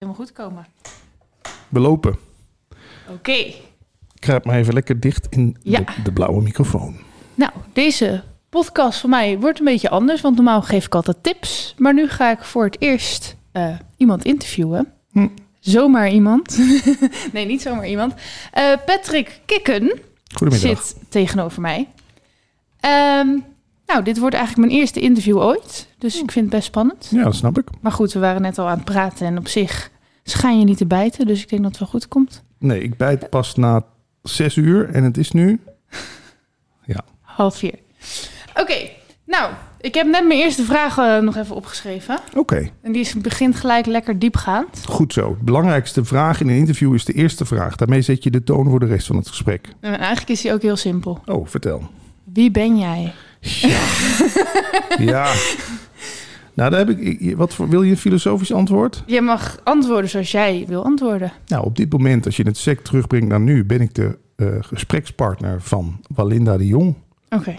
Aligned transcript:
helemaal 0.00 0.24
goed 0.26 0.32
komen. 0.32 0.66
We 1.68 1.80
lopen. 1.80 2.18
Oké. 3.08 3.52
Kruip 4.18 4.44
maar 4.44 4.56
even 4.58 4.74
lekker 4.74 5.00
dicht 5.00 5.26
in 5.30 5.56
Ja. 5.62 5.80
de, 5.80 6.02
de 6.02 6.12
blauwe 6.12 6.42
microfoon. 6.42 6.96
Nou, 7.34 7.50
deze 7.72 8.22
podcast 8.48 9.00
van 9.00 9.10
mij 9.10 9.38
wordt 9.38 9.58
een 9.58 9.64
beetje 9.64 9.88
anders, 9.90 10.20
want 10.20 10.36
normaal 10.36 10.62
geef 10.62 10.84
ik 10.86 10.94
altijd 10.94 11.22
tips. 11.22 11.74
Maar 11.78 11.94
nu 11.94 12.08
ga 12.08 12.30
ik 12.30 12.42
voor 12.42 12.64
het 12.64 12.80
eerst 12.80 13.36
eh, 13.52 13.78
iemand 13.96 14.24
interviewen. 14.24 14.92
Hm. 15.12 15.28
Zomaar 15.58 16.10
iemand. 16.10 16.58
nee, 17.32 17.46
niet 17.46 17.62
zomaar 17.62 17.88
iemand. 17.88 18.14
Eh, 18.52 18.72
Patrick 18.86 19.40
Kikken 19.46 20.00
zit 20.48 20.96
tegenover 21.08 21.60
mij. 21.60 21.88
Ehm, 22.80 23.28
nou, 23.92 24.02
dit 24.04 24.18
wordt 24.18 24.34
eigenlijk 24.34 24.66
mijn 24.68 24.80
eerste 24.80 25.00
interview 25.00 25.38
ooit. 25.38 25.88
Dus 25.98 26.22
ik 26.22 26.30
vind 26.30 26.44
het 26.44 26.54
best 26.54 26.66
spannend. 26.66 27.08
Ja, 27.10 27.24
dat 27.24 27.34
snap 27.34 27.58
ik. 27.58 27.68
Maar 27.80 27.92
goed, 27.92 28.12
we 28.12 28.18
waren 28.18 28.42
net 28.42 28.58
al 28.58 28.68
aan 28.68 28.76
het 28.76 28.84
praten 28.84 29.26
en 29.26 29.38
op 29.38 29.48
zich 29.48 29.90
schijn 30.22 30.58
je 30.58 30.64
niet 30.64 30.76
te 30.76 30.86
bijten. 30.86 31.26
Dus 31.26 31.42
ik 31.42 31.48
denk 31.48 31.62
dat 31.62 31.70
het 31.70 31.80
wel 31.80 31.88
goed 31.88 32.08
komt. 32.08 32.42
Nee, 32.58 32.82
ik 32.82 32.96
bijt 32.96 33.30
pas 33.30 33.54
na 33.54 33.84
zes 34.22 34.56
uur 34.56 34.90
en 34.90 35.04
het 35.04 35.16
is 35.16 35.30
nu... 35.30 35.60
Ja, 36.84 37.04
Half 37.20 37.56
vier. 37.56 37.74
Oké, 38.54 38.74
nou, 39.26 39.52
ik 39.80 39.94
heb 39.94 40.06
net 40.06 40.26
mijn 40.26 40.40
eerste 40.40 40.62
vraag 40.64 40.98
eh, 40.98 41.18
nog 41.18 41.36
even 41.36 41.56
opgeschreven. 41.56 42.18
oké. 42.36 42.70
En 42.82 42.92
die 42.92 43.00
is, 43.00 43.14
begint 43.14 43.56
gelijk 43.56 43.86
lekker 43.86 44.18
diepgaand. 44.18 44.84
Goed 44.86 45.12
zo. 45.12 45.36
De 45.38 45.44
belangrijkste 45.44 46.04
vraag 46.04 46.40
in 46.40 46.48
een 46.48 46.56
interview 46.56 46.94
is 46.94 47.04
de 47.04 47.12
eerste 47.12 47.44
vraag. 47.44 47.76
Daarmee 47.76 48.02
zet 48.02 48.22
je 48.22 48.30
de 48.30 48.42
toon 48.44 48.68
voor 48.70 48.80
de 48.80 48.86
rest 48.86 49.06
van 49.06 49.16
het 49.16 49.28
gesprek. 49.28 49.68
En 49.80 49.98
eigenlijk 49.98 50.28
is 50.28 50.40
die 50.40 50.52
ook 50.52 50.62
heel 50.62 50.76
simpel. 50.76 51.20
Oh, 51.26 51.46
vertel. 51.46 51.90
Wie 52.24 52.50
ben 52.50 52.78
jij? 52.78 53.12
Ja. 53.40 53.80
ja. 54.98 55.32
Nou, 56.54 56.70
daar 56.70 56.86
heb 56.86 56.98
ik... 56.98 57.36
Wat 57.36 57.54
voor, 57.54 57.68
wil 57.68 57.82
je 57.82 57.90
een 57.90 57.96
filosofisch 57.96 58.52
antwoord? 58.52 59.02
Je 59.06 59.20
mag 59.20 59.60
antwoorden 59.64 60.10
zoals 60.10 60.30
jij 60.30 60.64
wil 60.68 60.84
antwoorden. 60.84 61.32
Nou, 61.46 61.64
op 61.64 61.76
dit 61.76 61.92
moment, 61.92 62.26
als 62.26 62.36
je 62.36 62.42
het 62.42 62.56
sec 62.56 62.80
terugbrengt 62.80 63.28
naar 63.28 63.40
nu, 63.40 63.64
ben 63.64 63.80
ik 63.80 63.94
de 63.94 64.18
eh, 64.36 64.46
gesprekspartner 64.60 65.62
van 65.62 66.00
Walinda 66.14 66.56
de 66.56 66.66
Jong. 66.66 66.94
Oké. 67.28 67.56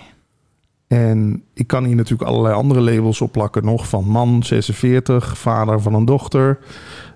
En 0.87 1.43
ik 1.53 1.67
kan 1.67 1.85
hier 1.85 1.95
natuurlijk 1.95 2.29
allerlei 2.29 2.55
andere 2.55 2.81
labels 2.81 3.21
op 3.21 3.31
plakken 3.31 3.65
nog. 3.65 3.87
Van 3.87 4.07
man, 4.07 4.43
46, 4.43 5.37
vader 5.37 5.81
van 5.81 5.93
een 5.93 6.05
dochter, 6.05 6.59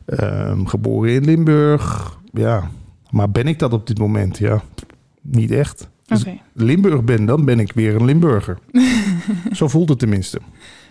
ehm, 0.06 0.66
geboren 0.66 1.12
in 1.12 1.26
Limburg. 1.26 2.18
Ja, 2.32 2.70
maar 3.10 3.32
ben 3.32 3.48
ik 3.48 3.60
dat 3.60 3.74
op 3.74 3.88
dit 3.88 4.00
moment? 4.00 4.38
Ja, 4.38 4.62
niet 5.22 5.52
echt. 5.52 5.90
Als 6.08 6.22
Oké. 6.22 6.30
ik 6.30 6.40
Limburg 6.54 7.04
ben, 7.04 7.26
dan 7.26 7.46
ben 7.46 7.60
ik 7.60 7.72
weer 7.72 7.96
een 7.96 8.06
Limburger. 8.06 8.58
Zo 9.52 9.68
voelt 9.68 9.90
het 9.90 10.00
tenminste. 10.00 10.40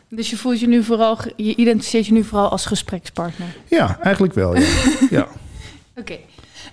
Dus 0.08 0.30
je 0.30 0.36
voelt 0.36 0.60
je 0.60 0.68
nu 0.68 0.82
vooral, 0.82 1.18
je 1.36 1.56
identificeert 1.56 2.06
je 2.06 2.12
nu 2.12 2.24
vooral 2.24 2.48
als 2.48 2.66
gesprekspartner. 2.66 3.56
Ja, 3.68 3.98
eigenlijk 4.00 4.34
wel, 4.34 4.56
ja. 4.56 4.66
ja. 5.10 5.28
Oké. 6.00 6.18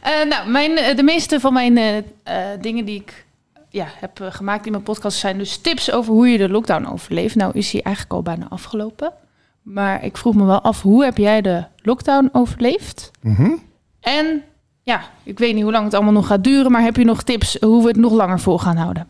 Eh, 0.02 0.26
nou, 0.30 0.50
mijn, 0.50 0.78
eh, 0.78 0.96
de 0.96 1.04
meeste 1.04 1.40
van 1.40 1.54
mijn 1.54 1.78
eh, 1.78 2.36
dingen 2.62 2.86
die 2.86 3.00
ik 3.00 3.26
ja, 3.70 3.88
heb 3.90 4.20
gemaakt 4.30 4.66
in 4.66 4.72
mijn 4.72 4.84
podcast 4.84 5.18
zijn 5.18 5.38
dus 5.38 5.58
tips 5.58 5.92
over 5.92 6.14
hoe 6.14 6.28
je 6.28 6.38
de 6.38 6.50
lockdown 6.50 6.86
overleeft. 6.86 7.36
Nou 7.36 7.52
is 7.58 7.72
die 7.72 7.82
eigenlijk 7.82 8.16
al 8.16 8.22
bijna 8.22 8.46
afgelopen. 8.50 9.14
Maar 9.62 10.04
ik 10.04 10.18
vroeg 10.18 10.36
me 10.36 10.46
wel 10.46 10.62
af, 10.62 10.82
hoe 10.82 11.04
heb 11.04 11.18
jij 11.18 11.42
de 11.42 11.64
lockdown 11.76 12.30
overleefd? 12.32 13.12
Mhm. 13.22 13.52
En 14.00 14.44
ja, 14.84 15.02
ik 15.24 15.40
weet 15.40 15.54
niet 15.54 15.64
hoe 15.64 15.72
lang 15.72 15.86
het 15.86 15.94
allemaal 15.94 16.14
nog 16.14 16.28
gaat 16.28 16.44
duren, 16.44 16.72
maar 16.72 16.82
heb 16.82 16.96
je 16.96 17.06
nog 17.06 17.24
tips 17.24 17.58
hoe 17.60 17.82
we 17.82 17.88
het 17.88 17.98
nog 17.98 18.14
langer 18.14 18.40
vol 18.40 18.60
gaan 18.60 18.78
houden? 18.78 19.08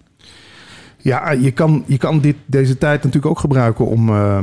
Ja, 0.97 1.31
je 1.31 1.51
kan, 1.51 1.83
je 1.87 1.97
kan 1.97 2.19
dit, 2.19 2.35
deze 2.45 2.77
tijd 2.77 3.03
natuurlijk 3.03 3.31
ook 3.31 3.39
gebruiken 3.39 3.85
om 3.85 4.09
eh, 4.09 4.39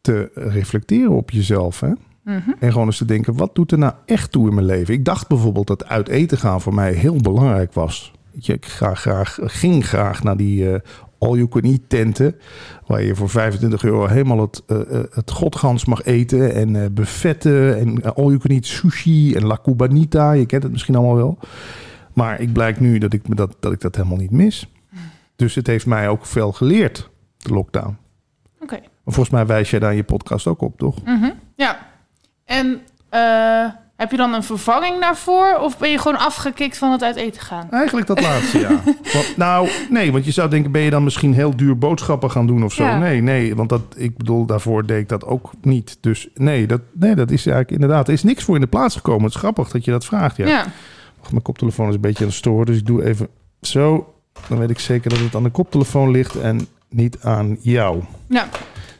te 0.00 0.30
reflecteren 0.34 1.16
op 1.16 1.30
jezelf. 1.30 1.80
Hè? 1.80 1.90
Mhm. 2.22 2.50
En 2.58 2.72
gewoon 2.72 2.86
eens 2.86 2.98
te 2.98 3.04
denken, 3.04 3.36
wat 3.36 3.54
doet 3.54 3.72
er 3.72 3.78
nou 3.78 3.92
echt 4.06 4.32
toe 4.32 4.48
in 4.48 4.54
mijn 4.54 4.66
leven? 4.66 4.94
Ik 4.94 5.04
dacht 5.04 5.28
bijvoorbeeld 5.28 5.66
dat 5.66 5.86
uit 5.86 6.08
eten 6.08 6.38
gaan 6.38 6.60
voor 6.60 6.74
mij 6.74 6.92
heel 6.92 7.16
belangrijk 7.16 7.72
was. 7.72 8.12
Ik 8.40 8.66
ga 8.66 8.94
graag, 8.94 9.38
ging 9.42 9.86
graag 9.86 10.22
naar 10.22 10.36
die 10.36 10.72
eh 10.72 10.80
all-you-can-eat 11.18 11.80
tenten... 11.88 12.40
waar 12.86 13.02
je 13.02 13.14
voor 13.14 13.28
25 13.28 13.84
euro 13.84 14.06
helemaal 14.06 14.40
het, 14.40 14.62
eh, 14.66 14.80
eh, 14.80 15.04
het 15.10 15.30
godgans 15.30 15.84
mag 15.84 16.04
eten... 16.04 16.54
en 16.54 16.82
eh, 16.82 16.90
buffetten 16.90 17.78
en 17.78 18.14
all-you-can-eat 18.14 18.64
sushi 18.64 19.34
en 19.34 19.46
la 19.46 19.58
cubanita. 19.62 20.32
Je 20.32 20.46
kent 20.46 20.62
het 20.62 20.72
misschien 20.72 20.94
allemaal 20.94 21.16
wel. 21.16 21.38
Maar 22.12 22.40
ik 22.40 22.52
blijk 22.52 22.80
nu 22.80 22.98
dat 22.98 23.12
ik, 23.12 23.36
dat, 23.36 23.56
dat 23.60 23.72
ik 23.72 23.80
dat 23.80 23.96
helemaal 23.96 24.18
niet 24.18 24.30
mis. 24.30 24.72
Dus 25.36 25.54
het 25.54 25.66
heeft 25.66 25.86
mij 25.86 26.08
ook 26.08 26.26
veel 26.26 26.52
geleerd, 26.52 27.10
de 27.36 27.52
lockdown. 27.52 27.96
Oké. 28.60 28.80
Volgens 29.04 29.30
mij 29.30 29.46
wijs 29.46 29.70
jij 29.70 29.80
daar 29.80 29.90
in 29.90 29.96
je 29.96 30.04
podcast 30.04 30.46
ook 30.46 30.60
op, 30.60 30.78
toch? 30.78 31.04
Mhm. 31.04 31.30
Ja. 31.56 31.78
En 32.44 32.80
heb 33.98 34.10
je 34.10 34.16
dan 34.16 34.34
een 34.34 34.42
vervanging 34.42 35.00
daarvoor? 35.00 35.58
Of 35.60 35.78
ben 35.78 35.90
je 35.90 35.98
gewoon 35.98 36.18
afgekikt 36.18 36.78
van 36.78 36.92
het 36.92 37.02
uit 37.02 37.16
eten 37.16 37.42
gaan? 37.42 37.70
Eigenlijk 37.70 38.06
dat 38.06 38.20
laatste, 38.20 38.58
ja. 38.58 38.82
Want, 39.14 39.36
nou, 39.36 39.68
nee, 39.90 40.12
want 40.12 40.24
je 40.24 40.30
zou 40.30 40.50
denken, 40.50 40.72
ben 40.72 40.82
je 40.82 40.90
dan 40.90 41.04
misschien 41.04 41.34
heel 41.34 41.56
duur 41.56 41.78
boodschappen 41.78 42.30
gaan 42.30 42.46
doen 42.46 42.64
of 42.64 42.72
zo? 42.72 42.84
Ja. 42.84 42.98
Nee, 42.98 43.22
nee, 43.22 43.56
want 43.56 43.68
dat, 43.68 43.82
ik 43.96 44.16
bedoel, 44.16 44.46
daarvoor 44.46 44.86
deed 44.86 45.00
ik 45.00 45.08
dat 45.08 45.24
ook 45.24 45.50
niet. 45.60 45.98
Dus 46.00 46.28
nee, 46.34 46.66
dat, 46.66 46.80
nee, 46.92 47.14
dat 47.14 47.30
is 47.30 47.46
eigenlijk 47.46 47.70
inderdaad, 47.70 48.06
er 48.06 48.12
is 48.12 48.22
niks 48.22 48.44
voor 48.44 48.54
in 48.54 48.60
de 48.60 48.66
plaats 48.66 48.94
gekomen. 48.94 49.24
Het 49.24 49.34
is 49.34 49.40
grappig 49.40 49.70
dat 49.70 49.84
je 49.84 49.90
dat 49.90 50.04
vraagt, 50.04 50.36
ja. 50.36 50.46
ja. 50.46 50.64
Wacht, 51.18 51.30
Mijn 51.30 51.42
koptelefoon 51.42 51.88
is 51.88 51.94
een 51.94 52.00
beetje 52.00 52.20
aan 52.24 52.30
het 52.30 52.38
storen, 52.38 52.66
dus 52.66 52.76
ik 52.76 52.86
doe 52.86 53.04
even 53.04 53.28
zo. 53.60 54.14
Dan 54.48 54.58
weet 54.58 54.70
ik 54.70 54.78
zeker 54.78 55.10
dat 55.10 55.18
het 55.18 55.34
aan 55.34 55.42
de 55.42 55.50
koptelefoon 55.50 56.10
ligt 56.10 56.40
en 56.40 56.66
niet 56.88 57.18
aan 57.22 57.56
jou. 57.60 58.02
Ja. 58.28 58.48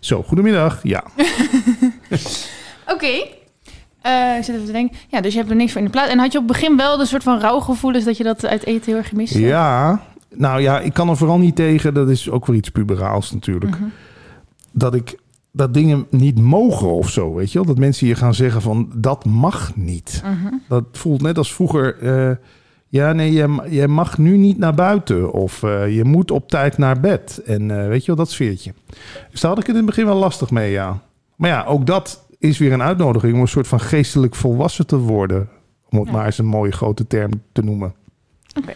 Zo, 0.01 0.23
goedemiddag. 0.23 0.81
Ja, 0.83 1.05
Oké. 2.95 3.38
Ik 4.39 4.45
zit 4.45 4.55
even 4.55 4.67
te 4.67 4.73
denken. 4.73 4.97
Ja, 5.09 5.21
dus 5.21 5.33
je 5.33 5.39
hebt 5.39 5.51
er 5.51 5.57
niks 5.57 5.73
voor 5.73 5.81
in 5.81 5.87
de 5.87 5.93
plaats. 5.93 6.11
En 6.11 6.19
had 6.19 6.33
je 6.33 6.39
op 6.39 6.49
het 6.49 6.57
begin 6.57 6.77
wel 6.77 6.97
de 6.97 7.07
soort 7.07 7.23
van 7.23 7.41
rouwgevoelens 7.41 8.05
dat 8.05 8.17
je 8.17 8.25
dat 8.25 8.47
uit 8.47 8.67
eten 8.67 8.87
heel 8.87 8.97
erg 8.97 9.09
gemist 9.09 9.33
hebt? 9.35 9.45
ja. 9.47 10.03
Nou 10.37 10.61
ja, 10.61 10.81
ik 10.81 10.93
kan 10.93 11.09
er 11.09 11.17
vooral 11.17 11.39
niet 11.39 11.57
tegen, 11.57 11.95
dat 11.95 12.09
is 12.09 12.31
ook 12.31 12.47
weer 12.47 12.57
iets 12.57 12.69
puberaals 12.69 13.33
natuurlijk. 13.33 13.79
Mhm. 13.79 13.89
dat 14.73 14.95
ik 14.95 15.19
dat 15.53 15.75
dingen 15.75 16.07
niet 16.11 16.39
mogen 16.39 16.93
of 16.93 17.11
zo, 17.11 17.35
weet 17.35 17.53
je 17.53 17.59
wel? 17.59 17.67
Dat 17.67 17.79
mensen 17.79 18.07
hier 18.07 18.17
gaan 18.17 18.35
zeggen 18.35 18.63
van 18.63 18.91
dat 18.95 19.25
mag 19.25 19.73
niet. 19.77 20.23
Mhm. 20.25 20.55
Dat 20.69 20.85
voelt 20.93 21.23
net 21.23 21.39
als 21.39 21.55
vroeger. 21.55 21.99
eh, 21.99 22.37
ja, 22.91 23.13
nee, 23.13 23.33
jij 23.69 23.89
mag 23.89 24.19
nu 24.19 24.37
niet 24.37 24.59
naar 24.59 24.75
buiten 24.75 25.33
of 25.33 25.63
eh, 25.63 25.97
je 25.97 26.05
moet 26.05 26.31
op 26.31 26.49
tijd 26.49 26.79
naar 26.79 27.01
bed. 27.01 27.43
En 27.47 27.71
eh, 27.81 27.89
weet 27.89 28.01
je 28.01 28.07
wel, 28.07 28.17
dat 28.17 28.31
sfeertje. 28.31 28.75
Dus 29.31 29.41
daar 29.41 29.51
had 29.51 29.61
ik 29.61 29.67
het 29.67 29.77
in 29.77 29.83
het 29.83 29.91
begin 29.91 30.05
wel 30.07 30.17
lastig 30.17 30.51
mee, 30.51 30.71
ja. 30.71 30.99
Maar 31.37 31.51
ja, 31.51 31.65
ook 31.65 31.87
dat 31.87 32.27
is 32.39 32.59
weer 32.59 32.73
een 32.73 32.83
uitnodiging 32.83 33.35
om 33.35 33.41
een 33.41 33.49
soort 33.49 33.69
van 33.69 33.81
geestelijk 33.81 34.35
volwassen 34.35 34.87
te 34.87 34.97
worden. 34.99 35.49
Om 35.91 35.99
het 35.99 36.07
Ja. 36.07 36.13
maar 36.15 36.27
eens 36.27 36.39
een 36.39 36.47
mooie 36.47 36.73
grote 36.73 37.07
term 37.07 37.31
te 37.53 37.63
noemen. 37.63 37.95
Oké. 38.59 38.73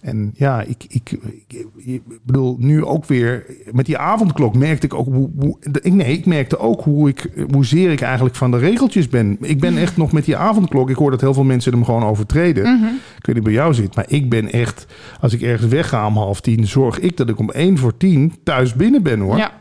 En 0.00 0.30
ja, 0.34 0.62
ik, 0.62 0.84
ik, 0.88 1.18
ik, 1.46 1.66
ik 1.76 2.02
bedoel, 2.22 2.56
nu 2.58 2.84
ook 2.84 3.04
weer 3.04 3.44
met 3.72 3.86
die 3.86 3.98
avondklok 3.98 4.56
merkte 4.56 4.86
ik 4.86 4.94
ook 4.94 5.06
hoe, 5.06 5.30
hoe 5.38 5.56
ik, 5.60 5.92
nee, 5.92 6.12
ik 6.12 6.26
merkte 6.26 6.58
ook 6.58 6.82
hoe 6.82 7.08
ik, 7.08 7.30
hoezeer 7.52 7.90
ik 7.90 8.00
eigenlijk 8.00 8.34
van 8.34 8.50
de 8.50 8.58
regeltjes 8.58 9.08
ben. 9.08 9.36
Ik 9.40 9.60
ben 9.60 9.76
echt 9.76 9.96
nog 9.96 10.12
met 10.12 10.24
die 10.24 10.36
avondklok. 10.36 10.90
Ik 10.90 10.96
hoor 10.96 11.10
dat 11.10 11.20
heel 11.20 11.34
veel 11.34 11.44
mensen 11.44 11.72
hem 11.72 11.84
gewoon 11.84 12.02
overtreden. 12.02 12.62
Mhm. 12.62 12.84
Ik 13.18 13.26
weet 13.26 13.34
niet 13.34 13.44
bij 13.44 13.52
jou 13.52 13.74
zit, 13.74 13.94
maar 13.96 14.04
ik 14.08 14.30
ben 14.30 14.52
echt, 14.52 14.86
als 15.20 15.32
ik 15.32 15.42
ergens 15.42 15.70
wegga 15.72 16.06
om 16.06 16.16
half 16.16 16.40
tien, 16.40 16.66
zorg 16.66 16.98
ik 16.98 17.16
dat 17.16 17.28
ik 17.28 17.38
om 17.38 17.50
één 17.50 17.78
voor 17.78 17.96
tien 17.96 18.32
thuis 18.42 18.74
binnen 18.74 19.02
ben 19.02 19.20
hoor. 19.20 19.36
Ja. 19.36 19.52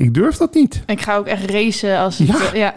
Ik 0.00 0.14
durf 0.14 0.36
dat 0.36 0.54
niet. 0.54 0.82
Ik 0.86 1.00
ga 1.00 1.16
ook 1.16 1.26
echt 1.26 1.50
racen 1.50 1.98
als 1.98 2.18
het... 2.18 2.28
Ja. 2.28 2.50
Ja. 2.52 2.74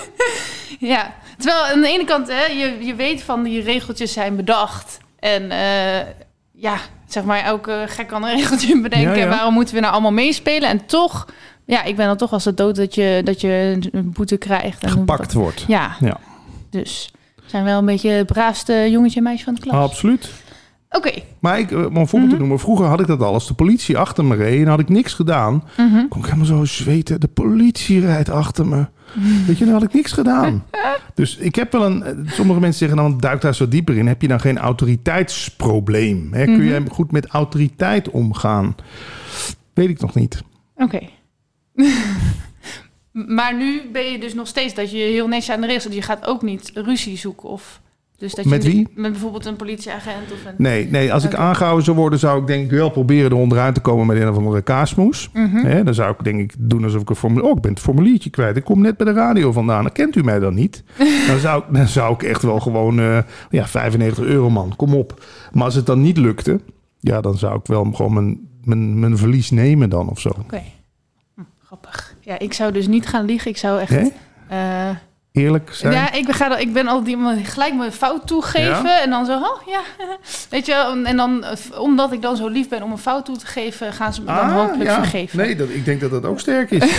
ja. 0.94 1.14
Terwijl 1.38 1.64
aan 1.64 1.80
de 1.80 1.88
ene 1.88 2.04
kant, 2.04 2.28
hè, 2.28 2.44
je, 2.44 2.76
je 2.80 2.94
weet 2.94 3.22
van 3.22 3.42
die 3.42 3.62
regeltjes 3.62 4.12
zijn 4.12 4.36
bedacht. 4.36 4.98
En 5.18 5.50
eh, 5.50 6.06
ja, 6.52 6.76
zeg 7.06 7.24
maar, 7.24 7.42
elke 7.42 7.84
gek 7.86 8.06
kan 8.06 8.24
een 8.24 8.36
regeltje 8.38 8.80
bedenken. 8.80 9.10
Ja, 9.10 9.16
ja. 9.16 9.22
En 9.22 9.28
waarom 9.28 9.54
moeten 9.54 9.74
we 9.74 9.80
nou 9.80 9.92
allemaal 9.92 10.12
meespelen? 10.12 10.68
En 10.68 10.86
toch, 10.86 11.26
ja, 11.64 11.82
ik 11.82 11.96
ben 11.96 12.06
dan 12.06 12.16
toch 12.16 12.32
als 12.32 12.44
het 12.44 12.56
dood 12.56 12.76
dat 12.76 12.94
je, 12.94 13.20
dat 13.24 13.40
je 13.40 13.78
een 13.92 14.12
boete 14.12 14.36
krijgt. 14.36 14.82
En 14.82 14.90
Gepakt 14.90 15.32
wordt. 15.32 15.64
Ja, 15.66 15.96
Ja, 16.00 16.18
dus 16.70 17.10
zijn 17.46 17.64
wel 17.64 17.78
een 17.78 17.84
beetje 17.86 18.10
het 18.10 18.26
braafste 18.26 18.90
jongetje 18.90 19.16
en 19.16 19.22
meisje 19.22 19.44
van 19.44 19.54
de 19.54 19.60
klas. 19.60 19.74
absoluut. 19.90 20.30
Oké. 20.90 21.10
Maar 21.40 21.58
ik, 21.58 21.70
eh, 21.70 21.84
om 21.86 21.96
een 21.96 22.08
voorbeeld 22.08 22.30
te 22.32 22.38
noemen, 22.38 22.58
vroeger 22.58 22.86
had 22.86 23.00
ik 23.00 23.06
dat 23.06 23.20
al. 23.22 23.32
Als 23.32 23.46
de 23.48 23.54
politie 23.54 23.98
achter 23.98 24.24
me 24.24 24.34
reed 24.36 24.60
en 24.62 24.68
had 24.68 24.80
ik 24.80 24.88
niks 24.88 25.14
gedaan, 25.14 25.64
Mhm. 25.76 26.08
kon 26.08 26.18
ik 26.20 26.24
helemaal 26.26 26.46
zo 26.46 26.64
zweten. 26.64 27.20
De 27.20 27.28
politie 27.28 28.00
rijdt 28.00 28.28
achter 28.30 28.66
me. 28.66 28.86
Weet 29.46 29.58
je, 29.58 29.64
dan 29.64 29.74
had 29.74 29.82
ik 29.82 29.92
niks 29.94 30.12
gedaan. 30.12 30.64
Dus 31.14 31.36
ik 31.36 31.54
heb 31.54 31.72
wel 31.72 31.84
een. 31.84 32.02
eh, 32.02 32.12
Sommige 32.32 32.60
mensen 32.60 32.78
zeggen 32.78 32.96
dan 32.96 33.18
duik 33.18 33.40
daar 33.40 33.54
zo 33.54 33.68
dieper 33.68 33.96
in. 33.96 34.06
Heb 34.06 34.22
je 34.22 34.28
dan 34.28 34.40
geen 34.40 34.58
autoriteitsprobleem? 34.58 36.28
Hè? 36.32 36.44
Kun 36.44 36.54
Mhm. 36.54 36.62
je 36.84 36.90
goed 36.90 37.12
met 37.12 37.26
autoriteit 37.26 38.10
omgaan? 38.10 38.74
Weet 39.74 39.88
ik 39.88 40.00
nog 40.00 40.14
niet. 40.14 40.42
Oké. 40.76 41.00
maar 43.36 43.56
nu 43.56 43.82
ben 43.92 44.10
je 44.12 44.18
dus 44.18 44.34
nog 44.34 44.46
steeds 44.46 44.74
dat 44.74 44.90
je 44.90 44.96
heel 44.96 45.28
netjes 45.28 45.54
aan 45.54 45.60
de 45.60 45.66
regels 45.66 45.84
zit. 45.84 45.94
Je 45.94 46.02
gaat 46.02 46.26
ook 46.26 46.42
niet 46.42 46.70
ruzie 46.74 47.16
zoeken 47.18 47.48
of 47.48 47.80
Dus 48.18 48.34
dat 48.34 48.44
Met 48.44 48.62
je 48.62 48.70
wie? 48.70 48.88
Met 48.94 49.12
bijvoorbeeld 49.12 49.46
een 49.46 49.56
politieagent 49.56 50.32
of 50.32 50.44
een... 50.44 50.54
Nee, 50.56 50.88
nee, 50.90 51.12
als 51.12 51.24
ik 51.24 51.34
aangehouden 51.34 51.84
zou 51.84 51.96
worden, 51.96 52.18
zou 52.18 52.40
ik 52.40 52.46
denk 52.46 52.64
ik 52.64 52.70
wel 52.70 52.90
proberen 52.90 53.30
er 53.30 53.36
onderuit 53.36 53.74
te 53.74 53.80
komen 53.80 54.06
met 54.06 54.16
een 54.16 54.28
of 54.28 54.36
andere 54.36 54.62
kaasmoes. 54.62 55.30
Hè, 55.66 55.84
dan 55.84 55.94
zou 55.94 56.10
ik 56.18 56.24
denk 56.24 56.40
ik 56.40 56.54
doen 56.58 56.84
alsof 56.84 57.00
ik 57.02 57.10
een 57.10 57.16
formulier... 57.16 57.44
Oh, 57.50 57.56
ik 57.56 57.62
ben 57.62 57.70
het 57.70 57.80
formuliertje 57.80 58.30
kwijt. 58.30 58.56
Ik 58.56 58.64
kom 58.64 58.80
net 58.80 58.96
bij 58.96 59.06
de 59.06 59.12
radio 59.12 59.52
vandaan. 59.52 59.82
Dan 59.82 59.92
kent 59.92 60.16
u 60.16 60.22
mij 60.22 60.38
dan 60.38 60.54
niet? 60.54 60.82
dan, 61.28 61.38
zou, 61.38 61.62
ik- 61.68 61.74
dan 61.74 61.88
zou 61.88 62.14
ik 62.14 62.22
echt 62.22 62.42
wel 62.42 62.60
gewoon... 62.60 62.98
eh, 63.00 63.18
ja, 63.50 63.66
95 63.66 64.24
euro 64.24 64.50
man, 64.50 64.72
kom 64.76 64.94
op. 64.94 65.24
Maar 65.52 65.64
als 65.64 65.74
het 65.74 65.86
dan 65.86 66.00
niet 66.00 66.16
lukte... 66.16 66.60
Ja, 67.00 67.20
dan 67.20 67.38
zou 67.38 67.58
ik 67.58 67.66
wel 67.66 67.84
gewoon 67.92 68.12
mijn, 68.12 68.40
mijn, 68.64 68.98
mijn 68.98 69.16
verlies 69.18 69.50
nemen 69.50 69.90
dan 69.90 70.08
of 70.08 70.20
zo. 70.20 70.28
Oké. 70.28 70.62
Hm, 71.34 71.40
grappig. 71.64 72.14
Ja, 72.20 72.38
ik 72.38 72.52
zou 72.52 72.72
dus 72.72 72.86
niet 72.86 73.06
gaan 73.06 73.24
liegen. 73.24 73.50
Ik 73.50 73.56
zou 73.56 73.80
echt... 73.80 74.10
Zijn? 75.70 75.92
ja, 75.92 76.12
ik 76.12 76.24
ben, 76.26 76.34
ga, 76.34 76.56
ik 76.56 76.72
ben 76.72 77.06
iemand 77.06 77.36
die 77.36 77.44
gelijk 77.44 77.74
mijn 77.74 77.92
fout 77.92 78.26
toegeven. 78.26 78.82
Ja? 78.82 79.02
En 79.02 79.10
dan 79.10 79.26
zo, 79.26 79.32
oh 79.38 79.62
ja. 79.66 79.80
Weet 80.50 80.66
je 80.66 80.72
wel, 80.72 81.04
en 81.04 81.16
dan, 81.16 81.44
eh, 81.44 81.80
omdat 81.80 82.12
ik 82.12 82.22
dan 82.22 82.36
zo 82.36 82.48
lief 82.48 82.68
ben 82.68 82.82
om 82.82 82.90
een 82.92 82.98
fout 82.98 83.24
toe 83.24 83.36
te 83.36 83.46
geven, 83.46 83.92
gaan 83.92 84.14
ze 84.14 84.20
me 84.20 84.26
dan 84.26 84.36
Ah, 84.36 84.52
hopelijk 84.54 84.90
ja. 84.90 84.94
vergeven. 85.02 85.38
Nee, 85.38 85.56
dat, 85.56 85.68
ik 85.68 85.84
denk 85.84 86.00
dat 86.00 86.10
dat 86.10 86.24
ook 86.24 86.40
sterk 86.40 86.70
is. 86.70 86.92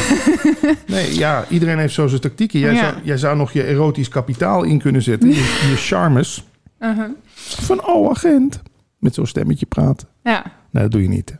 nee, 0.87 1.17
ja, 1.17 1.45
iedereen 1.49 1.77
heeft 1.79 1.93
zo 1.93 2.07
zijn 2.07 2.21
tactieken. 2.21 2.59
Jij, 2.59 2.73
Ja. 2.73 2.79
zou, 2.79 2.93
jij 3.03 3.17
zou 3.17 3.37
nog 3.37 3.51
je 3.51 3.63
erotisch 3.63 4.09
kapitaal 4.09 4.63
in 4.63 4.79
kunnen 4.79 5.01
zetten. 5.01 5.29
Je, 5.29 5.67
je 5.69 5.75
charmes. 5.89 6.43
Mhm. 6.79 7.09
Van, 7.35 7.85
oh 7.85 8.09
agent. 8.09 8.61
Met 8.99 9.13
zo'n 9.13 9.25
stemmetje 9.27 9.65
praten. 9.65 10.07
Ja. 10.23 10.43
Nee, 10.71 10.83
dat 10.83 10.91
doe 10.91 11.01
je 11.01 11.07
niet. 11.09 11.35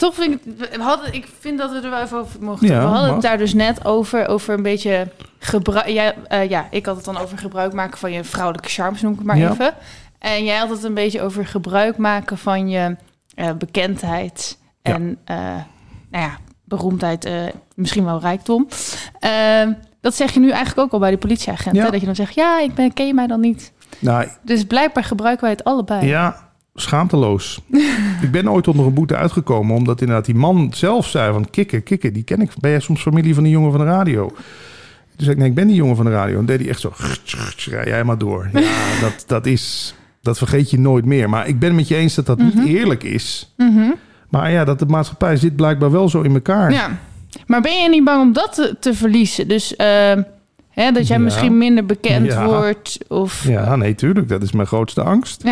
Toch 0.00 0.14
vind 0.14 0.34
ik, 0.34 0.40
we 0.70 0.82
hadden, 0.82 1.14
ik 1.14 1.28
vind 1.40 1.58
dat 1.58 1.70
we 1.70 1.80
er 1.80 1.90
wel 1.90 2.00
even 2.02 2.18
over 2.18 2.42
mochten. 2.42 2.68
Ja, 2.68 2.78
we 2.78 2.84
hadden 2.84 3.02
mag. 3.04 3.12
het 3.12 3.22
daar 3.22 3.38
dus 3.38 3.54
net 3.54 3.84
over, 3.84 4.26
over 4.28 4.54
een 4.54 4.62
beetje 4.62 5.08
gebruik. 5.38 5.88
Ja, 5.88 6.12
eh, 6.28 6.48
ja, 6.48 6.66
ik 6.70 6.86
had 6.86 6.96
het 6.96 7.04
dan 7.04 7.16
over 7.18 7.38
gebruik 7.38 7.72
maken 7.72 7.98
van 7.98 8.12
je 8.12 8.24
vrouwelijke 8.24 8.68
charmes, 8.68 9.02
noem 9.02 9.12
ik 9.12 9.18
het 9.18 9.26
maar 9.26 9.38
Ja. 9.38 9.50
even. 9.50 9.74
En 10.18 10.44
jij 10.44 10.56
had 10.56 10.68
het 10.70 10.82
een 10.84 10.94
beetje 10.94 11.22
over 11.22 11.46
gebruik 11.46 11.96
maken 11.96 12.38
van 12.38 12.68
je 12.68 12.96
eh, 13.34 13.50
bekendheid 13.58 14.58
en 14.82 15.18
eh, 15.24 15.36
nou 16.10 16.24
ja, 16.24 16.36
beroemdheid, 16.64 17.30
misschien 17.74 18.04
wel 18.04 18.20
rijkdom. 18.20 18.68
Ehm, 19.18 19.72
dat 20.00 20.14
zeg 20.14 20.32
je 20.32 20.40
nu 20.40 20.50
eigenlijk 20.50 20.78
ook 20.80 20.92
al 20.92 20.98
bij 20.98 21.10
de 21.10 21.18
politieagent. 21.18 21.76
Hè? 21.76 21.90
Dat 21.90 22.00
je 22.00 22.06
dan 22.06 22.14
zegt, 22.14 22.34
ja, 22.34 22.60
ik 22.60 22.74
ben, 22.74 22.92
ken 22.92 23.06
je 23.06 23.14
mij 23.14 23.26
dan 23.26 23.40
niet? 23.40 23.72
Nou, 23.98 24.28
Dus 24.42 24.64
blijkbaar 24.64 25.04
gebruiken 25.04 25.42
wij 25.44 25.52
het 25.52 25.64
allebei. 25.64 26.06
ja, 26.06 26.49
schaamteloos. 26.74 27.60
ik 28.22 28.30
ben 28.30 28.50
ooit 28.50 28.68
onder 28.68 28.86
een 28.86 28.94
boete 28.94 29.16
uitgekomen... 29.16 29.76
omdat 29.76 30.00
inderdaad 30.00 30.24
die 30.24 30.34
man 30.34 30.70
zelf 30.74 31.06
zei 31.06 31.32
van... 31.32 31.50
Kikken, 31.50 31.82
kikken, 31.82 32.12
die 32.12 32.22
ken 32.22 32.40
ik. 32.40 32.50
Ben 32.60 32.70
jij 32.70 32.80
soms 32.80 33.02
familie 33.02 33.34
van 33.34 33.42
die 33.42 33.52
jongen 33.52 33.70
van 33.70 33.80
de 33.80 33.86
radio? 33.86 34.30
Zei 35.16 35.30
ik, 35.30 35.36
nee, 35.38 35.48
ik 35.48 35.54
ben 35.54 35.66
die 35.66 35.76
jongen 35.76 35.96
van 35.96 36.04
de 36.04 36.10
radio. 36.10 36.38
En 36.38 36.46
deed 36.46 36.60
hij 36.60 36.68
echt 36.68 36.80
zo... 36.80 36.92
Rij 37.70 37.84
jij 37.86 38.04
maar 38.04 38.18
door. 38.18 38.48
Ja, 38.52 38.60
dat, 39.00 39.24
dat 39.26 39.46
is... 39.46 39.94
Dat 40.22 40.38
vergeet 40.38 40.70
je 40.70 40.78
nooit 40.78 41.04
meer. 41.04 41.28
Maar 41.28 41.48
ik 41.48 41.58
ben 41.58 41.74
met 41.74 41.88
je 41.88 41.96
eens 41.96 42.14
dat 42.14 42.26
dat 42.26 42.38
niet 42.38 42.64
eerlijk 42.66 43.02
is. 43.02 43.54
Mhm. 43.56 43.90
Maar 44.28 44.50
ja, 44.50 44.64
dat 44.64 44.78
de 44.78 44.86
maatschappij 44.86 45.36
zit 45.36 45.56
blijkbaar 45.56 45.90
wel 45.90 46.08
zo 46.08 46.20
in 46.20 46.34
elkaar. 46.34 46.72
Ja, 46.72 46.98
maar 47.46 47.60
ben 47.60 47.82
je 47.82 47.88
niet 47.88 48.04
bang 48.04 48.22
om 48.22 48.32
dat 48.32 48.54
te, 48.54 48.76
te 48.80 48.94
verliezen? 48.94 49.48
Dus 49.48 49.76
ehm, 49.76 50.22
hè, 50.70 50.92
dat 50.92 51.06
jij 51.06 51.16
Ja. 51.16 51.22
misschien 51.22 51.58
minder 51.58 51.86
bekend 51.86 52.26
Ja. 52.26 52.44
wordt? 52.46 52.98
Of, 53.08 53.44
ja. 53.44 53.64
Ja, 53.64 53.76
nee, 53.76 53.94
tuurlijk. 53.94 54.28
Dat 54.28 54.42
is 54.42 54.52
mijn 54.52 54.66
grootste 54.66 55.02
angst. 55.02 55.42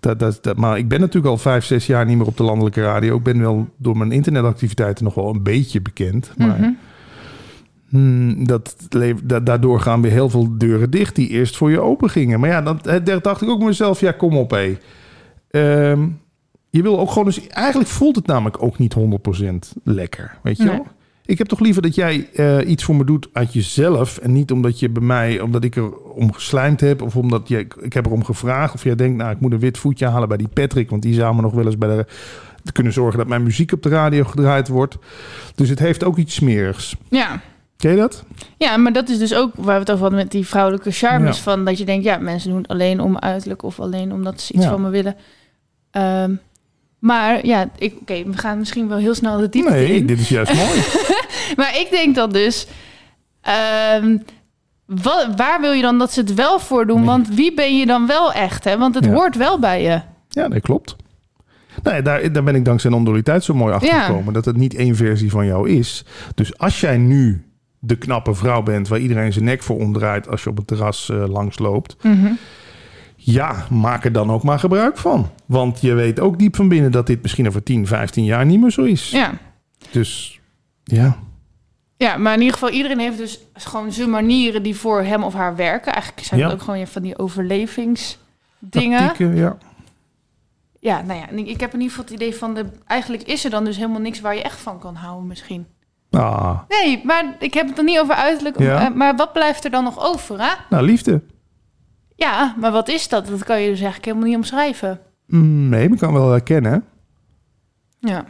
Dat, 0.00 0.18
dat, 0.18 0.38
dat, 0.42 0.56
maar 0.56 0.78
ik 0.78 0.88
ben 0.88 1.00
natuurlijk 1.00 1.26
al 1.32 1.38
vijf, 1.38 1.64
zes 1.64 1.86
jaar 1.86 2.06
niet 2.06 2.16
meer 2.16 2.26
op 2.26 2.36
de 2.36 2.42
landelijke 2.42 2.82
radio. 2.82 3.16
Ik 3.16 3.22
ben 3.22 3.40
wel 3.40 3.68
door 3.76 3.96
mijn 3.96 4.12
internetactiviteiten 4.12 5.04
nog 5.04 5.14
wel 5.14 5.28
een 5.34 5.42
beetje 5.42 5.80
bekend. 5.82 6.32
Maar 6.36 6.58
Mhm. 6.58 6.70
hmm, 7.88 8.46
dat, 8.46 8.76
da- 9.24 9.40
daardoor 9.40 9.80
gaan 9.80 10.02
weer 10.02 10.10
heel 10.10 10.30
veel 10.30 10.58
deuren 10.58 10.90
dicht 10.90 11.14
die 11.16 11.28
eerst 11.28 11.56
voor 11.56 11.70
je 11.70 11.80
open 11.80 12.10
gingen. 12.10 12.40
Maar 12.40 12.48
ja, 12.50 12.62
dan 12.62 12.80
dacht 13.22 13.42
ik 13.42 13.48
ook 13.48 13.62
mezelf, 13.62 14.00
ja, 14.00 14.12
kom 14.12 14.36
op 14.36 14.50
hé. 14.50 14.76
Ehm, 15.50 16.06
je 16.70 16.82
wil 16.82 16.98
ook 17.00 17.08
gewoon 17.10 17.26
eens... 17.26 17.46
Eigenlijk 17.46 17.90
voelt 17.90 18.16
het 18.16 18.26
namelijk 18.26 18.62
ook 18.62 18.78
niet 18.78 18.94
100% 18.94 19.72
lekker, 19.84 20.38
weet 20.42 20.56
je 20.56 20.64
Nee. 20.64 20.72
wel? 20.72 20.86
Ik 21.24 21.38
heb 21.38 21.46
toch 21.46 21.60
liever 21.60 21.82
dat 21.82 21.94
jij 21.94 22.28
eh, 22.34 22.68
iets 22.68 22.84
voor 22.84 22.96
me 22.96 23.04
doet 23.04 23.28
uit 23.32 23.52
jezelf... 23.52 24.18
en 24.18 24.32
niet 24.32 24.50
omdat 24.52 24.78
je 24.78 24.88
bij 24.90 25.02
mij, 25.02 25.40
omdat 25.40 25.64
ik 25.64 25.76
er 25.76 25.96
om 25.98 26.32
geslijmd 26.32 26.80
heb... 26.80 27.02
of 27.02 27.16
omdat 27.16 27.48
je, 27.48 27.66
ik 27.80 27.92
heb 27.92 28.06
erom 28.06 28.24
gevraagd... 28.24 28.74
of 28.74 28.84
jij 28.84 28.94
denkt, 28.94 29.16
nou, 29.16 29.30
ik 29.30 29.40
moet 29.40 29.52
een 29.52 29.58
wit 29.58 29.78
voetje 29.78 30.06
halen 30.08 30.28
bij 30.28 30.36
die 30.36 30.48
Patrick... 30.48 30.90
want 30.90 31.02
die 31.02 31.14
zou 31.14 31.34
me 31.34 31.40
nog 31.42 31.52
wel 31.52 31.64
eens 31.66 31.78
bij 31.78 31.96
de, 31.96 32.06
te 32.64 32.72
kunnen 32.72 32.92
zorgen... 32.92 33.18
dat 33.18 33.28
mijn 33.28 33.42
muziek 33.42 33.72
op 33.72 33.82
de 33.82 33.88
radio 33.88 34.24
gedraaid 34.24 34.68
wordt. 34.68 34.96
Dus 35.54 35.68
het 35.68 35.78
heeft 35.78 36.04
ook 36.04 36.16
iets 36.16 36.34
smerigs. 36.34 36.96
ja. 37.08 37.40
Ken 37.76 37.90
je 37.90 37.96
dat? 37.96 38.24
ja, 38.56 38.76
maar 38.76 38.92
dat 38.92 39.08
is 39.08 39.18
dus 39.18 39.34
ook 39.34 39.50
waar 39.54 39.74
we 39.74 39.80
het 39.80 39.90
over 39.90 40.02
hadden 40.02 40.18
met 40.18 40.30
die 40.30 40.46
vrouwelijke 40.46 40.90
charmes. 40.90 41.36
Ja. 41.36 41.42
Van 41.42 41.64
dat 41.64 41.78
je 41.78 41.84
denkt, 41.84 42.04
ja, 42.04 42.18
mensen 42.18 42.50
doen 42.50 42.58
het 42.58 42.68
alleen 42.70 43.00
om 43.00 43.18
uiterlijk 43.18 43.62
of 43.62 43.80
alleen 43.80 44.12
omdat 44.12 44.40
ze 44.40 44.52
iets 44.52 44.64
Ja. 44.64 44.70
van 44.70 44.82
me 44.82 44.88
willen. 44.90 45.16
Ehm, 45.90 46.34
maar 47.00 47.46
ja, 47.46 47.68
ik- 47.78 47.96
oké, 48.00 48.24
we 48.24 48.36
gaan 48.38 48.58
misschien 48.58 48.88
wel 48.88 48.98
heel 48.98 49.14
snel 49.14 49.38
de 49.38 49.48
diepte 49.48 49.70
Nee, 49.72 49.94
in. 49.94 50.06
dit 50.06 50.18
is 50.20 50.28
juist 50.28 50.54
mooi. 50.54 50.80
Maar 51.56 51.76
ik 51.78 51.86
denk 51.90 52.14
dan 52.14 52.30
dus... 52.32 52.66
ehm, 53.40 54.16
wa- 54.86 55.34
waar 55.36 55.60
wil 55.60 55.72
je 55.72 55.82
dan 55.82 55.98
dat 55.98 56.12
ze 56.12 56.20
het 56.20 56.34
wel 56.34 56.58
voor 56.60 56.86
doen? 56.86 56.96
Nee. 56.96 57.06
Want 57.06 57.28
wie 57.34 57.54
ben 57.54 57.78
je 57.78 57.86
dan 57.86 58.06
wel 58.06 58.32
echt? 58.32 58.64
Hè? 58.64 58.78
Want 58.78 58.94
het 58.94 59.04
Ja. 59.04 59.12
hoort 59.12 59.36
wel 59.36 59.58
bij 59.58 59.82
je. 59.82 60.00
Ja, 60.28 60.48
dat 60.48 60.60
klopt. 60.60 60.96
Nee, 61.82 62.02
daar, 62.02 62.32
daar 62.32 62.42
ben 62.44 62.54
ik 62.54 62.64
dankzij 62.64 62.90
non-dualiteit 62.90 63.44
zo 63.44 63.54
mooi 63.54 63.74
achter 63.74 63.88
Ja. 63.94 64.02
gekomen. 64.02 64.32
Dat 64.32 64.44
het 64.44 64.56
niet 64.56 64.74
één 64.74 64.96
versie 64.96 65.30
van 65.30 65.46
jou 65.46 65.68
is. 65.70 66.04
Dus 66.34 66.58
als 66.58 66.80
jij 66.80 66.96
nu 66.96 67.44
de 67.78 67.96
knappe 67.96 68.34
vrouw 68.34 68.62
bent... 68.62 68.88
waar 68.88 68.98
iedereen 68.98 69.32
zijn 69.32 69.44
nek 69.44 69.62
voor 69.62 69.76
omdraait... 69.78 70.28
als 70.28 70.42
je 70.44 70.50
op 70.50 70.56
het 70.56 70.66
terras 70.66 71.10
eh, 71.10 71.28
langs 71.28 71.58
loopt... 71.58 71.96
ja, 73.22 73.66
maak 73.70 74.04
er 74.04 74.12
dan 74.12 74.30
ook 74.30 74.42
maar 74.42 74.58
gebruik 74.58 74.98
van. 74.98 75.30
Want 75.46 75.80
je 75.80 75.94
weet 75.94 76.20
ook 76.20 76.38
diep 76.38 76.56
van 76.56 76.68
binnen... 76.68 76.92
dat 76.92 77.06
dit 77.06 77.22
misschien 77.22 77.46
over 77.46 77.62
10, 77.62 77.86
15 77.86 78.24
jaar 78.24 78.46
niet 78.46 78.60
meer 78.60 78.70
zo 78.70 78.82
is. 78.82 79.10
Ja. 79.10 79.32
Dus 79.90 80.40
ja, 80.84 81.16
ja, 82.00 82.16
maar 82.16 82.32
in 82.34 82.38
ieder 82.38 82.54
geval, 82.54 82.70
iedereen 82.70 82.98
heeft 82.98 83.18
dus 83.18 83.40
gewoon 83.54 83.92
zijn 83.92 84.10
manieren 84.10 84.62
die 84.62 84.76
voor 84.76 85.02
hem 85.02 85.22
of 85.22 85.34
haar 85.34 85.56
werken. 85.56 85.92
Eigenlijk 85.92 86.26
zijn 86.26 86.40
het 86.42 86.52
ook 86.52 86.62
gewoon 86.62 86.86
van 86.86 87.02
die 87.02 87.18
overlevingsdingen. 87.18 89.06
tactieken, 89.06 89.36
ja. 89.36 89.56
Ja, 90.78 91.02
nou 91.02 91.18
ja, 91.20 91.28
ik, 91.28 91.60
heb 91.60 91.72
in 91.74 91.80
ieder 91.80 91.96
geval 91.96 92.04
het 92.04 92.10
idee 92.14 92.34
van... 92.34 92.54
De, 92.54 92.66
eigenlijk 92.86 93.22
is 93.22 93.44
er 93.44 93.50
dan 93.50 93.64
dus 93.64 93.76
helemaal 93.76 94.00
niks 94.00 94.20
waar 94.20 94.34
je 94.34 94.42
echt 94.42 94.60
van 94.60 94.78
kan 94.78 94.94
houden 94.94 95.26
misschien. 95.26 95.66
Ah, 96.10 96.58
Nee, 96.68 97.00
maar 97.04 97.36
ik 97.38 97.54
heb 97.54 97.68
het 97.68 97.78
er 97.78 97.84
niet 97.84 97.98
over 97.98 98.14
uiterlijk. 98.14 98.58
Ja. 98.58 98.86
eh, 98.86 98.94
Maar 98.94 99.16
wat 99.16 99.32
blijft 99.32 99.64
er 99.64 99.70
dan 99.70 99.84
nog 99.84 100.04
over, 100.04 100.40
hè? 100.40 100.52
nou, 100.70 100.84
liefde. 100.84 101.22
Ja, 102.20 102.54
maar 102.60 102.72
wat 102.72 102.88
is 102.88 103.08
dat? 103.08 103.26
Dat 103.26 103.44
kan 103.44 103.60
je 103.60 103.68
dus 103.68 103.74
eigenlijk 103.80 104.04
helemaal 104.04 104.26
niet 104.28 104.36
omschrijven. 104.36 105.00
Mm, 105.26 105.68
nee, 105.68 105.84
maar 105.84 105.92
ik 105.92 105.98
kan 105.98 106.12
wel 106.12 106.30
herkennen. 106.30 106.84
Ja. 107.98 108.24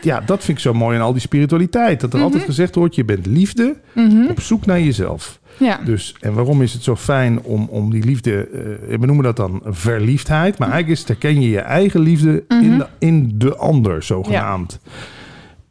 Ja, 0.00 0.20
dat 0.20 0.44
vind 0.44 0.56
ik 0.58 0.62
zo 0.62 0.74
mooi 0.74 0.96
aan 0.96 1.02
al 1.02 1.12
die 1.12 1.20
spiritualiteit. 1.20 2.00
Dat 2.00 2.14
er 2.14 2.22
altijd 2.22 2.42
gezegd 2.44 2.74
wordt, 2.74 2.94
je 2.94 3.04
bent 3.04 3.26
liefde 3.26 3.76
Mhm. 3.94 4.26
op 4.28 4.40
zoek 4.40 4.66
naar 4.66 4.80
jezelf. 4.80 5.40
Ja. 5.58 5.76
Dus, 5.84 6.14
en 6.20 6.32
waarom 6.34 6.62
is 6.62 6.72
het 6.72 6.82
zo 6.82 6.96
fijn 6.96 7.42
om, 7.42 7.66
om 7.70 7.90
die 7.90 8.04
liefde, 8.04 8.48
eh, 8.48 8.98
we 8.98 9.06
noemen 9.06 9.24
dat 9.24 9.36
dan 9.36 9.60
verliefdheid, 9.64 10.58
maar 10.58 10.68
eigenlijk 10.70 11.00
is 11.00 11.08
het 11.08 11.20
herken 11.22 11.40
je 11.40 11.48
je 11.50 11.60
eigen 11.60 12.00
liefde 12.00 12.44
in, 12.48 12.78
de, 12.78 12.86
in 12.98 13.32
de 13.34 13.56
ander, 13.56 14.02
zogenaamd. 14.02 14.78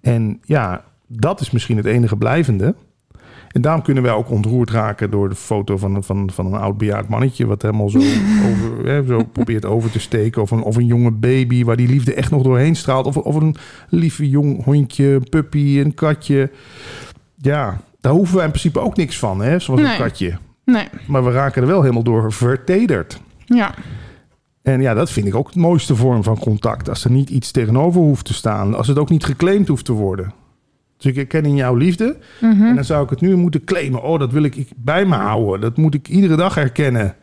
En 0.02 0.40
ja, 0.44 0.84
dat 1.08 1.42
is 1.42 1.52
misschien 1.52 1.78
het 1.78 1.86
enige 1.86 2.16
blijvende. 2.18 2.76
En 3.58 3.64
daarom 3.64 3.82
kunnen 3.82 4.04
wij 4.04 4.12
ook 4.12 4.30
ontroerd 4.30 4.70
raken 4.70 5.12
door 5.12 5.30
de 5.30 5.36
foto 5.36 5.78
van, 5.78 5.96
een- 5.96 6.04
van, 6.04 6.30
van 6.34 6.46
een 6.46 6.60
oud 6.60 6.78
bejaard 6.78 7.10
mannetje, 7.10 7.46
wat 7.46 7.62
helemaal 7.62 7.90
zo, 7.90 7.98
over, 8.50 8.86
hè, 8.86 9.06
zo 9.06 9.24
probeert 9.32 9.66
over 9.66 9.92
te 9.92 10.00
steken. 10.00 10.42
Of 10.42 10.52
een, 10.52 10.62
of 10.62 10.76
een 10.76 10.86
jonge 10.86 11.12
baby 11.12 11.64
waar 11.64 11.76
die 11.76 11.88
liefde 11.88 12.14
echt 12.14 12.32
nog 12.32 12.42
doorheen 12.44 12.76
straalt. 12.76 13.06
Of, 13.06 13.18
of 13.18 13.36
een 13.36 13.56
lieve 13.90 14.30
jong 14.30 14.64
hondje, 14.64 15.06
een 15.08 15.30
puppy, 15.30 15.80
een 15.80 15.94
katje. 15.94 16.52
Ja, 17.36 17.82
daar 18.02 18.12
hoeven 18.14 18.36
wij 18.36 18.44
in 18.46 18.50
principe 18.52 18.80
ook 18.80 18.96
niks 18.98 19.20
van, 19.20 19.42
hè, 19.42 19.60
zoals 19.60 19.82
Nee. 19.82 19.92
een 19.92 19.98
katje. 19.98 20.38
Nee. 20.66 20.88
Maar 21.08 21.24
we 21.24 21.32
raken 21.32 21.62
er 21.62 21.68
wel 21.68 21.82
helemaal 21.82 22.04
door 22.04 22.34
vertederd. 22.34 23.22
Ja. 23.46 23.74
En 24.62 24.82
ja, 24.82 24.94
dat 24.94 25.12
vind 25.12 25.28
ik 25.28 25.36
ook 25.36 25.48
het 25.48 25.56
mooiste 25.56 25.96
vorm 25.96 26.24
van 26.24 26.40
contact. 26.40 26.90
Als 26.90 27.04
er 27.04 27.12
niet 27.12 27.30
iets 27.30 27.52
tegenover 27.52 28.02
hoeft 28.02 28.26
te 28.26 28.34
staan. 28.34 28.74
Als 28.76 28.88
het 28.88 28.98
ook 29.00 29.10
niet 29.10 29.26
geclaimd 29.26 29.68
hoeft 29.68 29.86
te 29.86 29.94
worden. 29.94 30.34
Dus 30.98 31.06
ik 31.06 31.16
herken 31.16 31.46
in 31.46 31.56
jouw 31.56 31.76
liefde. 31.76 32.18
Mhm. 32.42 32.64
En 32.66 32.76
dan 32.76 32.84
zou 32.84 33.04
ik 33.04 33.10
het 33.10 33.22
nu 33.22 33.36
moeten 33.36 33.64
claimen. 33.64 34.04
Oh, 34.04 34.20
dat 34.20 34.32
wil 34.32 34.44
ik 34.44 34.68
bij 34.76 35.06
me 35.06 35.16
houden. 35.16 35.62
Dat 35.62 35.78
moet 35.78 35.94
ik 35.94 36.08
iedere 36.08 36.36
dag 36.36 36.56
herkennen. 36.56 37.16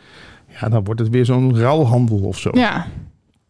Ja, 0.61 0.69
dan 0.69 0.85
wordt 0.85 1.01
het 1.01 1.09
weer 1.11 1.25
zo'n 1.25 1.57
ruilhandel 1.59 2.19
of 2.19 2.39
zo. 2.39 2.51
Ja. 2.53 2.87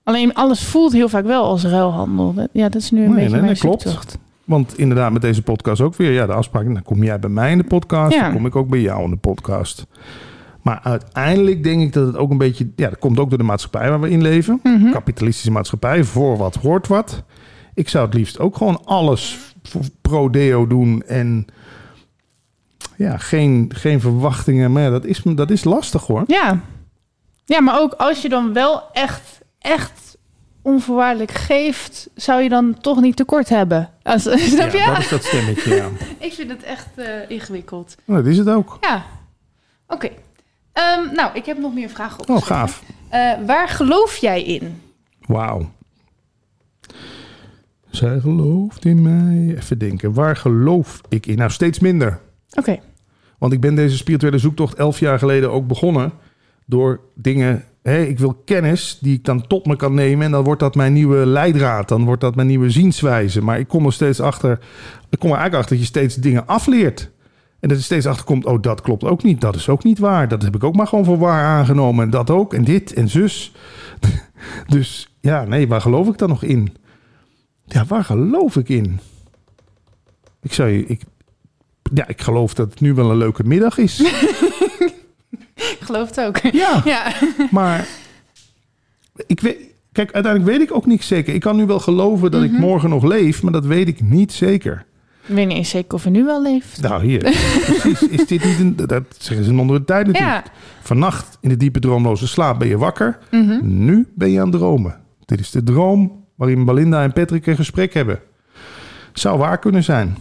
Alleen 0.02 0.34
alles 0.34 0.64
voelt 0.64 0.92
heel 0.92 1.08
vaak 1.08 1.24
wel 1.24 1.44
als 1.44 1.64
ruilhandel. 1.64 2.34
Ja, 2.52 2.68
dat 2.68 2.82
is 2.82 2.90
nu 2.90 2.98
een 3.02 3.06
Nee, 3.10 3.14
beetje 3.14 3.30
nee, 3.30 3.40
mijn 3.44 3.56
klopt. 3.56 3.82
zoektocht. 3.82 4.18
Want 4.44 4.78
inderdaad, 4.78 5.12
met 5.12 5.22
deze 5.22 5.42
podcast 5.42 5.80
ook 5.80 5.94
weer. 5.96 6.12
Ja, 6.12 6.26
de 6.26 6.32
afspraak. 6.32 6.64
Dan 6.64 6.82
kom 6.82 7.02
jij 7.04 7.18
bij 7.18 7.30
mij 7.30 7.50
in 7.50 7.58
de 7.58 7.64
podcast. 7.64 8.14
Ja. 8.14 8.22
Dan 8.22 8.32
kom 8.32 8.46
ik 8.46 8.56
ook 8.56 8.68
bij 8.68 8.80
jou 8.80 9.04
in 9.04 9.10
de 9.10 9.16
podcast. 9.16 9.86
Maar 10.62 10.80
uiteindelijk 10.82 11.64
denk 11.64 11.82
ik 11.82 11.92
dat 11.92 12.06
het 12.06 12.16
ook 12.16 12.30
een 12.30 12.38
beetje... 12.38 12.68
Ja, 12.76 12.88
dat 12.88 12.98
komt 12.98 13.18
ook 13.18 13.28
door 13.28 13.38
de 13.38 13.44
maatschappij 13.44 13.88
waar 13.90 14.00
we 14.00 14.10
in 14.10 14.22
leven. 14.22 14.60
Mhm. 14.62 14.90
Kapitalistische 14.90 15.50
maatschappij. 15.50 16.04
Voor 16.04 16.36
wat 16.36 16.54
hoort 16.54 16.86
wat. 16.88 17.22
Ik 17.74 17.88
zou 17.88 18.04
het 18.06 18.14
liefst 18.14 18.38
ook 18.38 18.56
gewoon 18.56 18.80
alles 18.84 19.53
pro-deo 20.00 20.66
doen. 20.66 21.02
En 21.06 21.46
ja, 22.96 23.16
geen, 23.16 23.70
geen 23.74 24.00
verwachtingen. 24.00 24.72
Maar 24.72 24.82
ja, 24.82 24.90
dat 24.90 25.04
is, 25.04 25.22
dat 25.24 25.50
is 25.50 25.64
lastig 25.64 26.06
hoor. 26.06 26.24
Ja. 26.26 26.60
Ja, 27.44 27.60
maar 27.60 27.80
ook 27.80 27.92
als 27.92 28.22
je 28.22 28.28
dan 28.28 28.52
wel 28.52 28.82
echt, 28.92 29.40
echt 29.58 30.16
onvoorwaardelijk 30.62 31.30
geeft, 31.30 32.08
zou 32.14 32.42
je 32.42 32.48
dan 32.48 32.80
toch 32.80 33.00
niet 33.00 33.16
tekort 33.16 33.48
hebben. 33.48 33.90
Als, 34.02 34.22
snap 34.52 34.70
je? 34.70 34.78
Ja, 34.78 34.86
dat 34.86 34.98
is 34.98 35.08
dat 35.08 35.24
stemmetje, 35.24 35.74
ja. 35.74 35.88
Ik 36.26 36.32
vind 36.32 36.50
het 36.50 36.62
echt 36.62 36.88
eh, 36.94 37.30
ingewikkeld. 37.30 37.94
Nou, 38.04 38.22
dat 38.22 38.32
is 38.32 38.38
het 38.38 38.48
ook. 38.48 38.78
Ja, 38.80 39.04
oké. 39.86 40.08
Ehm, 40.72 41.14
nou, 41.14 41.30
ik 41.34 41.46
heb 41.46 41.58
nog 41.58 41.74
meer 41.74 41.88
vragen 41.88 42.20
op. 42.20 42.30
Oh, 42.30 42.42
gaaf. 42.42 42.82
waar 43.46 43.68
geloof 43.68 44.16
jij 44.16 44.42
in? 44.42 44.82
Wauw. 45.26 45.70
Zij 47.94 48.20
gelooft 48.20 48.84
in 48.84 49.02
mij. 49.02 49.56
Even 49.56 49.78
denken, 49.78 50.12
waar 50.12 50.36
geloof 50.36 51.00
ik 51.08 51.26
in? 51.26 51.36
Nou, 51.36 51.50
steeds 51.50 51.78
minder. 51.78 52.20
Oké. 52.54 52.78
Want 53.38 53.52
ik 53.52 53.60
ben 53.60 53.74
deze 53.74 53.96
spirituele 53.96 54.38
zoektocht 54.38 54.74
elf 54.74 54.98
jaar 54.98 55.18
geleden 55.18 55.50
ook 55.50 55.66
begonnen. 55.66 56.12
Door 56.66 57.00
dingen. 57.14 57.64
Hé, 57.82 58.02
ik 58.02 58.18
wil 58.18 58.42
kennis 58.44 58.98
die 59.00 59.14
ik 59.14 59.24
dan 59.24 59.46
tot 59.46 59.66
me 59.66 59.76
kan 59.76 59.94
nemen. 59.94 60.24
En 60.24 60.30
dan 60.30 60.44
wordt 60.44 60.60
dat 60.60 60.74
mijn 60.74 60.92
nieuwe 60.92 61.26
leidraad. 61.26 61.88
Dan 61.88 62.04
wordt 62.04 62.20
dat 62.20 62.34
mijn 62.34 62.46
nieuwe 62.46 62.70
zienswijze. 62.70 63.42
Maar 63.42 63.58
ik 63.58 63.68
kom 63.68 63.86
er 63.86 63.92
steeds 63.92 64.20
achter. 64.20 64.58
Ik 65.10 65.18
kom 65.18 65.30
er 65.30 65.36
eigenlijk 65.36 65.54
achter 65.54 65.76
dat 65.76 65.78
je 65.78 65.98
steeds 65.98 66.14
dingen 66.14 66.46
afleert. 66.46 67.10
En 67.60 67.68
dat 67.68 67.78
je 67.78 67.84
steeds 67.84 68.06
achter 68.06 68.24
komt. 68.24 68.44
Oh, 68.44 68.62
dat 68.62 68.80
klopt 68.80 69.04
ook 69.04 69.22
niet. 69.22 69.40
Dat 69.40 69.54
is 69.54 69.68
ook 69.68 69.84
niet 69.84 69.98
waar. 69.98 70.28
Dat 70.28 70.42
heb 70.42 70.54
ik 70.54 70.64
ook 70.64 70.76
maar 70.76 70.86
gewoon 70.86 71.04
voor 71.04 71.18
waar 71.18 71.44
aangenomen. 71.44 72.04
En 72.04 72.10
dat 72.10 72.30
ook. 72.30 72.54
En 72.54 72.64
dit 72.64 72.92
en 72.92 73.08
zus. 73.08 73.52
dus 74.68 75.16
ja, 75.20 75.44
nee, 75.44 75.68
waar 75.68 75.80
geloof 75.80 76.08
ik 76.08 76.18
dan 76.18 76.28
nog 76.28 76.42
in? 76.42 76.76
Ja, 77.66 77.84
waar 77.84 78.04
geloof 78.04 78.56
ik 78.56 78.68
in? 78.68 78.98
Ik 80.42 80.52
zou 80.52 80.68
je. 80.68 80.86
Ik, 80.86 81.00
ja, 81.94 82.08
ik 82.08 82.20
geloof 82.20 82.54
dat 82.54 82.70
het 82.70 82.80
nu 82.80 82.94
wel 82.94 83.10
een 83.10 83.16
leuke 83.16 83.44
middag 83.44 83.78
is. 83.78 84.00
Ik 85.54 85.78
geloof 85.80 86.08
het 86.08 86.20
ook. 86.20 86.36
Ja, 86.38 86.82
Ja. 86.84 87.12
maar 87.50 87.86
ik 89.26 89.40
weet, 89.40 89.56
kijk, 89.92 90.12
uiteindelijk 90.12 90.52
weet 90.58 90.68
ik 90.68 90.74
ook 90.76 90.86
niet 90.86 91.04
zeker. 91.04 91.34
Ik 91.34 91.40
kan 91.40 91.56
nu 91.56 91.66
wel 91.66 91.80
geloven 91.80 92.30
dat 92.30 92.42
ik 92.42 92.52
morgen 92.52 92.90
nog 92.90 93.04
leef, 93.04 93.42
maar 93.42 93.52
dat 93.52 93.64
weet 93.66 93.88
ik 93.88 94.00
niet 94.00 94.32
zeker. 94.32 94.84
Ik 95.26 95.34
weet 95.34 95.46
niet 95.46 95.56
eens 95.56 95.68
zeker 95.68 95.94
of 95.94 96.02
hij 96.02 96.12
nu 96.12 96.24
wel 96.24 96.42
leeft. 96.42 96.80
Nou, 96.82 97.04
hier. 97.04 97.18
Precies. 97.66 98.08
Is 98.08 98.26
dit 98.26 98.44
niet 98.44 98.58
een. 98.58 98.76
Dat 98.76 99.02
zeggen 99.18 99.46
ze 99.46 99.54
onder 99.54 99.78
de 99.78 99.84
tijd 99.84 100.06
natuurlijk. 100.06 100.46
Ja. 100.46 100.52
Vannacht 100.82 101.38
in 101.40 101.48
de 101.48 101.56
diepe 101.56 101.78
droomloze 101.78 102.26
slaap 102.26 102.58
ben 102.58 102.68
je 102.68 102.78
wakker. 102.78 103.18
Mhm. 103.30 103.58
Nu 103.62 104.06
ben 104.14 104.30
je 104.30 104.40
aan 104.40 104.48
het 104.50 104.58
dromen. 104.58 105.00
Dit 105.24 105.40
is 105.40 105.50
de 105.50 105.62
droom 105.62 106.23
waarin 106.44 106.64
Belinda 106.64 107.02
en 107.02 107.12
Patrick 107.12 107.46
een 107.46 107.56
gesprek 107.56 107.94
hebben. 107.94 108.20
Zou 109.12 109.38
waar 109.38 109.58
kunnen 109.58 109.82
zijn. 109.84 110.16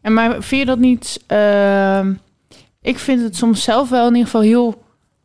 En 0.00 0.12
maar 0.14 0.30
vind 0.42 0.60
je 0.60 0.66
dat 0.66 0.78
niet... 0.78 1.22
ehm, 1.26 2.12
ik 2.82 2.98
vind 2.98 3.22
het 3.22 3.36
soms 3.36 3.62
zelf 3.62 3.88
wel 3.88 4.02
in 4.06 4.12
ieder 4.14 4.24
geval 4.24 4.40
heel 4.40 4.82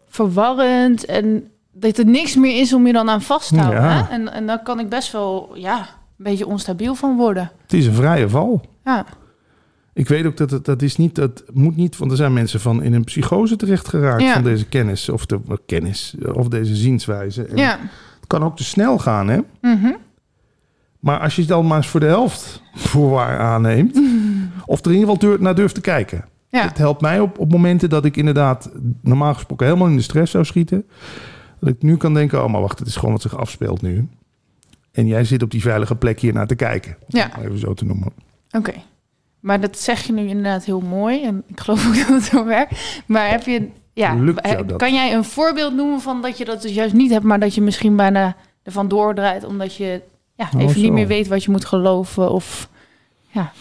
verwarrend. 0.08 1.05
En 1.05 1.48
dat 1.72 1.98
er 1.98 2.05
niks 2.05 2.36
meer 2.36 2.60
is 2.60 2.74
om 2.74 2.88
je 2.88 2.93
dan 2.93 3.10
aan 3.10 3.22
vast 3.22 3.50
te 3.50 3.58
houden. 3.60 3.81
Ja. 3.84 3.89
Hè? 4.03 4.10
En, 4.13 4.34
en 4.34 4.48
daar 4.48 4.63
kan 4.63 4.79
ik 4.79 4.89
best 4.89 5.12
wel 5.12 5.51
ja, 5.53 5.77
een 5.79 5.86
beetje 6.17 6.48
onstabiel 6.48 6.96
van 6.96 7.15
worden. 7.17 7.51
Het 7.62 7.74
is 7.74 7.86
een 7.86 7.93
vrije 7.93 8.29
val. 8.29 8.62
Ja, 8.86 9.05
Ik 9.93 10.08
weet 10.08 10.25
ook 10.25 10.38
dat 10.38 10.51
het 10.51 10.65
dat 10.65 10.81
is 10.81 10.96
niet, 10.96 11.15
dat 11.15 11.43
moet 11.53 11.75
niet, 11.75 11.98
want 11.98 12.12
er 12.12 12.17
zijn 12.17 12.34
mensen 12.34 12.60
van 12.60 12.84
in 12.84 12.93
een 12.93 13.03
psychose 13.03 13.55
terecht 13.55 13.88
geraakt 13.88 14.22
Ja. 14.22 14.34
van 14.34 14.43
deze 14.43 14.65
kennis 14.65 15.10
of 15.10 15.25
de 15.25 15.39
kennis 15.65 16.15
of 16.34 16.48
deze 16.48 16.75
zienswijze. 16.75 17.43
En 17.46 17.58
ja. 17.58 17.79
Het 18.19 18.27
kan 18.27 18.43
ook 18.43 18.58
te 18.58 18.63
snel 18.63 18.98
gaan, 18.98 19.27
hè? 19.27 19.39
Mhm. 19.62 19.91
Maar 21.00 21.20
als 21.20 21.36
je 21.36 21.41
het 21.41 21.50
dan 21.50 21.68
maar 21.68 21.77
eens 21.77 21.88
voor 21.88 22.00
de 22.00 22.06
helft 22.06 22.62
voor 22.74 23.10
waar 23.10 23.39
aanneemt, 23.39 24.01
of 24.65 24.79
er 24.79 24.91
in 24.91 24.98
ieder 24.98 25.15
geval 25.15 25.38
naar 25.39 25.56
durft 25.56 25.75
te 25.75 25.82
kijken. 25.82 26.25
ja. 26.50 26.68
Het 26.68 26.77
helpt 26.77 27.01
mij 27.01 27.20
op, 27.20 27.39
op 27.39 27.51
momenten 27.51 27.89
dat 27.89 28.06
ik 28.06 28.18
inderdaad 28.18 28.70
normaal 29.01 29.34
gesproken 29.34 29.65
helemaal 29.65 29.88
in 29.88 29.96
de 29.96 30.01
stress 30.01 30.32
zou 30.32 30.46
schieten. 30.46 30.86
Dat 31.60 31.70
ik 31.70 31.82
nu 31.82 31.98
kan 31.98 32.13
denken, 32.13 32.44
oh 32.44 32.51
maar 32.51 32.62
wacht, 32.62 32.79
het 32.79 32.88
is 32.88 32.96
gewoon 32.96 33.12
wat 33.12 33.22
zich 33.22 33.38
afspeelt 33.38 33.82
nu. 33.82 34.08
En 34.91 35.08
jij 35.08 35.24
zit 35.24 35.44
op 35.44 35.51
die 35.51 35.62
veilige 35.62 35.96
plek 35.96 36.20
hier 36.20 36.34
naar 36.34 36.48
te 36.48 36.56
kijken. 36.56 36.98
Ja. 37.08 37.39
Even 37.41 37.60
zo 37.60 37.74
te 37.74 37.86
noemen. 37.86 38.13
Oké. 38.51 38.74
Maar 39.39 39.62
dat 39.62 39.77
zeg 39.77 40.01
je 40.01 40.13
nu 40.13 40.27
inderdaad 40.27 40.65
heel 40.65 40.82
mooi. 40.82 41.24
En 41.24 41.44
ik 41.48 41.60
geloof 41.60 41.88
ook 41.88 41.96
dat 42.08 42.08
het 42.08 42.24
zo 42.24 42.46
werkt. 42.46 43.03
Maar 43.06 43.29
heb 43.29 43.44
je... 43.44 43.68
Ja, 43.94 44.18
kan 44.77 44.94
jij 44.94 45.13
een 45.13 45.24
voorbeeld 45.24 45.75
noemen 45.75 46.01
van 46.01 46.22
dat 46.22 46.38
je 46.38 46.46
dat 46.46 46.62
dus 46.62 46.74
juist 46.74 46.94
niet 46.94 47.12
hebt... 47.12 47.24
maar 47.24 47.39
dat 47.39 47.56
je 47.56 47.62
misschien 47.62 47.96
bijna 47.96 48.36
ervan 48.63 48.88
doordraait... 48.88 49.44
omdat 49.44 49.75
je 49.75 50.01
ja, 50.39 50.60
even 50.60 50.81
niet 50.81 50.91
meer 50.91 51.08
weet 51.08 51.27
wat 51.27 51.43
je 51.43 51.51
moet 51.51 51.65
geloven 51.65 52.31
of... 52.31 52.69
Ja, 53.31 53.51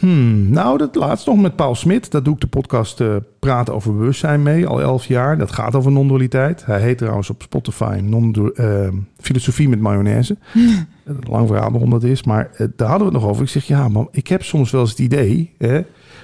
Hmm, 0.00 0.50
nou, 0.50 0.78
dat 0.78 0.94
laatst 0.94 1.26
nog 1.26 1.40
met 1.40 1.56
Paul 1.56 1.74
Smit. 1.74 2.10
Daar 2.10 2.22
doe 2.22 2.34
ik 2.34 2.40
de 2.40 2.46
podcast 2.46 3.00
eh, 3.00 3.16
Praten 3.38 3.74
over 3.74 3.96
Bewustzijn 3.96 4.42
mee, 4.42 4.66
al 4.66 4.80
elf 4.80 5.06
jaar. 5.06 5.38
Dat 5.38 5.52
gaat 5.52 5.74
over 5.74 5.92
non-dualiteit. 5.92 6.66
Hij 6.66 6.80
heet 6.80 6.98
trouwens 6.98 7.30
op 7.30 7.42
Spotify 7.42 8.00
non 8.02 8.52
eh, 8.54 8.88
Filosofie 9.18 9.68
met 9.68 9.80
mayonaise. 9.80 10.36
Een 11.04 11.18
lang 11.28 11.46
verhaal 11.46 11.70
waarom 11.70 11.90
dat 11.90 12.02
is, 12.02 12.22
maar 12.22 12.50
eh, 12.52 12.66
daar 12.76 12.88
hadden 12.88 13.06
we 13.06 13.12
het 13.12 13.22
nog 13.22 13.30
over. 13.30 13.42
Ik 13.42 13.48
zeg, 13.48 13.64
ja 13.64 13.88
man, 13.88 14.08
ik 14.10 14.26
heb 14.26 14.42
soms 14.42 14.70
wel 14.70 14.80
eens 14.80 14.90
het 14.90 14.98
idee... 14.98 15.54
Hè, 15.58 15.80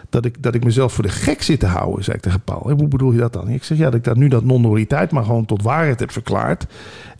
dat, 0.08 0.24
ik, 0.24 0.42
dat 0.42 0.54
ik 0.54 0.64
mezelf 0.64 0.92
voor 0.92 1.04
de 1.04 1.10
gek 1.10 1.42
zit 1.42 1.60
te 1.60 1.66
houden, 1.66 2.04
zei 2.04 2.16
ik 2.16 2.22
tegen 2.22 2.40
Paul. 2.40 2.70
Hoe 2.72 2.88
bedoel 2.88 3.12
je 3.12 3.18
dat 3.18 3.32
dan? 3.32 3.48
Ik 3.48 3.64
zeg, 3.64 3.78
ja, 3.78 3.84
dat 3.84 3.94
ik 3.94 4.04
dat 4.04 4.16
nu 4.16 4.28
dat 4.28 4.44
non-dualiteit 4.44 5.10
maar 5.10 5.24
gewoon 5.24 5.44
tot 5.44 5.62
waarheid 5.62 6.00
heb 6.00 6.10
verklaard. 6.10 6.66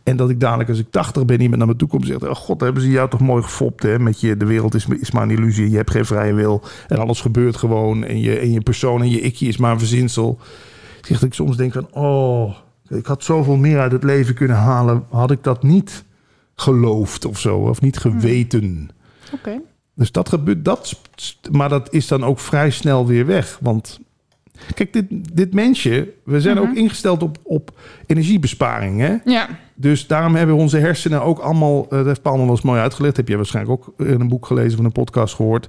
En 0.07 0.17
dat 0.17 0.31
ik 0.31 0.41
dadelijk, 0.41 0.69
als 0.69 0.79
ik 0.79 0.91
80 0.91 1.25
ben, 1.25 1.41
iemand 1.41 1.59
naar 1.59 1.69
me 1.69 1.77
toe 1.77 1.89
komt 1.89 2.03
en 2.03 2.09
zegt... 2.09 2.23
Oh 2.23 2.35
god, 2.35 2.61
hebben 2.61 2.83
ze 2.83 2.91
jou 2.91 3.11
toch 3.11 3.21
mooi 3.21 3.43
gefopt, 3.43 3.83
hè? 3.83 3.99
Met 3.99 4.21
je, 4.21 4.37
de 4.37 4.45
wereld 4.45 4.75
is, 4.75 4.87
is 4.87 5.11
maar 5.11 5.23
een 5.23 5.31
illusie. 5.31 5.71
Je 5.71 5.77
hebt 5.77 5.91
geen 5.91 6.05
vrije 6.05 6.33
wil. 6.33 6.63
En 6.89 6.99
alles 6.99 7.21
gebeurt 7.21 7.57
gewoon. 7.57 8.05
En 8.05 8.21
je, 8.21 8.39
en 8.39 8.53
je 8.53 8.61
persoon 8.61 9.03
en 9.03 9.11
je 9.11 9.21
ikje 9.21 9.47
is 9.47 9.57
maar 9.57 9.73
een 9.73 9.79
verzinsel. 9.79 10.39
Ik 10.99 11.07
zeg 11.07 11.19
dat 11.19 11.29
ik 11.29 11.35
soms 11.35 11.57
denk 11.57 11.73
van... 11.73 11.89
Oh, 11.93 12.57
ik 12.89 13.07
had 13.07 13.25
zoveel 13.25 13.57
meer 13.57 13.79
uit 13.79 13.93
het 13.93 14.03
leven 14.03 14.35
kunnen 14.35 14.57
halen. 14.57 15.05
Had 15.11 15.31
ik 15.31 15.43
dat 15.43 15.63
niet 15.63 16.05
geloofd 16.55 17.25
of 17.25 17.39
zo. 17.39 17.59
Of 17.59 17.81
niet 17.81 17.99
geweten. 17.99 18.91
oké. 19.33 19.61
Dus 19.95 20.13
dat 20.13 20.29
gebeurt, 20.29 20.65
dat, 20.65 21.01
maar 21.51 21.69
dat 21.69 21.93
is 21.93 22.09
dan 22.09 22.25
ook 22.25 22.39
vrij 22.39 22.71
snel 22.71 23.07
weer 23.07 23.27
weg. 23.27 23.59
Want 23.61 24.01
kijk, 24.75 24.93
dit, 24.93 25.07
dit 25.37 25.55
mensje, 25.55 26.13
we 26.25 26.41
zijn 26.41 26.59
ook 26.59 26.75
ingesteld 26.75 27.23
op, 27.23 27.39
op 27.43 27.79
energiebesparing. 28.07 29.01
Hè? 29.01 29.17
Ja, 29.25 29.49
Dus 29.79 30.07
daarom 30.07 30.35
hebben 30.35 30.57
onze 30.57 30.79
hersenen 30.79 31.23
ook 31.23 31.39
allemaal, 31.39 31.83
eh, 31.83 31.91
dat 31.91 32.07
heeft 32.07 32.23
Paul 32.23 32.39
wel 32.39 32.49
eens 32.49 32.63
mooi 32.63 32.81
uitgelegd. 32.81 33.17
Heb 33.17 33.29
je 33.29 33.37
waarschijnlijk 33.37 33.81
ook 33.81 34.07
in 34.07 34.21
een 34.21 34.29
boek 34.29 34.47
gelezen 34.47 34.79
of 34.79 34.85
een 34.85 34.93
podcast 34.93 35.35
gehoord. 35.35 35.69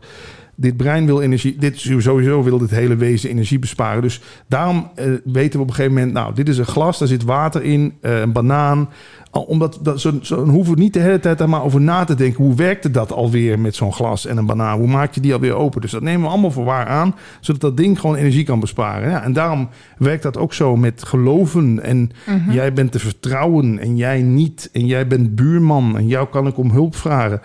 Dit 0.59 0.77
brein 0.77 1.05
wil 1.05 1.21
energie, 1.21 1.55
dit 1.59 1.79
sowieso 1.79 2.43
wil 2.43 2.57
dit 2.57 2.69
hele 2.69 2.95
wezen 2.95 3.29
energie 3.29 3.59
besparen. 3.59 4.01
Dus 4.01 4.21
daarom 4.47 4.89
eh, 4.95 5.05
weten 5.23 5.59
we 5.59 5.63
op 5.63 5.69
een 5.69 5.75
gegeven 5.75 5.93
moment, 5.93 6.13
nou, 6.13 6.33
dit 6.33 6.49
is 6.49 6.57
een 6.57 6.65
glas, 6.65 6.99
daar 6.99 7.07
zit 7.07 7.23
water 7.23 7.63
in, 7.63 7.93
eh, 8.01 8.19
een 8.19 8.31
banaan. 8.31 8.89
Omdat 9.31 9.79
dat, 9.81 10.01
zo, 10.01 10.19
zo 10.21 10.45
hoeven 10.45 10.73
we 10.73 10.79
niet 10.79 10.93
de 10.93 10.99
hele 10.99 11.19
tijd 11.19 11.37
daar 11.37 11.49
maar 11.49 11.63
over 11.63 11.81
na 11.81 12.03
te 12.03 12.15
denken. 12.15 12.43
Hoe 12.43 12.55
werkte 12.55 12.91
dat 12.91 13.11
alweer 13.11 13.59
met 13.59 13.75
zo'n 13.75 13.93
glas 13.93 14.25
en 14.25 14.37
een 14.37 14.45
banaan? 14.45 14.77
Hoe 14.77 14.87
maak 14.87 15.13
je 15.13 15.21
die 15.21 15.33
alweer 15.33 15.53
open? 15.53 15.81
Dus 15.81 15.91
dat 15.91 16.01
nemen 16.01 16.21
we 16.21 16.27
allemaal 16.27 16.51
voor 16.51 16.65
waar 16.65 16.85
aan, 16.85 17.15
zodat 17.39 17.61
dat 17.61 17.77
ding 17.77 17.99
gewoon 17.99 18.15
energie 18.15 18.43
kan 18.43 18.59
besparen. 18.59 19.09
Ja, 19.09 19.23
en 19.23 19.33
daarom 19.33 19.69
werkt 19.97 20.23
dat 20.23 20.37
ook 20.37 20.53
zo 20.53 20.75
met 20.75 21.03
geloven. 21.03 21.83
En 21.83 22.11
jij 22.49 22.73
bent 22.73 22.91
te 22.91 22.99
vertrouwen 22.99 23.79
en 23.79 23.97
jij 23.97 24.21
niet. 24.21 24.69
En 24.73 24.85
jij 24.85 25.07
bent 25.07 25.35
buurman 25.35 25.97
en 25.97 26.07
jou 26.07 26.27
kan 26.27 26.47
ik 26.47 26.57
om 26.57 26.71
hulp 26.71 26.95
vragen. 26.95 27.41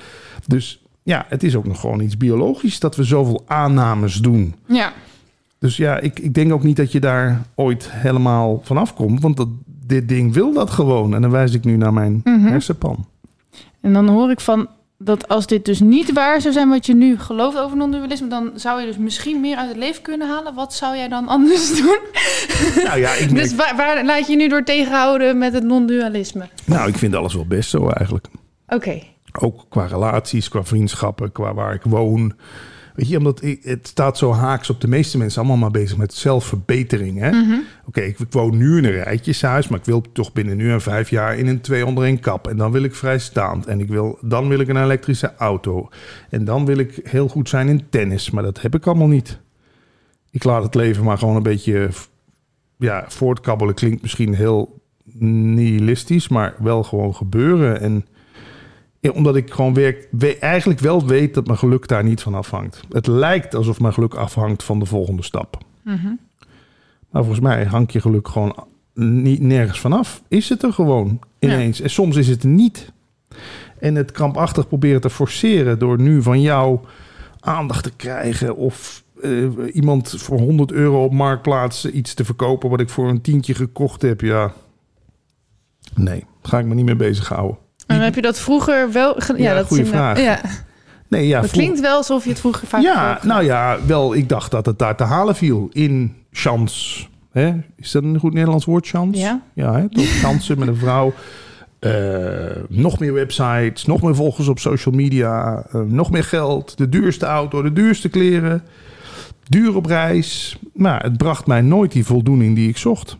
Dus 0.47 0.82
ja, 1.03 1.27
het 1.29 1.43
is 1.43 1.57
ook 1.57 1.67
nog 1.67 1.81
gewoon 1.81 2.01
iets 2.01 2.17
biologisch 2.17 2.81
dat 2.81 2.97
we 2.97 3.05
zoveel 3.05 3.43
aannames 3.47 4.15
doen. 4.17 4.55
ja. 4.67 4.93
Dus 5.59 5.77
ja, 5.77 5.99
ik, 5.99 6.19
ik 6.21 6.35
denk 6.35 6.53
ook 6.53 6.63
niet 6.63 6.77
dat 6.77 6.93
je 6.93 7.01
daar 7.01 7.43
ooit 7.55 7.89
helemaal 7.93 8.61
vanaf 8.65 8.95
komt. 8.95 9.21
Want 9.23 9.37
dat, 9.37 9.49
dit 9.87 10.09
ding 10.09 10.33
wil 10.33 10.53
dat 10.53 10.71
gewoon. 10.71 11.15
En 11.15 11.23
dan 11.23 11.31
wijs 11.31 11.55
ik 11.55 11.65
nu 11.65 11.77
naar 11.77 11.93
mijn 11.93 12.21
hersenpan. 12.25 13.07
En 13.81 13.93
dan 13.93 14.09
hoor 14.09 14.31
ik 14.31 14.41
van 14.41 14.69
dat 14.99 15.29
als 15.29 15.47
dit 15.47 15.65
dus 15.65 15.81
niet 15.81 16.13
waar 16.13 16.41
zou 16.41 16.53
zijn 16.55 16.69
wat 16.69 16.87
je 16.87 16.95
nu 16.95 17.19
gelooft 17.19 17.59
over 17.59 17.77
non-dualisme, 17.77 18.29
dan 18.29 18.51
zou 18.55 18.81
je 18.81 18.87
dus 18.87 18.97
misschien 18.97 19.41
meer 19.41 19.57
uit 19.57 19.69
het 19.69 19.77
leven 19.79 20.03
kunnen 20.03 20.29
halen. 20.29 20.55
Wat 20.55 20.75
zou 20.75 20.97
jij 20.97 21.09
dan 21.09 21.29
anders 21.29 21.77
doen? 21.83 21.99
Nou 22.85 22.99
ja, 23.01 23.11
ik, 23.13 23.31
merk- 23.31 23.43
Dus 23.45 23.55
waar, 23.55 23.77
waar 23.77 24.05
laat 24.05 24.27
je 24.27 24.33
je 24.33 24.39
nu 24.39 24.49
door 24.49 24.63
tegenhouden 24.65 25.39
met 25.39 25.53
het 25.53 25.65
non-dualisme? 25.65 26.49
nou, 26.65 26.89
ik 26.89 26.97
vind 26.99 27.15
alles 27.15 27.35
wel 27.35 27.47
best 27.47 27.71
zo 27.71 27.89
eigenlijk. 27.89 28.27
Oké. 28.69 29.03
Ook 29.41 29.67
qua 29.69 29.87
relaties, 29.87 30.49
qua 30.49 30.65
vriendschappen, 30.65 31.33
qua 31.33 31.55
waar 31.55 31.75
ik 31.75 31.83
woon. 31.83 32.35
Weet 32.95 33.09
je, 33.09 33.19
omdat 33.19 33.41
het 33.63 33.87
staat 33.87 34.19
zo 34.19 34.33
haaks 34.33 34.71
op 34.71 34.81
de 34.81 34.89
meeste 34.89 35.19
mensen 35.19 35.41
allemaal 35.41 35.57
maar 35.57 35.71
bezig 35.71 35.97
met 35.97 36.15
zelfverbetering. 36.15 37.19
hè? 37.19 37.31
Oké, 37.87 38.01
ik, 38.01 38.19
ik 38.19 38.33
woon 38.33 38.57
nu 38.57 38.77
in 38.77 38.85
een 38.85 38.91
rijtjeshuis, 38.91 39.69
maar 39.69 39.79
ik 39.79 39.85
wil 39.85 40.05
toch 40.13 40.33
binnen 40.33 40.57
nu 40.57 40.71
en 40.71 40.81
vijf 40.81 41.11
jaar 41.11 41.39
in 41.39 41.47
een 41.47 41.61
twee 41.61 41.87
onder 41.87 42.05
één 42.05 42.21
kap. 42.21 42.49
En 42.49 42.57
dan 42.57 42.73
wil 42.73 42.83
ik 42.83 42.95
vrijstaand. 42.95 43.67
En 43.67 43.81
ik 43.81 43.89
wil, 43.89 44.19
dan 44.21 44.49
wil 44.49 44.59
ik 44.59 44.69
een 44.69 44.83
elektrische 44.83 45.35
auto. 45.37 45.89
En 46.31 46.45
dan 46.45 46.65
wil 46.65 46.79
ik 46.79 47.01
heel 47.03 47.29
goed 47.29 47.49
zijn 47.49 47.69
in 47.69 47.89
tennis, 47.89 48.31
maar 48.31 48.43
dat 48.43 48.61
heb 48.61 48.75
ik 48.75 48.87
allemaal 48.87 49.09
niet. 49.09 49.41
Ik 50.31 50.45
laat 50.45 50.63
het 50.63 50.75
leven 50.75 51.05
maar 51.05 51.19
gewoon 51.19 51.37
een 51.37 51.43
beetje 51.43 51.89
ja, 52.77 53.05
voortkabbelen. 53.09 53.75
Klinkt 53.75 54.03
misschien 54.03 54.35
heel 54.35 54.81
nihilistisch, 55.19 56.29
maar 56.29 56.55
wel 56.59 56.83
gewoon 56.83 57.15
gebeuren. 57.15 57.81
En 57.81 58.07
omdat 59.11 59.37
ik 59.37 59.51
gewoon 59.53 59.75
werk, 59.75 60.09
we, 60.11 60.39
eigenlijk 60.39 60.81
wel 60.81 61.07
weet 61.07 61.35
dat 61.35 61.47
mijn 61.47 61.59
geluk 61.59 61.89
daar 61.89 62.05
niet 62.05 62.23
van 62.23 62.35
afhangt. 62.35 62.81
Het 62.91 63.07
lijkt 63.07 63.55
alsof 63.55 63.81
mijn 63.81 63.93
geluk 63.93 64.15
afhangt 64.15 64.63
van 64.63 64.79
de 64.79 64.87
volgende 64.87 65.23
stap. 65.23 65.59
Maar 67.11 67.23
volgens 67.23 67.41
mij 67.41 67.65
hangt 67.65 67.93
je 67.93 68.01
geluk 68.01 68.29
gewoon 68.29 68.67
niet, 68.95 69.41
nergens 69.41 69.81
vanaf. 69.81 70.23
Is 70.29 70.49
het 70.49 70.63
er 70.63 70.73
gewoon 70.73 71.19
ineens. 71.39 71.81
En 71.81 71.91
soms 71.91 72.17
is 72.17 72.29
het 72.29 72.45
niet. 72.45 72.93
En 73.79 73.95
het 73.95 74.13
krampachtig 74.13 74.69
proberen 74.69 75.01
te 75.01 75.11
forceren 75.11 75.79
door 75.79 76.01
nu 76.01 76.23
van 76.23 76.41
jou 76.41 76.81
aandacht 77.41 77.85
te 77.85 77.93
krijgen 77.97 78.57
of 78.57 79.05
eh, 79.23 79.49
iemand 79.73 80.15
voor 80.17 80.39
100 80.39 80.73
euro 80.73 81.05
op 81.05 81.13
marktplaats 81.13 81.91
iets 81.91 82.15
te 82.15 82.25
verkopen 82.25 82.71
wat 82.71 82.81
ik 82.81 82.89
voor 82.89 83.09
een 83.09 83.21
tientje 83.21 83.55
gekocht 83.55 84.03
heb. 84.03 84.21
Ja, 84.21 84.53
nee, 85.95 86.25
ga 86.43 86.59
ik 86.59 86.67
me 86.67 86.75
niet 86.75 86.85
mee 86.85 86.97
bezighouden. 86.97 87.59
En 87.87 88.01
heb 88.01 88.15
je 88.15 88.23
dat 88.23 88.39
vroeger 88.41 88.93
wel... 88.93 89.17
Ja, 89.37 89.55
dat 89.55 89.67
goede 89.67 89.87
vraag. 89.87 90.21
Ja. 90.21 90.41
Nee, 91.09 91.27
ja, 91.27 91.41
Het 91.41 91.51
vroeg- 91.51 91.63
klinkt 91.63 91.81
wel 91.81 91.97
alsof 91.97 92.25
je 92.25 92.31
het 92.31 92.41
vroeger 92.41 92.67
vaak 92.69 92.83
Ja, 92.83 93.19
nou 93.23 93.45
ja, 93.45 93.79
wel, 93.87 94.15
ik 94.15 94.29
dacht 94.29 94.51
dat 94.51 94.67
het 94.67 94.79
daar 94.79 94.97
te 94.97 95.05
halen 95.05 95.35
viel 95.37 95.69
in 95.73 96.15
chance. 96.31 97.07
Hè? 97.33 97.53
Is 97.77 97.91
dat 97.91 98.03
een 98.03 98.19
goed 98.19 98.33
Nederlands 98.33 98.65
woord, 98.65 98.87
chance? 98.87 99.21
Ja. 99.21 99.41
Ja, 99.55 99.75
hè? 99.77 99.89
toch 99.89 100.21
kansen 100.23 100.59
met 100.59 100.69
een 100.69 100.77
vrouw. 100.77 101.13
Eh, 101.79 101.93
nog 102.69 102.99
meer 102.99 103.13
websites, 103.13 103.85
nog 103.85 104.03
meer 104.03 104.15
volgers 104.15 104.49
op 104.49 104.59
social 104.59 104.95
media, 104.95 105.65
eh, 105.73 105.81
nog 105.81 106.11
meer 106.11 106.25
geld, 106.25 106.77
de 106.77 106.89
duurste 106.89 107.27
auto, 107.27 107.63
de 107.63 107.73
duurste 107.73 108.09
kleren, 108.09 108.63
duur 109.49 109.77
op 109.77 109.87
reis. 109.87 110.59
Maar 110.75 111.03
het 111.03 111.17
bracht 111.17 111.47
mij 111.47 111.61
nooit 111.61 111.93
die 111.93 112.05
voldoening 112.05 112.55
die 112.55 112.69
ik 112.69 112.77
zocht. 112.77 113.17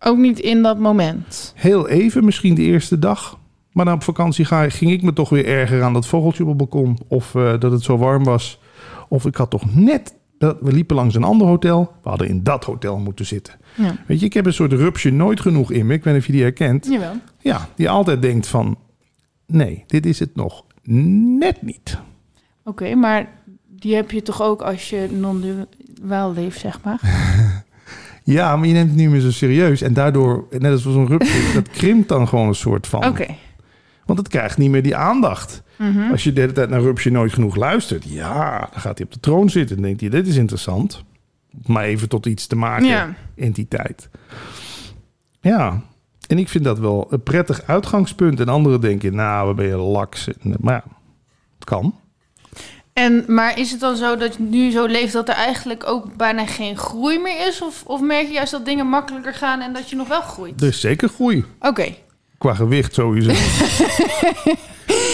Ook 0.00 0.16
niet 0.18 0.38
in 0.38 0.62
dat 0.62 0.78
moment. 0.78 1.52
Heel 1.56 1.88
even, 1.88 2.24
misschien 2.24 2.54
de 2.54 2.62
eerste 2.62 2.98
dag. 2.98 3.38
Maar 3.76 3.84
dan 3.84 3.94
op 3.94 4.02
vakantie 4.02 4.44
ga, 4.44 4.68
ging 4.68 4.90
ik 4.90 5.02
me 5.02 5.12
toch 5.12 5.28
weer 5.28 5.46
erger 5.46 5.82
aan 5.82 5.92
dat 5.92 6.06
vogeltje 6.06 6.42
op 6.42 6.48
het 6.48 6.56
balkon. 6.58 6.98
Of 7.08 7.34
eh, 7.34 7.58
dat 7.58 7.72
het 7.72 7.82
zo 7.82 7.96
warm 7.98 8.24
was. 8.24 8.60
Of 9.08 9.24
ik 9.26 9.34
had 9.36 9.50
toch 9.50 9.74
net... 9.74 10.14
dat- 10.38 10.56
We 10.60 10.72
liepen 10.72 10.96
langs 10.96 11.14
een 11.14 11.24
ander 11.24 11.46
hotel. 11.46 11.92
We 12.02 12.08
hadden 12.08 12.28
in 12.28 12.42
dat 12.42 12.64
hotel 12.64 12.98
moeten 12.98 13.26
zitten. 13.26 13.54
Ja. 13.74 13.96
Weet 14.06 14.20
je, 14.20 14.26
ik 14.26 14.32
heb 14.32 14.46
een 14.46 14.52
soort 14.52 14.72
rupsje 14.72 15.10
nooit 15.10 15.40
genoeg 15.40 15.70
in 15.72 15.86
me. 15.86 15.94
Ik 15.94 16.04
weet 16.04 16.12
niet 16.12 16.22
of 16.22 16.26
je 16.28 16.32
die 16.32 16.42
herkent. 16.42 16.86
Jawel. 16.90 17.12
Ja, 17.38 17.68
die 17.74 17.90
altijd 17.90 18.22
denkt 18.22 18.46
van... 18.46 18.78
Nee, 19.46 19.84
dit 19.86 20.06
is 20.06 20.18
het 20.18 20.34
nog 20.36 20.64
net 21.38 21.62
niet. 21.62 21.98
Oké, 22.64 22.94
maar 22.94 23.28
die 23.68 23.94
heb 23.94 24.10
je 24.10 24.22
toch 24.22 24.42
ook 24.42 24.62
als 24.62 24.90
je 24.90 25.08
non-duaal 25.10 26.32
leeft, 26.32 26.60
zeg 26.60 26.80
maar? 26.84 27.00
Ja, 28.24 28.56
maar 28.56 28.66
je 28.66 28.72
neemt 28.72 28.88
het 28.88 28.96
niet 28.98 29.10
meer 29.10 29.20
zo 29.20 29.30
serieus. 29.30 29.82
En 29.82 29.92
daardoor, 29.94 30.46
net 30.50 30.72
als 30.72 30.82
zo'n 30.82 31.06
rupsje, 31.06 31.52
dat 31.54 31.68
krimpt 31.68 32.08
dan 32.08 32.28
gewoon 32.28 32.48
een 32.48 32.54
soort 32.54 32.86
van. 32.86 33.04
Oké. 33.06 33.26
Want 34.06 34.18
het 34.18 34.28
krijgt 34.28 34.58
niet 34.58 34.70
meer 34.70 34.82
die 34.82 34.96
aandacht. 34.96 35.62
Mhm. 35.78 36.10
Als 36.10 36.24
je 36.24 36.32
de 36.32 36.40
hele 36.40 36.52
tijd 36.52 36.68
naar 36.70 36.80
Rupsje 36.80 37.10
nooit 37.10 37.32
genoeg 37.32 37.56
luistert, 37.56 38.04
ja, 38.04 38.58
dan 38.72 38.80
gaat 38.80 38.98
hij 38.98 39.06
op 39.06 39.12
de 39.12 39.20
troon 39.20 39.50
zitten 39.50 39.76
en 39.76 39.82
denkt 39.82 40.00
hij, 40.00 40.10
dit 40.10 40.26
is 40.26 40.36
interessant. 40.36 41.02
Maar 41.66 41.84
even 41.84 42.08
tot 42.08 42.26
iets 42.26 42.46
te 42.46 42.56
maken, 42.56 42.86
Ja. 42.86 43.14
entiteit. 43.36 44.08
Ja, 45.40 45.80
en 46.28 46.38
ik 46.38 46.48
vind 46.48 46.64
dat 46.64 46.78
wel 46.78 47.06
een 47.10 47.22
prettig 47.22 47.62
uitgangspunt. 47.66 48.40
En 48.40 48.48
anderen 48.48 48.80
denken, 48.80 49.14
nou, 49.14 49.44
waar 49.46 49.54
ben 49.54 49.66
je 49.66 49.76
laks? 49.76 50.28
Maar 50.60 50.74
ja, 50.74 50.84
het 51.54 51.64
kan. 51.64 51.94
En, 52.92 53.24
maar 53.26 53.58
is 53.58 53.70
het 53.70 53.80
dan 53.80 53.96
zo 53.96 54.16
dat 54.16 54.34
je 54.36 54.42
nu 54.42 54.70
zo 54.70 54.86
leeft 54.86 55.12
dat 55.12 55.28
er 55.28 55.34
eigenlijk 55.34 55.86
ook 55.86 56.16
bijna 56.16 56.46
geen 56.46 56.76
groei 56.76 57.18
meer 57.18 57.46
is? 57.46 57.62
Of, 57.62 57.82
of 57.86 58.00
merk 58.00 58.26
je 58.26 58.32
juist 58.32 58.50
dat 58.52 58.64
dingen 58.64 58.86
makkelijker 58.86 59.34
gaan 59.34 59.60
en 59.60 59.72
dat 59.72 59.90
je 59.90 59.96
nog 59.96 60.08
wel 60.08 60.20
groeit? 60.20 60.60
Er 60.60 60.68
is 60.68 60.80
zeker 60.80 61.08
groei. 61.08 61.44
Oké. 61.60 61.94
Qua 62.38 62.54
gewicht 62.54 62.94
sowieso. 62.94 63.30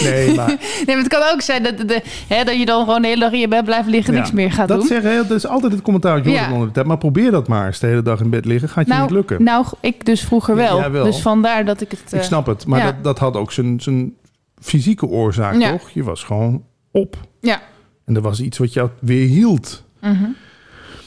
nee, 0.03 0.33
maar 0.35 0.47
Nee, 0.47 0.85
maar 0.85 0.97
het 0.97 1.07
kan 1.07 1.21
ook 1.33 1.41
zijn 1.41 1.63
dat, 1.63 1.77
de, 1.77 2.01
hè, 2.27 2.43
dat 2.43 2.59
je 2.59 2.65
dan 2.65 2.85
gewoon 2.85 3.01
de 3.01 3.07
hele 3.07 3.19
dag 3.19 3.31
in 3.31 3.39
je 3.39 3.47
bed 3.47 3.63
blijft 3.65 3.87
liggen 3.87 4.07
en 4.13 4.13
ja, 4.19 4.19
niks 4.25 4.35
meer 4.35 4.51
gaat 4.51 4.67
dat 4.67 4.77
doen. 4.77 4.87
zeggen, 4.87 5.15
dat 5.27 5.37
is 5.37 5.47
altijd 5.47 5.71
het 5.71 5.81
commentaar 5.81 6.23
dat 6.23 6.33
Ja. 6.33 6.51
onder 6.51 6.67
de 6.67 6.73
tijd. 6.73 6.85
Maar 6.85 6.97
probeer 6.97 7.31
dat 7.31 7.47
maar 7.47 7.65
eens 7.65 7.79
de 7.79 7.87
hele 7.87 8.01
dag 8.01 8.19
in 8.19 8.29
bed 8.29 8.45
liggen. 8.45 8.69
Gaat 8.69 8.87
je 8.87 8.93
niet 8.93 9.11
lukken. 9.11 9.43
nou, 9.43 9.65
ik 9.79 10.05
dus 10.05 10.21
vroeger 10.21 10.55
wel. 10.55 10.77
Jij 10.79 10.91
wel. 10.91 11.03
Dus 11.05 11.21
vandaar 11.21 11.65
dat 11.65 11.81
ik 11.81 11.91
het... 11.91 11.99
Ik 12.05 12.11
eh, 12.19 12.21
snap 12.21 12.45
het, 12.45 12.65
maar 12.65 12.79
ja. 12.79 12.85
dat, 12.85 13.03
dat 13.03 13.19
had 13.19 13.35
ook 13.35 13.51
zijn, 13.51 13.79
zijn 13.81 14.13
fysieke 14.61 15.05
oorzaak, 15.05 15.55
Ja. 15.59 15.71
toch? 15.71 15.89
Je 15.89 16.03
was 16.03 16.23
gewoon 16.23 16.63
op. 16.91 17.17
Ja. 17.41 17.61
En 18.05 18.15
er 18.15 18.21
was 18.21 18.41
iets 18.41 18.57
wat 18.57 18.73
jou 18.73 18.89
weer 18.99 19.27
hield. 19.27 19.83
Mhm. 20.01 20.23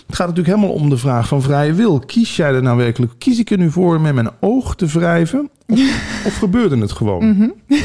Het 0.07 0.15
gaat 0.17 0.27
natuurlijk 0.29 0.57
helemaal 0.57 0.77
om 0.77 0.89
de 0.89 0.97
vraag 0.97 1.29
van 1.29 1.43
vrije 1.43 1.73
wil. 1.73 1.99
Kies 1.99 2.37
jij 2.37 2.53
er 2.55 2.63
nou 2.63 2.77
werkelijk? 2.77 3.13
Kies 3.19 3.39
ik 3.39 3.51
er 3.51 3.59
nu 3.59 3.71
voor 3.71 4.01
met 4.01 4.15
mijn 4.15 4.31
oog 4.41 4.77
te 4.77 4.87
wrijven? 4.87 5.51
Of, 5.67 5.81
of 6.27 6.37
gebeurde 6.45 6.79
het 6.79 6.93
gewoon? 6.93 7.29
Mhm. 7.29 7.49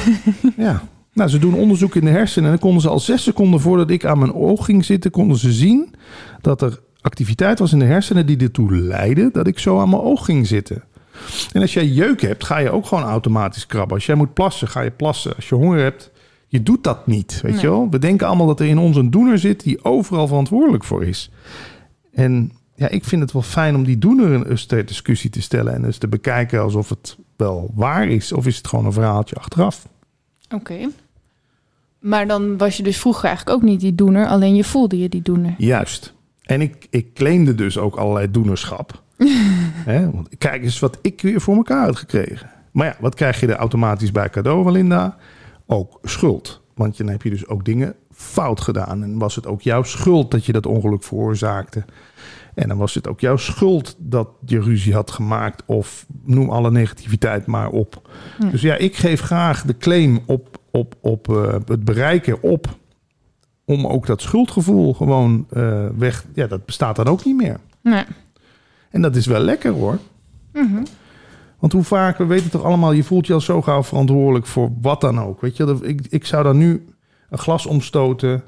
Ja. 0.57 0.81
Nou, 1.13 1.29
ze 1.29 1.39
doen 1.39 1.53
onderzoek 1.53 1.95
in 1.95 2.05
de 2.05 2.09
hersenen. 2.11 2.45
En 2.45 2.51
dan 2.51 2.59
konden 2.59 2.81
ze 2.81 2.89
al 2.89 2.99
zes 2.99 3.23
seconden 3.23 3.59
voordat 3.59 3.89
ik 3.89 4.05
aan 4.05 4.19
mijn 4.19 4.33
oog 4.33 4.65
ging 4.65 4.85
zitten... 4.85 5.11
konden 5.11 5.37
ze 5.37 5.51
zien 5.51 5.93
dat 6.41 6.61
er 6.61 6.79
activiteit 7.01 7.59
was 7.59 7.73
in 7.73 7.79
de 7.79 7.85
hersenen... 7.85 8.25
die 8.25 8.37
ertoe 8.37 8.71
leidde 8.75 9.29
dat 9.31 9.47
ik 9.47 9.59
zo 9.59 9.79
aan 9.79 9.89
mijn 9.89 10.01
oog 10.01 10.25
ging 10.25 10.47
zitten. 10.47 10.83
En 11.51 11.61
als 11.61 11.73
jij 11.73 11.85
jeuk 11.87 12.21
hebt, 12.21 12.43
ga 12.43 12.57
je 12.57 12.71
ook 12.71 12.85
gewoon 12.85 13.03
automatisch 13.03 13.65
krabben. 13.65 13.95
Als 13.95 14.05
jij 14.05 14.15
moet 14.15 14.33
plassen, 14.33 14.67
ga 14.67 14.81
je 14.81 14.91
plassen. 14.91 15.35
Als 15.35 15.49
je 15.49 15.55
honger 15.55 15.79
hebt, 15.79 16.11
je 16.47 16.63
doet 16.63 16.83
dat 16.83 17.07
niet, 17.07 17.39
weet 17.41 17.51
Nee. 17.51 17.61
je 17.61 17.69
wel? 17.69 17.87
We 17.89 17.99
denken 17.99 18.27
allemaal 18.27 18.47
dat 18.47 18.59
er 18.59 18.65
in 18.67 18.77
ons 18.77 18.97
een 18.97 19.11
doener 19.11 19.39
zit... 19.39 19.63
die 19.63 19.83
overal 19.83 20.27
verantwoordelijk 20.27 20.83
voor 20.83 21.05
is. 21.05 21.31
En 22.13 22.51
ja, 22.75 22.89
ik 22.89 23.03
vind 23.03 23.21
het 23.21 23.31
wel 23.31 23.41
fijn 23.41 23.75
om 23.75 23.83
die 23.83 23.97
doener 23.97 24.31
een- 24.31 24.49
eens 24.49 24.65
ter 24.65 24.85
discussie 24.85 25.29
te 25.29 25.41
stellen... 25.41 25.73
en 25.73 25.85
eens 25.85 25.97
te 25.97 26.07
bekijken 26.07 26.61
alsof 26.61 26.89
het 26.89 27.17
wel 27.35 27.71
waar 27.75 28.07
is... 28.07 28.31
of 28.31 28.47
is 28.47 28.57
het 28.57 28.67
gewoon 28.67 28.85
een 28.85 28.93
verhaaltje 28.93 29.35
achteraf. 29.35 29.87
Oké. 30.55 30.89
Maar 31.99 32.27
dan 32.27 32.57
was 32.57 32.77
je 32.77 32.83
dus 32.83 32.97
vroeger 32.97 33.25
eigenlijk 33.25 33.57
ook 33.57 33.63
niet 33.63 33.79
die 33.79 33.95
doener, 33.95 34.27
alleen 34.27 34.55
je 34.55 34.63
voelde 34.63 34.97
je 34.99 35.09
die 35.09 35.21
doener. 35.21 35.55
Juist. 35.57 36.13
En 36.41 36.61
ik, 36.61 36.87
ik 36.89 37.13
claimde 37.13 37.55
dus 37.55 37.77
ook 37.77 37.95
allerlei 37.95 38.31
doenerschap. 38.31 39.03
Want 40.13 40.37
kijk 40.37 40.63
eens 40.63 40.79
wat 40.79 40.97
ik 41.01 41.21
weer 41.21 41.41
voor 41.41 41.55
elkaar 41.55 41.85
had 41.85 41.95
gekregen. 41.95 42.49
Maar 42.71 42.85
ja, 42.87 42.95
wat 42.99 43.15
krijg 43.15 43.39
je 43.39 43.47
er 43.47 43.55
automatisch 43.55 44.11
bij 44.11 44.29
cadeau, 44.29 44.63
Walinda? 44.63 45.17
Ook 45.65 45.99
schuld. 46.03 46.61
Want 46.75 46.97
dan 46.97 47.07
heb 47.09 47.21
je 47.21 47.29
dus 47.29 47.47
ook 47.47 47.65
dingen 47.65 47.95
fout 48.21 48.61
gedaan. 48.61 49.03
En 49.03 49.17
was 49.17 49.35
het 49.35 49.47
ook 49.47 49.61
jouw 49.61 49.83
schuld 49.83 50.31
dat 50.31 50.45
je 50.45 50.51
dat 50.51 50.65
ongeluk 50.65 51.03
veroorzaakte. 51.03 51.85
En 52.53 52.67
dan 52.67 52.77
was 52.77 52.93
het 52.93 53.07
ook 53.07 53.19
jouw 53.19 53.37
schuld 53.37 53.95
dat 53.97 54.29
je 54.45 54.61
ruzie 54.61 54.93
had 54.93 55.11
gemaakt. 55.11 55.63
Of 55.65 56.05
noem 56.23 56.49
alle 56.49 56.71
negativiteit 56.71 57.45
maar 57.45 57.69
op. 57.69 58.09
Ja. 58.39 58.49
Dus 58.49 58.61
ja, 58.61 58.75
ik 58.75 58.95
geef 58.95 59.21
graag 59.21 59.63
de 59.63 59.77
claim 59.77 60.19
op, 60.25 60.59
op, 60.71 60.95
op 61.01 61.29
eh, 61.29 61.53
het 61.65 61.83
bereiken 61.83 62.43
op 62.43 62.79
om 63.65 63.87
ook 63.87 64.05
dat 64.05 64.21
schuldgevoel 64.21 64.93
gewoon 64.93 65.45
eh, 65.49 65.87
weg. 65.97 66.25
Ja, 66.33 66.47
dat 66.47 66.65
bestaat 66.65 66.95
dan 66.95 67.07
ook 67.07 67.25
niet 67.25 67.35
meer. 67.35 67.59
Nee. 67.81 68.03
En 68.89 69.01
dat 69.01 69.15
is 69.15 69.25
wel 69.25 69.39
lekker 69.39 69.71
hoor. 69.71 69.99
Mhm. 70.53 70.83
Want 71.59 71.73
hoe 71.73 71.83
vaak, 71.83 72.17
we 72.17 72.25
weten 72.25 72.49
toch 72.49 72.63
allemaal, 72.63 72.91
je 72.91 73.03
voelt 73.03 73.27
je 73.27 73.33
al 73.33 73.41
zo 73.41 73.61
gauw 73.61 73.83
verantwoordelijk 73.83 74.45
voor 74.45 74.71
wat 74.81 75.01
dan 75.01 75.19
ook. 75.19 75.41
Weet 75.41 75.57
je, 75.57 75.79
ik, 75.81 76.01
ik 76.09 76.25
zou 76.25 76.43
dan 76.43 76.57
nu 76.57 76.85
een 77.31 77.37
glas 77.37 77.65
omstoten 77.65 78.43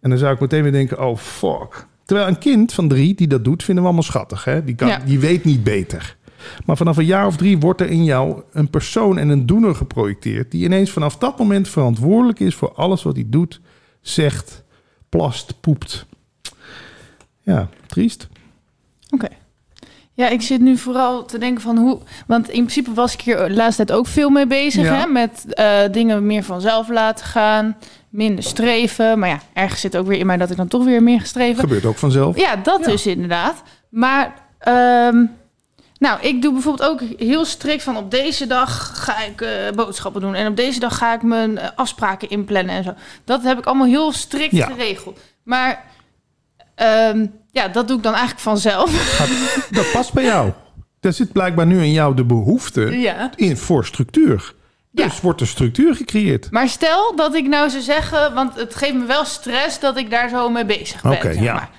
en 0.00 0.10
dan 0.10 0.18
zou 0.18 0.34
ik 0.34 0.40
meteen 0.40 0.62
weer 0.62 0.72
denken, 0.72 1.06
oh 1.06 1.16
fuck. 1.16 1.86
Terwijl 2.04 2.28
een 2.28 2.38
kind 2.38 2.72
van 2.72 2.88
drie 2.88 3.14
die 3.14 3.26
dat 3.26 3.44
doet, 3.44 3.62
vinden 3.62 3.82
we 3.84 3.88
allemaal 3.88 4.08
schattig. 4.08 4.44
Hè? 4.44 4.64
Die, 4.64 4.74
kan, 4.74 4.88
Ja. 4.88 4.98
die 5.04 5.18
weet 5.20 5.44
niet 5.44 5.64
beter. 5.64 6.16
Maar 6.64 6.76
vanaf 6.76 6.96
een 6.96 7.04
jaar 7.04 7.26
of 7.26 7.36
drie 7.36 7.58
wordt 7.58 7.80
er 7.80 7.90
in 7.90 8.04
jou 8.04 8.42
een 8.52 8.70
persoon 8.70 9.18
en 9.18 9.28
een 9.28 9.46
doener 9.46 9.74
geprojecteerd... 9.74 10.50
die 10.50 10.64
ineens 10.64 10.90
vanaf 10.90 11.16
dat 11.16 11.38
moment 11.38 11.68
verantwoordelijk 11.68 12.40
is 12.40 12.54
voor 12.54 12.72
alles 12.72 13.02
wat 13.02 13.14
hij 13.14 13.24
doet, 13.28 13.60
zegt, 14.00 14.64
plast, 15.08 15.60
poept. 15.60 16.06
Ja, 17.42 17.68
triest. 17.86 18.28
Oké. 19.10 19.28
Ja, 20.12 20.28
ik 20.28 20.42
zit 20.42 20.60
nu 20.60 20.76
vooral 20.76 21.24
te 21.24 21.38
denken 21.38 21.62
van 21.62 21.78
hoe... 21.78 21.98
Want 22.26 22.48
in 22.48 22.60
principe 22.60 22.94
was 22.94 23.12
ik 23.14 23.20
hier 23.20 23.36
de 23.48 23.54
laatste 23.54 23.84
tijd 23.84 23.98
ook 23.98 24.06
veel 24.06 24.30
mee 24.30 24.46
bezig, 24.46 24.84
Ja. 24.84 24.94
hè? 25.00 25.06
Met 25.06 25.54
eh, 25.54 25.78
dingen 25.92 26.26
meer 26.26 26.42
vanzelf 26.42 26.88
laten 26.88 27.26
gaan, 27.26 27.76
minder 28.16 28.44
streven. 28.44 29.18
Maar 29.18 29.28
ja, 29.28 29.40
ergens 29.52 29.80
zit 29.80 29.96
ook 29.96 30.06
weer 30.06 30.18
in 30.18 30.26
mij 30.26 30.36
dat 30.36 30.50
ik 30.50 30.56
dan 30.56 30.68
toch 30.68 30.84
weer 30.84 31.02
meer 31.02 31.20
gestreven. 31.20 31.60
Gebeurt 31.60 31.84
ook 31.84 31.96
vanzelf. 31.96 32.36
Ja, 32.38 32.56
dat 32.56 32.80
Ja. 32.84 32.90
dus 32.90 33.06
inderdaad. 33.06 33.62
Maar, 33.90 34.34
ehm, 34.58 35.24
nou, 35.98 36.20
ik 36.20 36.42
doe 36.42 36.52
bijvoorbeeld 36.52 36.90
ook 36.90 37.00
heel 37.18 37.44
strikt 37.44 37.82
van 37.82 37.96
op 37.96 38.10
deze 38.10 38.46
dag 38.46 38.90
ga 39.04 39.22
ik 39.24 39.40
eh, 39.40 39.48
boodschappen 39.74 40.20
doen. 40.20 40.34
En 40.34 40.46
op 40.46 40.56
deze 40.56 40.80
dag 40.80 40.96
ga 40.98 41.14
ik 41.14 41.22
mijn 41.22 41.58
eh, 41.58 41.68
afspraken 41.74 42.30
inplannen 42.30 42.74
en 42.74 42.84
zo. 42.84 42.94
Dat 43.24 43.42
heb 43.42 43.58
ik 43.58 43.66
allemaal 43.66 43.86
heel 43.86 44.12
strikt 44.12 44.56
Ja. 44.56 44.66
geregeld. 44.66 45.18
Maar, 45.42 45.84
ehm, 46.74 47.26
ja, 47.50 47.68
dat 47.68 47.88
doe 47.88 47.96
ik 47.96 48.02
dan 48.02 48.12
eigenlijk 48.12 48.42
vanzelf. 48.42 48.90
Dat 49.70 49.90
past 49.92 50.12
bij 50.12 50.24
jou. 50.24 50.52
Er 51.00 51.12
zit 51.12 51.32
blijkbaar 51.32 51.66
nu 51.66 51.82
in 51.82 51.92
jou 51.92 52.14
de 52.14 52.24
behoefte 52.24 52.80
ja. 53.08 53.30
in, 53.36 53.56
voor 53.56 53.84
structuur. 53.84 54.54
Dus 54.96 55.14
Ja. 55.14 55.20
wordt 55.22 55.40
er 55.40 55.46
structuur 55.46 55.94
gecreëerd. 55.94 56.50
Maar 56.50 56.68
stel 56.68 57.16
dat 57.16 57.34
ik 57.34 57.46
nou 57.46 57.70
zou 57.70 57.82
zeggen, 57.82 58.34
want 58.34 58.54
het 58.56 58.74
geeft 58.74 58.94
me 58.94 59.04
wel 59.04 59.24
stress 59.24 59.80
dat 59.80 59.96
ik 59.96 60.10
daar 60.10 60.28
zo 60.28 60.48
mee 60.48 60.64
bezig 60.64 61.02
ben. 61.02 61.12
Oké, 61.12 61.32
zeg 61.32 61.42
ja. 61.42 61.54
maar. 61.54 61.70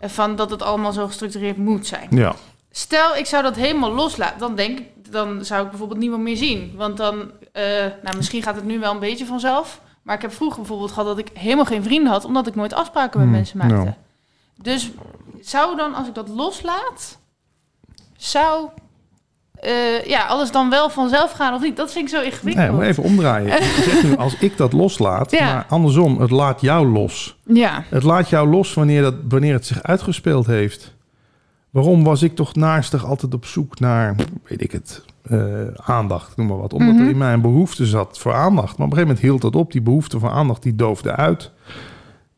Van 0.00 0.36
dat 0.36 0.50
het 0.50 0.62
allemaal 0.62 0.92
zo 0.92 1.06
gestructureerd 1.06 1.56
moet 1.56 1.86
zijn. 1.86 2.08
Ja. 2.10 2.34
Stel, 2.70 3.16
ik 3.16 3.26
zou 3.26 3.42
dat 3.42 3.56
helemaal 3.56 3.92
loslaten. 3.92 4.38
Dan 4.38 4.54
denk 4.54 4.78
ik, 4.78 5.12
dan 5.12 5.44
zou 5.44 5.62
ik 5.64 5.68
bijvoorbeeld 5.70 6.00
niemand 6.00 6.22
meer 6.22 6.36
zien. 6.36 6.72
Want 6.76 6.96
dan, 6.96 7.30
eh, 7.52 7.62
nou, 8.02 8.16
misschien 8.16 8.42
gaat 8.42 8.54
het 8.54 8.64
nu 8.64 8.78
wel 8.78 8.92
een 8.92 8.98
beetje 8.98 9.26
vanzelf. 9.26 9.80
Maar 10.02 10.14
ik 10.16 10.22
heb 10.22 10.32
vroeger 10.32 10.58
bijvoorbeeld 10.58 10.90
gehad 10.92 11.06
dat 11.08 11.18
ik 11.18 11.28
helemaal 11.38 11.64
geen 11.64 11.82
vrienden 11.82 12.12
had, 12.12 12.24
omdat 12.24 12.46
ik 12.46 12.54
nooit 12.54 12.72
afspraken 12.72 13.18
met 13.18 13.28
Hmm, 13.28 13.36
mensen 13.36 13.58
maakte. 13.58 13.74
nou. 13.74 13.90
Dus 14.62 14.90
zou 15.40 15.76
dan, 15.76 15.94
als 15.94 16.06
ik 16.08 16.14
dat 16.14 16.28
loslaat, 16.28 17.18
zou 18.16 18.68
eh, 19.66 20.04
ja, 20.06 20.26
alles 20.26 20.50
dan 20.50 20.70
wel 20.70 20.90
vanzelf 20.90 21.32
gaan 21.32 21.54
of 21.54 21.62
niet? 21.62 21.76
Dat 21.76 21.92
vind 21.92 22.04
ik 22.04 22.10
zo 22.14 22.20
Nee, 22.20 22.26
ingewikkeld. 22.30 22.76
maar 22.76 22.86
even 22.86 23.02
omdraaien. 23.02 23.46
Je 23.62 23.82
zegt 23.90 24.02
nu, 24.02 24.16
als 24.16 24.36
ik 24.38 24.56
dat 24.56 24.72
loslaat, 24.72 25.30
Ja. 25.30 25.44
maar 25.54 25.66
andersom, 25.68 26.20
het 26.20 26.30
laat 26.30 26.60
jou 26.60 26.86
los. 26.88 27.36
Ja, 27.44 27.84
Het 27.88 28.02
laat 28.02 28.28
jou 28.28 28.48
los 28.48 28.74
wanneer, 28.74 29.02
dat, 29.02 29.14
wanneer 29.28 29.52
het 29.52 29.66
zich 29.66 29.82
uitgespeeld 29.82 30.46
heeft. 30.46 30.94
Waarom 31.70 32.04
was 32.04 32.22
ik 32.22 32.34
toch 32.34 32.54
naastig 32.54 33.04
altijd 33.04 33.34
op 33.34 33.44
zoek 33.44 33.80
naar, 33.80 34.14
weet 34.48 34.62
ik 34.62 34.72
het, 34.72 35.02
eh, 35.22 35.38
aandacht, 35.76 36.36
noem 36.36 36.46
maar 36.46 36.58
wat. 36.58 36.72
Omdat 36.72 36.94
Mhm. 36.94 37.02
er 37.02 37.10
in 37.10 37.18
mij 37.18 37.32
een 37.32 37.40
behoefte 37.40 37.86
zat 37.86 38.18
voor 38.18 38.34
aandacht. 38.34 38.76
Maar 38.78 38.86
op 38.86 38.92
een 38.92 38.98
gegeven 38.98 39.06
moment 39.06 39.20
hield 39.20 39.40
dat 39.52 39.56
op. 39.62 39.72
Die 39.72 39.80
behoefte 39.82 40.18
voor 40.18 40.30
aandacht, 40.30 40.62
die 40.62 40.74
doofde 40.76 41.16
uit. 41.16 41.50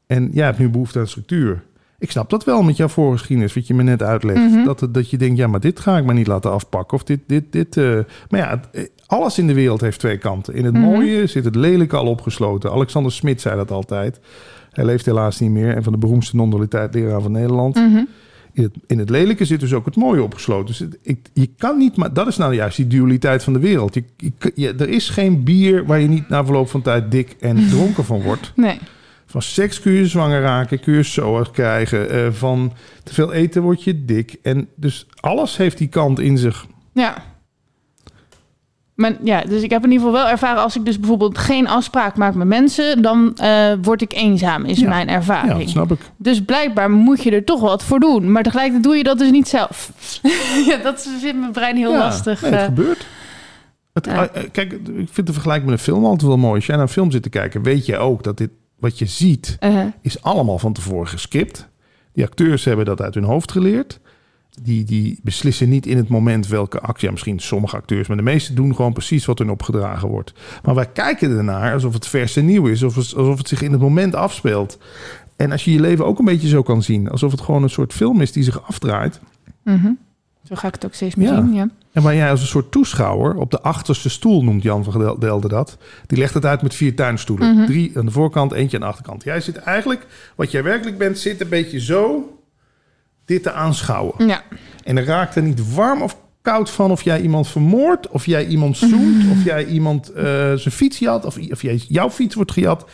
En 0.06 0.28
jij 0.32 0.44
hebt 0.44 0.58
nu 0.58 0.68
behoefte 0.68 0.98
aan 0.98 1.06
structuur. 1.06 1.62
Ik 1.98 2.10
snap 2.10 2.30
dat 2.30 2.44
wel 2.44 2.62
met 2.62 2.76
jouw 2.76 2.88
voorgeschiedenis, 2.88 3.54
wat 3.54 3.66
je 3.66 3.74
me 3.74 3.82
net 3.82 4.02
uitlegt. 4.02 4.40
Mhm. 4.50 4.64
dat, 4.64 4.88
dat 4.90 5.10
je 5.10 5.16
denkt, 5.16 5.36
ja, 5.38 5.46
maar 5.46 5.60
dit 5.60 5.80
ga 5.80 5.98
ik 5.98 6.04
maar 6.04 6.14
niet 6.14 6.26
laten 6.26 6.50
afpakken. 6.52 6.96
Of 6.96 7.04
dit, 7.04 7.20
dit, 7.26 7.44
dit. 7.52 7.76
eh. 7.76 7.98
Maar 8.28 8.40
ja, 8.40 8.48
het- 8.50 8.68
eh, 8.72 8.82
alles 9.06 9.38
in 9.38 9.46
de 9.46 9.54
wereld 9.54 9.80
heeft 9.80 9.98
twee 9.98 10.18
kanten. 10.18 10.54
In 10.54 10.64
het 10.64 10.74
Mhm. 10.74 10.82
mooie 10.82 11.26
zit 11.26 11.44
het 11.44 11.54
lelijke 11.54 11.96
al 11.96 12.06
opgesloten. 12.06 12.70
Alexander 12.72 13.12
Smit 13.12 13.40
zei 13.40 13.56
dat 13.56 13.70
altijd. 13.70 14.20
Hij 14.72 14.84
leeft 14.84 15.06
helaas 15.06 15.40
niet 15.40 15.50
meer. 15.50 15.74
En 15.76 15.82
van 15.82 15.92
de 15.92 15.98
beroemdste 15.98 16.36
non-dualiteit 16.36 16.94
leraar 16.94 17.20
van 17.22 17.32
Nederland. 17.32 17.74
Mhm. 17.74 18.04
In 18.52 18.62
het, 18.62 18.72
in 18.86 18.98
het 18.98 19.10
lelijke 19.10 19.44
zit 19.44 19.60
dus 19.60 19.72
ook 19.74 19.84
het 19.84 19.96
mooie 19.96 20.22
opgesloten. 20.22 20.66
Dus 20.66 20.78
het- 20.78 20.98
ik, 21.02 21.18
je 21.32 21.50
kan 21.56 21.78
niet, 21.78 21.96
maar 21.96 22.12
dat 22.12 22.26
is 22.26 22.36
nou 22.36 22.54
juist 22.54 22.76
die 22.76 22.86
dualiteit 22.86 23.44
van 23.44 23.52
de 23.52 23.58
wereld. 23.58 23.94
Je, 23.94 24.04
je- 24.16 24.52
je- 24.54 24.74
er 24.74 24.88
is 24.88 25.08
geen 25.08 25.44
bier 25.44 25.86
waar 25.86 26.00
je 26.00 26.08
niet 26.08 26.28
na 26.28 26.44
verloop 26.44 26.68
van 26.68 26.82
tijd 26.82 27.10
dik 27.10 27.36
en 27.40 27.68
dronken 27.68 28.04
van 28.04 28.22
wordt. 28.22 28.52
nee. 28.56 28.78
Van 29.30 29.42
seks 29.42 29.80
kun 29.80 29.92
je 29.92 30.06
zwanger 30.06 30.40
raken, 30.40 30.80
kun 30.80 30.94
je 30.94 31.02
SOA's 31.02 31.50
krijgen. 31.50 32.10
eh, 32.10 32.26
van 32.32 32.72
te 33.04 33.14
veel 33.14 33.32
eten 33.32 33.62
word 33.62 33.84
je 33.84 34.04
dik. 34.04 34.36
En 34.42 34.68
dus 34.76 35.06
alles 35.20 35.56
heeft 35.56 35.78
die 35.78 35.88
kant 35.88 36.18
in 36.20 36.38
zich. 36.38 36.66
Ja. 36.92 37.14
Maar 38.94 39.12
ja, 39.22 39.40
dus 39.40 39.62
ik 39.62 39.70
heb 39.70 39.84
in 39.84 39.90
ieder 39.92 40.06
geval 40.06 40.22
wel 40.22 40.30
ervaren... 40.30 40.62
als 40.62 40.76
ik 40.76 40.84
dus 40.84 40.98
bijvoorbeeld 41.00 41.38
geen 41.38 41.68
afspraak 41.68 42.16
maak 42.16 42.34
met 42.34 42.46
mensen... 42.46 43.02
dan 43.02 43.36
eh, 43.36 43.72
word 43.82 44.02
ik 44.02 44.12
eenzaam, 44.12 44.64
is 44.64 44.78
Ja. 44.80 44.88
mijn 44.88 45.06
Ja, 45.08 45.12
ervaring. 45.14 45.58
dat 45.58 45.68
snap 45.68 45.92
ik. 45.92 45.98
Dus 46.16 46.44
blijkbaar 46.44 46.90
moet 46.90 47.22
je 47.22 47.30
er 47.30 47.44
toch 47.44 47.60
wat 47.60 47.82
voor 47.84 48.00
doen. 48.00 48.32
Maar 48.32 48.42
tegelijkertijd 48.42 48.84
doe 48.84 48.96
je 48.96 49.02
dat 49.02 49.18
dus 49.18 49.30
niet 49.30 49.48
zelf. 49.48 49.92
ja, 50.68 50.76
dat 50.76 51.08
vindt 51.20 51.38
mijn 51.40 51.52
brein 51.52 51.76
heel 51.76 51.92
Ja, 51.92 51.98
lastig. 51.98 52.40
nee, 52.42 52.50
het 52.50 52.60
eh. 52.60 52.66
gebeurt. 52.66 53.06
Het, 53.92 54.06
Ja. 54.06 54.30
Kijk, 54.52 54.72
ik 54.72 55.08
vind 55.10 55.26
de 55.26 55.32
vergelijking 55.32 55.70
met 55.70 55.78
een 55.78 55.84
film 55.84 56.04
altijd 56.04 56.22
wel 56.28 56.36
mooi. 56.38 56.54
Als 56.54 56.66
jij 56.66 56.76
naar 56.76 56.84
een 56.84 56.92
film 56.92 57.10
zit 57.10 57.22
te 57.22 57.28
kijken, 57.28 57.62
weet 57.62 57.86
je 57.86 57.98
ook 57.98 58.22
dat 58.22 58.36
dit 58.36 58.50
wat 58.78 58.98
je 58.98 59.06
ziet, 59.06 59.56
Eh, 59.60 59.84
is 60.00 60.22
allemaal 60.22 60.58
van 60.58 60.72
tevoren 60.72 61.08
gescript. 61.08 61.68
Die 62.12 62.24
acteurs 62.24 62.64
hebben 62.64 62.84
dat 62.84 63.00
uit 63.02 63.14
hun 63.14 63.24
hoofd 63.24 63.52
geleerd. 63.52 64.00
Die, 64.62 64.84
die 64.84 65.20
beslissen 65.22 65.68
niet 65.68 65.86
in 65.86 65.96
het 65.96 66.08
moment 66.08 66.46
welke 66.46 66.80
actie. 66.80 67.04
Ja, 67.06 67.10
misschien 67.12 67.38
sommige 67.38 67.76
acteurs, 67.76 68.08
maar 68.08 68.16
de 68.16 68.22
meeste 68.22 68.54
doen 68.54 68.74
gewoon 68.74 68.92
precies 68.92 69.24
wat 69.24 69.38
hun 69.38 69.50
opgedragen 69.50 70.08
wordt. 70.08 70.32
Maar 70.62 70.74
wij 70.74 70.86
kijken 70.86 71.36
ernaar 71.36 71.72
alsof 71.72 71.92
het 71.92 72.06
vers 72.06 72.36
en 72.36 72.44
nieuw 72.44 72.66
is, 72.66 72.84
alsof 72.84 73.38
het 73.38 73.48
zich 73.48 73.62
in 73.62 73.72
het 73.72 73.80
moment 73.80 74.14
afspeelt. 74.14 74.78
En 75.36 75.52
als 75.52 75.64
je 75.64 75.72
je 75.72 75.80
leven 75.80 76.06
ook 76.06 76.18
een 76.18 76.24
beetje 76.24 76.48
zo 76.48 76.62
kan 76.62 76.82
zien, 76.82 77.08
alsof 77.10 77.30
het 77.30 77.40
gewoon 77.40 77.62
een 77.62 77.70
soort 77.70 77.92
film 77.92 78.20
is 78.20 78.32
die 78.32 78.42
zich 78.42 78.62
afdraait. 78.62 79.20
mhm. 79.64 79.90
Zo 80.44 80.54
ga 80.54 80.66
ik 80.68 80.74
het 80.74 80.84
ook 80.84 80.94
steeds 80.94 81.14
meer 81.14 81.28
Ja. 81.32 81.36
zien. 81.44 81.54
Ja. 81.54 81.68
En 81.98 82.04
waar 82.04 82.14
jij 82.14 82.30
als 82.30 82.40
een 82.40 82.46
soort 82.46 82.70
toeschouwer 82.72 83.34
op 83.34 83.50
de 83.50 83.60
achterste 83.60 84.08
stoel, 84.08 84.44
noemt 84.44 84.62
Jan 84.62 84.84
van 84.84 84.98
Del- 85.00 85.18
Delden 85.18 85.50
dat. 85.50 85.76
Die 86.06 86.18
legt 86.18 86.34
het 86.34 86.44
uit 86.44 86.62
met 86.62 86.74
vier 86.74 86.94
tuinstoelen. 86.96 87.54
Mhm. 87.54 87.66
Drie 87.66 87.92
aan 87.94 88.04
de 88.04 88.10
voorkant, 88.10 88.52
eentje 88.52 88.76
aan 88.76 88.82
de 88.82 88.88
achterkant. 88.88 89.24
Jij 89.24 89.40
zit 89.40 89.56
eigenlijk, 89.56 90.06
wat 90.34 90.50
jij 90.50 90.62
werkelijk 90.62 90.98
bent, 90.98 91.18
zit 91.18 91.40
een 91.40 91.48
beetje 91.48 91.80
zo 91.80 92.32
dit 93.24 93.42
te 93.42 93.52
aanschouwen. 93.52 94.26
ja. 94.26 94.42
En 94.84 94.96
er 94.96 95.04
raakt 95.04 95.34
er 95.34 95.42
niet 95.42 95.74
warm 95.74 96.02
of 96.02 96.16
koud 96.42 96.70
van 96.70 96.90
of 96.90 97.02
jij 97.02 97.20
iemand 97.20 97.48
vermoordt, 97.48 98.08
of 98.08 98.26
jij 98.26 98.46
iemand 98.46 98.76
zoent, 98.76 99.30
of 99.30 99.44
jij 99.44 99.66
iemand 99.66 100.08
eh, 100.12 100.24
zijn 100.54 100.74
fiets 100.74 100.98
jat, 100.98 101.24
of, 101.24 101.38
of 101.50 101.62
jij, 101.62 101.80
jouw 101.88 102.10
fiets 102.10 102.34
wordt 102.34 102.52
gejat. 102.52 102.84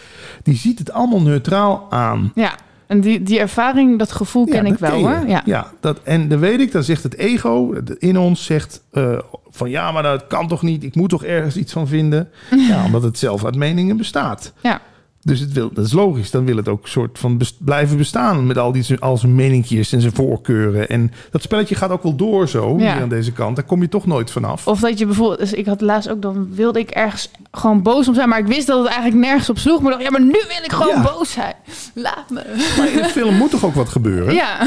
Die 0.42 0.56
ziet 0.56 0.78
het 0.78 0.92
allemaal 0.92 1.20
neutraal 1.22 1.86
aan. 1.90 2.32
ja. 2.34 2.54
En 2.86 3.00
die, 3.00 3.22
die 3.22 3.38
ervaring, 3.38 3.98
dat 3.98 4.12
gevoel 4.12 4.44
ken 4.44 4.66
Ja, 4.66 4.72
ik 4.72 4.78
wel 4.78 4.90
ken 4.90 5.00
hoor. 5.00 5.42
Ja. 5.44 5.72
dat, 5.80 6.00
en 6.02 6.28
dan 6.28 6.38
weet 6.38 6.60
ik, 6.60 6.72
dan 6.72 6.82
zegt 6.82 7.02
het 7.02 7.16
ego 7.16 7.74
in 7.98 8.18
ons 8.18 8.44
zegt 8.44 8.82
eh, 8.92 9.18
van 9.50 9.70
ja, 9.70 9.92
maar 9.92 10.02
dat 10.02 10.26
kan 10.26 10.48
toch 10.48 10.62
niet. 10.62 10.84
Ik 10.84 10.94
moet 10.94 11.10
toch 11.10 11.24
ergens 11.24 11.56
iets 11.56 11.72
van 11.72 11.88
vinden. 11.88 12.28
Ja, 12.68 12.84
omdat 12.84 13.02
het 13.02 13.18
zelf 13.18 13.44
uit 13.44 13.54
meningen 13.56 13.96
bestaat. 13.96 14.52
Ja. 14.62 14.80
Dus 15.26 15.40
het 15.40 15.52
wil, 15.52 15.70
dat 15.72 15.84
is 15.86 15.92
logisch. 15.92 16.30
Dan 16.30 16.44
wil 16.44 16.56
het 16.56 16.68
ook 16.68 16.88
soort 16.88 17.18
van 17.18 17.38
best- 17.38 17.64
blijven 17.64 17.96
bestaan 17.96 18.46
met 18.46 18.58
al, 18.58 18.72
die, 18.72 19.00
al 19.00 19.16
zijn 19.16 19.34
meninkjes 19.34 19.92
en 19.92 20.00
zijn 20.00 20.14
voorkeuren. 20.14 20.88
En 20.88 21.12
dat 21.30 21.42
spelletje 21.42 21.74
gaat 21.74 21.90
ook 21.90 22.02
wel 22.02 22.16
door 22.16 22.48
zo, 22.48 22.78
Ja. 22.78 22.92
hier 22.92 23.02
aan 23.02 23.08
deze 23.08 23.32
kant. 23.32 23.56
Daar 23.56 23.64
kom 23.64 23.80
je 23.82 23.88
toch 23.88 24.06
nooit 24.06 24.30
vanaf. 24.30 24.66
Of 24.66 24.80
dat 24.80 24.98
je 24.98 25.06
bijvoorbeeld, 25.06 25.38
dus 25.38 25.52
ik 25.52 25.66
had 25.66 25.80
laatst 25.80 26.08
ook, 26.10 26.22
dan 26.22 26.54
wilde 26.54 26.78
ik 26.78 26.90
ergens 26.90 27.30
gewoon 27.52 27.82
boos 27.82 28.08
om 28.08 28.14
zijn, 28.14 28.28
maar 28.28 28.38
ik 28.38 28.46
wist 28.46 28.66
dat 28.66 28.78
het 28.78 28.86
eigenlijk 28.86 29.16
nergens 29.26 29.50
op 29.50 29.58
sloeg. 29.58 29.80
Maar 29.80 29.90
dacht, 29.90 30.02
ja, 30.04 30.10
maar 30.10 30.22
nu 30.22 30.30
wil 30.32 30.64
ik 30.64 30.72
gewoon 30.72 30.94
Ja. 30.94 31.02
boos 31.02 31.30
zijn. 31.32 31.54
Laat 31.94 32.30
me. 32.30 32.42
Maar 32.78 32.88
in 32.92 33.02
de 33.02 33.08
film 33.08 33.34
moet 33.34 33.50
toch 33.50 33.64
ook 33.64 33.74
wat 33.74 33.88
gebeuren? 33.88 34.34
Ja. 34.34 34.66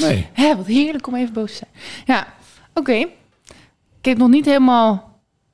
Nee. 0.00 0.26
Hè, 0.32 0.56
wat 0.56 0.66
heerlijk 0.66 1.06
om 1.06 1.14
even 1.14 1.32
boos 1.32 1.50
te 1.50 1.56
zijn. 1.56 1.70
Ja, 2.18 2.26
oké. 2.74 2.92
Ik 2.92 4.06
heb 4.08 4.18
nog 4.18 4.28
niet 4.28 4.44
helemaal... 4.44 5.09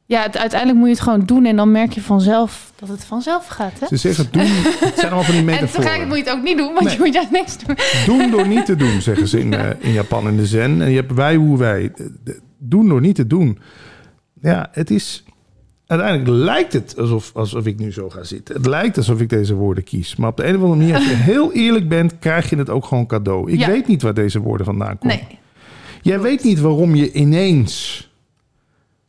Ja, 0.09 0.23
het, 0.23 0.37
uiteindelijk 0.37 0.79
moet 0.79 0.89
je 0.89 0.95
het 0.95 1.03
gewoon 1.05 1.25
doen 1.25 1.45
en 1.45 1.57
dan 1.57 1.71
merk 1.71 1.93
je 1.93 2.01
vanzelf 2.01 2.73
dat 2.77 2.89
het 2.89 3.05
vanzelf 3.05 3.47
gaat. 3.47 3.73
Hè? 3.81 3.87
Ze 3.87 3.97
zeggen 3.97 4.29
doen, 4.31 4.43
het 4.43 4.93
zijn 4.95 5.07
allemaal 5.13 5.23
van 5.23 5.35
die 5.35 5.41
En 5.41 5.45
metaforen. 5.45 5.73
tegelijkertijd 5.73 6.09
moet 6.09 6.17
je 6.17 6.23
het 6.25 6.33
ook 6.33 6.43
niet 6.45 6.57
doen, 6.57 6.73
want 6.75 6.85
Nee. 6.87 6.95
je 6.97 7.01
moet 7.05 7.15
juist 7.15 7.31
niks 7.31 7.57
doen. 7.59 7.77
Doen 8.07 8.31
door 8.31 8.49
niet 8.49 8.67
te 8.67 8.77
doen, 8.77 9.01
zeggen 9.01 9.29
ze 9.29 9.41
in, 9.41 9.55
eh, 9.55 9.71
in 9.79 9.93
Japan 9.93 10.29
in 10.29 10.37
de 10.37 10.47
zen. 10.47 10.83
En 10.83 10.91
je 10.91 10.97
hebt 10.97 11.13
wij 11.13 11.35
hoe 11.37 11.59
wij. 11.59 11.93
Doen 12.59 12.89
door 12.89 13.01
niet 13.01 13.15
te 13.15 13.27
doen. 13.27 13.59
Ja, 14.41 14.69
het 14.73 14.91
is... 14.91 15.25
Uiteindelijk 15.87 16.29
lijkt 16.45 16.73
het 16.73 16.95
alsof, 16.99 17.31
alsof 17.35 17.67
ik 17.67 17.79
nu 17.79 17.93
zo 17.93 18.11
ga 18.11 18.25
zitten. 18.25 18.55
Het 18.57 18.67
lijkt 18.67 18.97
alsof 18.97 19.21
ik 19.21 19.29
deze 19.29 19.55
woorden 19.55 19.85
kies. 19.85 20.17
Maar 20.17 20.29
op 20.31 20.37
de 20.37 20.45
een 20.47 20.57
of 20.57 20.63
andere 20.63 20.79
manier, 20.81 20.95
als 20.95 21.05
je 21.09 21.15
heel 21.33 21.53
eerlijk 21.53 21.89
bent... 21.89 22.19
krijg 22.19 22.51
je 22.51 22.57
het 22.57 22.71
ook 22.71 22.85
gewoon 22.85 23.07
cadeau. 23.07 23.53
Ik 23.53 23.59
Ja. 23.59 23.67
weet 23.67 23.87
niet 23.87 24.03
waar 24.03 24.15
deze 24.15 24.41
woorden 24.41 24.67
vandaan 24.67 24.99
komen. 24.99 25.17
Nee. 25.17 25.39
Jij 26.03 26.21
weet 26.21 26.45
niet 26.45 26.61
waarom 26.61 26.95
je 26.95 27.13
ineens 27.13 28.05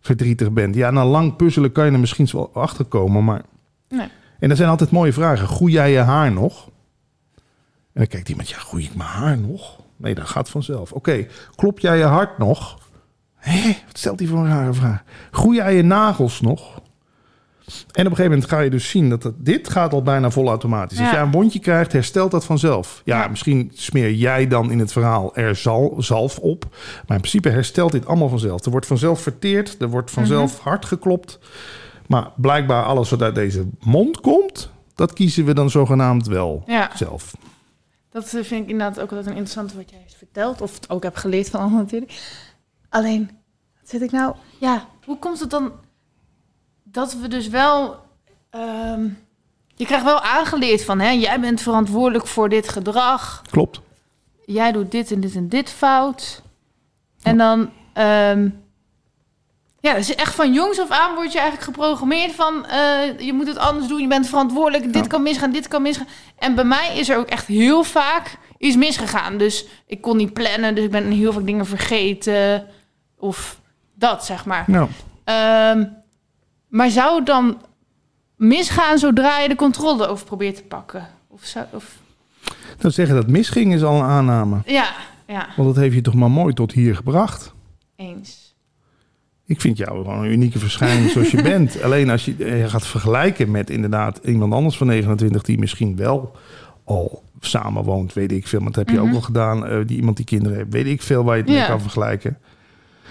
verdrietig 0.08 0.52
bent. 0.52 0.76
Ja, 0.76 0.92
na 0.92 1.06
lang 1.06 1.36
puzzelen 1.36 1.72
kan 1.72 1.86
je 1.86 1.92
er 1.92 2.00
misschien 2.00 2.30
wel 2.32 2.54
achter 2.54 2.86
komen, 2.86 3.24
maar... 3.24 3.42
Nee. 3.90 4.08
En 4.40 4.48
dat 4.48 4.58
zijn 4.58 4.70
altijd 4.70 4.92
mooie 4.92 5.14
vragen. 5.14 5.48
Groei 5.48 5.74
jij 5.74 5.92
je 5.92 6.00
haar 6.00 6.32
nog? 6.32 6.66
En 7.94 8.04
dan 8.04 8.08
kijkt 8.08 8.30
iemand, 8.30 8.50
ja, 8.50 8.58
groei 8.58 8.84
ik 8.84 8.96
mijn 8.96 9.10
haar 9.10 9.38
nog? 9.38 9.80
Nee, 9.98 10.16
dat 10.16 10.28
gaat 10.28 10.50
vanzelf. 10.50 10.92
Oké, 10.92 11.28
klop 11.56 11.80
jij 11.80 11.98
je 11.98 12.04
hart 12.04 12.38
nog? 12.38 12.80
Hé, 13.36 13.78
wat 13.86 13.98
stelt 13.98 14.20
hij 14.20 14.28
voor 14.28 14.38
een 14.38 14.48
rare 14.48 14.74
vraag? 14.74 15.04
Groei 15.32 15.58
jij 15.58 15.76
je 15.76 15.84
nagels 15.84 16.42
nog? 16.42 16.82
En 17.68 17.74
op 17.76 17.96
een 17.98 18.04
gegeven 18.06 18.24
moment 18.32 18.46
ga 18.50 18.60
je 18.60 18.70
dus 18.70 18.90
zien 18.90 19.10
dat 19.10 19.24
het, 19.24 19.34
dit 19.38 19.70
gaat 19.70 19.94
al 19.94 20.02
bijna 20.02 20.30
vol 20.30 20.48
automatisch. 20.48 20.98
Als 20.98 21.08
Ja. 21.08 21.14
jij 21.14 21.24
een 21.24 21.32
wondje 21.32 21.60
krijgt, 21.60 21.92
herstelt 21.92 22.32
dat 22.32 22.46
vanzelf. 22.46 23.02
Ja, 23.06 23.22
Ja. 23.22 23.28
misschien 23.28 23.72
smeer 23.74 24.12
jij 24.14 24.48
dan 24.48 24.72
in 24.72 24.80
het 24.80 24.92
verhaal 24.92 25.36
er 25.36 25.56
zal, 25.56 25.96
zalf 25.98 26.40
op. 26.40 26.66
Maar 27.08 27.16
in 27.16 27.22
principe 27.22 27.50
herstelt 27.50 27.92
dit 27.92 28.06
allemaal 28.06 28.30
vanzelf. 28.30 28.66
Er 28.66 28.72
wordt 28.72 28.86
vanzelf 28.86 29.22
verteerd, 29.22 29.76
er 29.82 29.90
wordt 29.90 30.12
vanzelf 30.12 30.60
hard 30.60 30.86
geklopt. 30.86 31.40
Maar 32.08 32.32
blijkbaar 32.36 32.84
alles 32.84 33.10
wat 33.10 33.22
uit 33.22 33.36
deze 33.36 33.66
mond 33.80 34.20
komt, 34.22 34.70
dat 34.96 35.14
kiezen 35.14 35.46
we 35.46 35.54
dan 35.54 35.70
zogenaamd 35.70 36.28
wel 36.28 36.64
Ja, 36.66 36.92
zelf. 36.96 37.36
dat 38.10 38.24
eh, 38.26 38.44
vind 38.44 38.64
ik 38.64 38.70
inderdaad 38.70 39.00
ook 39.00 39.10
altijd 39.10 39.26
een 39.26 39.32
interessante 39.32 39.76
wat 39.76 39.90
jij 39.90 40.00
hebt 40.00 40.16
verteld. 40.18 40.62
Of 40.62 40.74
het 40.74 40.90
ook 40.90 41.04
heb 41.04 41.16
geleerd 41.16 41.50
van 41.50 41.60
anderen 41.60 41.84
natuurlijk. 41.84 42.12
Alleen, 42.90 43.30
wat 43.80 43.90
zit 43.90 44.02
ik 44.02 44.12
nou... 44.12 44.36
Ja, 44.60 44.86
hoe 45.06 45.18
komt 45.20 45.40
het 45.40 45.50
dan 45.50 45.72
dat 46.92 47.14
we 47.14 47.28
dus 47.28 47.48
wel... 47.48 47.96
ehm, 48.50 49.08
je 49.76 49.86
krijgt 49.86 50.06
wel 50.06 50.22
aangeleerd 50.22 50.84
van, 50.84 51.00
hè, 51.00 51.10
jij 51.10 51.40
bent 51.40 51.62
verantwoordelijk 51.62 52.28
voor 52.28 52.50
dit 52.50 52.70
gedrag. 52.70 53.42
Klopt. 53.52 53.80
jij 54.46 54.72
doet 54.72 54.92
dit 54.92 55.12
en 55.12 55.20
dit 55.20 55.36
en 55.36 55.50
dit 55.50 55.70
fout. 55.70 56.42
En 57.22 57.38
dan, 57.38 57.70
ehm, 57.94 58.50
ja, 59.80 59.94
dus 59.94 60.16
echt 60.16 60.36
van 60.36 60.54
jongs 60.54 60.80
af 60.80 60.90
aan 60.90 61.16
word 61.16 61.32
je 61.32 61.40
eigenlijk 61.40 61.70
geprogrammeerd 61.78 62.32
van, 62.36 62.66
eh, 62.66 63.20
je 63.20 63.34
moet 63.34 63.48
het 63.48 63.58
anders 63.58 63.88
doen, 63.88 64.02
je 64.02 64.08
bent 64.08 64.28
verantwoordelijk, 64.28 64.84
dit 64.94 65.04
Ja. 65.04 65.10
kan 65.10 65.24
misgaan, 65.24 65.52
dit 65.52 65.68
kan 65.68 65.82
misgaan. 65.82 66.08
En 66.38 66.56
bij 66.56 66.64
mij 66.64 66.98
is 66.98 67.10
er 67.10 67.18
ook 67.18 67.28
echt 67.28 67.48
heel 67.48 67.84
vaak 67.84 68.38
iets 68.58 68.76
misgegaan. 68.76 69.38
Dus 69.38 69.66
ik 69.88 70.02
kon 70.02 70.18
niet 70.18 70.34
plannen, 70.34 70.76
dus 70.76 70.84
ik 70.84 70.92
ben 70.92 71.12
heel 71.12 71.34
vaak 71.34 71.46
dingen 71.46 71.66
vergeten. 71.66 72.68
Of 73.18 73.60
dat, 73.94 74.26
zeg 74.26 74.46
maar. 74.46 74.64
Nou, 74.68 74.90
Ehm, 75.24 75.86
maar 76.68 76.90
zou 76.90 77.16
het 77.16 77.26
dan 77.26 77.62
misgaan 78.36 78.98
zodra 78.98 79.40
je 79.40 79.48
de 79.50 79.56
controle 79.56 80.08
over 80.08 80.26
probeert 80.26 80.56
te 80.56 80.64
pakken? 80.64 81.08
Of, 81.28 81.44
zou, 81.46 81.66
of 81.72 81.98
dan 82.78 82.92
zeggen 82.92 83.16
dat 83.16 83.28
misging 83.28 83.74
is 83.74 83.84
al 83.84 83.96
een 83.96 84.06
aanname. 84.06 84.58
ja, 84.66 84.90
ja, 85.28 85.48
Want 85.56 85.68
dat 85.76 85.84
heeft 85.84 85.96
je 85.96 86.02
toch 86.02 86.14
maar 86.14 86.32
mooi 86.32 86.54
tot 86.54 86.72
hier 86.72 86.96
gebracht. 86.96 87.54
eens. 87.96 88.46
Ik 89.46 89.62
vind 89.62 89.78
jou 89.78 89.90
gewoon 90.04 90.24
een 90.24 90.32
unieke 90.32 90.60
verschijning 90.60 91.10
zoals 91.10 91.32
je 91.32 91.42
bent. 91.52 91.82
Alleen 91.82 92.10
als 92.10 92.26
je 92.26 92.36
eh, 92.46 92.68
gaat 92.70 92.88
vergelijken 92.88 93.52
met 93.52 93.70
inderdaad 93.70 94.20
iemand 94.24 94.54
anders 94.54 94.78
van 94.78 94.88
29 94.88 95.42
die 95.42 95.60
misschien 95.60 95.96
wel 95.96 96.36
al 96.84 97.24
samen 97.40 97.84
woont, 97.84 98.14
weet 98.14 98.32
ik 98.32 98.48
veel. 98.48 98.60
Maar 98.60 98.72
dat 98.72 98.86
heb 98.86 98.96
je 98.96 99.02
Mhm. 99.02 99.10
ook 99.10 99.16
al 99.16 99.22
gedaan. 99.22 99.66
eh, 99.68 99.80
die 99.86 99.98
iemand 99.98 100.18
die 100.18 100.26
kinderen 100.26 100.58
heeft, 100.58 100.72
weet 100.74 100.86
ik 100.86 101.02
veel 101.02 101.24
waar 101.24 101.38
je 101.38 101.44
het 101.44 101.52
mee 101.52 101.66
kan 101.66 101.82
vergelijken. 101.82 102.38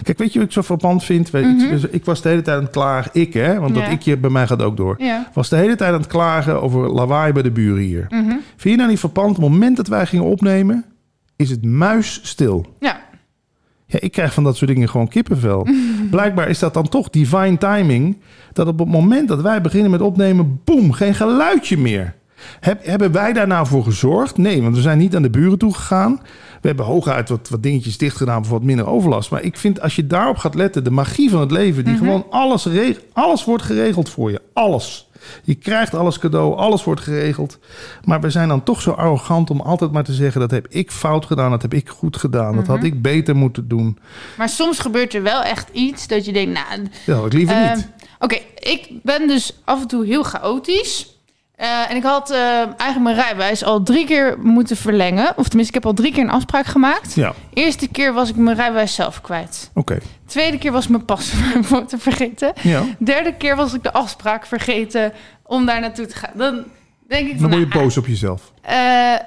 Kijk, 0.03 0.19
weet 0.19 0.33
je 0.33 0.39
wat 0.39 0.49
ik 0.49 0.55
zo 0.55 0.63
verpand 0.63 1.05
vind? 1.05 1.31
Weet, 1.31 1.45
Mhm. 1.45 1.75
ik, 1.75 1.83
ik 1.83 2.05
was 2.05 2.23
de 2.23 2.29
hele 2.29 2.43
tijd 2.43 2.57
aan 2.57 2.63
het 2.63 2.73
klagen. 2.73 3.11
Ik, 3.15 3.33
hè? 3.35 3.61
Want 3.61 3.75
dat 3.75 3.83
Ja. 3.85 3.89
ikje 3.91 4.17
bij 4.17 4.31
mij 4.31 4.47
gaat 4.47 4.63
ook 4.63 4.77
door. 4.77 4.95
Ja. 4.99 5.31
Was 5.35 5.49
de 5.49 5.57
hele 5.57 5.75
tijd 5.77 5.93
aan 5.93 5.99
het 6.01 6.07
klagen 6.09 6.63
over 6.63 6.89
lawaai 6.93 7.33
bij 7.33 7.43
de 7.43 7.51
buren 7.51 7.83
hier. 7.83 8.07
Mhm. 8.09 8.29
Vind 8.57 8.63
je 8.63 8.77
nou 8.77 8.89
niet 8.89 8.99
verpand? 9.01 9.29
Op 9.37 9.43
het 9.43 9.51
moment 9.53 9.77
dat 9.77 9.89
wij 9.89 10.07
gingen 10.07 10.25
opnemen, 10.25 10.85
is 11.37 11.51
het 11.51 11.65
muisstil. 11.65 12.67
Ja. 12.81 13.01
Ja, 13.87 13.99
ik 14.01 14.13
krijg 14.13 14.35
van 14.35 14.45
dat 14.45 14.57
soort 14.57 14.71
dingen 14.71 14.89
gewoon 14.89 15.09
kippenvel. 15.09 15.67
Blijkbaar 16.11 16.49
is 16.49 16.59
dat 16.59 16.75
dan 16.75 16.89
toch 16.89 17.11
divine 17.11 17.59
timing. 17.59 18.17
Dat 18.53 18.67
op 18.67 18.79
het 18.79 18.89
moment 18.89 19.29
dat 19.29 19.43
wij 19.43 19.61
beginnen 19.61 19.91
met 19.91 20.01
opnemen, 20.01 20.61
boem, 20.65 20.93
geen 20.93 21.15
geluidje 21.15 21.79
meer. 21.79 22.15
Heb, 22.61 22.85
hebben 22.87 23.13
wij 23.13 23.33
daar 23.33 23.47
nou 23.47 23.67
voor 23.67 23.85
gezorgd? 23.85 24.37
Nee, 24.37 24.63
want 24.63 24.75
we 24.75 24.81
zijn 24.81 24.99
niet 24.99 25.17
aan 25.17 25.23
de 25.23 25.31
buren 25.31 25.59
toe 25.59 25.75
gegaan. 25.75 26.21
We 26.67 26.73
hebben 26.75 26.93
hooguit 26.93 27.29
wat, 27.29 27.49
wat 27.49 27.63
dingetjes 27.63 27.99
dicht 27.99 28.17
gedaan 28.17 28.45
voor 28.45 28.53
wat 28.55 28.63
minder 28.67 28.87
overlast. 28.87 29.31
Maar 29.31 29.43
ik 29.43 29.57
vind 29.57 29.81
als 29.81 29.97
je 29.97 30.07
daarop 30.07 30.37
gaat 30.37 30.55
letten, 30.55 30.85
de 30.85 30.91
magie 30.91 31.31
van 31.31 31.41
het 31.41 31.51
leven, 31.51 31.85
die 31.85 31.97
gewoon 31.97 32.27
alles, 32.31 32.65
reg- 32.65 33.01
alles 33.13 33.45
wordt 33.45 33.63
geregeld 33.63 34.09
voor 34.09 34.31
je. 34.31 34.41
Alles. 34.53 35.09
Je 35.45 35.55
krijgt 35.55 35.95
alles 35.95 36.19
cadeau, 36.19 36.57
alles 36.57 36.85
wordt 36.85 37.01
geregeld. 37.01 37.59
Maar 38.05 38.21
we 38.21 38.31
zijn 38.31 38.49
dan 38.49 38.63
toch 38.63 38.81
zo 38.83 38.91
arrogant 38.91 39.51
om 39.51 39.61
altijd 39.61 39.93
maar 39.93 40.05
te 40.05 40.13
zeggen: 40.13 40.41
dat 40.41 40.51
heb 40.51 40.67
ik 40.69 40.91
fout 40.91 41.25
gedaan, 41.27 41.51
dat 41.51 41.63
heb 41.63 41.75
ik 41.75 41.89
goed 41.89 42.17
gedaan, 42.17 42.57
dat 42.57 42.67
had 42.67 42.83
ik 42.83 43.03
beter 43.03 43.37
moeten 43.37 43.69
doen. 43.69 43.99
Maar 44.39 44.49
soms 44.49 44.79
gebeurt 44.79 45.15
er 45.15 45.23
wel 45.23 45.43
echt 45.43 45.69
iets 45.73 46.07
dat 46.07 46.25
je 46.25 46.33
denkt, 46.33 46.53
nou, 46.53 46.89
Ja, 47.07 47.25
ik 47.27 47.33
liever 47.33 47.57
Ehm, 47.57 47.77
niet. 47.77 47.89
Oké, 48.19 48.37
ik 48.59 48.89
ben 49.03 49.29
dus 49.29 49.53
af 49.65 49.81
en 49.81 49.87
toe 49.89 50.07
heel 50.07 50.23
chaotisch. 50.23 51.16
Eh, 51.57 51.91
en 51.91 51.97
ik 51.97 52.03
had 52.03 52.31
eh, 52.31 52.39
eigenlijk 52.59 53.01
mijn 53.01 53.15
rijbewijs 53.17 53.65
al 53.65 53.83
drie 53.83 54.07
keer 54.07 54.37
moeten 54.43 54.77
verlengen. 54.77 55.33
Of 55.37 55.49
tenminste, 55.49 55.77
ik 55.77 55.83
heb 55.83 55.87
al 55.87 55.93
drie 56.03 56.13
keer 56.13 56.23
een 56.23 56.31
afspraak 56.31 56.67
gemaakt. 56.67 57.15
Ja, 57.15 57.33
Eerste 57.53 57.89
keer 57.89 58.13
was 58.13 58.29
ik 58.29 58.37
mijn 58.37 58.57
rijbewijs 58.57 58.95
zelf 58.95 59.21
kwijt. 59.21 59.71
oké. 59.75 59.99
Tweede 60.27 60.59
keer 60.59 60.73
was 60.73 60.85
ik 60.85 60.91
mijn 60.91 61.05
paspoort 61.05 61.89
te 61.89 61.99
vergeten. 61.99 62.53
Ja. 62.63 62.83
Derde 62.99 63.35
keer 63.35 63.57
was 63.57 63.75
ik 63.75 63.83
de 63.83 63.93
afspraak 63.93 64.47
vergeten 64.47 65.13
om 65.43 65.67
daar 65.67 65.81
naartoe 65.81 66.07
te 66.07 66.17
gaan. 66.17 66.31
Dan 66.35 66.65
denk 67.09 67.27
ik 67.27 67.31
Dan 67.33 67.41
van, 67.41 67.51
word 67.51 67.63
je 67.63 67.69
nou, 67.69 67.83
boos 67.85 67.97
op 67.97 68.07
jezelf. 68.07 68.53
eh, 68.63 68.75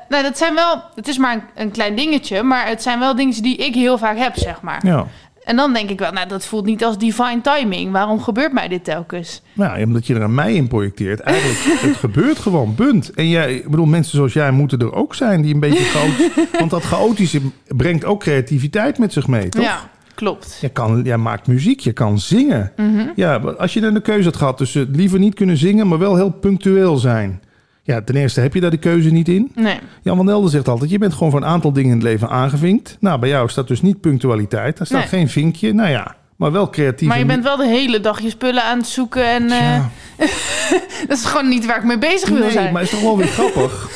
nou, 0.09 0.23
dat 0.23 0.37
zijn 0.37 0.55
wel... 0.55 0.81
Het 0.95 1.07
is 1.07 1.17
maar 1.17 1.33
een, 1.33 1.43
een 1.55 1.71
klein 1.71 1.95
dingetje, 1.95 2.43
maar 2.43 2.67
het 2.67 2.81
zijn 2.81 2.99
wel 2.99 3.15
dingen 3.15 3.41
die 3.41 3.55
ik 3.57 3.73
heel 3.73 3.97
vaak 3.97 4.17
heb, 4.17 4.35
zeg 4.37 4.61
maar. 4.61 4.85
Ja. 4.85 5.05
En 5.49 5.55
dan 5.55 5.73
denk 5.73 5.89
ik 5.89 5.99
wel, 5.99 6.11
nou, 6.11 6.27
dat 6.27 6.45
voelt 6.45 6.65
niet 6.65 6.83
als 6.83 6.97
divine 6.97 7.41
timing. 7.41 7.91
Waarom 7.91 8.21
gebeurt 8.21 8.53
mij 8.53 8.67
dit 8.67 8.83
telkens? 8.83 9.41
Nou, 9.53 9.79
ja, 9.79 9.85
omdat 9.85 10.07
je 10.07 10.15
er 10.15 10.23
aan 10.23 10.33
mij 10.33 10.53
in 10.53 10.67
projecteert. 10.67 11.19
Eigenlijk, 11.19 11.59
het 11.89 11.95
gebeurt 11.95 12.39
gewoon, 12.39 12.75
punt. 12.75 13.11
En 13.13 13.29
jij, 13.29 13.55
ik 13.55 13.69
bedoel, 13.69 13.85
mensen 13.85 14.17
zoals 14.17 14.33
jij 14.33 14.51
moeten 14.51 14.79
er 14.79 14.93
ook 14.93 15.15
zijn 15.15 15.41
die 15.41 15.53
een 15.53 15.59
beetje 15.59 15.83
chaotisch... 15.95 16.45
want 16.59 16.69
dat 16.69 16.83
chaotische 16.83 17.41
brengt 17.67 18.05
ook 18.05 18.19
creativiteit 18.19 18.97
met 18.97 19.13
zich 19.13 19.27
mee, 19.27 19.49
toch? 19.49 19.63
Ja, 19.63 19.89
klopt. 20.15 20.57
Je 20.61 20.69
kan, 20.69 21.01
jij 21.03 21.17
maakt 21.17 21.47
muziek, 21.47 21.79
je 21.79 21.93
kan 21.93 22.19
zingen. 22.19 22.71
Mhm. 22.75 23.07
Ja, 23.15 23.35
als 23.37 23.73
je 23.73 23.81
dan 23.81 23.93
de 23.93 24.01
keuze 24.01 24.23
had 24.23 24.37
gehad 24.37 24.57
tussen 24.57 24.89
liever 24.91 25.19
niet 25.19 25.35
kunnen 25.35 25.57
zingen... 25.57 25.87
maar 25.87 25.99
wel 25.99 26.15
heel 26.15 26.31
punctueel 26.31 26.97
zijn... 26.97 27.41
Ja, 27.83 28.01
ten 28.01 28.15
eerste 28.15 28.41
heb 28.41 28.53
je 28.53 28.61
daar 28.61 28.71
de 28.71 28.77
keuze 28.77 29.09
niet 29.09 29.27
in. 29.27 29.51
Nee. 29.55 29.79
Jan 30.01 30.15
van 30.17 30.27
Helden 30.27 30.49
zegt 30.49 30.67
altijd, 30.67 30.89
je 30.89 30.97
bent 30.97 31.13
gewoon 31.13 31.31
voor 31.31 31.41
een 31.41 31.47
aantal 31.47 31.73
dingen 31.73 31.89
in 31.89 31.95
het 31.95 32.03
leven 32.05 32.29
aangevinkt. 32.29 32.97
Nou, 32.99 33.19
bij 33.19 33.29
jou 33.29 33.49
staat 33.49 33.67
dus 33.67 33.81
niet 33.81 34.01
punctualiteit. 34.01 34.77
Daar 34.77 34.85
staat 34.87 34.99
Nee. 34.99 35.07
geen 35.07 35.29
vinkje. 35.29 35.73
Nou 35.73 35.89
ja, 35.89 36.15
maar 36.35 36.51
wel 36.51 36.69
creatief. 36.69 37.07
Maar 37.07 37.19
je 37.19 37.25
bent 37.25 37.43
wel 37.43 37.57
de 37.57 37.67
hele 37.67 37.99
dag 37.99 38.19
je 38.21 38.29
spullen 38.29 38.63
aan 38.63 38.77
het 38.77 38.87
zoeken 38.87 39.25
en 39.25 39.49
eh, 39.51 39.85
dat 41.07 41.17
is 41.17 41.25
gewoon 41.25 41.49
niet 41.49 41.65
waar 41.65 41.77
ik 41.77 41.83
mee 41.83 41.97
bezig 41.97 42.29
wil 42.29 42.39
nee, 42.39 42.51
zijn. 42.51 42.73
maar 42.73 42.81
het 42.81 42.91
is 42.91 42.97
toch 42.97 43.07
wel 43.07 43.17
weer 43.17 43.27
grappig. 43.39 43.89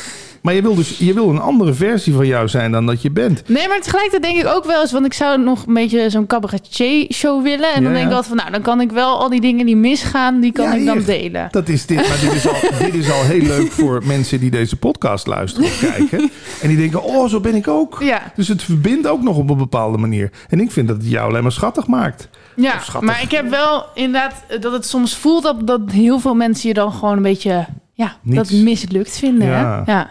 Maar 0.44 0.54
je 0.54 0.62
wil 0.62 0.74
dus 0.74 0.98
je 0.98 1.14
wil 1.14 1.28
een 1.28 1.40
andere 1.40 1.72
versie 1.74 2.12
van 2.14 2.26
jou 2.26 2.48
zijn 2.48 2.72
dan 2.72 2.86
dat 2.86 3.02
je 3.02 3.10
bent. 3.10 3.42
Nee, 3.48 3.68
maar 3.68 3.80
tegelijkertijd 3.80 4.22
denk 4.22 4.44
ik 4.46 4.54
ook 4.56 4.64
wel 4.64 4.80
eens, 4.80 4.92
want 4.92 5.06
ik 5.06 5.12
zou 5.12 5.40
nog 5.42 5.66
een 5.66 5.74
beetje 5.74 6.10
zo'n 6.10 6.26
cabaretier-show 6.26 7.42
willen. 7.42 7.68
En 7.74 7.78
Ja, 7.78 7.80
dan 7.84 7.92
denk 7.92 8.04
ik 8.06 8.12
altijd 8.12 8.26
van, 8.26 8.36
nou, 8.36 8.50
dan 8.50 8.62
kan 8.62 8.80
ik 8.80 8.90
wel 8.92 9.18
al 9.18 9.28
die 9.28 9.40
dingen 9.40 9.66
die 9.66 9.76
misgaan, 9.76 10.40
die 10.40 10.52
kan 10.52 10.64
Ja, 10.64 10.72
ik 10.74 10.84
dan 10.86 10.96
hier. 10.96 11.06
delen. 11.06 11.48
Dat 11.50 11.68
is 11.68 11.86
dit, 11.86 11.96
maar 11.96 12.18
dit 12.20 12.32
is, 12.32 12.48
al, 12.48 12.54
dit 12.84 12.94
is 12.94 13.10
al 13.10 13.22
heel 13.22 13.42
leuk 13.42 13.70
voor 13.72 14.02
mensen 14.06 14.40
die 14.40 14.50
deze 14.50 14.76
podcast 14.76 15.26
luisteren 15.26 15.68
of 15.68 15.78
kijken. 15.80 16.30
En 16.62 16.68
die 16.68 16.76
denken, 16.76 17.02
oh, 17.02 17.28
zo 17.28 17.40
ben 17.40 17.54
ik 17.54 17.68
ook. 17.68 17.98
Ja, 18.02 18.32
Dus 18.34 18.48
het 18.48 18.62
verbindt 18.62 19.06
ook 19.06 19.22
nog 19.22 19.36
op 19.36 19.50
een 19.50 19.56
bepaalde 19.58 19.98
manier. 19.98 20.30
En 20.48 20.60
ik 20.60 20.70
vind 20.70 20.88
dat 20.88 20.96
het 20.96 21.08
jou 21.10 21.28
alleen 21.28 21.42
maar 21.42 21.52
schattig 21.52 21.86
maakt. 21.86 22.28
ja. 22.56 22.78
Schattig. 22.80 23.00
maar 23.10 23.22
ik 23.22 23.30
heb 23.30 23.50
wel 23.50 23.84
inderdaad 23.94 24.34
dat 24.60 24.72
het 24.72 24.86
soms 24.86 25.16
voelt 25.16 25.42
dat, 25.42 25.66
dat 25.66 25.80
heel 25.92 26.18
veel 26.20 26.34
mensen 26.34 26.68
je 26.68 26.74
dan 26.74 26.92
gewoon 26.92 27.16
een 27.16 27.22
beetje, 27.22 27.66
ja, 27.92 28.16
Niets. 28.22 28.50
dat 28.50 28.58
mislukt 28.60 29.18
vinden. 29.18 29.48
Ja. 29.48 29.82
Hè? 29.86 29.92
Ja. 29.92 30.10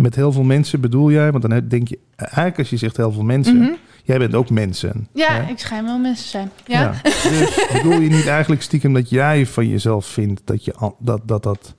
Met 0.00 0.14
heel 0.14 0.32
veel 0.32 0.42
mensen 0.42 0.80
bedoel 0.80 1.10
jij, 1.10 1.30
want 1.32 1.48
dan 1.48 1.68
denk 1.68 1.88
je, 1.88 1.98
eigenlijk 2.16 2.58
als 2.58 2.70
je 2.70 2.76
zegt 2.76 2.96
heel 2.96 3.12
veel 3.12 3.22
mensen, 3.22 3.58
Mhm. 3.58 3.70
jij 4.04 4.18
bent 4.18 4.34
ook 4.34 4.50
mensen. 4.50 5.08
Ja, 5.14 5.32
hè? 5.32 5.50
ik 5.50 5.58
schijn 5.58 5.84
wel 5.84 5.98
mensen 5.98 6.28
zijn. 6.28 6.50
Ja. 6.66 6.94
Dus 7.02 7.66
bedoel 7.72 8.00
je 8.00 8.08
niet 8.08 8.26
eigenlijk 8.26 8.62
stiekem 8.62 8.92
dat 8.92 9.10
jij 9.10 9.46
van 9.46 9.68
jezelf 9.68 10.06
vindt 10.06 10.40
dat 10.44 10.64
je, 10.64 10.74
dat, 10.98 11.20
dat, 11.24 11.42
dat, 11.42 11.74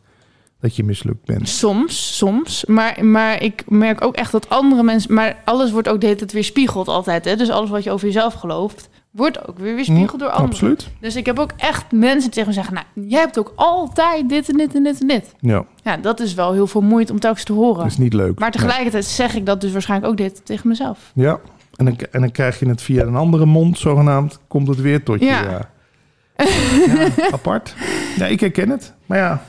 dat 0.60 0.76
je 0.76 0.84
mislukt 0.84 1.26
bent? 1.26 1.50
Soms, 1.50 2.18
soms. 2.18 2.66
Maar, 2.66 3.06
maar 3.06 3.42
ik 3.42 3.64
merk 3.68 4.04
ook 4.06 4.16
echt 4.16 4.32
dat 4.32 4.50
andere 4.50 4.84
mensen... 4.84 5.14
Maar 5.14 5.38
alles 5.46 5.72
wordt 5.72 5.88
ook 5.90 6.00
de 6.00 6.06
hele 6.06 6.18
tijd 6.18 6.32
weer 6.32 6.44
spiegeld 6.44 6.88
altijd. 6.88 7.26
Hè? 7.26 7.36
Dus 7.36 7.50
alles 7.50 7.70
wat 7.70 7.84
je 7.84 7.92
over 7.92 8.06
jezelf 8.08 8.34
gelooft... 8.34 8.90
wordt 9.14 9.48
ook 9.48 9.58
weer 9.60 9.76
weerspiegeld 9.76 10.20
door 10.20 10.30
anderen. 10.30 10.50
Absoluut. 10.50 10.90
Dus 11.00 11.16
ik 11.16 11.26
heb 11.26 11.40
ook 11.40 11.52
echt 11.58 11.92
mensen 11.92 12.32
tegen 12.32 12.48
me 12.48 12.54
zeggen... 12.54 12.74
nou, 12.74 13.08
jij 13.10 13.20
hebt 13.20 13.40
ook 13.40 13.54
altijd 13.56 14.30
dit 14.30 14.50
en 14.50 14.58
dit 14.58 14.76
en 14.76 14.84
dit 14.84 15.02
en 15.02 15.08
dit. 15.08 15.34
Ja, 15.40 15.66
Ja, 15.84 15.98
dat 15.98 16.20
is 16.20 16.34
wel 16.34 16.54
heel 16.54 16.68
veel 16.68 16.82
moeite 16.82 17.12
om 17.12 17.20
telkens 17.20 17.44
te 17.44 17.54
horen. 17.54 17.78
dat 17.82 17.92
is 17.92 17.98
niet 17.98 18.14
leuk. 18.14 18.40
Maar 18.40 18.52
tegelijkertijd 18.52 19.06
zeg 19.06 19.36
ik 19.36 19.46
dat 19.46 19.62
dus 19.62 19.72
waarschijnlijk 19.72 20.12
ook 20.12 20.18
dit 20.18 20.46
tegen 20.46 20.68
mezelf. 20.68 21.12
Ja, 21.14 21.40
en 21.76 21.86
dan, 21.86 21.98
en 22.12 22.20
dan 22.20 22.32
krijg 22.32 22.60
je 22.60 22.68
het 22.68 22.82
via 22.82 23.04
een 23.04 23.16
andere 23.16 23.46
mond, 23.46 23.78
zogenaamd, 23.80 24.40
komt 24.48 24.68
het 24.68 24.82
weer 24.82 25.04
tot 25.04 25.20
je. 25.20 25.26
Ja. 25.26 25.42
Ja. 25.42 25.70
Ja, 26.88 27.08
apart. 27.32 27.76
Ja, 28.16 28.26
ik 28.26 28.40
herken 28.40 28.70
het. 28.70 28.94
Maar 29.06 29.18
ja, 29.18 29.44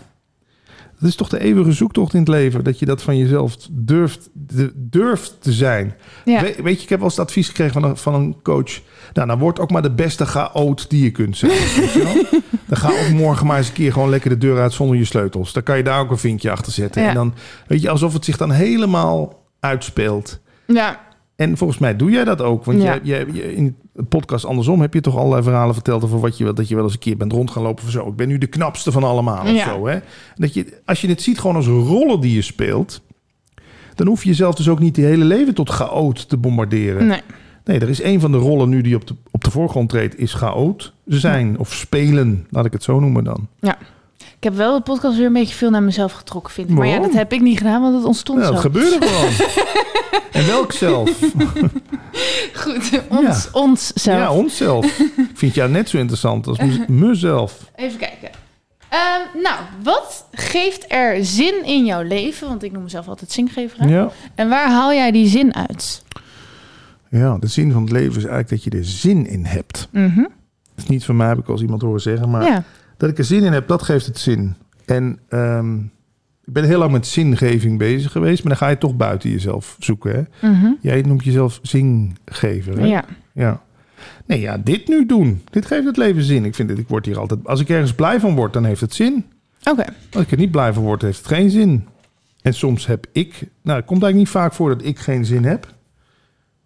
het 1.05 1.13
is 1.13 1.19
toch 1.19 1.29
de 1.29 1.41
eeuwige 1.41 1.73
zoektocht 1.73 2.13
in 2.15 2.21
het 2.21 2.29
leven. 2.29 2.65
Dat 2.65 2.79
je 2.79 2.87
dat 2.87 3.03
van 3.03 3.17
jezelf 3.19 3.57
durft, 3.71 4.29
de- 4.33 4.73
durft 4.75 5.37
te 5.41 5.53
zijn. 5.53 5.95
Ja, 6.25 6.41
We- 6.41 6.55
weet 6.63 6.77
je, 6.77 6.83
ik 6.83 6.89
heb 6.89 6.99
wel 6.99 7.09
eens 7.09 7.17
het 7.17 7.27
advies 7.27 7.47
gekregen 7.49 7.73
van 7.73 7.85
een, 7.85 7.97
van 7.97 8.15
een 8.15 8.37
coach. 8.43 8.81
Nou, 9.13 9.29
dan 9.29 9.39
word 9.39 9.61
ook 9.61 9.71
maar 9.71 9.83
de 9.83 9.91
beste 9.95 10.27
chaot 10.27 10.91
die 10.91 11.03
je 11.05 11.11
kunt 11.11 11.37
zijn. 11.37 11.53
weet 11.81 11.93
je 11.93 12.03
wel? 12.03 12.41
Dan 12.67 12.77
ga 12.79 12.89
ook 12.89 13.09
morgen 13.13 13.47
maar 13.47 13.59
eens 13.59 13.69
een 13.69 13.73
keer 13.75 13.93
gewoon 13.93 14.09
lekker 14.11 14.31
de 14.31 14.39
deur 14.39 14.61
uit 14.61 14.73
zonder 14.73 14.97
je 14.97 15.05
sleutels. 15.05 15.53
Dan 15.53 15.63
kan 15.63 15.77
je 15.77 15.83
daar 15.83 16.01
ook 16.01 16.11
een 16.11 16.19
vinkje 16.19 16.51
achter 16.51 16.73
zetten. 16.73 17.03
Ja. 17.03 17.09
En 17.09 17.15
dan, 17.15 17.35
weet 17.67 17.83
je, 17.83 17.91
alsof 17.91 18.13
het 18.13 18.25
zich 18.25 18.37
dan 18.37 18.51
helemaal 18.51 19.43
uitspeelt. 19.61 20.41
ja, 20.67 21.01
En 21.37 21.57
volgens 21.57 21.79
mij 21.79 21.97
doe 21.97 22.11
jij 22.11 22.25
dat 22.25 22.43
ook. 22.43 22.65
Want 22.65 22.83
Ja. 22.83 22.99
jij, 23.03 23.27
je- 23.33 23.55
in 23.55 23.77
het 23.97 24.09
podcast 24.09 24.45
andersom 24.45 24.81
heb 24.81 24.95
je 24.95 25.01
toch 25.01 25.17
allerlei 25.17 25.43
verhalen 25.43 25.75
verteld 25.75 26.05
over 26.05 26.21
wat 26.21 26.39
je, 26.39 26.53
dat 26.53 26.69
je 26.69 26.75
wel 26.75 26.85
eens 26.85 26.93
een 26.93 26.99
keer 26.99 27.17
bent 27.17 27.33
rond 27.33 27.51
gaan 27.51 27.63
lopen 27.63 27.83
van 27.83 27.93
zo. 27.93 28.09
Ik 28.09 28.17
ben 28.17 28.29
nu 28.29 28.39
de 28.39 28.47
knapste 28.47 28.93
van 28.93 29.05
allemaal 29.05 29.43
of 29.43 29.51
Ja. 29.51 29.65
zo. 29.75 29.87
Hè? 29.87 29.99
Dat 30.35 30.55
je, 30.55 30.81
als 30.85 31.01
je 31.01 31.09
het 31.09 31.23
ziet 31.23 31.39
gewoon 31.39 31.57
als 31.57 31.67
rollen 31.67 32.21
die 32.21 32.35
je 32.35 32.43
speelt, 32.43 33.03
dan 33.95 34.07
hoef 34.07 34.23
je 34.23 34.29
jezelf 34.29 34.55
dus 34.55 34.69
ook 34.69 34.79
niet 34.79 34.97
je 34.97 35.03
hele 35.03 35.25
leven 35.25 35.55
tot 35.55 35.71
chaot 35.71 36.29
te 36.29 36.37
bombarderen. 36.37 37.07
nee. 37.07 37.21
Nee, 37.65 37.79
er 37.79 37.89
is 37.89 38.03
een 38.03 38.21
van 38.21 38.33
de 38.33 38.39
rollen 38.39 38.69
nu 38.69 38.81
die 38.81 38.95
op 38.97 39.07
de, 39.07 39.15
op 39.31 39.45
de 39.45 39.51
voorgrond 39.51 39.89
treedt, 39.89 40.19
is 40.19 40.33
chaot 40.35 40.93
zijn 41.07 41.59
of 41.59 41.73
spelen, 41.75 42.47
laat 42.51 42.65
ik 42.65 42.73
het 42.73 42.83
zo 42.83 43.01
noemen 43.01 43.25
dan. 43.25 43.49
Ik 44.45 44.51
heb 44.51 44.59
wel 44.59 44.75
de 44.77 44.81
podcast 44.83 45.17
weer 45.17 45.27
een 45.27 45.33
beetje 45.33 45.55
veel 45.55 45.71
naar 45.71 45.83
mezelf 45.83 46.13
getrokken, 46.13 46.53
vind 46.53 46.69
ik. 46.71 46.77
Maar 46.77 46.87
ja, 46.87 46.99
dat 46.99 47.13
heb 47.13 47.33
ik 47.33 47.41
niet 47.41 47.59
gedaan, 47.59 47.83
want 47.83 47.95
het 47.95 48.05
ontstond 48.05 48.39
Ja, 48.41 48.45
zo. 48.47 48.53
dat 48.53 48.61
gebeurde 48.61 49.07
gewoon. 49.07 49.33
en 50.43 50.47
welk 50.47 50.73
zelf? 50.73 51.11
Goed, 52.55 53.01
ons, 53.09 53.51
ons 53.53 53.87
zelf. 53.95 54.19
Ja, 54.19 54.33
onszelf. 54.33 54.99
Ik 54.99 55.31
vind 55.35 55.55
jou 55.55 55.71
net 55.71 55.89
zo 55.89 55.99
interessant 55.99 56.47
als 56.47 56.59
mez- 56.59 56.87
mezelf. 57.09 57.71
Even 57.77 57.99
kijken. 57.99 58.31
Ehm, 58.89 59.43
nou, 59.43 59.57
wat 59.83 60.27
geeft 60.33 60.85
er 60.89 61.25
zin 61.25 61.65
in 61.65 61.85
jouw 61.85 62.03
leven? 62.03 62.49
Want 62.49 62.63
ik 62.63 62.73
noem 62.73 62.83
mezelf 62.83 63.09
altijd 63.09 63.33
zingever. 63.33 63.79
hè? 63.81 63.89
Ja. 63.97 64.11
En 64.35 64.49
waar 64.49 64.71
haal 64.71 64.93
jij 64.93 65.11
die 65.11 65.29
zin 65.29 65.55
uit? 65.55 66.03
Ja, 67.11 67.37
de 67.39 67.47
zin 67.47 67.73
van 67.73 67.83
het 67.83 67.93
leven 67.93 68.17
is 68.17 68.25
eigenlijk 68.25 68.49
dat 68.49 68.65
je 68.65 68.71
er 68.79 68.85
zin 68.85 69.27
in 69.27 69.45
hebt. 69.45 69.89
Mhm. 69.91 70.21
Dat 70.75 70.85
is 70.85 70.87
niet 70.87 71.05
van 71.05 71.17
mij, 71.17 71.29
heb 71.29 71.39
ik 71.39 71.49
als 71.49 71.61
iemand 71.63 71.83
horen 71.83 72.01
zeggen. 72.01 72.31
Maar 72.31 72.45
Ja. 72.45 72.65
Dat 72.97 73.11
ik 73.11 73.19
er 73.19 73.25
zin 73.25 73.43
in 73.43 73.53
heb, 73.53 73.69
dat 73.69 73.83
geeft 73.83 74.07
het 74.07 74.19
zin. 74.19 74.55
En 74.85 75.19
ehm, 75.29 75.79
ik 76.45 76.53
ben 76.53 76.65
heel 76.65 76.79
lang 76.79 76.93
met 76.93 77.07
zingeving 77.07 77.79
bezig 77.79 78.13
geweest. 78.13 78.45
Maar 78.45 78.53
dan 78.53 78.63
ga 78.63 78.69
je 78.69 78.79
toch 78.79 78.97
buiten 78.97 79.31
jezelf 79.31 79.77
zoeken. 79.79 80.13
Hè? 80.15 80.49
Mhm. 80.51 80.73
Jij 80.81 81.01
noemt 81.01 81.25
jezelf 81.25 81.59
zinggever. 81.63 82.79
Hè? 82.79 82.87
ja. 82.87 83.05
ja. 83.33 83.63
Nee, 84.27 84.41
ja, 84.41 84.59
dit 84.59 84.89
nu 84.89 85.07
doen. 85.07 85.43
Dit 85.51 85.67
geeft 85.67 85.87
het 85.87 85.97
leven 85.97 86.23
zin. 86.23 86.45
Ik 86.45 86.55
vind 86.55 86.71
het, 86.71 86.79
ik 86.79 86.89
word 86.89 87.07
hier 87.07 87.19
altijd... 87.19 87.47
Als 87.47 87.61
ik 87.61 87.69
ergens 87.69 87.95
blij 87.95 88.21
van 88.21 88.35
word, 88.35 88.53
dan 88.53 88.65
heeft 88.65 88.81
het 88.81 88.95
zin. 88.95 89.25
Oké. 89.71 89.85
Als 90.13 90.23
ik 90.23 90.31
er 90.31 90.37
niet 90.37 90.51
blij 90.51 90.73
van 90.73 90.83
word, 90.83 91.03
heeft 91.03 91.19
het 91.19 91.27
geen 91.27 91.51
zin. 91.51 91.89
En 92.43 92.55
soms 92.55 92.87
heb 92.87 93.07
ik... 93.13 93.31
Nou, 93.63 93.79
het 93.79 93.87
komt 93.87 94.03
eigenlijk 94.03 94.15
niet 94.15 94.29
vaak 94.29 94.53
voor 94.53 94.69
dat 94.69 94.85
ik 94.85 94.99
geen 94.99 95.25
zin 95.25 95.45
heb. 95.45 95.73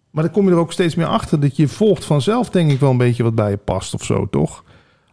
Maar 0.09 0.23
dan 0.23 0.33
kom 0.33 0.45
je 0.45 0.51
er 0.51 0.57
ook 0.57 0.71
steeds 0.71 0.95
meer 0.95 1.05
achter 1.05 1.39
dat 1.39 1.55
je 1.55 1.67
volgt 1.67 2.05
vanzelf, 2.05 2.49
denk 2.49 2.71
ik, 2.71 2.79
wel 2.79 2.89
een 2.89 2.97
beetje 2.97 3.23
wat 3.23 3.35
bij 3.35 3.49
je 3.49 3.57
past 3.57 3.93
of 3.93 4.03
zo, 4.03 4.29
toch? 4.29 4.63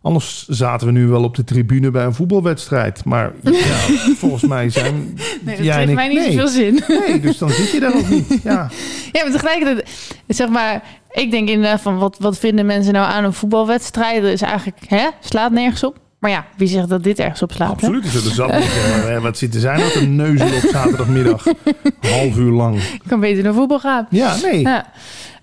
Anders 0.07 0.47
zaten 0.49 0.87
we 0.87 0.93
nu 0.93 1.07
wel 1.07 1.23
op 1.23 1.35
de 1.35 1.45
tribune 1.45 1.91
bij 1.91 2.05
een 2.05 2.15
voetbalwedstrijd. 2.15 3.05
Maar 3.05 3.33
ja, 3.43 3.77
volgens 4.17 4.43
mij 4.43 4.71
zijn 4.71 5.19
Nee, 5.43 5.57
dat 5.57 5.65
jij 5.65 5.85
ik... 5.85 5.95
mij 5.95 6.09
niet 6.09 6.19
nee. 6.19 6.31
zoveel 6.33 6.49
zin. 6.49 6.83
nee, 6.89 7.21
dus 7.21 7.39
dan 7.39 7.51
zit 7.51 7.71
je 7.71 7.81
daar 7.81 7.95
ook 7.95 8.09
niet. 8.09 8.39
Ja, 8.43 8.71
Ja, 9.13 9.23
maar 9.23 9.33
tegelijkertijd, 9.33 9.89
zeg 10.27 10.49
maar, 10.49 10.83
Ik 11.11 11.31
denk 11.31 11.49
inderdaad 11.49 11.81
van 11.81 11.99
wat, 11.99 12.17
wat 12.19 12.39
vinden 12.39 12.67
mensen 12.67 12.93
nou 12.93 13.13
aan 13.13 13.25
een 13.25 13.33
voetbalwedstrijd? 13.33 14.23
Dat 14.23 14.31
is 14.33 14.43
eigenlijk, 14.43 14.77
hè, 14.87 15.09
slaat 15.21 15.53
nergens 15.53 15.85
op. 15.85 15.99
Maar 16.19 16.31
ja, 16.31 16.47
wie 16.57 16.69
zegt 16.69 16.89
dat 16.89 17.03
dit 17.03 17.19
ergens 17.19 17.43
op 17.43 17.53
slaat? 17.53 17.71
Absoluut 17.71 18.05
is 18.05 18.15
het 18.15 18.25
er 18.25 18.31
zat. 18.35 18.51
Eh, 19.07 19.23
Wat 19.23 19.39
zitten 19.39 19.61
zij 19.61 19.77
nou 19.77 19.91
te 19.91 20.07
neuzen 20.07 20.47
op 20.55 20.69
zaterdagmiddag? 20.71 21.47
Een 21.47 22.11
half 22.11 22.37
uur 22.37 22.53
lang. 22.53 22.77
Ik 22.83 23.03
kan 23.07 23.21
beter 23.21 23.43
naar 23.43 23.55
voetbal 23.55 23.79
gaan. 23.81 24.07
Ja, 24.11 24.37
nee. 24.43 24.61
Ja. 24.61 24.87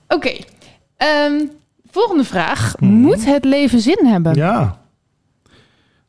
Oké. 0.08 0.32
Ehm, 0.98 1.34
volgende 1.94 2.24
vraag. 2.24 2.76
Mhm. 2.80 2.92
Moet 2.92 3.26
het 3.26 3.46
leven 3.46 3.80
zin 3.80 4.06
hebben? 4.06 4.34
Ja. 4.34 4.82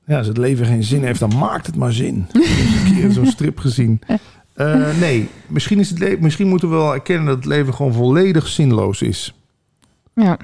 Ja, 0.06 0.18
als 0.18 0.26
het 0.26 0.36
leven 0.36 0.66
geen 0.66 0.84
zin 0.84 1.04
heeft, 1.04 1.20
dan 1.20 1.38
maakt 1.38 1.66
het 1.66 1.76
maar 1.76 1.92
zin. 1.92 2.26
Ik 2.32 2.44
heb 2.44 2.86
een 2.86 2.94
keer 2.94 3.10
zo'n 3.10 3.26
strip 3.26 3.58
gezien. 3.58 4.00
Eh, 4.54 4.98
nee, 5.00 5.28
misschien, 5.46 5.78
is 5.78 5.90
het 5.90 6.20
misschien 6.20 6.48
moeten 6.48 6.70
we 6.70 6.74
wel 6.74 6.94
erkennen 6.94 7.26
dat 7.26 7.36
het 7.36 7.44
leven 7.44 7.74
gewoon 7.74 7.92
volledig 7.92 8.46
zinloos 8.46 9.02
is. 9.02 9.34
Ja. 10.14 10.38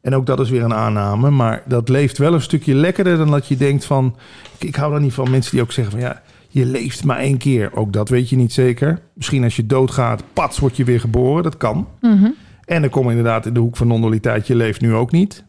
En 0.00 0.14
ook 0.14 0.26
dat 0.26 0.40
is 0.40 0.50
weer 0.50 0.62
een 0.62 0.74
aanname, 0.74 1.30
maar 1.30 1.62
dat 1.66 1.88
leeft 1.88 2.18
wel 2.18 2.34
een 2.34 2.40
stukje 2.40 2.74
lekkerder 2.74 3.16
dan 3.16 3.30
dat 3.30 3.46
je 3.46 3.56
denkt 3.56 3.84
van... 3.84 4.16
Ik, 4.58 4.74
hou 4.74 4.90
daar 4.90 5.00
niet 5.00 5.12
van 5.12 5.30
mensen 5.30 5.52
die 5.52 5.60
ook 5.60 5.72
zeggen 5.72 5.92
van 5.92 6.02
ja, 6.02 6.22
je 6.48 6.64
leeft 6.64 7.04
maar 7.04 7.18
één 7.18 7.38
keer. 7.38 7.76
Ook 7.76 7.92
dat 7.92 8.08
weet 8.08 8.28
je 8.28 8.36
niet 8.36 8.52
zeker. 8.52 9.00
Misschien 9.14 9.44
als 9.44 9.56
je 9.56 9.66
doodgaat, 9.66 10.22
pats 10.32 10.58
word 10.58 10.76
je 10.76 10.84
weer 10.84 11.00
geboren, 11.00 11.42
dat 11.42 11.56
kan. 11.56 11.88
Mhm. 12.00 12.28
En 12.70 12.80
dan 12.80 12.90
kom 12.90 13.04
je 13.04 13.08
inderdaad 13.10 13.46
in 13.46 13.54
de 13.54 13.60
hoek 13.60 13.76
van 13.76 13.86
non-dualiteit, 13.86 14.46
je 14.46 14.54
leeft 14.54 14.80
nu 14.80 14.94
ook 14.94 15.10
niet. 15.12 15.44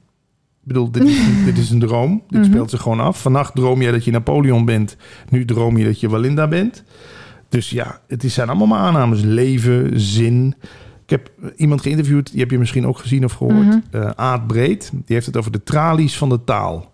Ik 0.61 0.67
bedoel, 0.67 0.91
dit 0.91 1.03
is, 1.03 1.19
dit 1.45 1.57
is 1.57 1.69
een 1.69 1.79
droom. 1.79 2.23
Dit 2.27 2.41
Mhm. 2.41 2.49
speelt 2.51 2.69
zich 2.69 2.81
gewoon 2.81 2.99
af. 2.99 3.21
Vannacht 3.21 3.55
droom 3.55 3.81
je 3.81 3.91
dat 3.91 4.05
je 4.05 4.11
Napoleon 4.11 4.65
bent. 4.65 4.97
Nu 5.29 5.45
droom 5.45 5.77
je 5.77 5.85
dat 5.85 5.99
je 5.99 6.09
Walinda 6.09 6.47
bent. 6.47 6.83
Dus 7.49 7.69
ja, 7.69 7.99
het 8.07 8.23
is- 8.23 8.33
zijn 8.33 8.49
allemaal 8.49 8.67
maar 8.67 8.79
aannames. 8.79 9.21
Leven, 9.21 9.99
zin. 9.99 10.55
Ik 11.03 11.09
heb 11.09 11.31
iemand 11.55 11.81
geïnterviewd, 11.81 12.31
die 12.31 12.39
heb 12.39 12.51
je 12.51 12.59
misschien 12.59 12.87
ook 12.87 12.97
gezien 12.97 13.23
of 13.23 13.33
gehoord. 13.33 13.79
Eh, 13.91 14.09
Aad 14.15 14.47
Breed. 14.47 14.89
Die 14.91 15.01
heeft 15.15 15.25
het 15.25 15.37
over 15.37 15.51
de 15.51 15.63
tralies 15.63 16.17
van 16.17 16.29
de 16.29 16.43
taal. 16.43 16.90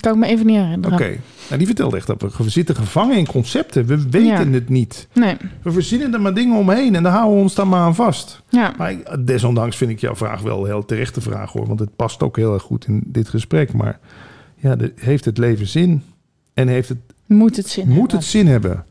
Kan 0.00 0.12
ik 0.12 0.18
me 0.18 0.26
even 0.26 0.46
niet 0.46 0.56
Oké. 0.56 0.64
herinneren. 0.64 1.20
Nou, 1.46 1.58
die 1.58 1.66
vertelde 1.66 1.96
echt 1.96 2.06
dat 2.06 2.22
we, 2.22 2.30
we 2.44 2.48
zitten 2.50 2.74
gevangen 2.76 3.16
in 3.16 3.26
concepten. 3.26 3.86
We 3.86 3.96
weten 4.10 4.24
Ja. 4.26 4.44
het 4.50 4.68
niet. 4.68 5.08
Nee. 5.14 5.36
We 5.62 5.72
verzinnen 5.72 6.14
er 6.14 6.20
maar 6.20 6.34
dingen 6.34 6.58
omheen 6.58 6.94
en 6.94 7.02
daar 7.02 7.12
houden 7.12 7.34
we 7.36 7.42
ons 7.42 7.54
dan 7.54 7.68
maar 7.68 7.80
aan 7.80 7.94
vast. 7.94 8.42
Ja. 8.48 8.72
Maar 8.78 8.90
ik- 8.90 9.26
desondanks 9.26 9.76
vind 9.76 9.90
ik 9.90 10.00
jouw 10.00 10.16
vraag 10.16 10.40
wel 10.40 10.60
een 10.60 10.66
heel 10.66 10.84
terechte 10.84 11.20
vraag 11.20 11.52
hoor. 11.52 11.66
Want 11.66 11.80
het 11.80 11.96
past 11.96 12.22
ook 12.22 12.36
heel 12.36 12.52
erg 12.54 12.62
goed 12.62 12.86
in 12.86 13.02
dit 13.06 13.28
gesprek. 13.28 13.72
Maar 13.72 13.98
ja, 14.56 14.76
de- 14.76 14.92
heeft 14.96 15.24
het 15.24 15.38
leven 15.38 15.66
zin? 15.66 16.02
En 16.54 16.68
heeft 16.68 16.88
het, 16.88 16.98
Moet 17.26 17.56
het 17.56 17.68
zin 17.68 17.84
moet 17.88 17.96
hebben? 17.96 18.16
het 18.16 18.24
zin 18.26 18.46
hebben? 18.46 18.84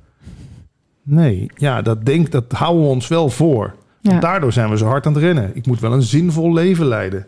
Nee, 1.03 1.49
ja, 1.55 1.81
dat 1.81 2.05
denk 2.05 2.31
dat 2.31 2.43
houden 2.51 2.81
we 2.83 2.89
ons 2.89 3.07
wel 3.07 3.29
voor. 3.29 3.75
Ja. 4.01 4.09
Want 4.09 4.21
daardoor 4.21 4.53
zijn 4.53 4.69
we 4.69 4.77
zo 4.77 4.85
hard 4.85 5.05
aan 5.05 5.13
het 5.13 5.21
rennen. 5.23 5.51
Ik 5.55 5.65
moet 5.65 5.79
wel 5.79 5.93
een 5.93 6.01
zinvol 6.01 6.53
leven 6.53 6.85
leiden. 6.85 7.25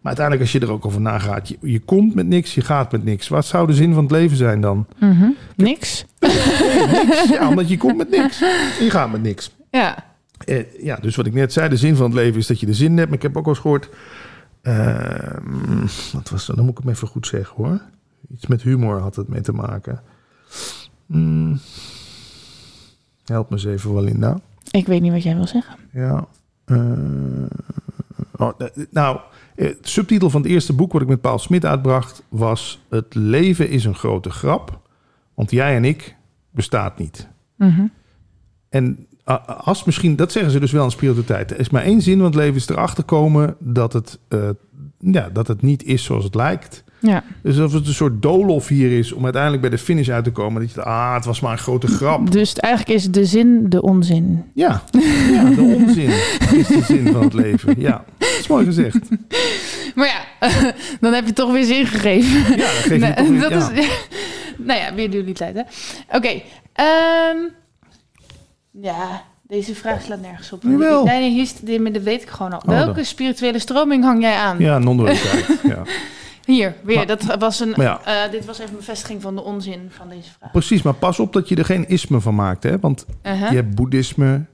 Maar 0.00 0.16
uiteindelijk, 0.16 0.40
als 0.40 0.52
je 0.52 0.60
er 0.66 0.72
ook 0.72 0.86
over 0.86 1.00
nagaat, 1.00 1.48
je, 1.48 1.56
je 1.60 1.80
komt 1.80 2.14
met 2.14 2.26
niks, 2.26 2.54
je 2.54 2.60
gaat 2.60 2.92
met 2.92 3.04
niks. 3.04 3.28
Wat 3.28 3.46
zou 3.46 3.66
de 3.66 3.74
zin 3.74 3.94
van 3.94 4.02
het 4.02 4.12
leven 4.12 4.36
zijn 4.36 4.60
dan? 4.60 4.86
Mhm. 5.00 5.28
Niks. 5.56 6.04
niks. 6.18 7.28
Ja, 7.30 7.48
omdat 7.48 7.68
je 7.68 7.76
komt 7.76 7.96
met 7.96 8.10
niks. 8.10 8.42
En 8.78 8.84
je 8.84 8.90
gaat 8.90 9.10
met 9.12 9.22
niks. 9.22 9.56
Ja. 9.70 10.04
Eh, 10.44 10.82
ja, 10.82 10.96
dus 10.96 11.16
wat 11.16 11.26
ik 11.26 11.32
net 11.34 11.52
zei, 11.52 11.68
de 11.68 11.76
zin 11.76 11.96
van 11.96 12.04
het 12.06 12.14
leven 12.14 12.38
is 12.38 12.46
dat 12.46 12.60
je 12.60 12.66
de 12.66 12.74
zin 12.74 12.96
hebt. 12.96 13.08
Maar 13.08 13.16
ik 13.16 13.22
heb 13.22 13.36
ook 13.36 13.44
wel 13.44 13.54
eens 13.54 13.62
gehoord. 13.62 13.88
ehm, 14.62 15.80
wat 16.12 16.28
was 16.30 16.46
dat? 16.46 16.56
Dan 16.56 16.64
moet 16.64 16.78
ik 16.78 16.84
hem 16.84 16.92
even 16.92 17.08
goed 17.08 17.26
zeggen 17.26 17.56
hoor. 17.64 17.80
Iets 18.32 18.46
met 18.46 18.62
humor 18.62 19.00
had 19.00 19.16
het 19.16 19.28
mee 19.28 19.40
te 19.40 19.52
maken. 19.52 20.02
Hmm. 21.06 21.60
help 23.24 23.50
me 23.50 23.56
eens 23.56 23.64
even, 23.64 23.92
Walinda. 23.92 24.40
Ik 24.70 24.86
weet 24.86 25.00
niet 25.00 25.12
wat 25.12 25.22
jij 25.22 25.34
wil 25.34 25.46
zeggen. 25.46 25.76
Ja. 25.92 26.26
eh, 26.64 26.76
nou, 28.90 29.18
eh, 29.54 29.66
het 29.66 29.88
subtitel 29.88 30.30
van 30.30 30.42
het 30.42 30.50
eerste 30.50 30.72
boek 30.72 30.92
wat 30.92 31.02
ik 31.02 31.08
met 31.08 31.20
Paul 31.20 31.38
Smit 31.38 31.64
uitbracht 31.64 32.22
was: 32.28 32.80
Het 32.88 33.14
leven 33.14 33.68
is 33.68 33.84
een 33.84 33.94
grote 33.94 34.30
grap, 34.30 34.80
want 35.34 35.50
jij 35.50 35.76
en 35.76 35.84
ik 35.84 36.16
bestaat 36.50 36.98
niet. 36.98 37.28
Mhm. 37.56 37.86
En 38.68 39.06
als 39.64 39.84
misschien, 39.84 40.16
dat 40.16 40.32
zeggen 40.32 40.52
ze 40.52 40.60
dus 40.60 40.72
wel 40.72 40.84
in 40.84 40.90
spiritualiteit. 40.90 41.50
Er 41.50 41.58
is 41.58 41.70
maar 41.70 41.82
één 41.82 42.02
zin 42.02 42.16
van 42.16 42.26
het 42.26 42.34
leven 42.34 42.54
is 42.54 42.68
erachter 42.68 43.04
komen 43.04 43.56
dat 43.58 43.92
het, 43.92 44.18
eh, 44.28 44.48
ja, 44.98 45.28
dat 45.32 45.48
het 45.48 45.62
niet 45.62 45.84
is 45.84 46.04
zoals 46.04 46.24
het 46.24 46.34
lijkt. 46.34 46.84
Ja. 47.00 47.24
Dus 47.42 47.58
of 47.58 47.72
het 47.72 47.86
een 47.86 47.94
soort 47.94 48.22
doolhof 48.22 48.68
hier 48.68 48.98
is 48.98 49.12
om 49.12 49.24
uiteindelijk 49.24 49.62
bij 49.62 49.70
de 49.70 49.78
finish 49.78 50.08
uit 50.08 50.24
te 50.24 50.30
komen. 50.30 50.62
Dat 50.62 50.72
je, 50.72 50.82
ah, 50.82 51.14
het 51.14 51.24
was 51.24 51.40
maar 51.40 51.52
een 51.52 51.58
grote 51.58 51.86
grap. 51.86 52.30
Dus 52.30 52.54
eigenlijk 52.54 52.94
is 52.98 53.10
de 53.10 53.24
zin 53.24 53.68
de 53.68 53.82
onzin. 53.82 54.44
Ja, 54.54 54.82
ja 55.32 55.50
de 55.50 55.76
onzin 55.76 56.10
is 56.58 56.66
de 56.66 56.82
zin 56.82 57.12
van 57.12 57.22
het 57.22 57.32
leven. 57.32 57.74
Ja, 57.80 58.04
dat 58.38 58.44
is 58.44 58.46
mooi 58.46 58.64
gezegd. 58.64 58.98
Maar 59.94 60.06
ja, 60.06 60.48
dan 61.00 61.12
heb 61.12 61.26
je 61.26 61.32
toch 61.32 61.52
weer 61.52 61.64
zin 61.64 61.86
gegeven. 61.86 62.40
Ja, 62.40 62.56
dat 62.56 62.68
geef 62.68 62.84
je 62.92 62.98
Nee, 62.98 63.14
toch 63.14 63.28
weer- 63.28 63.40
dat 63.40 63.50
ja. 63.50 63.70
is, 63.70 63.88
nou 64.68 64.80
ja, 64.80 64.94
weer 64.94 65.10
dualiteit, 65.10 65.54
hè? 65.54 65.62
Oké. 66.16 66.40
ehm, 66.72 67.36
ja, 68.70 69.22
deze 69.42 69.74
vraag 69.74 70.02
slaat 70.02 70.20
nergens 70.20 70.52
op. 70.52 70.62
Jawel. 70.62 71.04
Nee, 71.04 71.18
nee, 71.20 71.30
hier 71.30 71.42
dat 71.92 72.02
weet 72.02 72.22
ik 72.22 72.28
gewoon 72.28 72.52
al. 72.52 72.58
Oh, 72.58 72.64
Welke 72.68 72.92
dan. 72.94 73.04
spirituele 73.04 73.58
stroming 73.58 74.04
hang 74.04 74.22
jij 74.22 74.34
aan? 74.36 74.58
Ja, 74.58 74.78
non-dualiteit. 74.78 75.46
Ja. 75.62 75.82
Hier, 76.44 76.74
weer. 76.82 76.96
Maar- 76.96 77.06
dat 77.06 77.36
was 77.38 77.60
een, 77.60 77.72
ja. 77.76 78.00
eh, 78.04 78.30
dit 78.30 78.44
was 78.44 78.58
even 78.58 78.70
een 78.70 78.76
bevestiging 78.78 79.22
van 79.22 79.34
de 79.34 79.42
onzin 79.42 79.86
van 79.90 80.08
deze 80.08 80.30
vraag. 80.38 80.50
Precies, 80.50 80.82
maar 80.82 80.94
pas 80.94 81.18
op 81.18 81.32
dat 81.32 81.48
je 81.48 81.56
er 81.56 81.64
geen 81.64 81.88
isme 81.88 82.20
van 82.20 82.34
maakt. 82.34 82.62
Hè? 82.62 82.78
Want 82.78 83.06
Uh-huh. 83.22 83.50
Je 83.50 83.56
hebt 83.56 83.74
boeddhisme, 83.74 84.44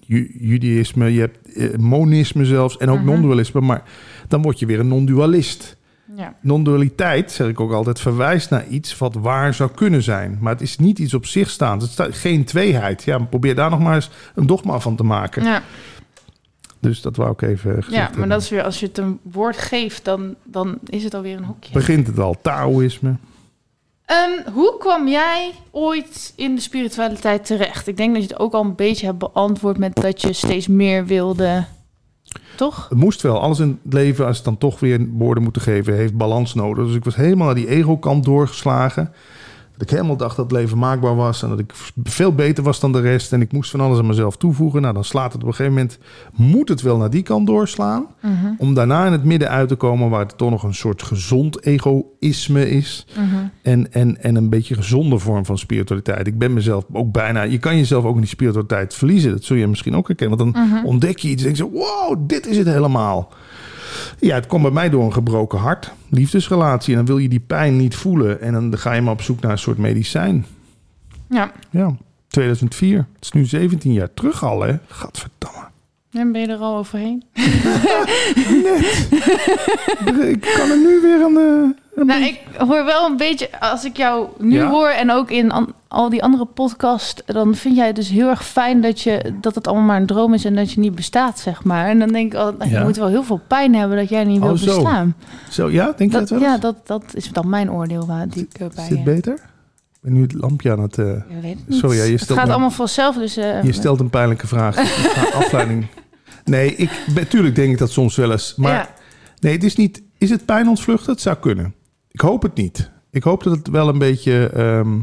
ju- 0.00 0.34
judaïsme, 0.38 1.12
je 1.12 1.20
hebt 1.20 1.52
eh, 1.54 1.76
monisme 1.78 2.44
zelfs 2.44 2.76
en 2.76 2.90
ook 2.90 2.96
Mhm. 2.98 3.06
non-dualisme. 3.06 3.60
Maar 3.60 3.82
dan 4.28 4.42
word 4.42 4.58
je 4.58 4.66
weer 4.66 4.80
een 4.80 4.88
non-dualist. 4.88 5.76
Ja. 6.16 6.34
Non-dualiteit, 6.40 7.32
zeg 7.32 7.48
ik 7.48 7.60
ook 7.60 7.72
altijd, 7.72 8.00
verwijst 8.00 8.50
naar 8.50 8.66
iets 8.66 8.98
wat 8.98 9.14
waar 9.14 9.54
zou 9.54 9.70
kunnen 9.74 10.02
zijn. 10.02 10.38
Maar 10.40 10.52
het 10.52 10.62
is 10.62 10.78
niet 10.78 10.98
iets 10.98 11.14
op 11.14 11.26
zich 11.26 11.50
staand. 11.50 11.82
Het 11.82 11.90
staat 11.90 12.14
geen 12.14 12.44
tweeheid. 12.44 13.02
Ja, 13.04 13.18
probeer 13.18 13.54
daar 13.54 13.70
nog 13.70 13.80
maar 13.80 13.94
eens 13.94 14.10
een 14.34 14.46
dogma 14.46 14.78
van 14.78 14.96
te 14.96 15.02
maken. 15.04 15.44
Ja, 15.44 15.62
Dus 16.80 17.00
dat 17.00 17.16
wou 17.16 17.30
ik 17.32 17.42
even 17.42 17.70
gezegd 17.74 17.90
ja, 17.90 17.98
maar 17.98 18.08
hebben. 18.10 18.28
dat 18.28 18.42
is 18.42 18.48
weer, 18.50 18.62
als 18.62 18.80
je 18.80 18.86
het 18.86 18.98
een 18.98 19.18
woord 19.22 19.56
geeft, 19.58 20.04
dan, 20.04 20.34
dan 20.44 20.78
is 20.86 21.04
het 21.04 21.14
alweer 21.14 21.36
een 21.36 21.44
hokje. 21.44 21.72
Begint 21.72 22.06
het 22.06 22.18
al, 22.18 22.36
Taoïsme. 22.42 23.14
Ehm, 24.08 24.52
hoe 24.52 24.76
kwam 24.78 25.08
jij 25.08 25.52
ooit 25.70 26.32
in 26.36 26.54
de 26.54 26.60
spiritualiteit 26.60 27.46
terecht? 27.46 27.86
Ik 27.86 27.96
denk 27.96 28.14
dat 28.14 28.22
je 28.22 28.28
het 28.28 28.38
ook 28.38 28.52
al 28.52 28.64
een 28.64 28.74
beetje 28.74 29.06
hebt 29.06 29.18
beantwoord 29.18 29.78
met 29.78 29.94
dat 29.94 30.22
je 30.22 30.32
steeds 30.32 30.66
meer 30.66 31.06
wilde. 31.06 31.64
Toch? 32.56 32.88
Het 32.88 32.98
moest 32.98 33.22
wel. 33.22 33.40
Alles 33.40 33.58
in 33.58 33.80
het 33.82 33.92
leven, 33.92 34.26
als 34.26 34.36
het 34.36 34.44
dan 34.44 34.58
toch 34.58 34.80
weer 34.80 35.06
woorden 35.10 35.42
moeten 35.42 35.62
geven, 35.62 35.94
heeft 35.94 36.16
balans 36.16 36.54
nodig. 36.54 36.86
Dus 36.86 36.94
ik 36.94 37.04
was 37.04 37.16
helemaal 37.16 37.46
naar 37.46 37.54
die 37.54 37.68
ego-kant 37.68 38.24
doorgeslagen. 38.24 39.12
Dat 39.78 39.90
ik 39.90 39.96
helemaal 39.96 40.16
dacht 40.16 40.36
dat 40.36 40.44
het 40.50 40.60
leven 40.60 40.78
maakbaar 40.78 41.16
was 41.16 41.42
en 41.42 41.48
dat 41.48 41.58
ik 41.58 41.72
veel 42.04 42.34
beter 42.34 42.64
was 42.64 42.80
dan 42.80 42.92
de 42.92 43.00
rest. 43.00 43.32
En 43.32 43.40
ik 43.40 43.52
moest 43.52 43.70
van 43.70 43.80
alles 43.80 43.98
aan 43.98 44.06
mezelf 44.06 44.36
toevoegen. 44.36 44.82
Nou, 44.82 44.94
dan 44.94 45.04
slaat 45.04 45.32
het 45.32 45.42
op 45.42 45.48
een 45.48 45.54
gegeven 45.54 45.72
moment, 45.72 45.98
moet 46.36 46.68
het 46.68 46.82
wel 46.82 46.96
naar 46.96 47.10
die 47.10 47.22
kant 47.22 47.46
doorslaan. 47.46 48.06
Mhm, 48.22 48.32
Om 48.58 48.74
daarna 48.74 49.06
in 49.06 49.12
het 49.12 49.24
midden 49.24 49.48
uit 49.48 49.68
te 49.68 49.74
komen 49.74 50.10
waar 50.10 50.20
het 50.26 50.38
toch 50.38 50.50
nog 50.50 50.62
een 50.62 50.74
soort 50.74 51.02
gezond 51.02 51.64
egoïsme 51.64 52.70
is. 52.70 53.06
mhm. 53.16 53.24
En, 53.62 53.92
en, 53.92 54.22
en 54.22 54.34
een 54.36 54.48
beetje 54.50 54.74
gezonde 54.74 55.18
vorm 55.18 55.44
van 55.44 55.58
spiritualiteit. 55.58 56.26
Ik 56.26 56.38
ben 56.38 56.52
mezelf 56.52 56.84
ook 56.92 57.12
bijna... 57.12 57.42
Je 57.42 57.58
kan 57.58 57.76
jezelf 57.76 58.04
ook 58.04 58.14
in 58.14 58.20
die 58.20 58.28
spiritualiteit 58.30 58.94
verliezen. 58.94 59.30
Dat 59.30 59.44
zul 59.44 59.56
je 59.56 59.66
misschien 59.66 59.96
ook 59.96 60.06
herkennen. 60.06 60.38
Want 60.38 60.54
dan 60.54 60.62
Mhm. 60.68 60.84
ontdek 60.86 61.18
je 61.18 61.28
iets 61.28 61.44
en 61.44 61.52
denk 61.54 61.70
je... 61.72 61.78
Wow, 61.78 62.28
dit 62.28 62.46
is 62.46 62.56
het 62.56 62.66
helemaal. 62.66 63.28
Ja, 64.18 64.34
het 64.34 64.46
komt 64.46 64.62
bij 64.62 64.70
mij 64.72 64.90
door 64.90 65.04
een 65.04 65.12
gebroken 65.12 65.58
hart. 65.58 65.92
Liefdesrelatie. 66.10 66.90
En 66.92 66.96
dan 66.98 67.06
wil 67.06 67.18
je 67.18 67.28
die 67.28 67.40
pijn 67.40 67.76
niet 67.76 67.96
voelen. 67.96 68.40
En 68.40 68.52
dan 68.52 68.78
ga 68.78 68.92
je 68.92 69.00
maar 69.00 69.12
op 69.12 69.22
zoek 69.22 69.40
naar 69.40 69.50
een 69.50 69.58
soort 69.58 69.78
medicijn. 69.78 70.46
Ja, 71.28 71.52
Ja, 71.70 71.96
2004. 72.28 72.96
Het 72.98 73.06
is 73.24 73.32
nu 73.32 73.44
17 73.44 73.92
jaar 73.92 74.14
terug 74.14 74.44
al, 74.44 74.60
hè? 74.60 74.76
Gadverdamme. 74.88 75.66
en 76.12 76.32
ben 76.32 76.40
je 76.40 76.46
er 76.46 76.58
al 76.58 76.76
overheen? 76.76 77.24
Ik 80.32 80.40
kan 80.56 80.70
er 80.70 80.78
nu 80.78 81.00
weer 81.02 81.20
een 81.20 81.76
Nou, 82.06 82.24
ik 82.24 82.40
hoor 82.56 82.84
wel 82.84 83.06
een 83.06 83.16
beetje, 83.16 83.60
als 83.60 83.84
ik 83.84 83.96
jou 83.96 84.28
nu 84.38 84.54
Ja? 84.56 84.68
hoor 84.70 84.88
en 84.88 85.10
ook 85.12 85.30
in 85.30 85.50
an- 85.50 85.72
al 85.88 86.08
die 86.08 86.22
andere 86.22 86.44
podcasts, 86.44 87.22
dan 87.26 87.54
vind 87.54 87.76
jij 87.76 87.86
het 87.86 87.96
dus 87.96 88.08
heel 88.08 88.28
erg 88.28 88.44
fijn 88.46 88.80
dat, 88.80 89.00
je, 89.00 89.32
dat 89.40 89.54
het 89.54 89.66
allemaal 89.66 89.86
maar 89.86 90.00
een 90.00 90.06
droom 90.06 90.34
is 90.34 90.44
en 90.44 90.54
dat 90.54 90.72
je 90.72 90.80
niet 90.80 90.94
bestaat, 90.94 91.38
zeg 91.38 91.64
maar. 91.64 91.86
En 91.88 91.98
dan 91.98 92.08
denk 92.08 92.32
ik, 92.32 92.38
al, 92.38 92.54
je 92.64 92.68
Ja. 92.70 92.82
moet 92.82 92.96
wel 92.96 93.08
heel 93.08 93.22
veel 93.22 93.40
pijn 93.46 93.74
hebben 93.74 93.96
dat 93.98 94.08
jij 94.08 94.24
niet 94.24 94.40
Oh, 94.40 94.46
wilt 94.46 94.64
bestaan. 94.64 95.14
Zo, 95.50 95.70
ja? 95.70 95.84
Denk 95.96 96.12
je 96.12 96.18
Dat, 96.18 96.28
dat 96.28 96.38
wel 96.40 96.48
ja, 96.48 96.58
dat, 96.58 96.86
dat 96.86 97.04
is 97.14 97.28
dan 97.32 97.48
mijn 97.48 97.70
oordeel 97.72 98.06
waar 98.06 98.28
die 98.28 98.48
ik 98.50 98.60
eh, 98.60 98.66
bij 98.74 98.82
Is 98.84 98.88
dit 98.88 98.98
je- 98.98 99.04
beter? 99.04 99.32
Ik 99.34 99.40
ben 100.00 100.12
nu 100.12 100.22
het 100.22 100.32
lampje 100.32 100.70
aan 100.70 100.80
het... 100.80 100.98
eh, 100.98 101.06
Ik 101.10 101.22
weet 101.42 101.56
het. 101.66 101.76
Sorry, 101.76 101.96
ja, 101.96 102.04
je 102.04 102.12
het 102.12 102.20
stelt 102.20 102.38
gaat 102.38 102.48
allemaal 102.48 102.70
vanzelf, 102.70 103.16
dus... 103.16 103.36
eh, 103.36 103.62
Je 103.62 103.72
stelt 103.72 104.00
een 104.00 104.10
pijnlijke 104.10 104.46
vraag. 104.46 104.76
Afleiding. 105.34 105.86
Nee, 106.44 106.74
ik, 106.76 106.90
natuurlijk 107.14 107.54
denk 107.54 107.72
ik 107.72 107.78
dat 107.78 107.90
soms 107.90 108.16
wel 108.16 108.30
eens. 108.32 108.54
Maar 108.56 108.90
nee, 109.40 109.52
het 109.52 109.64
is 109.64 109.76
niet. 109.76 110.02
Is 110.18 110.30
het 110.30 110.44
pijn 110.44 110.68
ontvluchten? 110.68 111.12
Het 111.12 111.20
zou 111.20 111.36
kunnen. 111.36 111.74
Ik 112.18 112.24
hoop 112.24 112.42
het 112.42 112.54
niet. 112.54 112.90
Ik 113.10 113.22
hoop 113.22 113.42
dat 113.42 113.56
het 113.56 113.68
wel 113.68 113.88
een 113.88 113.98
beetje. 113.98 114.48
ehm, 114.48 114.98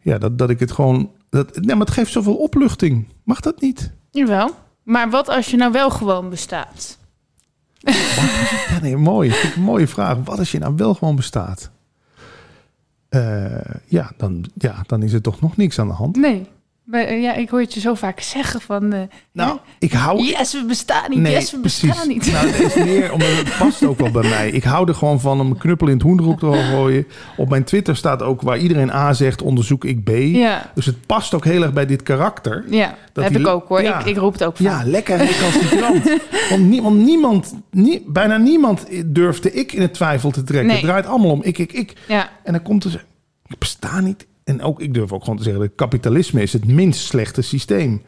ja, 0.00 0.18
dat, 0.18 0.38
dat 0.38 0.50
ik 0.50 0.60
het 0.60 0.72
gewoon. 0.72 1.10
Dat, 1.30 1.56
nee, 1.56 1.76
maar 1.76 1.86
het 1.86 1.94
geeft 1.94 2.12
zoveel 2.12 2.36
opluchting. 2.36 3.08
Mag 3.24 3.40
dat 3.40 3.60
niet? 3.60 3.92
Jawel. 4.10 4.50
Maar 4.82 5.10
wat 5.10 5.28
als 5.28 5.50
je 5.50 5.56
nou 5.56 5.72
wel 5.72 5.90
gewoon 5.90 6.30
bestaat? 6.30 6.98
Ja, 8.68 8.78
nee, 8.82 8.96
mooi. 8.96 9.34
Een 9.54 9.62
mooie 9.62 9.86
vraag. 9.86 10.18
Wat 10.24 10.38
als 10.38 10.52
je 10.52 10.58
nou 10.58 10.74
wel 10.76 10.94
gewoon 10.94 11.16
bestaat? 11.16 11.70
Eh, 13.08 13.74
ja, 13.86 14.12
dan, 14.16 14.44
ja, 14.54 14.82
dan 14.86 15.02
is 15.02 15.12
er 15.12 15.22
toch 15.22 15.40
nog 15.40 15.56
niks 15.56 15.78
aan 15.78 15.88
de 15.88 15.94
hand. 15.94 16.16
Nee. 16.16 16.48
Maar, 16.86 17.00
eh, 17.02 17.22
ja, 17.22 17.34
ik 17.34 17.48
hoor 17.48 17.60
het 17.60 17.74
je 17.74 17.80
zo 17.80 17.94
vaak 17.94 18.20
zeggen 18.20 18.60
van... 18.60 18.92
eh, 18.92 19.00
Nou, 19.32 19.50
hè? 19.50 19.56
ik 19.78 19.92
hou... 19.92 20.22
Yes, 20.22 20.52
we 20.52 20.64
bestaan 20.64 21.10
niet. 21.10 21.26
yes, 21.28 21.50
we 21.50 21.58
bestaan 21.58 22.08
niet. 22.08 22.32
Nou, 22.32 22.50
dat 22.50 22.60
is 22.60 22.74
meer 22.84 23.12
omdat 23.12 23.28
het 23.28 23.56
past 23.58 23.84
ook 23.84 23.98
wel 23.98 24.10
bij 24.10 24.28
mij. 24.28 24.50
Ik 24.50 24.64
hou 24.64 24.88
er 24.88 24.94
gewoon 24.94 25.20
van 25.20 25.40
om 25.40 25.50
een 25.50 25.56
knuppel 25.58 25.86
in 25.86 25.92
het 25.92 26.02
hoenderhoek 26.02 26.38
te 26.38 26.52
gooien. 26.70 27.06
Op 27.36 27.48
mijn 27.48 27.64
Twitter 27.64 27.96
staat 27.96 28.22
ook 28.22 28.42
waar 28.42 28.58
iedereen 28.58 28.90
A 28.92 29.12
zegt, 29.12 29.42
onderzoek 29.42 29.84
ik 29.84 30.04
B. 30.04 30.08
Ja, 30.16 30.70
Dus 30.74 30.86
het 30.86 31.06
past 31.06 31.34
ook 31.34 31.44
heel 31.44 31.62
erg 31.62 31.72
bij 31.72 31.86
dit 31.86 32.02
karakter. 32.02 32.64
ja 32.70 32.94
Dat 33.12 33.24
heb 33.24 33.36
ik 33.36 33.46
ook 33.46 33.68
hoor. 33.68 33.82
ja. 33.82 33.98
Ik, 34.00 34.06
ik 34.06 34.16
roep 34.16 34.32
het 34.32 34.44
ook 34.44 34.56
vaak. 34.56 34.66
Ja, 34.66 34.82
lekker 34.90 35.16
recalcitrant. 35.26 36.04
want, 36.50 36.62
nie- 36.62 36.82
want 36.82 36.96
niemand, 36.96 37.54
nie- 37.70 38.02
bijna 38.06 38.36
niemand 38.36 38.86
durfde 39.06 39.52
ik 39.52 39.72
in 39.72 39.82
het 39.82 39.94
twijfel 39.94 40.30
te 40.30 40.42
trekken. 40.42 40.66
Nee. 40.66 40.76
Het 40.76 40.84
draait 40.86 41.06
allemaal 41.06 41.30
om 41.30 41.42
ik, 41.42 41.58
ik, 41.58 41.72
ik. 41.72 41.92
Ja, 42.08 42.28
En 42.44 42.52
dan 42.52 42.62
komt 42.62 42.84
er 42.84 43.04
ik 43.46 43.58
besta 43.58 44.00
niet. 44.00 44.26
En 44.46 44.62
ook, 44.62 44.80
ik 44.80 44.94
durf 44.94 45.12
ook 45.12 45.22
gewoon 45.22 45.36
te 45.36 45.42
zeggen, 45.42 45.62
dat 45.62 45.74
kapitalisme 45.74 46.42
is 46.42 46.52
het 46.52 46.66
minst 46.66 47.00
slechte 47.00 47.42
systeem. 47.42 48.02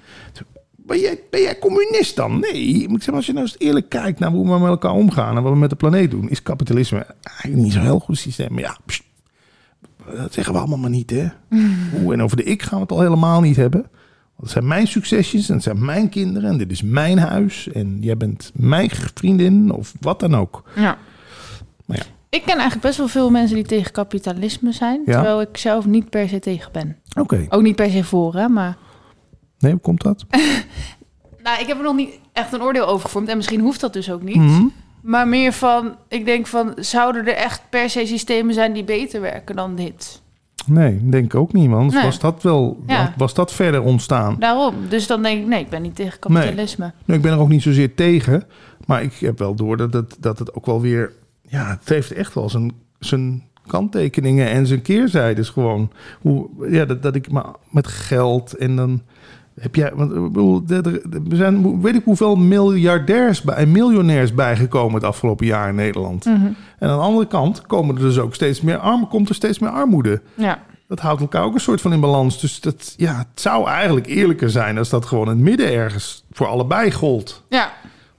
Ben 0.76 0.98
jij, 0.98 1.20
ben 1.30 1.40
jij 1.40 1.58
communist 1.58 2.16
dan? 2.16 2.40
Nee. 2.40 2.88
Ik 2.88 3.02
zeg, 3.02 3.14
als 3.14 3.26
je 3.26 3.32
nou 3.32 3.44
eens 3.44 3.58
eerlijk 3.58 3.88
kijkt 3.88 4.18
naar 4.18 4.30
hoe 4.30 4.52
we 4.52 4.58
met 4.58 4.68
elkaar 4.68 4.92
omgaan 4.92 5.36
en 5.36 5.42
wat 5.42 5.52
we 5.52 5.58
met 5.58 5.70
de 5.70 5.76
planeet 5.76 6.10
doen, 6.10 6.28
is 6.30 6.42
kapitalisme 6.42 7.06
eigenlijk 7.22 7.62
niet 7.62 7.72
zo'n 7.72 7.82
heel 7.82 7.98
goed 7.98 8.18
systeem. 8.18 8.52
Maar 8.52 8.62
ja, 8.62 8.76
pst, 8.86 9.02
dat 10.16 10.32
zeggen 10.32 10.52
we 10.52 10.58
allemaal 10.58 10.78
maar 10.78 10.90
niet, 10.90 11.10
hè? 11.10 11.28
Oeh, 12.02 12.12
en 12.12 12.22
over 12.22 12.36
de 12.36 12.42
ik 12.42 12.62
gaan 12.62 12.78
we 12.78 12.82
het 12.82 12.92
al 12.92 13.00
helemaal 13.00 13.40
niet 13.40 13.56
hebben. 13.56 13.80
Want 13.80 14.40
dat 14.40 14.50
zijn 14.50 14.66
mijn 14.66 14.86
succesjes 14.86 15.48
en 15.48 15.54
dat 15.54 15.62
zijn 15.62 15.84
mijn 15.84 16.08
kinderen 16.08 16.50
en 16.50 16.58
dit 16.58 16.70
is 16.70 16.82
mijn 16.82 17.18
huis 17.18 17.68
en 17.68 17.96
jij 18.00 18.16
bent 18.16 18.52
mijn 18.54 18.90
vriendin 18.90 19.72
of 19.72 19.94
wat 20.00 20.20
dan 20.20 20.36
ook. 20.36 20.62
ja. 20.76 20.98
Ik 22.30 22.42
ken 22.42 22.52
eigenlijk 22.54 22.80
best 22.82 22.98
wel 22.98 23.08
veel 23.08 23.30
mensen 23.30 23.56
die 23.56 23.64
tegen 23.66 23.92
kapitalisme 23.92 24.72
zijn. 24.72 25.02
Ja? 25.06 25.12
Terwijl 25.12 25.40
ik 25.40 25.56
zelf 25.56 25.86
niet 25.86 26.10
per 26.10 26.28
se 26.28 26.38
tegen 26.38 26.72
ben. 26.72 26.96
Oké. 27.20 27.46
Ook 27.48 27.62
niet 27.62 27.76
per 27.76 27.90
se 27.90 28.04
voor, 28.04 28.34
hè, 28.34 28.48
maar... 28.48 28.76
Nee, 29.58 29.72
hoe 29.72 29.80
komt 29.80 30.02
dat? 30.02 30.24
Nou, 31.42 31.60
ik 31.60 31.66
heb 31.66 31.76
er 31.76 31.82
nog 31.84 31.96
niet 31.96 32.18
echt 32.32 32.52
een 32.52 32.62
oordeel 32.62 32.86
over 32.86 33.04
gevormd. 33.04 33.28
En 33.28 33.36
misschien 33.36 33.60
hoeft 33.60 33.80
dat 33.80 33.92
dus 33.92 34.10
ook 34.10 34.22
niet. 34.22 34.36
Mhm. 34.36 34.64
Maar 35.02 35.28
meer 35.28 35.52
van, 35.52 35.96
ik 36.08 36.24
denk 36.24 36.46
van, 36.46 36.72
zouden 36.76 37.26
er 37.26 37.34
echt 37.34 37.62
per 37.70 37.90
se 37.90 38.06
systemen 38.06 38.54
zijn 38.54 38.72
die 38.72 38.84
beter 38.84 39.20
werken 39.20 39.56
dan 39.56 39.74
dit? 39.74 40.22
Nee, 40.66 41.08
denk 41.08 41.24
ik 41.24 41.34
ook 41.34 41.52
niet, 41.52 41.68
man. 41.68 41.86
Nee. 41.86 42.02
was 42.02 42.18
dat 42.18 42.42
wel 42.42 42.82
Ja. 42.86 43.14
was 43.16 43.34
dat 43.34 43.52
verder 43.52 43.82
ontstaan. 43.82 44.36
Daarom. 44.38 44.74
Dus 44.88 45.06
dan 45.06 45.22
denk 45.22 45.40
ik, 45.40 45.46
nee, 45.46 45.60
ik 45.60 45.68
ben 45.68 45.82
niet 45.82 45.94
tegen 45.96 46.18
kapitalisme. 46.18 46.92
Nu, 47.04 47.14
ik 47.14 47.22
ben 47.22 47.32
er 47.32 47.38
ook 47.38 47.48
niet 47.48 47.62
zozeer 47.62 47.94
tegen, 47.94 48.44
maar 48.86 49.02
ik 49.02 49.14
heb 49.14 49.38
wel 49.38 49.54
door 49.54 49.76
dat 49.76 49.92
het, 49.92 50.16
dat 50.20 50.38
het 50.38 50.54
ook 50.54 50.66
wel 50.66 50.80
weer, 50.80 51.12
ja, 51.48 51.68
het 51.80 51.88
heeft 51.88 52.12
echt 52.12 52.34
wel 52.34 52.48
zijn, 52.50 52.72
zijn 52.98 53.42
kanttekeningen 53.66 54.48
en 54.50 54.66
zijn 54.66 54.82
keerzijdes 54.82 55.48
gewoon. 55.48 55.90
Hoe, 56.20 56.48
ja, 56.70 56.84
dat, 56.84 57.02
dat 57.02 57.14
ik 57.14 57.30
maar 57.30 57.46
met 57.70 57.86
geld 57.86 58.56
en 58.56 58.76
dan 58.76 59.02
heb 59.60 59.74
jij, 59.74 59.92
want 59.94 60.12
ik 60.12 60.22
bedoel, 60.22 60.62
er- 60.68 61.02
zijn, 61.36 61.80
weet 61.80 61.94
ik 61.94 62.04
hoeveel 62.04 62.36
miljardairs 62.36 63.42
bij, 63.42 63.54
en 63.54 63.72
miljonairs 63.72 64.34
bijgekomen 64.34 64.94
het 64.94 65.04
afgelopen 65.04 65.46
jaar 65.46 65.68
in 65.68 65.74
Nederland. 65.74 66.24
Mhm. 66.24 66.34
En 66.78 66.88
aan 66.88 66.96
de 66.98 67.04
andere 67.04 67.26
kant 67.26 67.66
komen 67.66 67.94
er 67.96 68.00
dus 68.02 68.18
ook 68.18 68.34
steeds 68.34 68.60
meer 68.60 68.78
arm, 68.78 69.08
komt 69.08 69.28
er 69.28 69.34
steeds 69.34 69.58
meer 69.58 69.70
armoede. 69.70 70.20
Ja. 70.34 70.62
Dat 70.88 71.00
houdt 71.00 71.20
elkaar 71.20 71.42
ook 71.44 71.54
een 71.54 71.60
soort 71.60 71.80
van 71.80 71.92
in 71.92 72.00
balans. 72.00 72.40
Dus 72.40 72.60
dat, 72.60 72.94
ja, 72.96 73.16
het 73.18 73.40
zou 73.40 73.68
eigenlijk 73.68 74.06
eerlijker 74.06 74.50
zijn 74.50 74.78
als 74.78 74.88
dat 74.88 75.06
gewoon 75.06 75.24
in 75.24 75.30
het 75.30 75.38
midden 75.40 75.72
ergens 75.72 76.24
voor 76.30 76.46
allebei 76.46 76.92
gold. 76.92 77.44
Ja. 77.48 77.72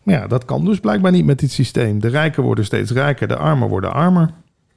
Maar 0.10 0.20
ja, 0.20 0.28
dat 0.28 0.46
kan 0.46 0.66
dus 0.66 0.80
blijkbaar 0.80 1.12
niet 1.12 1.26
met 1.26 1.40
dit 1.40 1.52
systeem. 1.52 2.00
De 2.00 2.08
rijken 2.08 2.44
worden 2.44 2.66
steeds 2.66 2.92
rijker, 2.92 3.28
de 3.28 3.36
armen 3.36 3.68
worden 3.68 3.94
armer. 3.94 4.30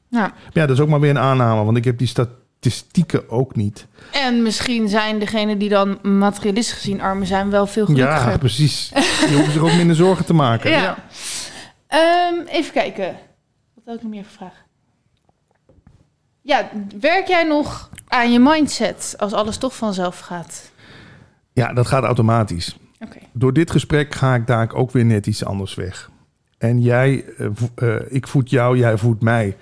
ja. 0.08 0.20
Maar 0.20 0.32
ja, 0.52 0.66
dat 0.66 0.76
is 0.76 0.80
ook 0.82 0.88
maar 0.88 1.00
weer 1.00 1.10
een 1.10 1.18
aanname, 1.18 1.64
want 1.64 1.76
ik 1.76 1.84
heb 1.84 1.98
die 1.98 2.06
statistieken 2.06 3.30
ook 3.30 3.56
niet. 3.56 3.86
En 4.10 4.42
misschien 4.42 4.88
zijn 4.88 5.18
degenen 5.18 5.58
die 5.58 5.68
dan 5.68 5.98
materialistisch 6.02 6.74
gezien 6.78 7.00
armen 7.00 7.26
zijn 7.26 7.50
wel 7.50 7.66
veel 7.66 7.84
gelukkiger. 7.84 8.30
Ja, 8.30 8.38
precies. 8.38 8.90
Je 9.28 9.34
hoeft 9.36 9.52
zich 9.52 9.62
ook 9.62 9.74
minder 9.74 9.96
zorgen 9.96 10.24
te 10.24 10.34
maken. 10.34 10.70
Ja. 10.70 10.96
Ehm, 11.86 12.34
even 12.46 12.72
kijken. 12.72 13.16
Wat 13.74 13.84
had 13.84 13.94
ik 13.94 14.02
nog 14.02 14.10
meer 14.10 14.24
voor 14.24 14.32
vraag? 14.32 14.64
Ja, 16.42 16.68
werk 17.00 17.26
jij 17.26 17.44
nog 17.44 17.90
aan 18.08 18.32
je 18.32 18.38
mindset 18.38 19.14
als 19.18 19.32
alles 19.32 19.56
toch 19.56 19.76
vanzelf 19.76 20.18
gaat? 20.18 20.70
ja, 21.52 21.72
dat 21.72 21.86
gaat 21.86 22.04
automatisch. 22.04 22.76
Door 23.32 23.52
dit 23.52 23.70
gesprek 23.70 24.14
ga 24.14 24.34
ik 24.34 24.46
daar 24.46 24.74
ook 24.74 24.90
weer 24.90 25.04
net 25.04 25.26
iets 25.26 25.44
anders 25.44 25.74
weg. 25.74 26.10
En 26.58 26.80
jij, 26.80 27.24
eh, 27.74 27.94
ik 28.08 28.26
voed 28.26 28.50
jou, 28.50 28.76
jij 28.78 28.98
voedt 28.98 29.22
mij. 29.22 29.56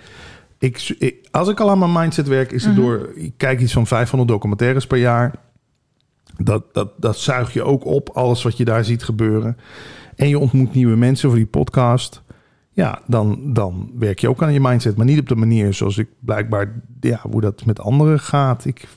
Ik- 0.59 1.16
als 1.30 1.49
ik 1.49 1.61
al 1.61 1.70
aan 1.70 1.78
mijn 1.78 1.93
mindset 1.93 2.28
werk, 2.28 2.53
is 2.53 2.64
het 2.64 2.72
Mhm. 2.72 2.82
door... 2.82 3.11
Ik 3.14 3.32
kijk 3.36 3.61
iets 3.61 3.72
van 3.72 3.86
500 3.86 4.30
documentaires 4.30 4.86
per 4.86 4.99
jaar. 4.99 5.34
Dat, 6.36 6.74
dat, 6.74 6.91
dat 6.97 7.16
zuig 7.18 7.53
je 7.53 7.62
ook 7.62 7.84
op, 7.84 8.09
alles 8.09 8.43
wat 8.43 8.57
je 8.57 8.64
daar 8.64 8.84
ziet 8.84 9.03
gebeuren. 9.03 9.57
En 10.16 10.28
je 10.28 10.38
ontmoet 10.38 10.74
nieuwe 10.74 10.97
mensen 10.97 11.28
voor 11.28 11.38
die 11.38 11.47
podcast. 11.47 12.22
Ja, 12.72 13.03
dan, 13.07 13.53
dan 13.53 13.91
werk 13.99 14.18
je 14.18 14.28
ook 14.28 14.43
aan 14.43 14.53
je 14.53 14.61
mindset. 14.61 14.97
Maar 14.97 15.07
niet 15.07 15.20
op 15.20 15.28
de 15.28 15.36
manier 15.36 15.74
zoals 15.74 15.99
ik 15.99 16.09
blijkbaar... 16.18 16.72
Ja, 17.01 17.20
hoe 17.30 17.41
dat 17.41 17.64
met 17.64 17.80
anderen 17.80 18.20
gaat. 18.20 18.64
Ik, 18.64 18.88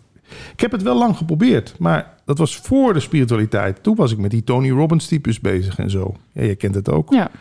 ik 0.54 0.60
heb 0.60 0.72
het 0.72 0.82
wel 0.82 0.98
lang 0.98 1.18
geprobeerd. 1.18 1.76
Maar 1.80 2.13
dat 2.26 2.38
was 2.38 2.58
voor 2.58 2.94
de 2.94 3.00
spiritualiteit. 3.00 3.84
Toen 3.84 3.96
was 3.96 4.12
ik 4.12 4.18
met 4.18 4.32
die 4.32 4.44
Tony 4.44 4.70
Robbins 4.70 5.08
types 5.08 5.40
bezig 5.40 5.78
en 5.80 5.90
zo. 5.90 6.16
Ja, 6.32 6.44
je 6.44 6.56
kent 6.56 6.76
het 6.76 6.90
ook. 6.90 7.14
Ja. 7.14 7.32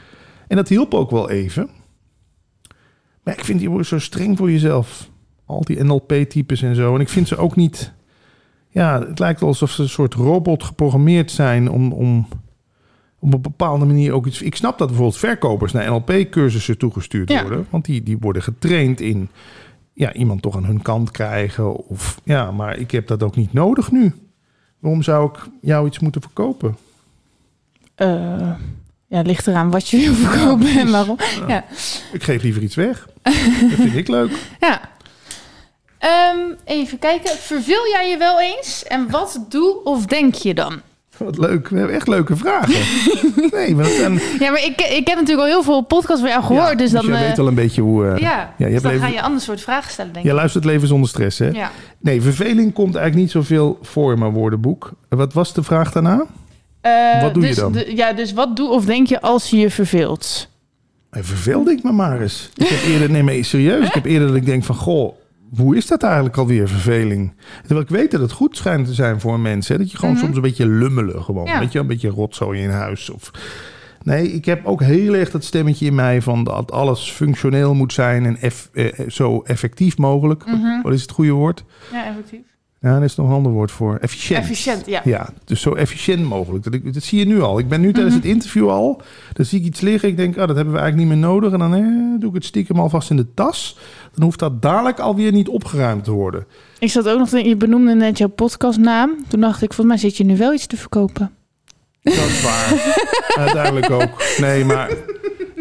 En 0.48 0.56
dat 0.56 0.68
hielp 0.68 0.94
ook 0.94 1.10
wel 1.10 1.30
even. 1.30 1.70
Maar 3.22 3.34
ik 3.34 3.44
vind 3.44 3.60
die 3.60 3.84
zo 3.84 3.98
streng 3.98 4.36
voor 4.38 4.50
jezelf. 4.50 5.10
Al 5.46 5.60
die 5.60 5.84
NLP-types 5.84 6.62
en 6.62 6.74
zo. 6.74 6.94
En 6.94 7.00
ik 7.00 7.08
vind 7.08 7.28
ze 7.28 7.36
ook 7.36 7.56
niet... 7.56 7.92
Ja, 8.68 9.00
het 9.00 9.18
lijkt 9.18 9.40
wel 9.40 9.48
alsof 9.48 9.70
ze 9.70 9.82
een 9.82 9.88
soort 9.88 10.14
robot 10.14 10.62
geprogrammeerd 10.62 11.30
zijn 11.30 11.70
om, 11.70 11.92
om 11.92 12.28
op 13.18 13.34
een 13.34 13.40
bepaalde 13.42 13.84
manier 13.84 14.12
ook 14.12 14.26
iets... 14.26 14.42
Ik 14.42 14.56
snap 14.56 14.78
dat 14.78 14.86
bijvoorbeeld 14.86 15.18
verkopers 15.18 15.72
naar 15.72 15.90
NLP-cursussen 15.90 16.78
toegestuurd 16.78 17.30
Ja. 17.30 17.42
worden. 17.42 17.66
Want 17.70 17.84
die, 17.84 18.02
die 18.02 18.18
worden 18.18 18.42
getraind 18.42 19.00
in 19.00 19.28
ja, 19.92 20.12
iemand 20.12 20.42
toch 20.42 20.56
aan 20.56 20.64
hun 20.64 20.82
kant 20.82 21.10
krijgen. 21.10 21.76
Of, 21.76 22.20
ja, 22.24 22.50
maar 22.50 22.76
ik 22.78 22.90
heb 22.90 23.06
dat 23.06 23.22
ook 23.22 23.36
niet 23.36 23.52
nodig 23.52 23.90
nu. 23.90 24.14
Waarom 24.82 25.02
zou 25.02 25.30
ik 25.32 25.38
jou 25.60 25.86
iets 25.86 25.98
moeten 25.98 26.20
verkopen? 26.20 26.76
Eh, 27.94 28.52
ja, 29.06 29.16
het 29.16 29.26
ligt 29.26 29.46
eraan 29.46 29.70
wat 29.70 29.88
je 29.88 29.96
wil 29.98 30.14
verkopen 30.14 30.78
en 30.78 30.90
waarom. 30.90 31.16
Ja. 31.48 31.64
Ik 32.12 32.22
geef 32.22 32.42
liever 32.42 32.62
iets 32.62 32.74
weg. 32.74 33.08
dat 33.22 33.32
vind 33.76 33.96
ik 33.96 34.08
leuk. 34.08 34.30
ja. 34.60 34.80
Ehm, 35.98 36.38
even 36.64 36.98
kijken. 36.98 37.36
Verveel 37.36 37.88
jij 37.88 38.10
je 38.10 38.16
wel 38.16 38.40
eens? 38.40 38.84
En 38.84 39.10
wat 39.10 39.44
doe 39.48 39.82
of 39.84 40.06
denk 40.06 40.34
je 40.34 40.54
dan? 40.54 40.80
Wat 41.16 41.38
leuk. 41.38 41.68
We 41.68 41.76
hebben 41.78 41.96
echt 41.96 42.08
leuke 42.08 42.36
vragen. 42.36 42.74
Nee, 43.52 43.74
maar 43.74 43.84
zijn, 43.84 44.12
Ja, 44.38 44.50
maar 44.50 44.64
ik, 44.64 44.80
ik 44.80 45.06
heb 45.08 45.18
natuurlijk 45.18 45.38
al 45.40 45.46
heel 45.46 45.62
veel 45.62 45.80
podcasts 45.80 46.20
van 46.20 46.30
jou 46.30 46.42
gehoord. 46.42 46.68
Ja, 46.68 46.74
dus 46.74 46.90
dan, 46.90 47.06
jij 47.06 47.14
eh, 47.14 47.26
weet 47.26 47.36
wel 47.36 47.46
een 47.46 47.54
beetje 47.54 47.82
hoe... 47.82 48.06
eh, 48.06 48.16
ja, 48.18 48.54
je 48.58 48.64
dus 48.68 48.82
dan 48.82 48.90
leven- 48.92 49.06
ga 49.06 49.12
je 49.12 49.18
een 49.18 49.24
ander 49.24 49.40
soort 49.40 49.60
vragen 49.60 49.90
stellen, 49.92 50.12
denk 50.12 50.24
Jij 50.24 50.32
ik. 50.34 50.38
luistert 50.40 50.64
Leven 50.64 50.88
zonder 50.88 51.08
stress, 51.08 51.38
hè? 51.38 51.48
Ja. 51.48 51.70
Nee, 51.98 52.22
verveling 52.22 52.72
komt 52.72 52.94
eigenlijk 52.94 53.24
niet 53.24 53.30
zoveel 53.30 53.78
voor 53.82 54.12
in 54.12 54.18
mijn 54.18 54.32
woordenboek. 54.32 54.90
Wat 55.08 55.32
was 55.32 55.54
de 55.54 55.62
vraag 55.62 55.92
daarna? 55.92 56.24
Eh, 56.80 57.22
Wat 57.22 57.34
doe 57.34 57.42
je 57.42 57.48
dus, 57.48 57.56
dan? 57.58 57.72
de- 57.72 57.96
ja, 57.96 58.12
dus 58.12 58.32
wat 58.32 58.56
doe 58.56 58.68
of 58.70 58.84
denk 58.84 59.06
je 59.06 59.20
als 59.20 59.50
je 59.50 59.56
je 59.56 59.70
verveelt? 59.70 60.48
Verveelde 61.10 61.70
ik 61.70 61.82
me 61.82 61.92
maar 61.92 62.20
eens. 62.20 62.50
Ik 62.56 62.66
heb 62.66 62.82
eerder, 62.92 63.10
nee, 63.10 63.22
maar 63.22 63.44
serieus. 63.44 63.86
Ik 63.86 63.94
heb 63.94 64.04
eerder 64.04 64.26
dat 64.28 64.36
ik 64.36 64.46
denk 64.46 64.64
van, 64.64 64.74
goh, 64.74 65.14
hoe 65.56 65.76
is 65.76 65.86
dat 65.86 66.02
eigenlijk 66.02 66.36
alweer, 66.36 66.68
verveling? 66.68 67.32
Terwijl 67.60 67.80
ik 67.80 67.88
weet 67.88 68.10
dat 68.10 68.20
het 68.20 68.32
goed 68.32 68.56
schijnt 68.56 68.86
te 68.86 68.94
zijn 68.94 69.20
voor 69.20 69.40
mensen. 69.40 69.74
Hè? 69.74 69.80
Dat 69.82 69.90
je 69.90 69.96
gewoon 69.98 70.14
Mhm. 70.14 70.22
soms 70.24 70.36
een 70.36 70.42
beetje 70.42 70.66
lummelen 70.68 71.22
gewoon. 71.22 71.46
Ja. 71.46 71.58
Weet 71.58 71.72
je, 71.72 71.78
een 71.78 71.86
beetje 71.86 72.08
rotzooi 72.08 72.60
in 72.62 72.70
huis. 72.70 73.10
Of... 73.10 73.30
Nee, 74.02 74.32
ik 74.32 74.44
heb 74.44 74.66
ook 74.66 74.80
heel 74.82 75.14
erg 75.14 75.30
dat 75.30 75.44
stemmetje 75.44 75.86
in 75.86 75.94
mij 75.94 76.22
van 76.22 76.44
dat 76.44 76.72
alles 76.72 77.10
functioneel 77.10 77.74
moet 77.74 77.92
zijn 77.92 78.24
en 78.26 78.36
eff- 78.40 78.70
eh, 78.72 79.08
zo 79.08 79.40
effectief 79.40 79.98
mogelijk. 79.98 80.46
Mhm. 80.46 80.82
Wat 80.82 80.92
is 80.92 81.02
het 81.02 81.10
goede 81.10 81.30
woord? 81.30 81.64
Ja, 81.92 82.06
effectief. 82.06 82.40
Ja, 82.82 82.96
er 82.96 83.02
is 83.02 83.14
nog 83.16 83.26
een 83.28 83.34
ander 83.34 83.52
woord 83.52 83.70
voor. 83.70 83.96
Efficiënt. 84.00 84.40
Efficiënt, 84.40 84.86
ja. 84.86 85.00
Ja, 85.04 85.28
dus 85.44 85.60
zo 85.60 85.74
efficiënt 85.74 86.24
mogelijk. 86.24 86.64
Dat, 86.64 86.74
ik, 86.74 86.94
dat 86.94 87.02
zie 87.02 87.18
je 87.18 87.24
nu 87.26 87.42
al. 87.42 87.58
Ik 87.58 87.68
ben 87.68 87.80
nu 87.80 87.92
tijdens 87.92 88.14
Mhm. 88.14 88.22
het 88.24 88.32
interview 88.34 88.68
al. 88.68 89.02
Dan 89.32 89.44
zie 89.44 89.58
ik 89.60 89.64
iets 89.66 89.80
liggen. 89.80 90.08
Ik 90.08 90.16
denk, 90.16 90.36
oh, 90.36 90.46
dat 90.46 90.56
hebben 90.56 90.74
we 90.74 90.80
eigenlijk 90.80 91.10
niet 91.10 91.18
meer 91.20 91.28
nodig. 91.30 91.52
En 91.52 91.58
dan 91.58 91.74
eh, 91.74 92.20
doe 92.20 92.28
ik 92.28 92.34
het 92.34 92.44
stiekem 92.44 92.78
alvast 92.80 93.10
in 93.10 93.16
de 93.16 93.34
tas. 93.34 93.78
Dan 94.14 94.24
hoeft 94.24 94.38
dat 94.38 94.62
dadelijk 94.62 94.98
alweer 94.98 95.32
niet 95.32 95.48
opgeruimd 95.48 96.04
te 96.04 96.10
worden. 96.10 96.46
Ik 96.78 96.90
zat 96.90 97.08
ook 97.08 97.18
nog 97.18 97.28
te 97.28 97.48
je 97.48 97.56
benoemde 97.56 97.94
net 97.94 98.18
jouw 98.18 98.28
podcastnaam. 98.28 99.10
Toen 99.28 99.40
dacht 99.40 99.62
ik, 99.62 99.72
volgens 99.72 99.86
mij 100.00 100.10
zit 100.10 100.16
je 100.18 100.24
nu 100.24 100.36
wel 100.36 100.52
iets 100.52 100.66
te 100.66 100.76
verkopen. 100.76 101.30
Dat 102.02 102.14
is 102.14 102.42
waar. 102.42 102.94
Uiteindelijk 103.44 103.90
ook. 103.90 104.22
Nee, 104.38 104.64
maar 104.64 104.90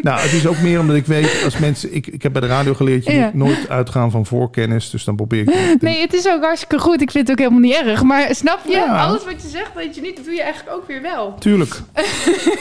Nou, 0.02 0.20
het 0.20 0.32
is 0.32 0.46
ook 0.46 0.58
meer 0.58 0.80
omdat 0.80 0.96
ik 0.96 1.06
weet, 1.06 1.42
als 1.44 1.58
mensen... 1.58 1.94
Ik, 1.94 2.06
ik 2.06 2.22
heb 2.22 2.32
bij 2.32 2.40
de 2.40 2.46
radio 2.46 2.74
geleerd, 2.74 3.04
je 3.04 3.12
Ja. 3.12 3.24
moet 3.24 3.34
nooit 3.34 3.68
uitgaan 3.68 4.10
van 4.10 4.26
voorkennis. 4.26 4.90
Dus 4.90 5.04
dan 5.04 5.16
probeer 5.16 5.40
ik... 5.40 5.46
te- 5.50 5.76
Nee, 5.80 6.00
het 6.00 6.12
is 6.12 6.28
ook 6.28 6.42
hartstikke 6.42 6.78
goed. 6.78 7.00
Ik 7.00 7.10
vind 7.10 7.28
het 7.28 7.30
ook 7.40 7.44
helemaal 7.44 7.68
niet 7.70 7.86
erg. 7.86 8.02
Maar 8.02 8.34
snap 8.34 8.60
je? 8.66 8.70
Ja. 8.72 9.04
Alles 9.04 9.24
wat 9.24 9.42
je 9.42 9.48
zegt, 9.48 9.70
weet 9.74 9.94
je 9.94 10.00
niet, 10.00 10.16
dat 10.16 10.24
doe 10.24 10.34
je 10.34 10.42
eigenlijk 10.42 10.76
ook 10.76 10.86
weer 10.86 11.02
wel. 11.02 11.34
Tuurlijk. 11.38 11.80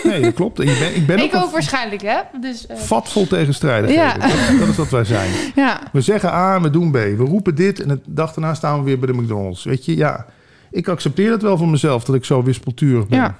Nee, 0.03 0.21
dat 0.21 0.33
klopt. 0.33 0.59
En 0.59 0.65
je 0.65 0.77
ben, 0.79 0.95
ik 0.95 1.05
ben 1.07 1.19
Ik 1.19 1.35
ook, 1.35 1.51
waarschijnlijk, 1.51 2.01
hè? 2.01 2.17
Dus, 2.41 2.67
eh, 2.67 2.77
vat 2.77 3.09
vol 3.11 3.27
tegenstrijdigheden. 3.27 4.03
Ja. 4.03 4.13
Dat, 4.13 4.59
dat 4.59 4.67
is 4.67 4.75
wat 4.77 4.89
wij 4.89 5.03
zijn. 5.03 5.29
ja. 5.55 5.79
We 5.91 6.01
zeggen 6.01 6.29
A 6.33 6.55
en 6.55 6.61
we 6.61 6.69
doen 6.69 6.91
B. 6.91 6.93
We 6.93 7.15
roepen 7.17 7.55
dit 7.55 7.81
en 7.81 7.87
de 7.87 7.99
dag 8.05 8.33
daarna 8.33 8.53
staan 8.53 8.77
we 8.79 8.83
weer 8.85 8.99
bij 8.99 9.07
de 9.13 9.21
McDonald's. 9.21 9.63
Weet 9.63 9.85
je, 9.85 9.95
ja. 9.97 10.25
Ik 10.71 10.87
accepteer 10.87 11.29
dat 11.29 11.41
wel 11.41 11.57
van 11.57 11.69
mezelf, 11.69 12.03
dat 12.03 12.15
ik 12.15 12.25
zo 12.25 12.43
wispelturig 12.43 13.07
ben. 13.07 13.19
Ja. 13.19 13.35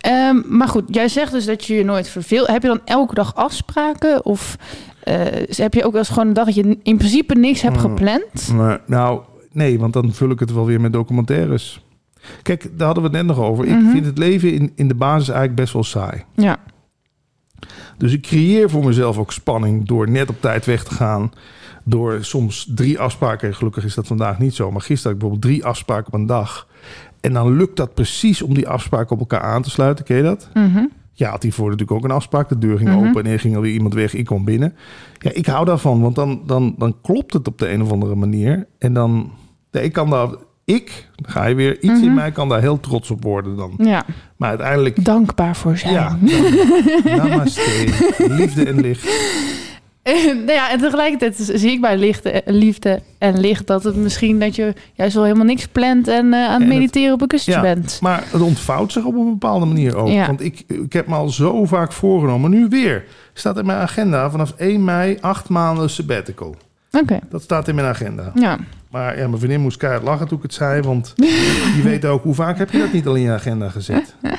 Ehm, 0.00 0.40
maar 0.48 0.68
goed, 0.68 0.84
jij 0.86 1.08
zegt 1.08 1.32
dus 1.32 1.44
dat 1.44 1.64
je 1.64 1.74
je 1.74 1.84
nooit 1.84 2.08
verveelt. 2.08 2.46
Heb 2.46 2.62
je 2.62 2.68
dan 2.68 2.80
elke 2.84 3.14
dag 3.14 3.34
afspraken? 3.34 4.24
Of 4.24 4.56
eh, 5.02 5.16
heb 5.48 5.74
je 5.74 5.84
ook 5.84 5.90
wel 5.92 6.00
eens 6.00 6.08
gewoon 6.08 6.26
een 6.26 6.32
dag 6.34 6.44
dat 6.44 6.54
je 6.54 6.78
in 6.82 6.96
principe 6.96 7.34
niks 7.34 7.60
hebt 7.62 7.76
Hmm. 7.80 7.88
gepland? 7.90 8.52
Nou, 8.86 9.20
nee, 9.52 9.78
want 9.78 9.92
dan 9.92 10.12
vul 10.12 10.30
ik 10.30 10.40
het 10.40 10.52
wel 10.52 10.66
weer 10.66 10.80
met 10.80 10.92
documentaires. 10.92 11.84
Kijk, 12.42 12.62
daar 12.78 12.86
hadden 12.86 13.04
we 13.04 13.16
het 13.16 13.26
net 13.26 13.36
nog 13.36 13.44
over. 13.46 13.64
Ik 13.64 13.78
Mhm. 13.80 13.90
vind 13.90 14.06
het 14.06 14.18
leven 14.18 14.52
in, 14.52 14.72
in 14.74 14.88
de 14.88 14.94
basis 14.94 15.28
eigenlijk 15.28 15.56
best 15.60 15.72
wel 15.72 15.84
saai. 15.84 16.22
Ja. 16.36 16.56
Dus 17.98 18.12
ik 18.12 18.22
creëer 18.22 18.70
voor 18.70 18.84
mezelf 18.84 19.18
ook 19.18 19.32
spanning 19.32 19.86
door 19.86 20.10
net 20.10 20.28
op 20.28 20.40
tijd 20.40 20.64
weg 20.66 20.84
te 20.84 20.94
gaan. 20.94 21.32
Door 21.84 22.18
soms 22.24 22.66
drie 22.74 22.98
afspraken. 22.98 23.54
Gelukkig 23.54 23.84
is 23.84 23.94
dat 23.94 24.06
vandaag 24.06 24.38
niet 24.38 24.54
zo. 24.54 24.70
Maar 24.70 24.80
gisteren 24.80 25.02
had 25.02 25.12
ik 25.12 25.18
bijvoorbeeld 25.18 25.52
drie 25.52 25.64
afspraken 25.70 26.06
op 26.06 26.14
een 26.20 26.26
dag. 26.26 26.66
En 27.22 27.32
dan 27.32 27.56
lukt 27.56 27.76
dat 27.76 27.94
precies 27.94 28.42
om 28.42 28.54
die 28.54 28.68
afspraken 28.68 29.10
op 29.12 29.18
elkaar 29.20 29.40
aan 29.40 29.62
te 29.62 29.70
sluiten. 29.70 30.04
Ken 30.04 30.16
je 30.16 30.22
dat? 30.22 30.48
Mhm. 30.54 30.84
Ja, 31.12 31.30
had 31.30 31.42
hiervoor 31.42 31.64
natuurlijk 31.70 31.92
ook 31.98 32.04
een 32.04 32.10
afspraak. 32.10 32.48
De 32.48 32.58
deur 32.58 32.76
ging 32.78 32.90
Mhm. 32.90 33.06
open 33.08 33.24
en 33.24 33.30
er 33.32 33.40
ging 33.40 33.54
alweer 33.56 33.72
iemand 33.72 33.94
weg. 33.94 34.14
Ik 34.14 34.24
kwam 34.24 34.44
binnen. 34.44 34.74
Ja, 35.18 35.30
ik 35.32 35.46
hou 35.46 35.64
daarvan, 35.64 36.00
want 36.00 36.14
dan, 36.14 36.42
dan, 36.46 36.74
dan 36.78 36.96
klopt 37.02 37.32
het 37.32 37.48
op 37.48 37.58
de 37.58 37.70
een 37.72 37.82
of 37.82 37.92
andere 37.92 38.14
manier. 38.14 38.66
En 38.78 38.92
dan, 38.92 39.32
ja, 39.70 39.80
ik 39.80 39.92
kan 39.92 40.10
daar, 40.10 40.28
ik, 40.64 41.08
dan 41.16 41.30
ga 41.32 41.44
je 41.46 41.54
weer, 41.54 41.72
iets 41.82 42.00
in 42.00 42.04
Mhm. 42.06 42.14
mij 42.14 42.30
kan 42.32 42.48
daar 42.48 42.60
heel 42.60 42.80
trots 42.80 43.10
op 43.10 43.22
worden 43.22 43.56
dan. 43.56 43.72
ja, 43.76 44.04
Maar 44.36 44.48
uiteindelijk, 44.48 45.04
dankbaar 45.04 45.56
voor 45.56 45.76
zijn. 45.78 45.92
ja, 45.92 46.18
dan, 47.04 47.16
namaste, 47.16 47.84
liefde 48.38 48.64
en 48.68 48.80
licht. 48.80 49.08
nou 50.46 50.52
ja, 50.52 50.70
en 50.70 50.78
tegelijkertijd 50.78 51.50
zie 51.60 51.70
ik 51.70 51.80
bij 51.80 51.96
lichte, 51.98 52.42
liefde 52.44 53.02
en 53.18 53.40
licht 53.40 53.66
dat 53.66 53.84
het 53.84 53.96
misschien 53.96 54.38
dat 54.40 54.56
je 54.56 54.74
juist 54.94 55.14
wel 55.14 55.24
helemaal 55.24 55.44
niks 55.44 55.66
plant 55.66 56.08
en 56.08 56.32
eh, 56.34 56.38
aan 56.40 56.52
het 56.52 56.54
En 56.62 56.68
het- 56.68 56.68
mediteren 56.78 57.14
op 57.14 57.20
een 57.22 57.26
kussen 57.28 57.52
Ja. 57.52 57.60
bent. 57.60 57.98
Maar 58.00 58.24
het 58.30 58.40
ontvouwt 58.40 58.92
zich 58.92 59.04
op 59.04 59.14
een 59.14 59.30
bepaalde 59.30 59.66
manier 59.66 59.96
ook. 59.96 60.08
Ja. 60.08 60.26
Want 60.26 60.40
ik, 60.40 60.62
ik 60.66 60.92
heb 60.92 61.06
me 61.06 61.14
al 61.14 61.28
zo 61.28 61.64
vaak 61.64 61.92
voorgenomen, 61.92 62.50
nu 62.50 62.66
weer, 62.68 63.04
staat 63.32 63.58
in 63.58 63.66
mijn 63.66 63.78
agenda 63.78 64.30
vanaf 64.30 64.52
1 64.56 64.84
mei 64.84 65.18
acht 65.20 65.48
maanden 65.48 65.90
sabbatical. 65.90 66.56
Oké, 66.90 67.18
Dat 67.30 67.42
staat 67.42 67.68
in 67.68 67.74
mijn 67.74 67.86
agenda. 67.86 68.32
ja. 68.34 68.58
Maar 68.90 69.18
ja, 69.18 69.26
mijn 69.26 69.38
vriendin 69.38 69.60
moest 69.60 69.76
keihard 69.76 70.04
lachen 70.04 70.28
toen 70.28 70.36
ik 70.36 70.42
het 70.42 70.54
zei. 70.54 70.80
Want 70.82 71.12
je 71.76 71.80
weet 71.82 72.04
ook, 72.04 72.22
hoe 72.22 72.34
vaak 72.34 72.58
heb 72.58 72.70
je 72.70 72.78
dat 72.78 72.92
niet 72.92 73.06
al 73.06 73.14
in 73.14 73.22
je 73.22 73.30
agenda 73.30 73.68
gezet? 73.68 74.14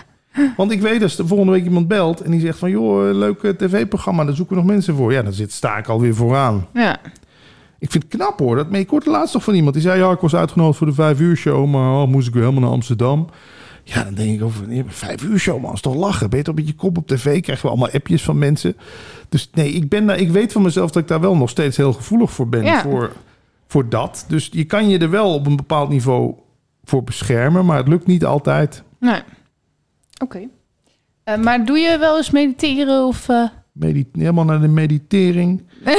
Want 0.58 0.72
ik 0.72 0.82
weet 0.82 1.04
als 1.04 1.16
de 1.16 1.28
volgende 1.28 1.52
week 1.52 1.64
iemand 1.64 1.88
belt 1.88 2.22
en 2.22 2.32
die 2.32 2.40
zegt 2.40 2.58
van... 2.58 2.70
joh, 2.70 3.10
eh, 3.10 3.16
leuk 3.16 3.44
eh, 3.44 3.52
tv-programma, 3.52 4.26
daar 4.26 4.36
zoeken 4.36 4.56
we 4.56 4.62
nog 4.62 4.72
mensen 4.72 4.96
voor. 4.96 5.12
Ja, 5.14 5.22
dan 5.22 5.34
zit, 5.34 5.52
sta 5.52 5.78
ik 5.78 5.88
alweer 5.88 6.16
vooraan. 6.16 6.68
ja. 6.74 7.00
Ik 7.80 7.92
vind 7.92 8.04
het 8.04 8.16
knap 8.16 8.40
hoor. 8.40 8.56
Dat, 8.56 8.70
maar 8.70 8.80
ik 8.80 8.90
hoorde 8.90 9.10
laatst 9.10 9.34
nog 9.34 9.44
van 9.44 9.54
iemand. 9.54 9.74
Die 9.74 9.84
zei, 9.84 10.00
ja, 10.00 10.12
ik 10.12 10.20
was 10.20 10.36
uitgenodigd 10.36 10.78
voor 10.78 10.88
de 10.88 10.94
vijf 10.94 11.20
uur 11.20 11.36
show... 11.36 11.68
maar 11.68 12.02
oh, 12.02 12.08
moest 12.08 12.28
ik 12.28 12.34
weer 12.34 12.44
helemaal 12.44 12.64
naar 12.64 12.72
Amsterdam. 12.72 13.28
Ja, 13.84 14.04
dan 14.04 14.14
denk 14.14 14.36
ik 14.36 14.44
over, 14.44 14.68
nee, 14.68 14.84
vijf 14.88 15.24
uur 15.24 15.40
show, 15.40 15.62
man, 15.62 15.74
is 15.74 15.82
toch 15.82 15.96
lachen? 15.96 16.44
Toch 16.44 16.56
met 16.56 16.68
je 16.68 16.74
kop 16.74 16.98
op 16.98 17.08
tv? 17.08 17.42
Krijgen 17.42 17.66
we 17.66 17.72
allemaal 17.72 17.92
appjes 17.92 18.24
van 18.24 18.38
mensen. 18.38 18.78
Dus 19.30 19.50
nee, 19.54 19.72
ik, 19.72 19.90
ben 19.90 20.06
daar, 20.06 20.18
ik 20.20 20.30
weet 20.30 20.52
van 20.52 20.62
mezelf 20.62 20.92
dat 20.92 21.02
ik 21.02 21.08
daar 21.08 21.20
wel 21.20 21.36
nog 21.36 21.50
steeds 21.50 21.78
heel 21.78 21.94
gevoelig 21.94 22.32
voor 22.32 22.50
ben. 22.50 22.64
Ja. 22.64 22.82
Voor, 22.82 23.12
voor 23.68 23.90
dat. 23.90 24.26
Dus 24.28 24.50
je 24.52 24.64
kan 24.64 24.90
je 24.90 24.98
er 24.98 25.10
wel 25.10 25.34
op 25.34 25.48
een 25.48 25.56
bepaald 25.56 25.90
niveau 25.90 26.34
voor 26.84 27.04
beschermen... 27.04 27.66
maar 27.66 27.78
het 27.78 27.88
lukt 27.88 28.08
niet 28.08 28.26
altijd. 28.26 28.84
Nee. 29.00 29.22
Oké. 30.24 30.40
Eh, 31.24 31.38
maar 31.38 31.66
doe 31.66 31.78
je 31.78 31.98
wel 31.98 32.18
eens 32.18 32.32
mediteren 32.32 33.06
of... 33.06 33.28
Medi 33.72 34.06
helemaal 34.12 34.46
naar 34.46 34.62
de 34.62 34.68
meditering. 34.68 35.62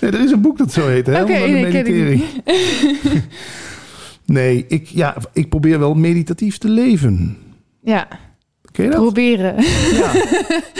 nee, 0.00 0.10
er 0.10 0.20
is 0.20 0.30
een 0.30 0.40
boek 0.40 0.58
dat 0.58 0.72
zo 0.72 0.86
heet, 0.88 1.06
hè? 1.06 1.24
De 1.24 1.32
nee, 1.32 1.40
ken 1.42 1.56
ik 1.56 1.72
meditering. 1.72 2.22
nee, 4.24 4.64
ik, 4.68 4.86
ja, 4.86 5.16
ik 5.32 5.48
probeer 5.48 5.78
wel 5.78 5.94
meditatief 5.94 6.58
te 6.58 6.68
leven. 6.68 7.36
Ja, 7.82 8.08
Ken 8.72 8.84
je 8.84 8.90
dat? 8.90 9.00
proberen. 9.00 9.62
Ja. 9.92 10.12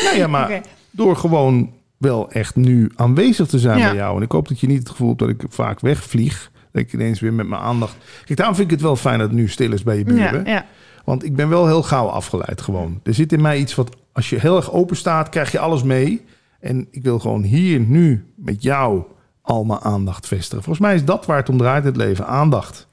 Nou 0.04 0.16
ja, 0.16 0.26
maar 0.26 0.60
door 0.90 1.16
gewoon 1.16 1.72
wel 1.98 2.30
echt 2.30 2.56
nu 2.56 2.90
aanwezig 2.96 3.46
te 3.46 3.58
zijn 3.58 3.78
Ja. 3.78 3.86
bij 3.88 3.96
jou. 3.96 4.16
En 4.16 4.22
ik 4.22 4.32
hoop 4.32 4.48
dat 4.48 4.60
je 4.60 4.66
niet 4.66 4.78
het 4.78 4.88
gevoel 4.90 5.06
hebt 5.08 5.18
dat 5.20 5.28
ik 5.28 5.42
vaak 5.48 5.80
wegvlieg. 5.80 6.50
Dat 6.76 6.84
ik 6.84 6.92
ineens 6.92 7.20
weer 7.20 7.32
met 7.32 7.48
mijn 7.48 7.60
aandacht... 7.60 7.96
Kijk, 8.24 8.38
daarom 8.38 8.56
vind 8.56 8.66
ik 8.66 8.74
het 8.74 8.84
wel 8.84 8.96
fijn 8.96 9.18
dat 9.18 9.28
het 9.28 9.36
nu 9.36 9.48
stil 9.48 9.72
is 9.72 9.82
bij 9.82 9.98
je 9.98 10.04
buren. 10.04 10.44
Ja, 10.44 10.50
ja. 10.50 10.64
Want 11.04 11.24
ik 11.24 11.36
ben 11.36 11.48
wel 11.48 11.66
heel 11.66 11.82
gauw 11.82 12.06
afgeleid 12.06 12.60
gewoon. 12.60 13.00
Er 13.02 13.14
zit 13.14 13.32
in 13.32 13.40
mij 13.40 13.58
iets 13.58 13.74
wat... 13.74 13.96
Als 14.12 14.30
je 14.30 14.40
heel 14.40 14.56
erg 14.56 14.72
open 14.72 14.96
staat, 14.96 15.28
krijg 15.28 15.52
je 15.52 15.58
alles 15.58 15.82
mee. 15.82 16.24
En 16.60 16.88
ik 16.90 17.02
wil 17.02 17.18
gewoon 17.18 17.42
hier, 17.42 17.80
nu, 17.80 18.32
met 18.34 18.62
jou... 18.62 19.02
al 19.42 19.64
mijn 19.64 19.80
aandacht 19.80 20.26
vestigen. 20.26 20.64
Volgens 20.64 20.86
mij 20.86 20.94
is 20.94 21.04
dat 21.04 21.26
waar 21.26 21.36
het 21.36 21.48
om 21.48 21.58
draait 21.58 21.84
het 21.84 21.96
leven. 21.96 22.26
Aandacht. 22.26 22.88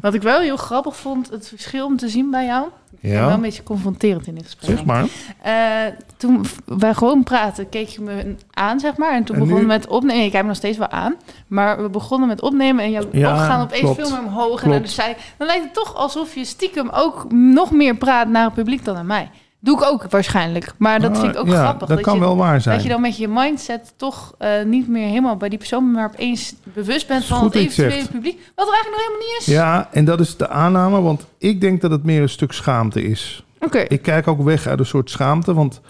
Wat 0.00 0.14
ik 0.14 0.22
wel 0.22 0.40
heel 0.40 0.56
grappig 0.56 0.96
vond, 0.96 1.30
het 1.30 1.48
verschil 1.48 1.86
om 1.86 1.96
te 1.96 2.08
zien 2.08 2.30
bij 2.30 2.44
jou. 2.44 2.68
Ik 3.02 3.10
ben 3.10 3.18
wel 3.20 3.28
Ja, 3.28 3.34
een 3.34 3.40
beetje 3.40 3.62
confronterend 3.62 4.26
in 4.26 4.34
dit 4.34 4.44
gesprek. 4.44 4.76
zeg 4.76 4.84
maar. 4.84 5.04
Eh, 5.42 5.92
toen 6.16 6.44
wij 6.64 6.94
gewoon 6.94 7.22
praten, 7.22 7.68
keek 7.68 7.88
je 7.88 8.00
me 8.00 8.34
aan, 8.50 8.80
zeg 8.80 8.96
maar. 8.96 9.12
En 9.14 9.24
toen 9.24 9.34
En 9.36 9.40
begonnen 9.42 9.66
we 9.68 9.72
met 9.74 9.86
opnemen. 9.86 10.22
Je 10.24 10.30
kijkt 10.30 10.42
me 10.42 10.48
nog 10.48 10.56
steeds 10.56 10.78
wel 10.78 10.88
aan. 10.88 11.14
Maar 11.46 11.82
we 11.82 11.88
begonnen 11.88 12.28
met 12.28 12.42
opnemen 12.42 12.84
en 12.84 12.90
jouw 12.90 13.02
Ja, 13.12 13.32
ogen 13.32 13.44
gaan 13.46 13.62
opeens 13.62 13.80
klopt. 13.80 14.00
veel 14.00 14.10
meer 14.10 14.26
omhoog. 14.26 14.62
En 14.62 14.70
dan, 14.70 14.86
zei, 14.86 15.14
dan 15.36 15.46
lijkt 15.46 15.64
het 15.64 15.74
toch 15.74 15.94
alsof 15.96 16.34
je 16.34 16.44
stiekem 16.44 16.88
ook 16.88 17.26
nog 17.32 17.70
meer 17.70 17.96
praat 17.96 18.28
naar 18.28 18.44
het 18.44 18.54
publiek 18.54 18.84
dan 18.84 18.94
naar 18.94 19.04
mij. 19.04 19.30
Doe 19.62 19.76
ik 19.76 19.84
ook 19.84 20.10
waarschijnlijk. 20.10 20.72
Maar 20.76 21.00
dat 21.00 21.18
vind 21.18 21.34
ik 21.34 21.40
ook 21.40 21.46
ja, 21.46 21.62
grappig. 21.62 21.88
Dat, 21.88 22.00
kan 22.00 22.14
je, 22.14 22.20
wel 22.20 22.36
waar 22.36 22.60
zijn. 22.60 22.74
Dat 22.74 22.84
je 22.84 22.90
dan 22.90 23.00
met 23.00 23.16
je 23.16 23.28
mindset 23.28 23.92
toch 23.96 24.34
eh, 24.38 24.64
niet 24.64 24.88
meer 24.88 25.08
helemaal 25.08 25.36
bij 25.36 25.48
die 25.48 25.58
persoon, 25.58 25.90
maar 25.90 26.10
opeens 26.14 26.54
bewust 26.62 27.08
bent 27.08 27.24
van 27.24 27.44
het 27.44 27.54
eventuele 27.54 28.08
publiek. 28.08 28.38
Wat 28.54 28.66
er 28.66 28.72
eigenlijk 28.72 28.90
nog 28.90 29.06
helemaal 29.06 29.28
niet 29.28 29.36
is. 29.40 29.46
Ja, 29.46 29.88
en 29.92 30.04
dat 30.04 30.20
is 30.20 30.36
de 30.36 30.48
aanname. 30.48 31.00
Want 31.00 31.26
ik 31.38 31.60
denk 31.60 31.80
dat 31.80 31.90
het 31.90 32.04
meer 32.04 32.22
een 32.22 32.28
stuk 32.28 32.52
schaamte 32.52 33.02
is. 33.02 33.44
Oké. 33.60 33.78
Ik 33.78 34.02
kijk 34.02 34.28
ook 34.28 34.42
weg 34.42 34.66
uit 34.66 34.78
een 34.78 34.86
soort 34.86 35.10
schaamte. 35.10 35.54
Want 35.54 35.80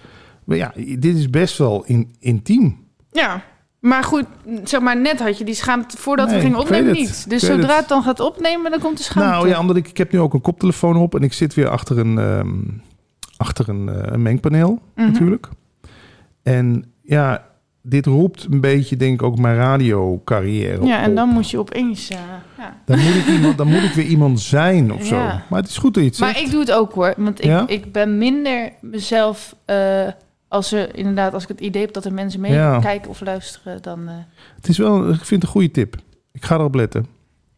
ja, 0.46 0.72
dit 0.98 1.16
is 1.16 1.30
best 1.30 1.58
wel 1.58 1.84
in, 1.84 2.14
intiem. 2.18 2.86
Ja. 3.10 3.42
Maar 3.80 4.04
goed, 4.04 4.24
zeg 4.64 4.80
maar, 4.80 5.00
net 5.00 5.20
had 5.20 5.38
je 5.38 5.44
die 5.44 5.54
schaamte 5.54 5.96
voordat 5.96 6.26
Nee, 6.26 6.36
we 6.36 6.42
gingen 6.42 6.58
opnemen 6.58 6.92
niet. 6.92 7.30
Dus 7.30 7.42
zodra 7.42 7.76
het. 7.76 7.88
dan 7.88 8.02
gaat 8.02 8.20
opnemen, 8.20 8.70
dan 8.70 8.80
komt 8.80 8.96
de 8.96 9.02
schaamte. 9.02 9.30
Nou 9.30 9.48
ja, 9.48 9.58
omdat 9.58 9.76
ik, 9.76 9.88
ik 9.88 9.96
heb 9.96 10.12
nu 10.12 10.20
ook 10.20 10.34
een 10.34 10.40
koptelefoon 10.40 10.96
op. 10.96 11.14
En 11.14 11.22
ik 11.22 11.32
zit 11.32 11.54
weer 11.54 11.68
achter 11.68 11.98
een, 11.98 12.18
ehm, 12.18 12.58
achter 13.40 13.68
een, 13.68 13.88
eh, 13.88 14.12
een 14.12 14.22
mengpaneel 14.22 14.78
Mhm. 14.94 15.06
natuurlijk. 15.06 15.48
En 16.42 16.84
ja, 17.02 17.44
dit 17.82 18.06
roept 18.06 18.46
een 18.50 18.60
beetje 18.60 18.96
denk 18.96 19.14
ik 19.14 19.22
ook 19.22 19.38
mijn 19.38 19.56
radiocarrière 19.56 20.84
Ja, 20.86 21.02
en 21.02 21.10
op. 21.10 21.16
dan 21.16 21.28
moet 21.28 21.50
je 21.50 21.58
opeens... 21.58 22.08
eh, 22.08 22.18
ja. 22.58 22.76
Dan 22.84 22.98
moet, 22.98 23.14
ik 23.14 23.26
iemand, 23.26 23.58
dan 23.58 23.66
moet 23.68 23.82
ik 23.82 23.92
weer 23.92 24.04
iemand 24.04 24.40
zijn 24.40 24.92
of 24.92 25.04
zo. 25.04 25.16
Maar 25.16 25.60
het 25.60 25.68
is 25.68 25.76
goed 25.78 25.94
dat 25.94 26.02
je 26.02 26.08
het 26.08 26.18
zegt. 26.18 26.32
Maar 26.34 26.42
ik 26.42 26.50
doe 26.50 26.60
het 26.60 26.72
ook 26.72 26.92
hoor. 26.92 27.14
Want 27.16 27.38
ik, 27.38 27.44
Ja? 27.44 27.64
ik 27.68 27.92
ben 27.92 28.18
minder 28.18 28.72
mezelf... 28.80 29.56
eh, 29.64 30.06
als 30.48 30.72
er 30.72 30.96
inderdaad, 30.96 31.34
als 31.34 31.42
ik 31.42 31.48
het 31.48 31.60
idee 31.60 31.82
heb 31.82 31.92
dat 31.92 32.04
er 32.04 32.12
mensen 32.12 32.40
meekijken 32.40 33.10
of 33.10 33.20
luisteren, 33.20 33.82
dan... 33.82 34.08
Het 34.56 34.68
is 34.68 34.78
wel, 34.78 35.08
ik 35.08 35.14
vind 35.24 35.30
het 35.30 35.42
een 35.42 35.48
goede 35.48 35.70
tip. 35.70 35.96
Ik 36.32 36.44
ga 36.44 36.54
erop 36.54 36.74
letten. 36.74 37.06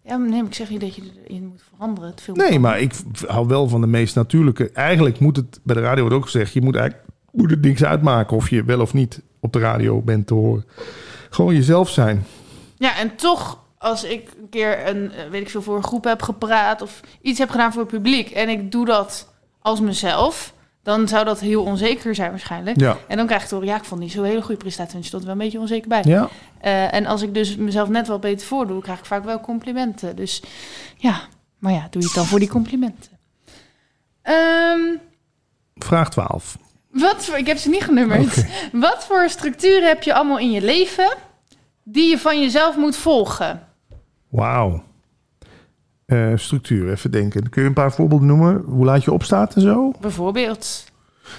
Ja, 0.04 0.16
maar 0.16 0.28
nee, 0.28 0.38
maar 0.38 0.48
ik 0.48 0.54
zeg 0.54 0.70
niet 0.70 0.80
dat 0.80 0.94
je 0.94 1.02
erin 1.26 1.46
moet 1.46 1.62
veranderen. 1.74 2.10
Het 2.10 2.20
film 2.20 2.36
Nee, 2.36 2.58
maar 2.58 2.80
ik 2.80 2.92
hou 3.26 3.46
wel 3.46 3.68
van 3.68 3.80
de 3.80 3.86
meest 3.86 4.14
natuurlijke. 4.14 4.70
Eigenlijk 4.70 5.18
moet 5.18 5.36
het, 5.36 5.60
bij 5.62 5.74
de 5.74 5.80
radio 5.80 6.00
wordt 6.00 6.16
ook 6.16 6.24
gezegd, 6.24 6.52
je 6.52 6.62
moet 6.62 6.76
eigenlijk 6.76 7.08
moet 7.32 7.50
het 7.50 7.60
niks 7.60 7.84
uitmaken 7.84 8.36
of 8.36 8.50
je 8.50 8.64
wel 8.64 8.80
of 8.80 8.94
niet 8.94 9.20
op 9.40 9.52
de 9.52 9.58
radio 9.58 10.00
bent 10.00 10.26
te 10.26 10.34
horen. 10.34 10.64
Gewoon 11.30 11.54
jezelf 11.54 11.90
zijn. 11.90 12.26
Ja, 12.78 12.98
en 12.98 13.16
toch, 13.16 13.58
als 13.78 14.04
ik 14.04 14.30
een 14.40 14.48
keer 14.48 14.88
een, 14.88 15.12
eh, 15.12 15.30
weet 15.30 15.40
ik 15.40 15.50
veel, 15.50 15.62
voor 15.62 15.76
een 15.76 15.84
groep 15.84 16.04
heb 16.04 16.22
gepraat 16.22 16.82
of 16.82 17.00
iets 17.22 17.38
heb 17.38 17.50
gedaan 17.50 17.72
voor 17.72 17.82
het 17.82 17.90
publiek 17.90 18.30
en 18.30 18.48
ik 18.48 18.72
doe 18.72 18.86
dat 18.86 19.32
als 19.60 19.80
mezelf, 19.80 20.54
dan 20.82 21.08
zou 21.08 21.24
dat 21.24 21.40
heel 21.40 21.62
onzeker 21.62 22.14
zijn 22.14 22.30
waarschijnlijk. 22.30 22.80
Ja. 22.80 22.96
En 23.08 23.16
dan 23.16 23.26
krijg 23.26 23.42
ik 23.44 23.50
horen, 23.50 23.66
ja, 23.66 23.76
ik 23.76 23.84
vond 23.84 24.00
niet 24.00 24.12
zo'n 24.12 24.24
hele 24.24 24.42
goede 24.42 24.56
prestatie, 24.60 24.92
want 24.92 25.02
je 25.02 25.08
stond 25.08 25.22
wel 25.24 25.32
een 25.32 25.38
beetje 25.38 25.58
onzeker 25.60 25.88
bij. 25.88 26.02
Ja, 26.04 26.28
Eh, 26.60 26.94
en 26.94 27.06
als 27.06 27.22
ik 27.22 27.34
dus 27.34 27.56
mezelf 27.56 27.88
net 27.88 28.08
wel 28.08 28.18
beter 28.18 28.46
voordoe, 28.46 28.82
krijg 28.82 28.98
ik 28.98 29.04
vaak 29.04 29.24
wel 29.24 29.40
complimenten. 29.40 30.16
Dus 30.16 30.42
ja, 30.96 31.20
maar 31.58 31.72
ja, 31.72 31.86
doe 31.90 32.00
je 32.02 32.06
het 32.06 32.16
dan 32.16 32.26
voor 32.26 32.38
die 32.38 32.48
complimenten. 32.48 33.10
Ehm, 34.22 34.80
vraag 35.74 36.10
12. 36.10 36.58
wat 36.90 37.24
voor, 37.24 37.38
ik 37.38 37.46
heb 37.46 37.56
ze 37.56 37.68
niet 37.68 37.82
genummerd. 37.84 38.44
Wat 38.72 39.04
voor 39.04 39.28
structuren 39.28 39.88
heb 39.88 40.02
je 40.02 40.14
allemaal 40.14 40.38
in 40.38 40.50
je 40.50 40.62
leven 40.62 41.14
die 41.82 42.10
je 42.10 42.18
van 42.18 42.40
jezelf 42.40 42.76
moet 42.76 42.96
volgen? 42.96 43.68
Wauw. 44.28 44.82
Eh, 46.12 46.32
structuur, 46.36 46.90
even 46.90 47.10
denken. 47.10 47.48
Kun 47.48 47.62
je 47.62 47.68
een 47.68 47.74
paar 47.74 47.92
voorbeelden 47.92 48.26
noemen? 48.26 48.62
Hoe 48.66 48.84
laat 48.84 49.04
je 49.04 49.12
opstaat 49.12 49.54
en 49.54 49.60
zo? 49.60 49.92
Bijvoorbeeld. 50.00 50.84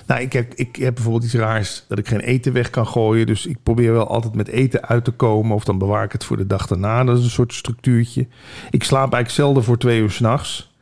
Nou, 0.07 0.21
ik 0.21 0.33
heb, 0.33 0.53
ik 0.53 0.75
heb 0.75 0.93
bijvoorbeeld 0.93 1.23
iets 1.23 1.33
raars 1.33 1.85
dat 1.87 1.97
ik 1.97 2.07
geen 2.07 2.19
eten 2.19 2.53
weg 2.53 2.69
kan 2.69 2.87
gooien. 2.87 3.25
Dus 3.27 3.45
ik 3.45 3.57
probeer 3.63 3.91
wel 3.93 4.07
altijd 4.07 4.35
met 4.35 4.47
eten 4.47 4.87
uit 4.87 5.03
te 5.03 5.11
komen. 5.11 5.55
Of 5.55 5.63
dan 5.63 5.77
bewaar 5.77 6.03
ik 6.03 6.11
het 6.11 6.23
voor 6.23 6.37
de 6.37 6.47
dag 6.47 6.67
daarna. 6.67 7.03
Dat 7.03 7.17
is 7.17 7.23
een 7.23 7.29
soort 7.29 7.53
structuurtje. 7.53 8.27
Ik 8.69 8.83
slaap 8.83 9.13
eigenlijk 9.13 9.29
zelden 9.29 9.63
voor 9.63 9.77
twee 9.77 10.01
uur 10.01 10.11
s'nachts. 10.11 10.75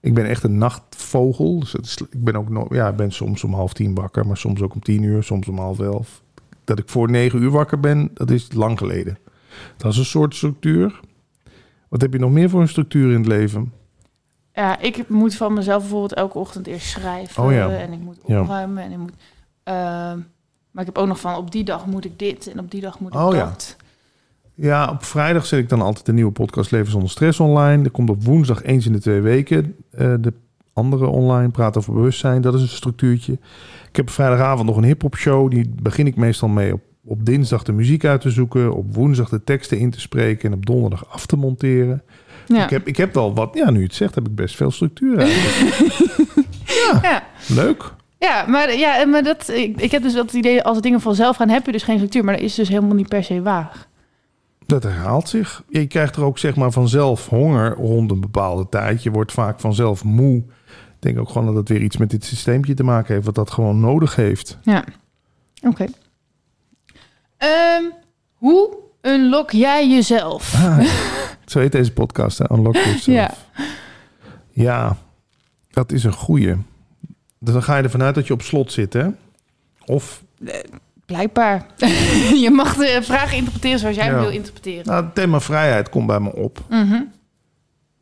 Ik 0.00 0.14
ben 0.14 0.26
echt 0.26 0.42
een 0.42 0.58
nachtvogel. 0.58 1.58
Dus 1.60 1.74
is- 1.74 1.98
ik 2.10 2.24
ben 2.24 2.36
ook 2.36 2.74
ja, 2.74 2.88
ik 2.88 2.96
ben 2.96 3.10
soms 3.12 3.44
om 3.44 3.54
half 3.54 3.72
tien 3.72 3.94
wakker. 3.94 4.26
Maar 4.26 4.36
soms 4.36 4.60
ook 4.62 4.74
om 4.74 4.80
tien 4.82 5.02
uur, 5.02 5.22
soms 5.22 5.48
om 5.48 5.58
half 5.58 5.80
elf. 5.80 6.22
Dat 6.64 6.78
ik 6.78 6.88
voor 6.88 7.10
negen 7.10 7.42
uur 7.42 7.50
wakker 7.50 7.80
ben, 7.80 8.10
dat 8.14 8.30
is 8.30 8.48
lang 8.52 8.78
geleden. 8.78 9.18
Dat 9.76 9.92
is 9.92 9.98
een 9.98 10.04
soort 10.04 10.34
structuur. 10.34 11.00
Wat 11.92 12.00
heb 12.00 12.12
je 12.12 12.18
nog 12.18 12.30
meer 12.30 12.50
voor 12.50 12.60
een 12.60 12.68
structuur 12.68 13.10
in 13.10 13.16
het 13.18 13.26
leven? 13.26 13.72
Ja, 14.54 14.78
ik 14.78 15.08
moet 15.08 15.34
van 15.34 15.52
mezelf 15.52 15.80
bijvoorbeeld 15.80 16.14
elke 16.14 16.38
ochtend 16.38 16.66
eerst 16.66 16.86
schrijven. 16.86 17.42
Oh 17.44 17.52
ja. 17.52 17.70
En 17.70 17.92
ik 17.92 18.00
moet 18.00 18.18
Ja. 18.26 18.40
opruimen. 18.40 18.82
En 18.84 18.90
ik 18.92 18.98
moet, 18.98 19.12
ehm, 19.62 20.18
maar 20.70 20.80
ik 20.80 20.86
heb 20.86 20.98
ook 20.98 21.06
nog 21.06 21.20
van 21.20 21.36
op 21.36 21.50
die 21.50 21.64
dag 21.64 21.86
moet 21.86 22.04
ik 22.04 22.18
dit 22.18 22.46
en 22.52 22.58
op 22.58 22.70
die 22.70 22.80
dag 22.80 23.00
moet 23.00 23.14
ik 23.14 23.20
Oh 23.20 23.34
ja. 23.34 23.44
dat. 23.44 23.76
Ja, 24.54 24.90
op 24.90 25.04
vrijdag 25.04 25.46
zet 25.46 25.58
ik 25.58 25.68
dan 25.68 25.80
altijd 25.82 26.06
de 26.06 26.12
nieuwe 26.12 26.32
podcast 26.32 26.70
Leven 26.70 26.90
zonder 26.90 27.10
stress 27.10 27.40
online. 27.40 27.84
Er 27.84 27.90
komt 27.90 28.10
op 28.10 28.24
woensdag 28.24 28.62
eens 28.62 28.86
in 28.86 28.92
de 28.92 29.00
twee 29.00 29.20
weken 29.20 29.76
eh, 29.90 30.14
de 30.20 30.32
andere 30.72 31.06
online 31.06 31.48
praten 31.50 31.80
over 31.80 31.92
bewustzijn. 31.94 32.40
Dat 32.42 32.54
is 32.54 32.60
een 32.62 32.68
structuurtje. 32.68 33.32
Ik 33.88 33.96
heb 33.96 34.10
vrijdagavond 34.10 34.66
nog 34.66 34.76
een 34.76 34.84
hip-hop 34.84 35.16
show. 35.16 35.50
Die 35.50 35.74
begin 35.82 36.06
ik 36.06 36.16
meestal 36.16 36.48
mee 36.48 36.72
op, 36.72 36.80
op 37.04 37.26
dinsdag 37.26 37.62
de 37.62 37.72
muziek 37.72 38.04
uit 38.04 38.20
te 38.20 38.30
zoeken. 38.30 38.74
Op 38.74 38.94
woensdag 38.94 39.28
de 39.28 39.44
teksten 39.44 39.78
in 39.78 39.90
te 39.90 40.00
spreken. 40.00 40.50
En 40.50 40.56
op 40.56 40.66
donderdag 40.66 41.08
af 41.08 41.26
te 41.26 41.36
monteren. 41.36 42.02
Ja. 42.46 42.64
Ik, 42.64 42.70
heb, 42.70 42.86
ik 42.86 42.96
heb 42.96 43.14
wel 43.14 43.34
wat, 43.34 43.54
ja, 43.54 43.70
nu 43.70 43.78
je 43.78 43.84
het 43.84 43.94
zegt, 43.94 44.14
heb 44.14 44.28
ik 44.28 44.34
best 44.34 44.56
veel 44.56 44.70
structuur 44.70 45.18
eigenlijk. 45.18 45.88
ja. 47.02 47.22
Leuk. 47.48 47.92
Ja, 48.18 48.46
maar, 48.46 48.76
ja, 48.76 49.04
maar 49.04 49.22
dat, 49.22 49.48
ik, 49.48 49.80
ik 49.80 49.90
heb 49.90 50.02
dus 50.02 50.14
wel 50.14 50.24
het 50.24 50.32
idee, 50.32 50.62
als 50.62 50.80
dingen 50.80 51.00
vanzelf 51.00 51.36
gaan, 51.36 51.48
heb 51.48 51.66
je 51.66 51.72
dus 51.72 51.82
geen 51.82 51.96
structuur. 51.96 52.24
Maar 52.24 52.34
dat 52.34 52.42
is 52.42 52.54
dus 52.54 52.68
helemaal 52.68 52.94
niet 52.94 53.08
per 53.08 53.24
se 53.24 53.42
waar. 53.42 53.86
Dat 54.66 54.82
herhaalt 54.82 55.28
zich. 55.28 55.62
Je 55.68 55.86
krijgt 55.86 56.16
er 56.16 56.24
ook 56.24 56.38
zeg 56.38 56.56
maar 56.56 56.70
vanzelf 56.70 57.28
honger 57.28 57.74
rond 57.74 58.10
een 58.10 58.20
bepaalde 58.20 58.68
tijd. 58.68 59.02
Je 59.02 59.10
wordt 59.10 59.32
vaak 59.32 59.60
vanzelf 59.60 60.04
moe. 60.04 60.36
Ik 60.36 60.98
denk 60.98 61.18
ook 61.18 61.28
gewoon 61.28 61.46
dat 61.46 61.56
het 61.56 61.68
weer 61.68 61.82
iets 61.82 61.96
met 61.96 62.10
dit 62.10 62.24
systeempje 62.24 62.74
te 62.74 62.84
maken 62.84 63.14
heeft, 63.14 63.26
wat 63.26 63.34
dat 63.34 63.50
gewoon 63.50 63.80
nodig 63.80 64.16
heeft. 64.16 64.58
Ja, 64.62 64.84
oké. 65.62 65.86
Ehm, 67.42 67.82
hoe 68.34 68.76
unlock 69.02 69.50
jij 69.50 69.88
jezelf? 69.88 70.54
Ah, 70.54 70.86
zo 71.46 71.58
heet 71.58 71.72
deze 71.72 71.92
podcast, 71.92 72.38
hè? 72.38 72.52
Unlock 72.52 72.74
Yourself. 72.84 73.06
Ja. 73.06 73.30
ja, 74.50 74.96
dat 75.70 75.92
is 75.92 76.04
een 76.04 76.12
goeie. 76.12 76.54
Dus 77.38 77.52
dan 77.52 77.62
ga 77.62 77.76
je 77.76 77.82
ervan 77.82 78.02
uit 78.02 78.14
dat 78.14 78.26
je 78.26 78.32
op 78.32 78.42
slot 78.42 78.72
zit, 78.72 78.92
hè? 78.92 79.06
Of, 79.86 80.22
Blijkbaar. 81.06 81.66
je 82.44 82.50
mag 82.52 82.74
de 82.76 82.98
vraag 83.02 83.32
interpreteren 83.34 83.78
zoals 83.78 83.96
jij 83.96 84.04
hem 84.04 84.14
Ja. 84.14 84.20
wil 84.20 84.30
interpreteren. 84.30 84.86
nou, 84.86 85.04
het 85.04 85.14
thema 85.14 85.40
vrijheid 85.40 85.88
komt 85.88 86.06
bij 86.06 86.20
me 86.20 86.34
op. 86.34 86.60
Mhm. 86.70 87.02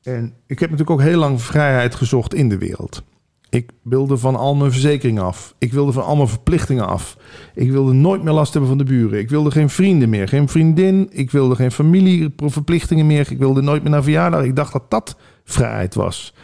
En 0.02 0.34
ik 0.46 0.58
heb 0.58 0.70
natuurlijk 0.70 1.00
ook 1.00 1.06
heel 1.06 1.18
lang 1.18 1.42
vrijheid 1.42 1.94
gezocht 1.94 2.34
in 2.34 2.48
de 2.48 2.58
wereld. 2.58 3.02
Ik 3.50 3.70
wilde 3.82 4.16
van 4.16 4.36
al 4.36 4.54
mijn 4.54 4.72
verzekeringen 4.72 5.22
af. 5.22 5.54
Ik 5.58 5.72
wilde 5.72 5.92
van 5.92 6.04
al 6.04 6.16
mijn 6.16 6.28
verplichtingen 6.28 6.86
af. 6.86 7.16
Ik 7.54 7.70
wilde 7.70 7.92
nooit 7.92 8.22
meer 8.22 8.32
last 8.32 8.52
hebben 8.52 8.70
van 8.70 8.78
de 8.78 8.84
buren. 8.84 9.18
Ik 9.18 9.30
wilde 9.30 9.50
geen 9.50 9.70
vrienden 9.70 10.08
meer, 10.08 10.28
geen 10.28 10.48
vriendin. 10.48 11.08
Ik 11.12 11.30
wilde 11.30 11.54
geen 11.54 11.72
familieverplichtingen 11.72 13.06
meer. 13.06 13.30
Ik 13.30 13.38
wilde 13.38 13.62
nooit 13.62 13.82
meer 13.82 13.90
naar 13.90 14.02
verjaardag. 14.02 14.44
Ik 14.44 14.56
dacht 14.56 14.72
dat 14.72 14.90
dat 14.90 15.16
vrijheid 15.44 15.94
was. 15.94 16.34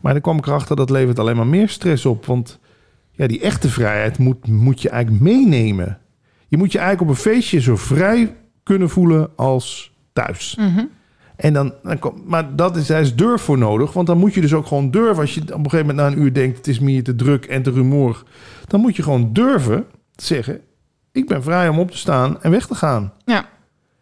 Maar 0.00 0.12
dan 0.12 0.22
kwam 0.22 0.38
ik 0.38 0.46
erachter 0.46 0.76
dat 0.76 0.90
levert 0.90 1.18
alleen 1.18 1.36
maar 1.36 1.46
meer 1.46 1.68
stress 1.68 2.06
op. 2.06 2.26
Want 2.26 2.58
ja, 3.10 3.26
die 3.26 3.40
echte 3.40 3.68
vrijheid 3.68 4.18
moet, 4.18 4.46
moet 4.46 4.82
je 4.82 4.88
eigenlijk 4.88 5.22
meenemen. 5.22 5.98
Je 6.48 6.56
moet 6.56 6.72
je 6.72 6.78
eigenlijk 6.78 7.10
op 7.10 7.16
een 7.16 7.32
feestje 7.32 7.60
zo 7.60 7.76
vrij 7.76 8.36
kunnen 8.62 8.90
voelen 8.90 9.30
als 9.36 9.92
thuis. 10.12 10.56
Mhm. 10.58 10.84
En 11.42 11.52
dan, 11.52 11.72
dan 11.82 11.98
kom, 11.98 12.22
maar 12.26 12.56
dat 12.56 12.76
is, 12.76 12.86
daar 12.86 13.00
is 13.00 13.14
durf 13.16 13.42
voor 13.42 13.58
nodig. 13.58 13.92
Want 13.92 14.06
dan 14.06 14.18
moet 14.18 14.34
je 14.34 14.40
dus 14.40 14.54
ook 14.54 14.66
gewoon 14.66 14.90
durven. 14.90 15.20
Als 15.20 15.34
je 15.34 15.40
op 15.40 15.48
een 15.50 15.70
gegeven 15.70 15.86
moment 15.86 15.96
na 15.96 16.06
een 16.06 16.22
uur 16.22 16.32
denkt... 16.34 16.56
het 16.56 16.66
is 16.68 16.78
me 16.78 16.90
hier 16.90 17.04
te 17.04 17.14
druk 17.14 17.44
en 17.44 17.62
te 17.62 17.70
rumoer... 17.70 18.22
dan 18.66 18.80
moet 18.80 18.96
je 18.96 19.02
gewoon 19.02 19.32
durven 19.32 19.84
zeggen... 20.16 20.60
ik 21.12 21.26
ben 21.28 21.42
vrij 21.42 21.68
om 21.68 21.78
op 21.78 21.90
te 21.90 21.96
staan 21.96 22.42
en 22.42 22.50
weg 22.50 22.66
te 22.66 22.74
gaan. 22.74 23.12
Ja. 23.24 23.44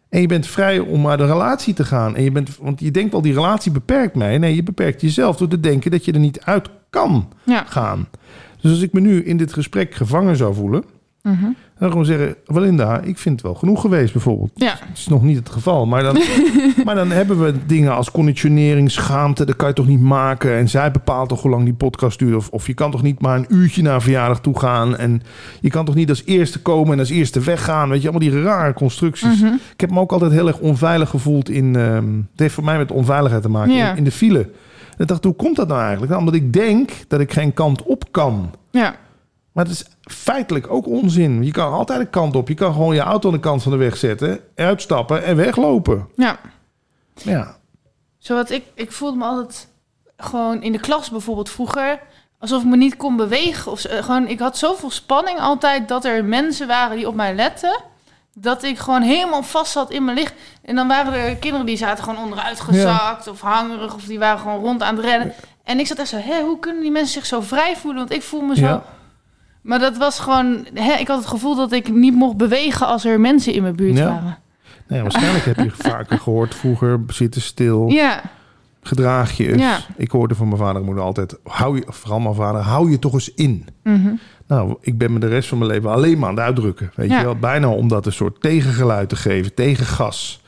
En 0.09 0.21
je 0.21 0.27
bent 0.27 0.47
vrij 0.47 0.79
om 0.79 1.07
uit 1.07 1.19
een 1.19 1.27
relatie 1.27 1.73
te 1.73 1.85
gaan. 1.85 2.15
En 2.15 2.23
je 2.23 2.31
bent, 2.31 2.57
want 2.57 2.79
je 2.79 2.91
denkt 2.91 3.11
wel, 3.11 3.21
die 3.21 3.33
relatie 3.33 3.71
beperkt 3.71 4.15
mij. 4.15 4.37
Nee, 4.37 4.55
je 4.55 4.63
beperkt 4.63 5.01
jezelf 5.01 5.37
door 5.37 5.47
te 5.47 5.59
denken 5.59 5.91
dat 5.91 6.05
je 6.05 6.11
er 6.11 6.19
niet 6.19 6.41
uit 6.41 6.69
kan 6.89 7.27
Ja. 7.43 7.63
gaan. 7.67 8.07
Dus 8.61 8.71
als 8.71 8.81
ik 8.81 8.93
me 8.93 8.99
nu 8.99 9.23
in 9.23 9.37
dit 9.37 9.53
gesprek 9.53 9.93
gevangen 9.93 10.35
zou 10.35 10.53
voelen... 10.53 10.83
Mhm. 11.21 11.45
Dan 11.81 11.89
gewoon 11.89 12.05
zeggen... 12.05 12.35
Walinda, 12.45 12.99
ik 12.99 13.17
vind 13.17 13.35
het 13.35 13.43
wel 13.43 13.55
genoeg 13.55 13.81
geweest 13.81 14.13
bijvoorbeeld. 14.13 14.51
Ja. 14.53 14.75
Het 14.79 14.97
is 14.97 15.07
nog 15.07 15.23
niet 15.23 15.37
het 15.37 15.49
geval. 15.49 15.85
Maar 15.85 16.03
dan, 16.03 16.17
maar 16.85 16.95
dan 16.95 17.11
hebben 17.11 17.43
we 17.43 17.53
dingen 17.65 17.95
als 17.95 18.11
conditionering, 18.11 18.91
schaamte. 18.91 19.45
Dat 19.45 19.55
kan 19.55 19.67
je 19.67 19.73
toch 19.73 19.87
niet 19.87 20.01
maken. 20.01 20.57
En 20.57 20.69
zij 20.69 20.91
bepaalt 20.91 21.29
toch 21.29 21.41
hoe 21.41 21.51
lang 21.51 21.63
die 21.63 21.73
podcast 21.73 22.19
duurt. 22.19 22.35
Of, 22.35 22.49
of 22.49 22.67
je 22.67 22.73
kan 22.73 22.91
toch 22.91 23.01
niet 23.01 23.21
maar 23.21 23.37
een 23.37 23.45
uurtje 23.49 23.81
naar 23.81 23.95
een 23.95 24.01
verjaardag 24.01 24.41
toe 24.41 24.59
gaan. 24.59 24.97
En 24.97 25.21
je 25.61 25.69
kan 25.69 25.85
toch 25.85 25.95
niet 25.95 26.09
als 26.09 26.23
eerste 26.25 26.61
komen 26.61 26.93
en 26.93 26.99
als 26.99 27.09
eerste 27.09 27.39
weggaan. 27.39 27.89
Weet 27.89 28.01
je, 28.01 28.09
allemaal 28.09 28.29
die 28.29 28.41
rare 28.41 28.73
constructies. 28.73 29.41
Mhm. 29.41 29.53
Ik 29.73 29.81
heb 29.81 29.91
me 29.91 29.99
ook 29.99 30.11
altijd 30.11 30.31
heel 30.31 30.47
erg 30.47 30.59
onveilig 30.59 31.09
gevoeld 31.09 31.49
in... 31.49 31.75
ehm, 31.75 32.15
het 32.31 32.39
heeft 32.39 32.53
voor 32.53 32.63
mij 32.63 32.77
met 32.77 32.91
onveiligheid 32.91 33.41
te 33.41 33.49
maken. 33.49 33.73
Ja. 33.73 33.91
In, 33.91 33.97
in 33.97 34.03
de 34.03 34.11
file. 34.11 34.39
En 34.39 34.97
ik 34.97 35.07
dacht, 35.07 35.23
hoe 35.23 35.35
komt 35.35 35.55
dat 35.55 35.67
nou 35.67 35.79
eigenlijk? 35.79 36.11
Nou, 36.11 36.23
omdat 36.23 36.35
ik 36.41 36.53
denk 36.53 36.91
dat 37.07 37.19
ik 37.19 37.33
geen 37.33 37.53
kant 37.53 37.83
op 37.83 38.03
kan. 38.11 38.51
Ja. 38.71 38.95
Maar 39.51 39.65
het 39.65 39.73
is 39.73 39.85
feitelijk 40.01 40.71
ook 40.71 40.87
onzin. 40.87 41.43
Je 41.43 41.51
kan 41.51 41.73
altijd 41.73 41.99
een 41.99 42.09
kant 42.09 42.35
op. 42.35 42.47
Je 42.47 42.53
kan 42.53 42.73
gewoon 42.73 42.95
je 42.95 43.01
auto 43.01 43.27
aan 43.27 43.35
de 43.35 43.41
kant 43.41 43.63
van 43.63 43.71
de 43.71 43.77
weg 43.77 43.97
zetten, 43.97 44.39
uitstappen 44.55 45.23
en 45.23 45.35
weglopen. 45.35 46.07
Ja. 46.15 46.39
Ja, 47.13 47.57
Zowat 48.17 48.49
ik, 48.49 48.63
ik 48.73 48.91
voelde 48.91 49.17
me 49.17 49.25
altijd 49.25 49.67
gewoon 50.17 50.61
in 50.61 50.71
de 50.71 50.79
klas 50.79 51.09
bijvoorbeeld 51.09 51.49
vroeger 51.49 51.99
alsof 52.39 52.61
ik 52.61 52.67
me 52.67 52.77
niet 52.77 52.97
kon 52.97 53.15
bewegen. 53.15 53.71
Of 53.71 53.79
zo. 53.79 53.87
Eh, 53.87 54.03
gewoon, 54.03 54.27
ik 54.27 54.39
had 54.39 54.57
zoveel 54.57 54.89
spanning 54.91 55.39
altijd 55.39 55.87
dat 55.87 56.05
er 56.05 56.25
mensen 56.25 56.67
waren 56.67 56.97
die 56.97 57.07
op 57.07 57.15
mij 57.15 57.35
letten. 57.35 57.81
Dat 58.33 58.63
ik 58.63 58.77
gewoon 58.77 59.01
helemaal 59.01 59.43
vast 59.43 59.71
zat 59.71 59.91
in 59.91 60.05
mijn 60.05 60.17
licht. 60.17 60.33
En 60.61 60.75
dan 60.75 60.87
waren 60.87 61.13
er 61.13 61.35
kinderen 61.35 61.65
die 61.65 61.77
zaten 61.77 62.03
gewoon 62.03 62.23
onderuit 62.23 62.59
gezakt 62.59 63.27
of 63.27 63.41
hangerig. 63.41 63.95
Of 63.95 64.03
die 64.03 64.19
waren 64.19 64.39
gewoon 64.39 64.59
rond 64.59 64.83
aan 64.83 64.95
het 64.95 65.05
rennen. 65.05 65.33
En 65.63 65.79
ik 65.79 65.87
zat 65.87 65.97
echt 65.97 66.09
zo, 66.09 66.17
hé, 66.17 66.41
hoe 66.41 66.59
kunnen 66.59 66.81
die 66.81 66.91
mensen 66.91 67.13
zich 67.13 67.25
zo 67.25 67.41
vrij 67.41 67.75
voelen? 67.75 67.99
Want 67.99 68.13
ik 68.13 68.21
voel 68.23 68.41
me 68.41 68.55
zo... 68.55 68.65
Ja. 68.65 68.83
Maar 69.61 69.79
dat 69.79 69.97
was 69.97 70.19
gewoon... 70.19 70.65
Hè, 70.73 70.93
ik 70.93 71.07
had 71.07 71.17
het 71.17 71.27
gevoel 71.27 71.55
dat 71.55 71.71
ik 71.71 71.93
niet 71.93 72.15
mocht 72.15 72.37
bewegen 72.37 72.87
als 72.87 73.05
er 73.05 73.19
mensen 73.19 73.53
in 73.53 73.61
mijn 73.61 73.75
buurt 73.75 73.97
Ja. 73.97 74.05
waren. 74.05 74.37
nee, 74.87 75.01
waarschijnlijk 75.01 75.45
heb 75.45 75.57
je 75.57 75.71
vaker 75.89 76.19
gehoord 76.19 76.55
vroeger, 76.55 76.99
zitten 77.07 77.41
stil, 77.41 77.89
Ja, 77.89 78.21
gedraag 78.81 79.31
je 79.37 79.51
eens. 79.51 79.61
Ja. 79.61 79.77
Ik 79.97 80.11
hoorde 80.11 80.35
van 80.35 80.47
mijn 80.47 80.59
vader 80.59 80.75
en 80.81 80.85
moeder 80.85 81.03
altijd, 81.03 81.37
hou 81.43 81.75
je, 81.75 81.83
vooral 81.87 82.19
mijn 82.19 82.35
vader, 82.35 82.61
hou 82.61 82.91
je 82.91 82.99
toch 82.99 83.13
eens 83.13 83.33
in. 83.33 83.65
mhm. 83.83 84.09
Nou, 84.47 84.75
ik 84.81 84.97
ben 84.97 85.13
me 85.13 85.19
de 85.19 85.27
rest 85.27 85.49
van 85.49 85.57
mijn 85.57 85.69
leven 85.71 85.89
alleen 85.91 86.19
maar 86.19 86.29
aan 86.29 86.35
het 86.35 86.43
uitdrukken. 86.43 86.91
Weet 86.95 87.09
Ja. 87.09 87.17
je 87.17 87.23
wel, 87.23 87.35
bijna 87.35 87.69
om 87.69 87.87
dat 87.87 88.05
een 88.05 88.11
soort 88.13 88.41
tegengeluid 88.41 89.09
te 89.09 89.15
geven, 89.15 89.53
tegengas. 89.53 90.41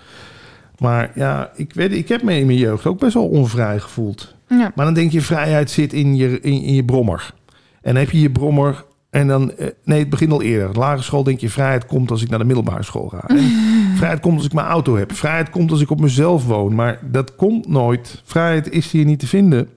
Maar 0.79 1.11
ja, 1.15 1.51
ik, 1.55 1.73
weet, 1.73 1.91
ik 1.91 2.07
heb 2.09 2.23
me 2.23 2.37
in 2.39 2.45
mijn 2.45 2.57
jeugd 2.57 2.85
ook 2.85 2.99
best 2.99 3.13
wel 3.13 3.27
onvrij 3.27 3.79
gevoeld. 3.79 4.35
ja. 4.47 4.71
Maar 4.75 4.85
dan 4.85 4.93
denk 4.93 5.11
je, 5.11 5.21
vrijheid 5.21 5.71
zit 5.71 5.93
in 5.93 6.15
je, 6.15 6.39
in, 6.39 6.61
in 6.61 6.73
je 6.73 6.83
brommer. 6.85 7.33
En 7.81 7.95
heb 7.95 8.09
je 8.11 8.19
je 8.21 8.31
brommer 8.31 8.83
en 9.13 9.27
dan... 9.27 9.51
eh, 9.57 9.67
Nee, 9.83 9.99
het 9.99 10.09
begint 10.09 10.31
al 10.31 10.41
eerder. 10.41 10.73
De 10.73 10.79
lagere 10.79 11.03
school 11.03 11.23
denk 11.23 11.39
je, 11.39 11.49
vrijheid 11.49 11.85
komt 11.85 12.11
als 12.11 12.21
ik 12.21 12.29
naar 12.29 12.39
de 12.39 12.45
middelbare 12.45 12.83
school 12.83 13.07
ga. 13.09 13.23
En 13.27 13.37
vrijheid 13.97 14.19
komt 14.21 14.37
als 14.37 14.45
ik 14.45 14.53
mijn 14.53 14.67
auto 14.67 14.95
heb. 14.97 15.13
Vrijheid 15.13 15.49
komt 15.49 15.71
als 15.71 15.81
ik 15.81 15.89
op 15.89 15.99
mezelf 16.01 16.45
woon. 16.45 16.75
Maar 16.75 16.99
dat 17.11 17.35
komt 17.35 17.67
nooit. 17.67 18.21
Vrijheid 18.25 18.69
is 18.71 18.91
hier 18.91 19.05
niet 19.05 19.19
te 19.19 19.27
vinden. 19.27 19.69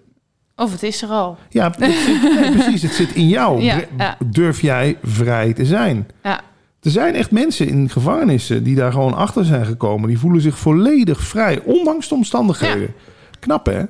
Of 0.56 0.72
het 0.72 0.82
is 0.82 1.02
er 1.02 1.08
al. 1.08 1.38
Ja, 1.48 1.64
het 1.78 1.92
zit- 1.92 2.40
nee, 2.40 2.50
precies. 2.52 2.82
Het 2.82 2.92
zit 2.92 3.12
in 3.14 3.28
jou. 3.28 3.62
Ja, 3.62 3.80
ja. 3.98 4.16
Durf 4.26 4.60
jij 4.60 4.96
vrij 5.02 5.52
te 5.52 5.64
zijn? 5.64 6.06
Ja. 6.22 6.40
Er 6.80 6.90
zijn 6.90 7.14
echt 7.14 7.30
mensen 7.30 7.68
in 7.68 7.88
gevangenissen 7.90 8.62
die 8.64 8.74
daar 8.74 8.92
gewoon 8.92 9.14
achter 9.14 9.44
zijn 9.44 9.66
gekomen. 9.66 10.08
Die 10.08 10.18
voelen 10.18 10.40
zich 10.40 10.58
volledig 10.58 11.20
vrij, 11.20 11.60
ondanks 11.64 12.08
de 12.08 12.14
omstandigheden. 12.14 12.94
Knap, 13.38 13.66
hè? 13.66 13.82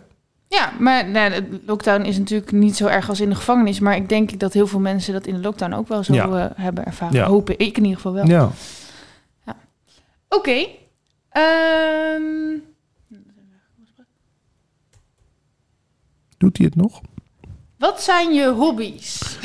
Ja, 0.48 0.72
maar 0.78 1.08
nou, 1.08 1.30
de 1.30 1.60
lockdown 1.66 2.02
is 2.04 2.18
natuurlijk 2.18 2.52
niet 2.52 2.76
zo 2.76 2.86
erg 2.86 3.08
als 3.08 3.20
in 3.20 3.28
de 3.28 3.34
gevangenis. 3.34 3.80
Maar 3.80 3.96
ik 3.96 4.08
denk 4.08 4.38
dat 4.38 4.52
heel 4.52 4.66
veel 4.66 4.80
mensen 4.80 5.12
dat 5.12 5.26
in 5.26 5.34
de 5.34 5.40
lockdown 5.40 5.72
ook 5.72 5.88
wel 5.88 6.04
zo 6.04 6.14
Ja. 6.14 6.48
eh, 6.48 6.64
hebben 6.64 6.84
ervaren. 6.84 7.14
Ja. 7.14 7.26
Hoop 7.26 7.50
ik 7.50 7.76
in 7.76 7.82
ieder 7.82 7.96
geval 7.96 8.12
wel. 8.12 8.26
Ja. 8.26 8.50
Oké. 10.28 10.66
Ehm, 11.30 12.22
Doet 16.38 16.56
hij 16.56 16.66
het 16.66 16.76
nog? 16.76 17.00
wat 17.78 18.02
zijn 18.02 18.32
je 18.34 18.48
hobby's? 18.48 19.20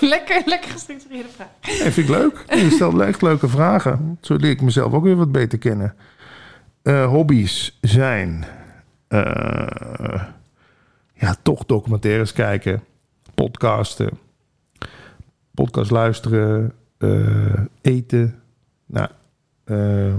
lekker, 0.00 0.42
lekker 0.44 0.70
gestructureerde 0.70 1.28
vraag. 1.28 1.48
Nee, 1.62 1.90
vind 1.90 1.96
ik 1.96 2.08
leuk. 2.08 2.44
Je 2.48 2.70
stelt 2.70 3.00
echt 3.00 3.22
leuke 3.22 3.48
vragen. 3.48 4.18
Zo 4.20 4.34
leer 4.34 4.50
ik 4.50 4.60
mezelf 4.60 4.92
ook 4.92 5.02
weer 5.04 5.16
wat 5.16 5.32
beter 5.32 5.58
kennen. 5.58 5.94
Eh, 6.82 7.06
hobby's 7.06 7.78
zijn... 7.80 8.44
eh, 9.10 10.22
ja, 11.14 11.36
toch 11.42 11.64
documentaires 11.66 12.32
kijken. 12.32 12.82
podcasten, 13.34 14.10
podcast 15.54 15.90
luisteren, 15.90 16.72
eh, 16.98 17.60
eten. 17.80 18.34
Nou, 18.86 19.08
eh, 19.64 20.14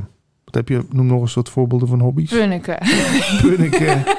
wat 0.46 0.56
heb 0.56 0.68
je? 0.68 0.86
Noem 0.90 1.06
nog 1.06 1.22
eens 1.22 1.34
wat 1.34 1.50
voorbeelden 1.50 1.88
van 1.88 2.00
hobby's. 2.00 2.30
Punneke. 2.30 2.78
Punniken. 3.42 4.04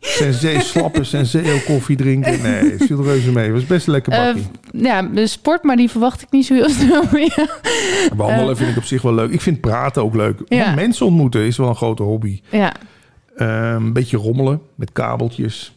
Sensee 0.00 0.60
slappen, 0.60 1.06
senseo 1.06 1.58
koffie 1.66 1.96
drinken. 1.96 2.42
Nee, 2.42 2.70
het 2.70 2.84
viel 2.84 3.02
reuze 3.02 3.32
mee. 3.32 3.44
Het 3.44 3.52
was 3.52 3.66
best 3.66 3.86
een 3.86 3.92
lekker 3.92 4.12
bakkie. 4.12 4.46
ja, 4.72 5.02
de 5.02 5.26
sport, 5.26 5.62
maar 5.62 5.76
die 5.76 5.90
verwacht 5.90 6.22
ik 6.22 6.30
niet 6.30 6.46
zo 6.46 6.54
heel 6.54 6.68
snel 6.68 7.04
meer. 7.12 7.60
Wandelen 8.16 8.56
vind 8.56 8.70
ik 8.70 8.76
op 8.76 8.84
zich 8.84 9.02
wel 9.02 9.14
leuk. 9.14 9.30
Ik 9.30 9.40
vind 9.40 9.60
praten 9.60 10.02
ook 10.02 10.14
leuk. 10.14 10.40
Ja. 10.48 10.74
Mensen 10.74 11.06
ontmoeten 11.06 11.40
is 11.40 11.56
wel 11.56 11.68
een 11.68 11.76
grote 11.76 12.02
hobby. 12.02 12.40
Ja, 12.50 12.72
een 13.34 13.92
beetje 13.92 14.16
rommelen 14.16 14.60
met 14.74 14.92
kabeltjes. 14.92 15.74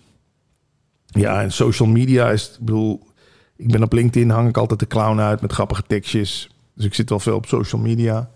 Ja, 1.05 1.41
en 1.41 1.51
social 1.51 1.87
media 1.87 2.29
is... 2.31 2.51
Ik 2.59 2.65
bedoel, 2.65 3.07
ik 3.55 3.67
ben 3.71 3.83
op 3.83 3.93
LinkedIn, 3.93 4.29
hang 4.29 4.49
ik 4.49 4.57
altijd 4.57 4.79
de 4.79 4.87
clown 4.87 5.19
uit 5.19 5.41
met 5.41 5.51
grappige 5.51 5.83
tekstjes. 5.87 6.49
Dus 6.75 6.85
ik 6.85 6.93
zit 6.93 7.09
wel 7.09 7.19
veel 7.19 7.35
op 7.35 7.45
social 7.45 7.81
media. 7.81 8.29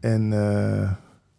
En 0.00 0.22
eh, 0.32 0.90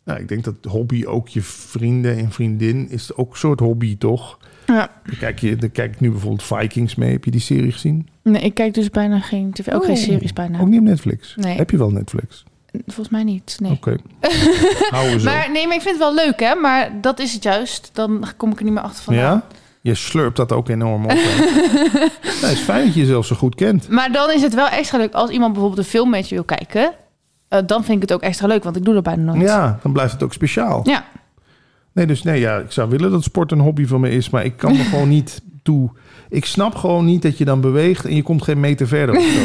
nou, 0.05 0.19
ik 0.19 0.27
denk 0.27 0.43
dat 0.43 0.55
hobby 0.61 1.05
ook 1.05 1.27
je 1.27 1.41
vrienden 1.41 2.17
en 2.17 2.31
vriendin 2.31 2.89
is 2.89 3.15
ook 3.15 3.31
een 3.31 3.37
soort 3.37 3.59
hobby, 3.59 3.97
toch? 3.97 4.39
ja. 4.67 4.91
Dan 5.05 5.17
kijk, 5.17 5.39
je, 5.39 5.55
dan 5.55 5.71
kijk 5.71 5.93
ik 5.93 5.99
nu 5.99 6.09
bijvoorbeeld 6.11 6.43
Vikings 6.43 6.95
mee. 6.95 7.11
Heb 7.11 7.25
je 7.25 7.31
die 7.31 7.39
serie 7.41 7.71
gezien? 7.71 8.07
Nee, 8.23 8.41
ik 8.41 8.53
kijk 8.53 8.73
dus 8.73 8.89
bijna 8.89 9.19
geen 9.19 9.51
tv. 9.51 9.67
Ook 9.73 9.81
Oh. 9.81 9.87
geen 9.87 9.97
series 9.97 10.33
bijna. 10.33 10.59
Ook 10.59 10.67
niet 10.67 10.79
op 10.79 10.85
Netflix? 10.85 11.35
Nee. 11.35 11.55
Heb 11.57 11.69
je 11.69 11.77
wel 11.77 11.91
Netflix? 11.91 12.43
Volgens 12.85 13.09
mij 13.09 13.23
niet, 13.23 13.57
nee. 13.59 13.71
Oké. 13.71 13.95
Zo. 15.19 15.23
Maar 15.23 15.49
nee, 15.51 15.67
maar 15.67 15.75
ik 15.75 15.81
vind 15.81 15.83
het 15.83 15.97
wel 15.97 16.13
leuk, 16.13 16.39
hè? 16.39 16.55
Maar 16.55 17.01
dat 17.01 17.19
is 17.19 17.33
het 17.33 17.43
juist. 17.43 17.89
Dan 17.93 18.25
kom 18.37 18.51
ik 18.51 18.57
er 18.57 18.63
niet 18.63 18.73
meer 18.73 18.83
achter 18.83 19.03
vandaan. 19.03 19.23
ja? 19.25 19.43
Je 19.81 19.95
slurpt 19.95 20.37
dat 20.37 20.51
ook 20.51 20.69
enorm 20.69 21.03
op. 21.05 21.11
het 22.41 22.51
is 22.51 22.59
fijn 22.59 22.85
dat 22.85 22.93
je 22.93 22.99
jezelf 22.99 23.25
zo 23.25 23.35
goed 23.35 23.55
kent. 23.55 23.89
Maar 23.89 24.11
dan 24.11 24.31
is 24.31 24.41
het 24.41 24.53
wel 24.53 24.67
extra 24.67 24.97
leuk 24.97 25.13
als 25.13 25.29
iemand 25.29 25.51
bijvoorbeeld 25.53 25.81
een 25.85 25.91
film 25.91 26.09
met 26.09 26.29
je 26.29 26.35
wil 26.35 26.43
kijken. 26.43 26.93
eh, 27.47 27.59
dan 27.65 27.83
vind 27.83 27.95
ik 27.95 28.01
het 28.09 28.13
ook 28.13 28.21
extra 28.21 28.47
leuk, 28.47 28.63
want 28.63 28.75
ik 28.75 28.83
doe 28.85 28.93
dat 28.93 29.03
bijna 29.03 29.21
nooit. 29.33 29.41
Ja, 29.47 29.79
dan 29.81 29.93
blijft 29.93 30.11
het 30.13 30.23
ook 30.23 30.33
speciaal. 30.33 30.81
Ja. 30.83 31.05
Nee, 31.91 32.05
dus 32.05 32.23
nee, 32.23 32.39
ja, 32.39 32.57
ik 32.57 32.71
zou 32.71 32.89
willen 32.89 33.11
dat 33.11 33.23
sport 33.23 33.51
een 33.51 33.59
hobby 33.59 33.85
van 33.85 33.99
me 33.99 34.09
is, 34.09 34.29
maar 34.29 34.45
ik 34.45 34.57
kan 34.57 34.77
er 34.77 34.85
gewoon 34.91 35.09
niet 35.09 35.41
toe. 35.63 35.89
Ik 36.29 36.45
snap 36.45 36.75
gewoon 36.75 37.05
niet 37.05 37.21
dat 37.21 37.37
je 37.37 37.45
dan 37.45 37.61
beweegt 37.61 38.05
en 38.05 38.15
je 38.15 38.21
komt 38.23 38.43
geen 38.43 38.59
meter 38.59 38.87
verder 38.87 39.15
of 39.17 39.23
zo. 39.25 39.39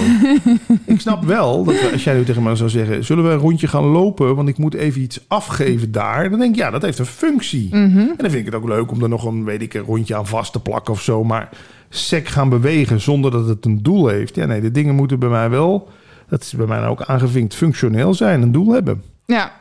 ik 0.92 1.00
snap 1.00 1.24
wel 1.24 1.64
dat 1.64 1.74
we- 1.80 1.90
als 1.92 2.04
jij 2.04 2.14
nu 2.16 2.24
tegen 2.24 2.42
me 2.42 2.56
zou 2.56 2.70
zeggen, 2.70 3.04
zullen 3.04 3.24
we 3.24 3.30
een 3.30 3.38
rondje 3.38 3.66
gaan 3.68 3.84
lopen, 3.84 4.36
want 4.36 4.48
ik 4.48 4.58
moet 4.58 4.74
even 4.74 5.00
iets 5.00 5.20
afgeven 5.28 5.92
daar. 5.92 6.30
Dan 6.30 6.38
denk 6.38 6.54
ik, 6.54 6.60
ja, 6.60 6.70
dat 6.70 6.82
heeft 6.82 6.98
een 6.98 7.06
functie. 7.06 7.68
Mhm. 7.70 7.98
En 7.98 8.14
dan 8.16 8.30
vind 8.30 8.34
ik 8.34 8.44
het 8.44 8.54
ook 8.54 8.68
leuk 8.68 8.90
om 8.90 9.02
er 9.02 9.08
nog 9.08 9.24
een, 9.24 9.44
weet 9.44 9.62
ik, 9.62 9.74
een 9.74 9.82
rondje 9.82 10.16
aan 10.16 10.26
vast 10.26 10.52
te 10.52 10.60
plakken 10.60 10.92
of 10.92 11.02
zo. 11.02 11.24
Maar 11.24 11.48
sec 11.88 12.28
gaan 12.28 12.48
bewegen 12.48 13.00
zonder 13.00 13.30
dat 13.30 13.48
het 13.48 13.64
een 13.64 13.82
doel 13.82 14.06
heeft. 14.08 14.34
Ja, 14.34 14.46
nee, 14.46 14.60
de 14.60 14.70
dingen 14.70 14.94
moeten 14.94 15.18
bij 15.18 15.28
mij 15.28 15.50
wel, 15.50 15.88
dat 16.28 16.42
is 16.42 16.52
bij 16.52 16.66
mij 16.66 16.78
nou 16.78 16.90
ook 16.90 17.02
aangevinkt, 17.02 17.54
functioneel 17.54 18.14
zijn, 18.14 18.42
een 18.42 18.52
doel 18.52 18.72
hebben. 18.72 19.02
ja. 19.26 19.56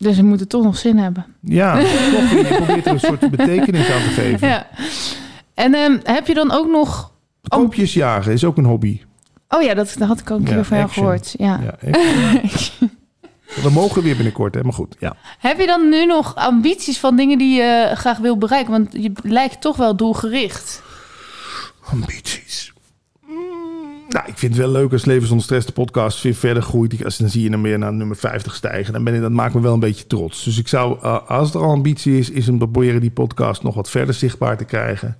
Dus 0.00 0.16
we 0.16 0.22
moeten 0.22 0.48
toch 0.48 0.62
nog 0.64 0.76
zin 0.76 0.96
hebben. 0.98 1.26
Ja, 1.40 1.72
toch, 2.12 2.30
je 2.30 2.54
probeert 2.56 2.86
er 2.86 2.92
een 2.92 3.00
soort 3.00 3.30
betekenis 3.30 3.90
aan 3.90 4.02
te 4.02 4.08
geven. 4.08 4.48
Ja. 4.48 4.66
En 5.58 5.74
ehm, 5.74 5.98
heb 6.02 6.26
je 6.26 6.34
dan 6.34 6.50
ook 6.52 6.68
nog... 6.68 7.12
Koopjes 7.48 7.94
jagen 7.94 8.32
is 8.32 8.44
ook 8.44 8.56
een 8.56 8.64
hobby. 8.64 9.00
Oh 9.48 9.62
ja, 9.62 9.74
dat, 9.74 9.94
dat 9.98 10.08
had 10.08 10.20
ik 10.20 10.30
ook 10.30 10.38
een 10.38 10.46
Ja, 10.46 10.52
keer 10.54 10.64
van 10.64 10.76
jou 10.76 10.88
action. 10.88 11.04
gehoord. 11.06 11.34
Ja. 11.38 11.60
Ja. 11.80 11.90
We 13.62 13.70
mogen 13.70 14.02
weer 14.02 14.14
binnenkort, 14.16 14.54
hè? 14.54 14.62
maar 14.62 14.72
goed. 14.72 14.96
Ja. 14.98 15.16
Heb 15.38 15.58
je 15.60 15.66
dan 15.66 15.88
nu 15.88 16.06
nog 16.06 16.34
ambities 16.34 16.98
van 16.98 17.16
dingen 17.16 17.38
die 17.38 17.56
je 17.56 17.90
graag 17.94 18.18
wil 18.18 18.38
bereiken? 18.38 18.70
Want 18.72 18.88
je 18.92 19.12
lijkt 19.22 19.60
toch 19.60 19.76
wel 19.76 19.96
doelgericht. 19.96 20.82
Ambities. 21.90 22.72
Mm, 23.26 23.34
Nou, 24.08 24.26
ik 24.28 24.38
vind 24.38 24.52
het 24.56 24.62
wel 24.62 24.72
leuk 24.72 24.92
als 24.92 25.04
Leven 25.04 25.26
zonder 25.26 25.44
Stress 25.44 25.66
de 25.66 25.72
podcast 25.72 26.22
weer 26.22 26.34
verder 26.34 26.62
groeit. 26.62 27.04
Als, 27.04 27.16
dan 27.16 27.28
zie 27.28 27.42
je 27.42 27.50
hem 27.50 27.62
weer 27.62 27.78
naar 27.78 27.92
nummer 27.92 28.16
50 28.16 28.54
stijgen. 28.54 28.92
Dan 28.92 29.04
ben 29.04 29.14
ik, 29.14 29.20
dat 29.20 29.30
maakt 29.30 29.54
me 29.54 29.60
wel 29.60 29.74
een 29.74 29.80
beetje 29.80 30.06
trots. 30.06 30.44
Dus 30.44 30.58
ik 30.58 30.68
zou, 30.68 30.98
eh, 31.02 31.28
als 31.28 31.54
er 31.54 31.60
al 31.60 31.70
ambitie 31.70 32.18
is, 32.18 32.30
is 32.30 32.48
om 32.48 32.58
te 32.58 32.66
proberen 32.68 33.00
die 33.00 33.10
podcast 33.10 33.62
nog 33.62 33.74
wat 33.74 33.90
verder 33.90 34.14
zichtbaar 34.14 34.56
te 34.56 34.64
krijgen. 34.64 35.16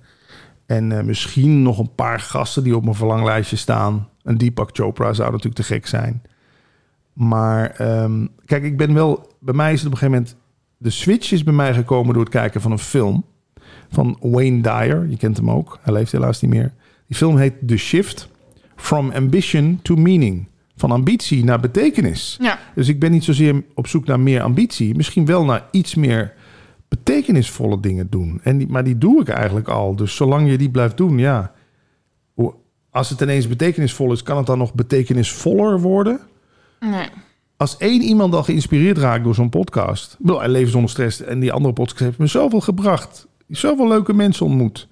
En 0.69 0.91
eh, 0.91 1.03
misschien 1.03 1.61
nog 1.61 1.79
een 1.79 1.95
paar 1.95 2.19
gasten 2.19 2.63
die 2.63 2.75
op 2.75 2.83
mijn 2.83 2.95
verlanglijstje 2.95 3.55
staan. 3.55 4.09
Een 4.23 4.37
Deepak 4.37 4.69
Chopra 4.73 5.13
zou 5.13 5.27
natuurlijk 5.29 5.55
te 5.55 5.63
gek 5.63 5.87
zijn. 5.87 6.21
Maar 7.13 7.69
ehm, 7.69 8.25
kijk, 8.45 8.63
ik 8.63 8.77
ben 8.77 8.93
wel... 8.93 9.33
Bij 9.39 9.53
mij 9.53 9.73
is 9.73 9.77
het 9.77 9.87
op 9.87 9.91
een 9.91 9.97
gegeven 9.97 10.21
moment... 10.21 10.37
De 10.77 10.89
switch 10.89 11.31
is 11.31 11.43
bij 11.43 11.53
mij 11.53 11.73
gekomen 11.73 12.13
door 12.13 12.23
het 12.23 12.31
kijken 12.31 12.61
van 12.61 12.71
een 12.71 12.79
film. 12.79 13.25
Van 13.89 14.17
Wayne 14.21 14.61
Dyer. 14.61 15.09
Je 15.09 15.17
kent 15.17 15.37
hem 15.37 15.51
ook. 15.51 15.79
Hij 15.81 15.93
leeft 15.93 16.11
helaas 16.11 16.41
niet 16.41 16.51
meer. 16.51 16.73
Die 17.07 17.17
film 17.17 17.37
heet 17.37 17.53
The 17.67 17.77
Shift. 17.77 18.29
From 18.75 19.11
Ambition 19.11 19.79
to 19.81 19.95
Meaning. 19.95 20.47
Van 20.75 20.91
ambitie 20.91 21.43
naar 21.43 21.59
betekenis. 21.59 22.37
Ja. 22.41 22.59
Dus 22.75 22.87
ik 22.87 22.99
ben 22.99 23.11
niet 23.11 23.23
zozeer 23.23 23.63
op 23.73 23.87
zoek 23.87 24.05
naar 24.05 24.19
meer 24.19 24.41
ambitie. 24.41 24.95
Misschien 24.95 25.25
wel 25.25 25.45
naar 25.45 25.67
iets 25.71 25.95
meer 25.95 26.33
betekenisvolle 26.89 27.79
dingen 27.79 28.07
doen. 28.09 28.39
En 28.43 28.57
die, 28.57 28.67
maar 28.67 28.83
die 28.83 28.97
doe 28.97 29.21
ik 29.21 29.29
eigenlijk 29.29 29.67
al. 29.67 29.95
Dus 29.95 30.15
zolang 30.15 30.49
je 30.49 30.57
die 30.57 30.69
blijft 30.69 30.97
doen, 30.97 31.17
ja. 31.17 31.51
Als 32.91 33.09
het 33.09 33.21
ineens 33.21 33.47
betekenisvol 33.47 34.11
is, 34.11 34.23
kan 34.23 34.37
het 34.37 34.45
dan 34.45 34.57
nog 34.57 34.73
betekenisvoller 34.73 35.79
worden? 35.79 36.19
Nee. 36.79 37.07
Als 37.57 37.77
één 37.77 38.01
iemand 38.01 38.33
al 38.33 38.43
geïnspireerd 38.43 38.97
raakt 38.97 39.23
door 39.23 39.35
zo'n 39.35 39.49
podcast. 39.49 40.17
En 40.25 40.49
Leven 40.49 40.71
zonder 40.71 40.89
stress 40.89 41.21
en 41.21 41.39
die 41.39 41.51
andere 41.51 41.73
podcast 41.73 42.03
heeft 42.03 42.17
me 42.17 42.27
zoveel 42.27 42.61
gebracht. 42.61 43.27
Zoveel 43.47 43.87
leuke 43.87 44.13
mensen 44.13 44.45
ontmoet. 44.45 44.87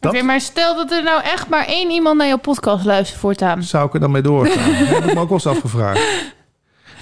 Dat 0.00 0.14
Oké, 0.14 0.22
maar 0.22 0.40
stel 0.40 0.76
dat 0.76 0.90
er 0.90 1.02
nou 1.02 1.22
echt 1.22 1.48
maar 1.48 1.66
één 1.66 1.90
iemand 1.90 2.18
naar 2.18 2.26
jouw 2.26 2.38
podcast 2.38 2.84
luistert 2.84 3.20
voortaan. 3.20 3.62
zou 3.62 3.86
ik 3.86 3.94
er 3.94 4.00
dan 4.00 4.10
mee 4.10 4.22
doorgaan. 4.22 4.78
Dat 4.78 4.88
heb 4.94 5.04
ik 5.04 5.14
me 5.14 5.20
ook 5.20 5.28
wel 5.28 5.38
eens 5.38 5.46
afgevraagd. 5.46 6.34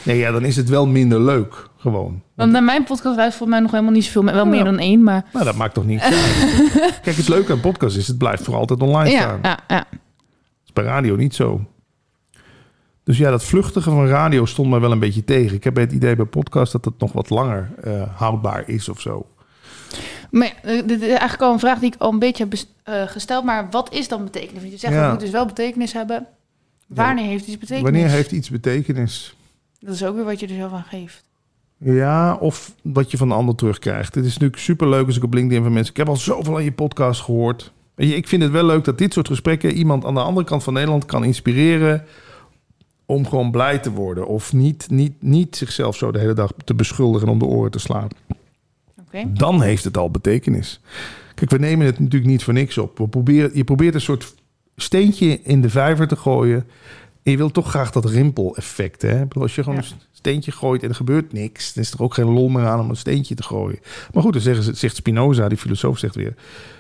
Nee, 0.04 0.18
ja, 0.18 0.30
dan 0.30 0.44
is 0.44 0.56
het 0.56 0.68
wel 0.68 0.86
minder 0.86 1.20
leuk. 1.20 1.68
Gewoon. 1.76 2.22
Want 2.34 2.52
naar 2.52 2.62
mijn 2.62 2.84
podcast 2.84 3.16
luistert 3.16 3.34
volgens 3.36 3.50
mij 3.50 3.60
nog 3.60 3.70
helemaal 3.70 3.92
niet 3.92 4.04
zoveel. 4.04 4.24
Wel 4.32 4.46
meer 4.46 4.64
dan 4.64 4.78
één, 4.78 5.02
maar... 5.02 5.24
Nou, 5.32 5.44
dat 5.44 5.54
maakt 5.56 5.74
toch 5.74 5.86
niet 5.86 6.00
uit. 6.00 6.14
Kijk, 7.02 7.16
het 7.16 7.28
leuke 7.28 7.52
aan 7.52 7.60
podcast 7.60 7.96
is, 7.96 8.06
het 8.08 8.18
blijft 8.18 8.42
voor 8.44 8.54
altijd 8.54 8.80
online 8.82 9.10
Ja, 9.10 9.18
staan. 9.20 9.38
ja, 9.42 9.58
ja. 9.68 9.76
Dat 9.90 9.98
is 10.64 10.72
bij 10.72 10.84
radio 10.84 11.16
niet 11.16 11.34
zo. 11.34 11.60
Dus 13.04 13.18
ja, 13.18 13.30
dat 13.30 13.44
vluchtige 13.44 13.90
van 13.90 14.06
radio 14.06 14.44
stond 14.44 14.70
mij 14.70 14.80
wel 14.80 14.92
een 14.92 14.98
beetje 14.98 15.24
tegen. 15.24 15.56
Ik 15.56 15.64
heb 15.64 15.76
het 15.76 15.92
idee 15.92 16.16
bij 16.16 16.24
podcast 16.24 16.72
dat 16.72 16.84
het 16.84 16.98
nog 16.98 17.12
wat 17.12 17.30
langer 17.30 17.70
eh, 17.82 18.02
houdbaar 18.16 18.68
is 18.68 18.88
of 18.88 19.00
zo. 19.00 19.26
Maar 20.30 20.46
ja, 20.46 20.70
eh, 20.70 20.86
dit 20.86 21.00
is 21.02 21.08
eigenlijk 21.08 21.42
al 21.42 21.52
een 21.52 21.58
vraag 21.58 21.78
die 21.78 21.92
ik 21.94 22.00
al 22.00 22.12
een 22.12 22.18
beetje 22.18 22.46
heb 22.50 22.58
eh, 22.82 23.02
gesteld. 23.06 23.44
Maar 23.44 23.66
wat 23.70 23.92
is 23.92 24.08
dan 24.08 24.24
betekenis? 24.24 24.60
Want 24.60 24.72
je 24.72 24.78
zegt, 24.78 24.92
Ja. 24.94 25.00
het 25.02 25.10
moet 25.10 25.20
dus 25.20 25.30
wel 25.30 25.46
betekenis 25.46 25.92
hebben. 25.92 26.26
Wanneer 26.86 27.24
heeft 27.24 27.46
iets 27.46 27.58
betekenis? 27.58 27.90
Wanneer 27.90 28.08
heeft 28.08 28.32
iets 28.32 28.50
betekenis? 28.50 29.36
Dat 29.84 29.94
is 29.94 30.04
ook 30.04 30.14
weer 30.14 30.24
wat 30.24 30.40
je 30.40 30.46
er 30.46 30.54
zelf 30.54 30.72
aan 30.72 30.84
geeft. 30.88 31.24
Ja, 31.78 32.34
of 32.34 32.74
wat 32.82 33.10
je 33.10 33.16
van 33.16 33.28
de 33.28 33.34
ander 33.34 33.54
terugkrijgt. 33.54 34.14
Het 34.14 34.24
is 34.24 34.32
natuurlijk 34.32 34.60
superleuk 34.60 35.06
als 35.06 35.16
ik 35.16 35.24
op 35.24 35.34
LinkedIn 35.34 35.62
van 35.62 35.72
mensen... 35.72 35.92
Ik 35.92 35.96
heb 35.98 36.08
al 36.08 36.16
zoveel 36.16 36.56
aan 36.56 36.64
je 36.64 36.72
podcast 36.72 37.20
gehoord. 37.20 37.72
Weet 37.94 38.08
je, 38.08 38.16
ik 38.16 38.28
vind 38.28 38.42
het 38.42 38.50
wel 38.50 38.64
leuk 38.64 38.84
dat 38.84 38.98
dit 38.98 39.12
soort 39.12 39.26
gesprekken... 39.26 39.72
iemand 39.72 40.04
aan 40.04 40.14
de 40.14 40.20
andere 40.20 40.46
kant 40.46 40.62
van 40.62 40.72
Nederland 40.72 41.04
kan 41.04 41.24
inspireren... 41.24 42.04
om 43.06 43.26
gewoon 43.26 43.50
blij 43.50 43.78
te 43.78 43.90
worden. 43.90 44.26
Of 44.26 44.52
niet, 44.52 44.90
niet, 44.90 45.22
niet 45.22 45.56
zichzelf 45.56 45.96
zo 45.96 46.12
de 46.12 46.18
hele 46.18 46.34
dag 46.34 46.52
te 46.64 46.74
beschuldigen... 46.74 47.26
en 47.26 47.32
om 47.32 47.38
de 47.38 47.44
oren 47.44 47.70
te 47.70 47.78
slaan. 47.78 48.08
Oké. 49.00 49.32
Dan 49.32 49.62
heeft 49.62 49.84
het 49.84 49.96
al 49.96 50.10
betekenis. 50.10 50.80
Kijk, 51.34 51.50
we 51.50 51.58
nemen 51.58 51.86
het 51.86 51.98
natuurlijk 51.98 52.30
niet 52.30 52.44
voor 52.44 52.54
niks 52.54 52.78
op. 52.78 52.98
We 52.98 53.08
proberen, 53.08 53.50
je 53.54 53.64
probeert 53.64 53.94
een 53.94 54.00
soort 54.00 54.34
steentje 54.76 55.40
in 55.42 55.60
de 55.60 55.70
vijver 55.70 56.08
te 56.08 56.16
gooien... 56.16 56.66
En 57.24 57.30
je 57.30 57.36
wilt 57.36 57.54
toch 57.54 57.68
graag 57.68 57.90
dat 57.90 58.04
rimpel-effect. 58.04 59.02
Hè? 59.02 59.24
Als 59.28 59.54
je 59.54 59.62
gewoon 59.62 59.78
Ja. 59.78 59.84
een 59.90 59.96
steentje 60.12 60.52
gooit 60.52 60.82
en 60.82 60.88
er 60.88 60.94
gebeurt 60.94 61.32
niks, 61.32 61.72
dan 61.74 61.82
is 61.82 61.92
er 61.92 62.02
ook 62.02 62.14
geen 62.14 62.30
lol 62.30 62.48
meer 62.48 62.66
aan 62.66 62.80
om 62.80 62.90
een 62.90 62.96
steentje 62.96 63.34
te 63.34 63.42
gooien. 63.42 63.78
Maar 64.12 64.22
goed, 64.22 64.32
dan 64.32 64.42
zeggen 64.42 64.64
ze, 64.64 64.74
zegt 64.74 64.96
Spinoza, 64.96 65.48
die 65.48 65.58
filosoof, 65.58 65.98
zegt 65.98 66.14
weer: 66.14 66.34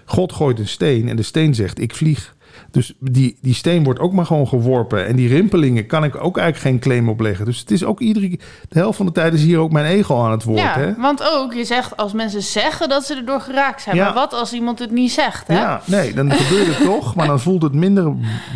God 0.04 0.32
gooit 0.32 0.58
een 0.58 0.68
steen 0.68 1.08
en 1.08 1.16
de 1.16 1.22
steen 1.22 1.54
zegt: 1.54 1.80
Ik 1.80 1.94
vlieg. 1.94 2.33
Dus 2.70 2.94
die, 3.00 3.36
die 3.40 3.54
steen 3.54 3.84
wordt 3.84 4.00
ook 4.00 4.12
maar 4.12 4.26
gewoon 4.26 4.48
geworpen. 4.48 5.06
En 5.06 5.16
die 5.16 5.28
rimpelingen 5.28 5.86
kan 5.86 6.04
ik 6.04 6.14
ook 6.24 6.36
eigenlijk 6.38 6.66
geen 6.68 6.78
claim 6.90 7.08
op 7.08 7.20
leggen. 7.20 7.44
Dus 7.44 7.58
het 7.58 7.70
is 7.70 7.84
ook 7.84 8.00
iedere 8.00 8.28
keer. 8.28 8.40
De 8.68 8.78
helft 8.78 8.96
van 8.96 9.06
de 9.06 9.12
tijd 9.12 9.34
is 9.34 9.42
hier 9.42 9.58
ook 9.58 9.72
mijn 9.72 9.86
ego 9.86 10.22
aan 10.22 10.30
het 10.30 10.44
woord. 10.44 10.58
Ja, 10.58 10.78
hè? 10.78 10.94
want 10.94 11.22
ook, 11.32 11.52
je 11.52 11.64
zegt 11.64 11.96
als 11.96 12.12
mensen 12.12 12.42
zeggen 12.42 12.88
dat 12.88 13.04
ze 13.04 13.14
erdoor 13.14 13.40
geraakt 13.40 13.82
zijn. 13.82 13.96
Ja. 13.96 14.04
Maar 14.04 14.14
wat 14.14 14.32
als 14.32 14.52
iemand 14.52 14.78
het 14.78 14.90
niet 14.90 15.12
zegt, 15.12 15.48
hè? 15.48 15.58
Ja, 15.60 15.80
nee, 15.86 16.14
dan 16.14 16.32
gebeurt 16.42 16.66
het 16.66 16.84
toch, 16.84 17.14
maar 17.14 17.26
dan 17.26 17.40
voelt 17.40 17.62
het 17.62 17.74
minder 17.74 18.12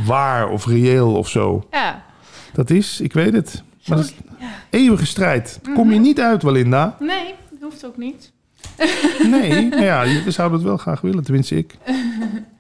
waar 0.07 0.49
of 0.49 0.67
reëel 0.67 1.15
of 1.15 1.29
zo. 1.29 1.67
Ja. 1.71 2.03
Dat 2.53 2.71
is, 2.71 3.01
ik 3.01 3.13
weet 3.13 3.33
het. 3.33 3.63
Maar 3.87 3.97
dat 3.97 4.07
is 4.07 4.15
Ja. 4.39 4.47
eeuwige 4.71 5.07
strijd. 5.07 5.61
Kom 5.75 5.93
je 5.93 5.99
niet 5.99 6.21
uit, 6.21 6.43
Walinda? 6.43 6.97
Nee, 7.01 7.35
dat 7.51 7.61
hoeft 7.71 7.87
ook 7.87 7.97
niet. 7.97 8.33
Nee, 9.31 9.69
maar 9.71 9.83
ja, 9.85 10.05
we 10.25 10.31
zouden 10.31 10.59
het 10.59 10.67
wel 10.69 10.77
graag 10.77 11.01
willen, 11.01 11.25
tenminste 11.25 11.57
ik. 11.57 11.75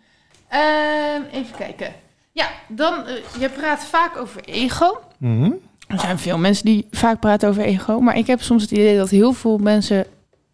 Ehm, 0.48 1.22
even 1.32 1.56
kijken. 1.56 1.92
Ja, 2.32 2.48
dan, 2.68 3.06
eh, 3.06 3.40
je 3.40 3.48
praat 3.48 3.84
vaak 3.84 4.16
over 4.16 4.40
ego. 4.44 5.00
Mhm. 5.18 5.50
Er 5.88 6.00
zijn 6.00 6.18
veel 6.18 6.38
mensen 6.38 6.64
die 6.64 6.86
vaak 6.90 7.20
praten 7.20 7.48
over 7.48 7.62
ego. 7.62 8.00
Maar 8.00 8.16
ik 8.16 8.26
heb 8.26 8.40
soms 8.42 8.62
het 8.62 8.70
idee 8.70 8.96
dat 8.96 9.10
heel 9.10 9.32
veel 9.32 9.58
mensen 9.58 10.04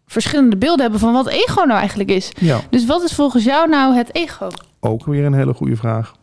verschillende 0.07 0.55
beelden 0.57 0.81
hebben 0.81 0.99
van 0.99 1.13
wat 1.13 1.27
ego 1.27 1.61
nou 1.63 1.79
eigenlijk 1.79 2.09
is. 2.09 2.31
Ja. 2.39 2.61
Dus 2.69 2.85
wat 2.85 3.03
is 3.03 3.13
volgens 3.13 3.43
jou 3.43 3.69
nou 3.69 3.95
het 3.95 4.15
ego? 4.15 4.47
Ook 4.79 5.05
weer 5.05 5.25
een 5.25 5.33
hele 5.33 5.53
goede 5.53 5.75
vraag. 5.75 6.13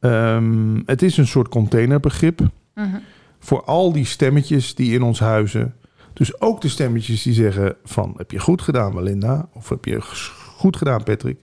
Ehm, 0.00 0.80
het 0.86 1.02
is 1.02 1.16
een 1.16 1.26
soort 1.26 1.48
containerbegrip 1.48 2.40
Mhm. 2.74 2.96
voor 3.38 3.64
al 3.64 3.92
die 3.92 4.04
stemmetjes 4.04 4.74
die 4.74 4.92
in 4.94 5.02
ons 5.02 5.20
huizen. 5.20 5.74
Dus 6.12 6.40
ook 6.40 6.60
de 6.60 6.68
stemmetjes 6.68 7.22
die 7.22 7.32
zeggen 7.34 7.76
van 7.84 8.14
heb 8.16 8.30
je 8.30 8.38
goed 8.38 8.62
gedaan 8.62 8.94
Melinda 8.94 9.48
of 9.54 9.68
heb 9.68 9.84
je 9.84 9.98
goed 10.56 10.76
gedaan 10.76 11.02
Patrick. 11.02 11.38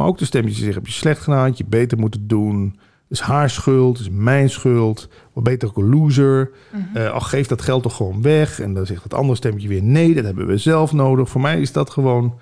Maar 0.00 0.08
ook 0.08 0.18
de 0.18 0.24
stemmetjes 0.24 0.56
die 0.56 0.64
zeggen 0.64 0.82
heb 0.82 0.92
je 0.92 0.98
slecht 0.98 1.22
gedaan, 1.22 1.52
je 1.54 1.64
beter 1.64 1.98
moeten 1.98 2.26
doen. 2.26 2.78
Het 3.08 3.18
is 3.18 3.20
haar 3.20 3.50
schuld, 3.50 3.98
het 3.98 4.06
is 4.06 4.12
mijn 4.12 4.50
schuld. 4.50 5.08
Wat 5.32 5.44
beter 5.44 5.68
ook 5.68 5.76
een 5.76 5.88
loser. 5.88 6.50
Eh, 6.94 7.10
ach, 7.10 7.28
geef 7.28 7.46
dat 7.46 7.62
geld 7.62 7.82
toch 7.82 7.96
gewoon 7.96 8.22
weg. 8.22 8.60
En 8.60 8.74
dan 8.74 8.86
zegt 8.86 9.02
het 9.02 9.14
andere 9.14 9.36
stemmetje 9.36 9.68
weer 9.68 9.82
nee, 9.82 10.14
dat 10.14 10.24
hebben 10.24 10.46
we 10.46 10.56
zelf 10.56 10.92
nodig. 10.92 11.28
Voor 11.28 11.40
mij 11.40 11.60
is 11.60 11.72
dat 11.72 11.90
gewoon 11.90 12.38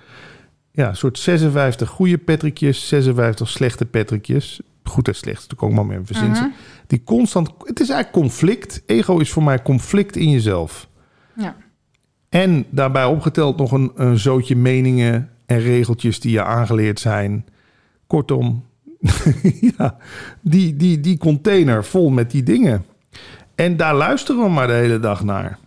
ja, 0.71 0.87
een 0.89 0.95
soort 0.95 1.19
56 1.19 1.89
goede 1.89 2.17
Patrickjes, 2.17 2.87
56 2.87 3.49
slechte 3.49 3.85
Patrickjes. 3.85 4.61
Goed 4.83 5.07
en 5.07 5.15
slecht, 5.15 5.49
dat 5.49 5.57
kan 5.57 5.69
ik 5.69 5.75
maar 5.75 5.85
meer 5.85 6.05
verzinnen. 6.05 6.41
Mhm. 6.41 6.49
Die 6.87 7.03
constant, 7.03 7.47
het 7.63 7.79
is 7.79 7.89
eigenlijk 7.89 8.11
conflict. 8.11 8.83
Ego 8.85 9.17
is 9.17 9.31
voor 9.31 9.43
mij 9.43 9.61
conflict 9.61 10.15
in 10.15 10.29
jezelf. 10.29 10.87
Ja. 11.35 11.55
En 12.29 12.65
daarbij 12.69 13.05
opgeteld 13.05 13.57
nog 13.57 13.71
een, 13.71 13.91
een 13.95 14.19
zootje 14.19 14.55
meningen 14.55 15.29
en 15.49 15.59
regeltjes 15.59 16.19
die 16.19 16.31
je 16.31 16.43
aangeleerd 16.43 16.99
zijn. 16.99 17.45
Kortom, 18.07 18.65
ja, 19.77 19.97
die, 20.41 20.75
die, 20.75 20.99
die 20.99 21.17
container 21.17 21.85
vol 21.85 22.09
met 22.09 22.31
die 22.31 22.43
dingen. 22.43 22.85
En 23.55 23.77
daar 23.77 23.95
luisteren 23.95 24.43
we 24.43 24.49
maar 24.49 24.67
de 24.67 24.73
hele 24.73 24.99
dag 24.99 25.23
naar. 25.23 25.57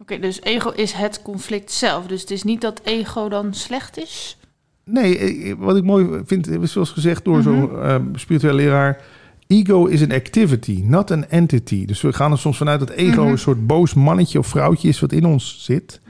Oké, 0.00 0.18
dus 0.18 0.42
ego 0.42 0.70
is 0.70 0.92
het 0.92 1.22
conflict 1.22 1.70
zelf. 1.72 2.06
Dus 2.06 2.20
het 2.20 2.30
is 2.30 2.42
niet 2.42 2.60
dat 2.60 2.80
ego 2.84 3.28
dan 3.28 3.54
slecht 3.54 3.98
is. 3.98 4.38
Nee, 4.84 5.18
eh, 5.18 5.54
wat 5.58 5.76
ik 5.76 5.84
mooi 5.84 6.22
vind, 6.26 6.48
zoals 6.62 6.90
gezegd 6.90 7.24
door 7.24 7.36
Mhm. 7.36 7.42
zo'n 7.42 7.80
eh, 7.82 7.96
spirituele 8.14 8.56
leraar. 8.56 9.02
Ego 9.46 9.86
is 9.86 10.02
an 10.02 10.12
activity, 10.12 10.82
not 10.84 11.10
an 11.10 11.28
entity. 11.28 11.84
Dus 11.86 12.00
we 12.00 12.12
gaan 12.12 12.32
er 12.32 12.38
soms 12.38 12.56
vanuit 12.56 12.80
dat 12.80 12.90
ego 12.90 13.20
Mhm. 13.22 13.30
een 13.30 13.38
soort 13.38 13.66
boos 13.66 13.94
mannetje 13.94 14.38
of 14.38 14.46
vrouwtje 14.46 14.88
is 14.88 15.00
wat 15.00 15.12
in 15.12 15.24
ons 15.24 15.56
zit. 15.64 16.00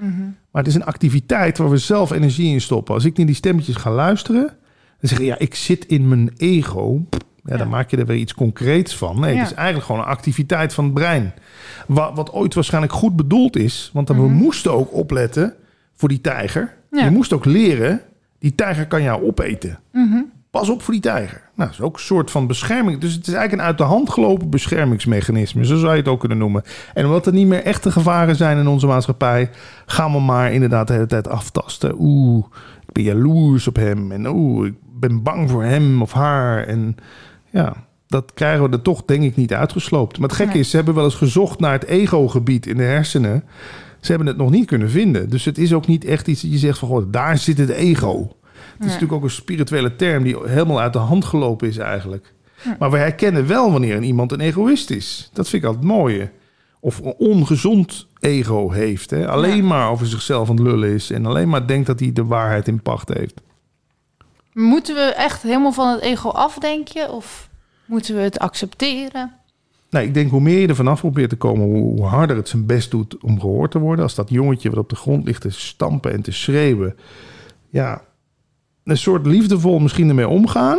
Maar 0.50 0.62
het 0.62 0.66
is 0.66 0.74
een 0.74 0.84
activiteit 0.84 1.58
waar 1.58 1.70
we 1.70 1.76
zelf 1.78 2.10
energie 2.10 2.52
in 2.52 2.60
stoppen. 2.60 2.94
Als 2.94 3.04
ik 3.04 3.16
naar 3.16 3.26
die 3.26 3.34
stemmetjes 3.34 3.76
ga 3.76 3.90
luisteren, 3.90 4.42
dan 5.00 5.08
zeg 5.08 5.18
je 5.18 5.24
ja, 5.24 5.38
ik 5.38 5.54
zit 5.54 5.86
in 5.86 6.08
mijn 6.08 6.30
ego. 6.36 7.06
Ja, 7.10 7.18
Ja. 7.52 7.56
dan 7.56 7.68
maak 7.68 7.90
je 7.90 7.96
er 7.96 8.06
weer 8.06 8.16
iets 8.16 8.34
concreets 8.34 8.96
van. 8.96 9.20
Nee, 9.20 9.32
Ja. 9.34 9.38
het 9.40 9.50
is 9.50 9.54
eigenlijk 9.56 9.86
gewoon 9.86 10.00
een 10.00 10.06
activiteit 10.08 10.74
van 10.74 10.84
het 10.84 10.94
brein. 10.94 11.32
Wat, 11.86 12.10
wat 12.14 12.32
ooit 12.32 12.54
waarschijnlijk 12.54 12.92
goed 12.92 13.16
bedoeld 13.16 13.56
is. 13.56 13.90
Want 13.92 14.06
dan 14.06 14.16
we 14.20 14.28
moesten 14.28 14.72
ook 14.72 14.92
opletten 14.94 15.54
voor 15.94 16.08
die 16.08 16.20
tijger. 16.20 16.74
Ja. 16.90 17.04
Je 17.04 17.10
moest 17.10 17.32
ook 17.32 17.44
leren, 17.44 18.00
die 18.38 18.54
tijger 18.54 18.86
kan 18.86 19.02
jou 19.02 19.26
opeten. 19.26 19.78
Mhm. 19.92 20.18
Pas 20.50 20.68
op 20.68 20.82
voor 20.82 20.92
die 20.92 21.02
tijger. 21.02 21.42
Nou, 21.54 21.68
dat 21.70 21.78
is 21.78 21.84
ook 21.84 21.94
een 21.94 22.02
soort 22.02 22.30
van 22.30 22.46
bescherming. 22.46 23.00
Dus 23.00 23.12
het 23.12 23.26
is 23.26 23.32
eigenlijk 23.32 23.62
een 23.62 23.68
uit 23.68 23.78
de 23.78 23.84
hand 23.84 24.10
gelopen 24.10 24.50
beschermingsmechanisme. 24.50 25.64
Zo 25.64 25.76
zou 25.76 25.92
je 25.92 25.98
het 25.98 26.08
ook 26.08 26.20
kunnen 26.20 26.38
noemen. 26.38 26.62
En 26.94 27.04
omdat 27.04 27.26
er 27.26 27.32
niet 27.32 27.46
meer 27.46 27.62
echte 27.62 27.90
gevaren 27.90 28.36
zijn 28.36 28.58
in 28.58 28.66
onze 28.66 28.86
maatschappij... 28.86 29.50
gaan 29.86 30.12
we 30.12 30.20
maar 30.20 30.52
inderdaad 30.52 30.86
de 30.86 30.92
hele 30.92 31.06
tijd 31.06 31.28
aftasten. 31.28 31.94
Oeh, 31.98 32.44
ik 32.86 32.92
ben 32.92 33.02
jaloers 33.02 33.68
op 33.68 33.76
hem. 33.76 34.12
En 34.12 34.26
oeh, 34.26 34.66
ik 34.66 34.74
ben 34.98 35.22
bang 35.22 35.50
voor 35.50 35.62
hem 35.64 36.02
of 36.02 36.12
haar. 36.12 36.66
En 36.66 36.96
ja, 37.50 37.72
dat 38.06 38.32
krijgen 38.34 38.70
we 38.70 38.76
er 38.76 38.82
toch 38.82 39.04
denk 39.04 39.22
ik 39.22 39.36
niet 39.36 39.54
uitgesloopt. 39.54 40.18
Maar 40.18 40.28
het 40.28 40.36
gekke 40.36 40.52
Nee. 40.52 40.60
is, 40.60 40.70
ze 40.70 40.76
hebben 40.76 40.94
wel 40.94 41.04
eens 41.04 41.14
gezocht 41.14 41.60
naar 41.60 41.72
het 41.72 41.84
ego-gebied 41.84 42.66
in 42.66 42.76
de 42.76 42.82
hersenen. 42.82 43.44
Ze 44.00 44.10
hebben 44.10 44.28
het 44.28 44.36
nog 44.36 44.50
niet 44.50 44.66
kunnen 44.66 44.90
vinden. 44.90 45.30
Dus 45.30 45.44
het 45.44 45.58
is 45.58 45.72
ook 45.72 45.86
niet 45.86 46.04
echt 46.04 46.28
iets 46.28 46.42
dat 46.42 46.50
je 46.50 46.58
zegt 46.58 46.78
van... 46.78 46.88
Goh, 46.88 47.04
daar 47.10 47.38
zit 47.38 47.58
het 47.58 47.68
ego. 47.70 48.36
Het 48.72 48.80
is 48.80 48.86
natuurlijk 48.86 49.12
ook 49.12 49.22
een 49.22 49.30
spirituele 49.30 49.96
term 49.96 50.22
die 50.22 50.36
helemaal 50.44 50.80
uit 50.80 50.92
de 50.92 50.98
hand 50.98 51.24
gelopen 51.24 51.68
is 51.68 51.76
eigenlijk. 51.78 52.32
Maar 52.78 52.90
we 52.90 52.96
herkennen 52.96 53.46
wel 53.46 53.72
wanneer 53.72 54.02
iemand 54.02 54.32
een 54.32 54.40
egoïst 54.40 54.90
is. 54.90 55.30
Dat 55.32 55.48
vind 55.48 55.62
ik 55.62 55.68
altijd 55.68 55.86
het 55.88 55.94
mooie. 55.96 56.30
Of 56.80 56.98
een 56.98 57.14
ongezond 57.18 58.06
ego 58.20 58.70
heeft. 58.70 59.10
Hè? 59.10 59.28
Alleen 59.28 59.56
Ja. 59.56 59.62
maar 59.62 59.90
over 59.90 60.06
zichzelf 60.06 60.48
aan 60.50 60.56
het 60.56 60.64
lullen 60.64 60.88
is. 60.90 61.10
En 61.10 61.26
alleen 61.26 61.48
maar 61.48 61.66
denkt 61.66 61.86
dat 61.86 62.00
hij 62.00 62.12
de 62.12 62.24
waarheid 62.24 62.68
in 62.68 62.82
pacht 62.82 63.08
heeft. 63.08 63.40
Moeten 64.52 64.94
we 64.94 65.00
echt 65.00 65.42
helemaal 65.42 65.72
van 65.72 65.88
het 65.92 66.00
ego 66.00 66.28
afdenken? 66.28 67.10
Of 67.12 67.48
moeten 67.86 68.14
we 68.14 68.20
het 68.20 68.38
accepteren? 68.38 69.32
Nou, 69.90 70.06
ik 70.06 70.14
denk 70.14 70.30
hoe 70.30 70.40
meer 70.40 70.58
je 70.60 70.68
er 70.68 70.74
vanaf 70.74 71.00
probeert 71.00 71.30
te 71.30 71.36
komen, 71.36 71.64
hoe 71.66 71.82
hoe 71.96 72.04
harder 72.04 72.36
het 72.36 72.48
zijn 72.48 72.66
best 72.66 72.90
doet 72.90 73.16
om 73.22 73.40
gehoord 73.40 73.70
te 73.70 73.78
worden. 73.78 74.04
Als 74.04 74.14
dat 74.14 74.30
jongetje 74.30 74.68
wat 74.70 74.78
op 74.78 74.88
de 74.88 74.96
grond 74.96 75.24
ligt 75.24 75.40
te 75.40 75.50
stampen 75.50 76.12
en 76.12 76.22
te 76.22 76.32
schreeuwen. 76.32 76.96
Ja, 77.68 78.02
een 78.84 78.98
soort 78.98 79.26
liefdevol 79.26 79.78
misschien 79.78 80.08
ermee 80.08 80.28
omgaan. 80.28 80.78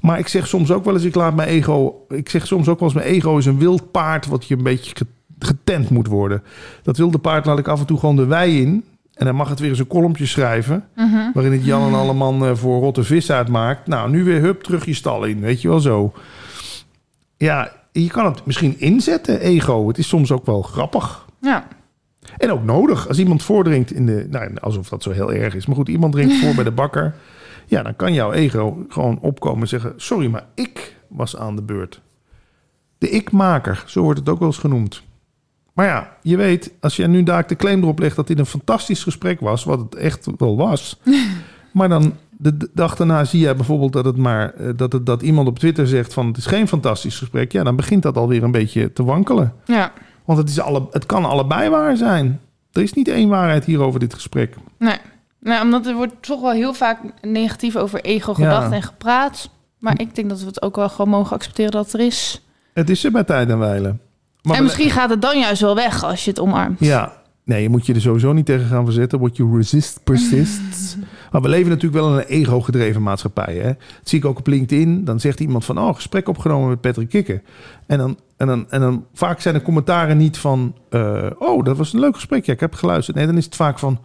Maar 0.00 0.18
ik 0.18 0.28
zeg 0.28 0.46
soms 0.46 0.70
ook 0.70 0.84
wel 0.84 0.94
eens, 0.94 1.04
ik 1.04 1.14
laat 1.14 1.34
mijn 1.36 1.48
ego. 1.48 2.04
Ik 2.08 2.28
zeg 2.28 2.46
soms 2.46 2.68
ook 2.68 2.78
wel 2.80 2.88
eens, 2.88 2.98
mijn 2.98 3.08
ego 3.14 3.36
is 3.38 3.46
een 3.46 3.58
wild 3.58 3.90
paard 3.90 4.26
wat 4.26 4.46
je 4.46 4.56
een 4.56 4.62
beetje 4.62 4.96
ge- 4.96 5.06
getent 5.38 5.90
moet 5.90 6.06
worden. 6.06 6.42
Dat 6.82 6.96
wilde 6.96 7.18
paard 7.18 7.46
laat 7.46 7.58
ik 7.58 7.68
af 7.68 7.80
en 7.80 7.86
toe 7.86 7.98
gewoon 7.98 8.16
de 8.16 8.26
wei 8.26 8.60
in. 8.62 8.84
En 9.14 9.26
dan 9.26 9.34
mag 9.34 9.48
het 9.48 9.58
weer 9.60 9.68
eens 9.70 9.78
een 9.78 9.86
kolompje 9.86 10.26
schrijven. 10.26 10.84
Waarin 11.34 11.52
het 11.52 11.64
Jan 11.64 11.86
en 11.88 11.94
Alleman 11.94 12.44
eh, 12.46 12.54
voor 12.54 12.80
rotte 12.80 13.02
vis 13.02 13.30
uitmaakt. 13.30 13.86
Nou, 13.86 14.10
nu 14.10 14.24
weer 14.24 14.40
hup 14.40 14.62
terug 14.62 14.84
je 14.84 14.94
stal 14.94 15.24
in. 15.24 15.40
Weet 15.40 15.62
je 15.62 15.68
wel 15.68 15.80
zo. 15.80 16.12
Ja, 17.36 17.72
je 17.92 18.06
kan 18.08 18.24
het 18.24 18.44
misschien 18.46 18.80
inzetten, 18.80 19.40
ego. 19.40 19.88
Het 19.88 19.98
is 19.98 20.08
soms 20.08 20.32
ook 20.32 20.46
wel 20.46 20.62
grappig. 20.62 21.26
Ja. 21.40 21.66
En 22.36 22.50
ook 22.50 22.64
nodig. 22.64 23.08
Als 23.08 23.18
iemand 23.18 23.42
voordringt 23.42 23.92
in 23.92 24.06
de... 24.06 24.26
Nou, 24.30 24.56
alsof 24.60 24.88
dat 24.88 25.02
zo 25.02 25.10
heel 25.10 25.32
erg 25.32 25.54
is. 25.54 25.66
Maar 25.66 25.76
goed, 25.76 25.88
iemand 25.88 26.12
drinkt 26.12 26.34
voor 26.34 26.54
bij 26.54 26.64
de 26.64 26.70
bakker. 26.70 27.14
Ja, 27.68 27.82
dan 27.82 27.96
kan 27.96 28.12
jouw 28.12 28.32
ego 28.32 28.84
gewoon 28.88 29.18
opkomen 29.20 29.60
en 29.60 29.68
zeggen... 29.68 29.92
Sorry, 29.96 30.26
maar 30.26 30.46
ik 30.54 30.96
was 31.08 31.36
aan 31.36 31.56
de 31.56 31.62
beurt. 31.62 32.00
De 32.98 33.08
ikmaker, 33.08 33.84
zo 33.86 34.02
wordt 34.02 34.18
het 34.18 34.28
ook 34.28 34.38
wel 34.38 34.48
eens 34.48 34.58
genoemd. 34.58 35.02
Maar 35.72 35.86
ja, 35.86 36.16
je 36.22 36.36
weet, 36.36 36.72
als 36.80 36.96
je 36.96 37.06
nu 37.06 37.22
daar 37.22 37.46
de 37.46 37.56
claim 37.56 37.82
erop 37.82 37.98
legt... 37.98 38.16
dat 38.16 38.26
dit 38.26 38.38
een 38.38 38.46
fantastisch 38.46 39.02
gesprek 39.02 39.40
was, 39.40 39.64
wat 39.64 39.78
het 39.78 39.94
echt 39.94 40.28
wel 40.38 40.56
was... 40.56 41.00
maar 41.72 41.88
dan 41.88 42.14
de 42.38 42.68
dag 42.72 42.96
daarna 42.96 43.24
zie 43.24 43.40
je 43.40 43.54
bijvoorbeeld 43.54 43.92
dat, 43.92 44.04
het 44.04 44.16
maar, 44.16 44.54
eh, 44.54 44.68
dat, 44.76 44.92
het, 44.92 45.06
dat 45.06 45.22
iemand 45.22 45.48
op 45.48 45.58
Twitter 45.58 45.86
zegt... 45.86 46.12
van 46.12 46.26
het 46.26 46.36
is 46.36 46.46
geen 46.46 46.68
fantastisch 46.68 47.18
gesprek. 47.18 47.52
Ja, 47.52 47.62
dan 47.62 47.76
begint 47.76 48.02
dat 48.02 48.16
alweer 48.16 48.42
een 48.42 48.50
beetje 48.50 48.92
te 48.92 49.04
wankelen. 49.04 49.52
Ja. 49.64 49.92
Want 50.26 50.38
het, 50.38 50.48
is 50.48 50.60
alle, 50.60 50.86
het 50.90 51.06
kan 51.06 51.24
allebei 51.24 51.68
waar 51.70 51.96
zijn. 51.96 52.40
Er 52.72 52.82
is 52.82 52.92
niet 52.92 53.08
één 53.08 53.28
waarheid 53.28 53.64
hier 53.64 53.80
over 53.80 54.00
dit 54.00 54.14
gesprek. 54.14 54.54
Nee. 54.78 54.96
Nou, 55.40 55.62
omdat 55.62 55.86
er 55.86 55.94
wordt 55.94 56.14
toch 56.20 56.40
wel 56.40 56.50
heel 56.50 56.74
vaak 56.74 56.98
negatief 57.22 57.76
over 57.76 58.00
ego 58.00 58.34
gedacht 58.34 58.68
Ja. 58.70 58.76
en 58.76 58.82
gepraat. 58.82 59.50
Maar 59.78 60.00
ik 60.00 60.14
denk 60.14 60.28
dat 60.28 60.40
we 60.40 60.46
het 60.46 60.62
ook 60.62 60.76
wel 60.76 60.88
gewoon 60.88 61.10
mogen 61.10 61.36
accepteren 61.36 61.70
dat 61.70 61.92
er 61.92 62.00
is. 62.00 62.44
Het 62.72 62.90
is 62.90 63.04
er 63.04 63.10
bij 63.12 63.24
tijd 63.24 63.48
en 63.48 63.58
wijlen. 63.58 64.00
Maar 64.42 64.56
en 64.56 64.62
misschien 64.62 64.90
gaat 64.90 65.10
het 65.10 65.22
dan 65.22 65.38
juist 65.38 65.60
wel 65.60 65.74
weg 65.74 66.04
als 66.04 66.24
je 66.24 66.30
het 66.30 66.40
omarmt. 66.40 66.80
Ja, 66.80 67.12
nee, 67.44 67.62
je 67.62 67.68
moet 67.68 67.86
je 67.86 67.94
er 67.94 68.00
sowieso 68.00 68.32
niet 68.32 68.46
tegen 68.46 68.66
gaan 68.66 68.84
verzetten. 68.84 69.18
What 69.20 69.36
you 69.36 69.56
resist, 69.56 70.00
persists. 70.04 70.96
maar 71.32 71.42
we 71.42 71.48
leven 71.48 71.68
natuurlijk 71.68 72.02
wel 72.02 72.12
in 72.12 72.18
een 72.18 72.24
ego-gedreven 72.26 73.02
maatschappij. 73.02 73.54
Hè? 73.54 73.66
Dat 73.72 74.08
zie 74.08 74.18
ik 74.18 74.24
ook 74.24 74.38
op 74.38 74.46
LinkedIn. 74.46 75.04
Dan 75.04 75.20
zegt 75.20 75.40
iemand 75.40 75.64
van, 75.64 75.78
oh, 75.78 75.94
gesprek 75.94 76.28
opgenomen 76.28 76.68
met 76.68 76.80
Patrick 76.80 77.08
Kikker. 77.08 77.42
En 77.86 77.98
dan, 77.98 78.18
en 78.36 78.46
dan, 78.46 78.70
en 78.70 78.80
dan 78.80 79.06
vaak 79.12 79.40
zijn 79.40 79.54
de 79.54 79.62
commentaren 79.62 80.16
niet 80.16 80.38
van, 80.38 80.76
eh, 80.90 81.26
oh, 81.38 81.64
dat 81.64 81.76
was 81.76 81.92
een 81.92 82.00
leuk 82.00 82.14
gesprek. 82.14 82.46
Ja, 82.46 82.52
ik 82.52 82.60
heb 82.60 82.74
geluisterd. 82.74 83.16
Nee, 83.16 83.26
dan 83.26 83.36
is 83.36 83.44
het 83.44 83.56
vaak 83.56 83.78
van, 83.78 83.98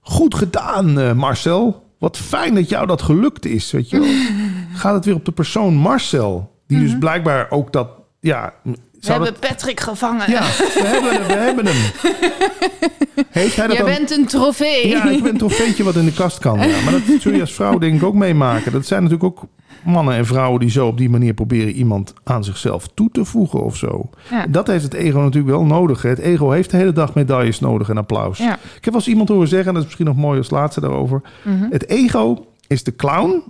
goed 0.00 0.34
gedaan, 0.34 0.98
eh, 0.98 1.12
Marcel. 1.12 1.84
Wat 1.98 2.16
fijn 2.16 2.54
dat 2.54 2.68
jou 2.68 2.86
dat 2.86 3.02
gelukt 3.02 3.46
is, 3.46 3.70
weet 3.70 3.90
je 3.90 3.98
wel. 3.98 4.08
Gaat 4.80 4.94
het 4.94 5.04
weer 5.04 5.14
op 5.14 5.24
de 5.24 5.32
persoon 5.32 5.74
Marcel. 5.74 6.54
Die 6.66 6.80
dus 6.80 6.98
blijkbaar 6.98 7.50
ook 7.50 7.72
dat, 7.72 7.88
ja... 8.20 8.54
We 9.06 9.12
hebben 9.12 9.34
Patrick 9.40 9.80
gevangen. 9.80 10.30
ja, 10.30 10.40
we 10.42 10.82
hebben 10.84 11.12
hem. 11.12 11.26
We 11.26 11.32
hebben 11.32 11.66
hem. 11.66 11.76
Heeft 13.30 13.56
hij 13.56 13.66
dat 13.66 13.76
Jij 13.76 13.84
dan... 13.86 13.94
bent 13.94 14.10
een 14.10 14.26
trofee. 14.26 14.88
Ja, 14.88 15.04
ik 15.08 15.22
ben 15.22 15.32
een 15.32 15.38
trofeetje 15.38 15.84
wat 15.84 15.94
in 15.96 16.04
de 16.04 16.12
kast 16.12 16.38
kan. 16.38 16.58
Ja. 16.68 16.80
Maar 16.84 16.92
dat 16.92 17.02
zul 17.20 17.32
je 17.32 17.40
als 17.40 17.52
vrouw 17.54 17.78
denk 17.78 17.94
ik 17.94 18.02
ook 18.02 18.14
meemaken. 18.14 18.72
Dat 18.72 18.86
zijn 18.86 19.02
natuurlijk 19.02 19.28
ook 19.30 19.44
mannen 19.84 20.14
en 20.14 20.26
vrouwen 20.26 20.60
die 20.60 20.70
zo 20.70 20.86
op 20.86 20.98
die 20.98 21.10
manier 21.10 21.34
proberen 21.34 21.72
iemand 21.72 22.12
aan 22.24 22.44
zichzelf 22.44 22.88
toe 22.94 23.08
te 23.12 23.24
voegen 23.24 23.64
of 23.64 23.76
zo. 23.76 24.10
Ja. 24.30 24.46
Dat 24.46 24.66
heeft 24.66 24.84
het 24.84 24.94
ego 24.94 25.18
natuurlijk 25.20 25.52
wel 25.56 25.64
nodig. 25.64 26.02
hè. 26.02 26.08
Het 26.08 26.18
ego 26.18 26.50
heeft 26.50 26.70
de 26.70 26.76
hele 26.76 26.92
dag 26.92 27.14
medailles 27.14 27.60
nodig 27.60 27.88
en 27.88 27.96
applaus. 27.98 28.38
Ja. 28.38 28.52
Ik 28.54 28.84
heb 28.84 28.84
wel 28.84 28.94
eens 28.94 29.08
iemand 29.08 29.28
horen 29.28 29.48
zeggen, 29.48 29.68
en 29.68 29.72
dat 29.74 29.82
is 29.82 29.86
misschien 29.88 30.06
nog 30.06 30.16
mooi 30.16 30.38
als 30.38 30.50
laatste 30.50 30.80
daarover. 30.80 31.20
Mhm. 31.42 31.66
Het 31.70 31.88
ego 31.88 32.46
is 32.66 32.84
de 32.84 32.96
clown 32.96 33.42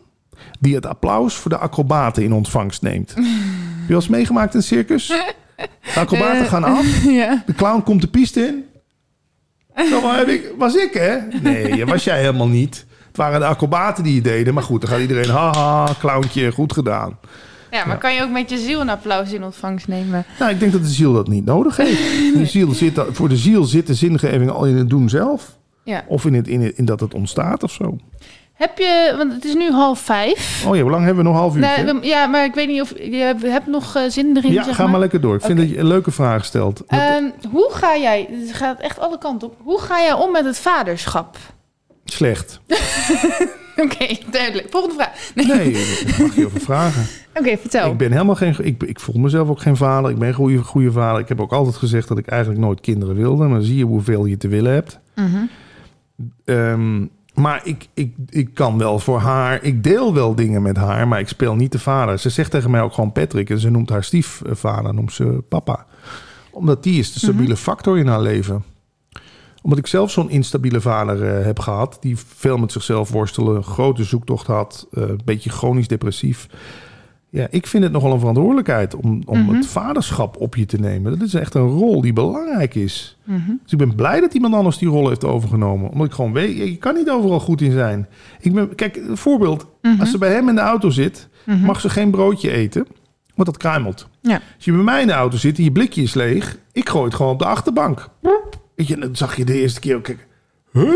die 0.61 0.75
het 0.75 0.87
applaus 0.87 1.35
voor 1.35 1.51
de 1.51 1.59
acrobaten 1.59 2.23
in 2.23 2.33
ontvangst 2.33 2.83
neemt. 2.83 3.15
Heb 3.15 3.25
je 3.25 3.93
wel 3.93 3.97
eens 3.97 4.09
meegemaakt 4.09 4.53
in 4.53 4.59
een 4.59 4.65
circus? 4.67 5.13
De 5.57 6.01
acrobaten 6.01 6.47
gaan 6.47 6.65
af. 6.65 7.05
ja. 7.23 7.43
De 7.47 7.55
clown 7.55 7.83
komt 7.83 8.01
de 8.01 8.09
piste 8.09 8.41
in. 8.47 8.65
Zo 9.91 10.01
maar 10.01 10.19
heb 10.19 10.29
ik, 10.29 10.53
was 10.59 10.75
ik, 10.75 10.93
hè? 10.93 11.17
Nee, 11.43 11.87
was 11.87 12.05
jij 12.05 12.19
helemaal 12.19 12.49
niet. 12.49 12.87
Het 13.07 13.17
waren 13.17 13.41
de 13.41 13.47
acrobaten 13.47 14.05
die 14.05 14.15
je 14.15 14.21
deden. 14.21 14.55
Maar 14.55 14.63
goed, 14.63 14.81
dan 14.81 14.91
gaat 14.91 15.01
iedereen, 15.01 15.31
haha, 15.31 15.89
clowntje, 15.99 16.53
goed 16.53 16.73
gedaan. 16.73 17.19
ja, 17.71 17.87
maar 17.87 17.99
kan 17.99 18.15
je 18.15 18.23
ook 18.23 18.31
met 18.31 18.51
je 18.51 18.59
ziel 18.59 18.81
een 18.81 18.89
applaus 18.89 19.33
in 19.33 19.45
ontvangst 19.45 19.89
nemen? 19.89 20.25
Nou, 20.39 20.51
ik 20.51 20.61
denk 20.61 20.73
dat 20.73 20.83
de 20.83 20.89
ziel 20.89 21.13
dat 21.13 21.29
niet 21.29 21.45
nodig 21.45 21.77
heeft. 21.77 22.03
De 22.39 22.47
ziel 22.47 22.73
zit, 22.73 23.01
voor 23.11 23.29
de 23.29 23.37
ziel 23.37 23.65
zit 23.65 23.87
de 23.87 23.95
zingeving 23.95 24.51
al 24.51 24.65
in 24.67 24.77
het 24.77 24.91
doen 24.91 25.09
zelf. 25.09 25.57
Ja. 25.85 26.05
Of 26.09 26.25
in, 26.25 26.35
het, 26.35 26.49
in, 26.49 26.61
het, 26.61 26.79
in 26.79 26.85
dat 26.85 27.01
het 27.01 27.15
ontstaat 27.15 27.63
of 27.63 27.73
zo. 27.73 27.99
Heb 28.57 28.79
je, 28.79 29.15
want 29.17 29.33
het 29.33 29.45
is 29.45 29.55
nu 29.55 29.71
half 29.71 30.01
vijf. 30.01 30.65
Oh 30.67 30.77
ja, 30.77 30.83
hoe 30.83 30.91
lang 30.91 31.05
hebben 31.05 31.25
we 31.25 31.31
nog? 31.31 31.39
Half 31.39 31.57
uur? 31.57 32.05
Ja, 32.05 32.27
maar 32.27 32.45
ik 32.45 32.55
weet 32.55 32.69
niet 32.69 32.81
of 32.81 32.93
je 32.99 33.35
hebt, 33.45 33.67
nog 33.67 33.97
eh, 33.97 34.03
zin 34.09 34.37
erin. 34.37 34.53
ja, 34.53 34.63
zeg 34.63 34.75
ga 34.75 34.83
maar. 34.83 34.91
maar 34.91 35.01
lekker 35.01 35.21
door. 35.21 35.35
Ik 35.35 35.41
vind 35.43 35.59
dat 35.59 35.71
je 35.71 35.79
een 35.79 35.87
leuke 35.87 36.11
vraag 36.11 36.45
stelt. 36.45 36.83
Ehm, 36.87 37.25
hoe 37.51 37.71
ga 37.73 37.97
jij, 37.97 38.29
het 38.31 38.57
gaat 38.57 38.81
echt 38.81 38.99
alle 38.99 39.19
kanten 39.19 39.49
op, 39.49 39.55
hoe 39.63 39.81
ga 39.81 40.01
jij 40.01 40.13
om 40.13 40.33
met 40.33 40.45
het 40.45 40.59
vaderschap? 40.59 41.37
Slecht. 42.05 42.61
Oké, 43.85 44.07
duidelijk. 44.31 44.67
Volgende 44.71 44.95
vraag. 44.95 45.31
Nee. 45.35 45.47
Nee, 45.47 45.73
daar 46.07 46.23
mag 46.27 46.37
je 46.37 46.47
over 46.47 46.61
vragen. 46.61 47.07
Oké, 47.41 47.57
vertel. 47.57 47.91
Ik 47.91 47.97
ben 47.97 48.13
helemaal 48.13 48.35
geen. 48.35 48.57
Ik, 48.59 48.83
ik 48.83 49.01
voel 49.01 49.21
mezelf 49.21 49.49
ook 49.49 49.61
geen 49.61 49.77
vader. 49.77 50.11
Ik 50.11 50.19
ben 50.19 50.29
een 50.29 50.35
goede, 50.35 50.59
goede 50.59 50.93
vader. 50.93 51.21
Ik 51.21 51.29
heb 51.29 51.41
ook 51.41 51.53
altijd 51.53 51.77
gezegd 51.77 52.09
dat 52.09 52.19
ik 52.19 52.27
eigenlijk 52.27 52.61
nooit 52.61 52.81
kinderen 52.81 53.17
wilde. 53.17 53.47
Maar 53.47 53.63
zie 53.63 53.77
je 53.77 53.85
hoeveel 53.85 54.25
je 54.25 54.37
te 54.37 54.49
willen 54.49 54.73
hebt. 54.73 54.99
Ehm, 56.45 57.05
maar 57.37 57.61
ik, 57.65 57.89
ik, 57.95 58.15
ik 58.29 58.55
kan 58.55 58.79
wel 58.79 58.99
voor 58.99 59.19
haar. 59.19 59.63
Ik 59.63 59.83
deel 59.85 60.15
wel 60.15 60.35
dingen 60.35 60.63
met 60.63 60.77
haar, 60.77 61.09
maar 61.09 61.21
ik 61.21 61.29
speel 61.29 61.55
niet 61.55 61.73
de 61.73 61.79
vader. 61.79 62.19
Ze 62.19 62.31
zegt 62.31 62.51
tegen 62.51 62.71
mij 62.71 62.81
ook 62.81 62.93
gewoon 62.93 63.13
Patrick. 63.13 63.51
En 63.51 63.59
ze 63.59 63.71
noemt 63.71 63.91
haar 63.91 64.05
stiefvader, 64.05 64.95
noemt 64.95 65.13
ze 65.13 65.43
papa. 65.49 65.87
Omdat 66.51 66.83
die 66.83 66.99
is 66.99 67.13
de 67.13 67.19
stabiele 67.19 67.57
factor 67.57 67.99
in 67.99 68.07
haar 68.07 68.21
leven. 68.21 68.65
Omdat 69.63 69.79
ik 69.79 69.87
zelf 69.87 70.11
zo'n 70.11 70.31
instabiele 70.31 70.81
vader 70.81 71.37
eh, 71.39 71.45
heb 71.45 71.59
gehad. 71.59 71.97
Die 72.01 72.17
veel 72.37 72.57
met 72.59 72.73
zichzelf 72.73 73.11
worstelen. 73.11 73.65
Grote 73.65 74.05
zoektocht 74.05 74.47
had. 74.47 74.87
eh, 74.93 75.03
een 75.03 75.21
beetje 75.25 75.51
chronisch 75.51 75.89
depressief. 75.89 76.49
Ja, 77.37 77.47
ik 77.51 77.67
vind 77.67 77.83
het 77.83 77.93
nogal 77.93 78.13
een 78.13 78.19
verantwoordelijkheid 78.19 78.95
om, 78.95 79.23
om 79.27 79.39
Mhm. 79.43 79.55
het 79.55 79.67
vaderschap 79.67 80.37
op 80.41 80.55
je 80.57 80.67
te 80.67 80.79
nemen. 80.81 81.19
Dat 81.19 81.27
is 81.29 81.35
echt 81.35 81.55
een 81.55 81.69
rol 81.69 82.01
die 82.01 82.13
belangrijk 82.13 82.75
is. 82.75 83.17
Mhm. 83.25 83.51
Dus 83.63 83.73
ik 83.73 83.79
ben 83.79 83.95
blij 83.95 84.21
dat 84.21 84.35
iemand 84.35 84.55
anders 84.55 84.79
die 84.79 84.89
rol 84.89 85.09
heeft 85.09 85.25
overgenomen. 85.25 85.91
Omdat 85.91 86.07
ik 86.07 86.13
gewoon 86.13 86.33
weet, 86.33 86.57
je 86.57 86.77
kan 86.77 86.95
niet 86.95 87.11
overal 87.11 87.41
goed 87.41 87.61
in 87.61 87.73
zijn. 87.73 88.09
Ik 88.41 88.53
ben, 88.53 88.75
kijk, 88.75 88.97
een 88.97 89.17
voorbeeld. 89.17 89.67
Mhm. 89.83 90.01
Als 90.01 90.11
ze 90.11 90.19
bij 90.19 90.33
hem 90.33 90.49
in 90.49 90.55
de 90.55 90.61
auto 90.61 90.91
zit, 90.91 91.29
mag 91.65 91.81
ze 91.81 91.89
geen 91.89 92.11
broodje 92.11 92.51
eten. 92.51 92.87
Want 93.35 93.49
dat 93.49 93.57
kruimelt. 93.57 94.09
Ja. 94.21 94.35
Als 94.57 94.65
je 94.65 94.73
bij 94.73 94.83
mij 94.83 95.01
in 95.01 95.07
de 95.07 95.13
auto 95.13 95.37
zit 95.37 95.59
en 95.59 95.65
je 95.65 95.73
blikje 95.73 96.03
is 96.03 96.15
leeg, 96.15 96.59
ik 96.73 96.89
gooi 96.89 97.05
het 97.05 97.15
gewoon 97.15 97.33
op 97.33 97.39
de 97.39 97.45
achterbank. 97.47 98.09
Weet 98.75 98.87
je, 98.87 98.97
dan 98.97 99.17
zag 99.17 99.37
je 99.37 99.45
de 99.45 99.61
eerste 99.61 99.81
keer 99.81 99.97
ook, 99.97 100.03
kijk, 100.03 100.27
huh? 100.73 100.91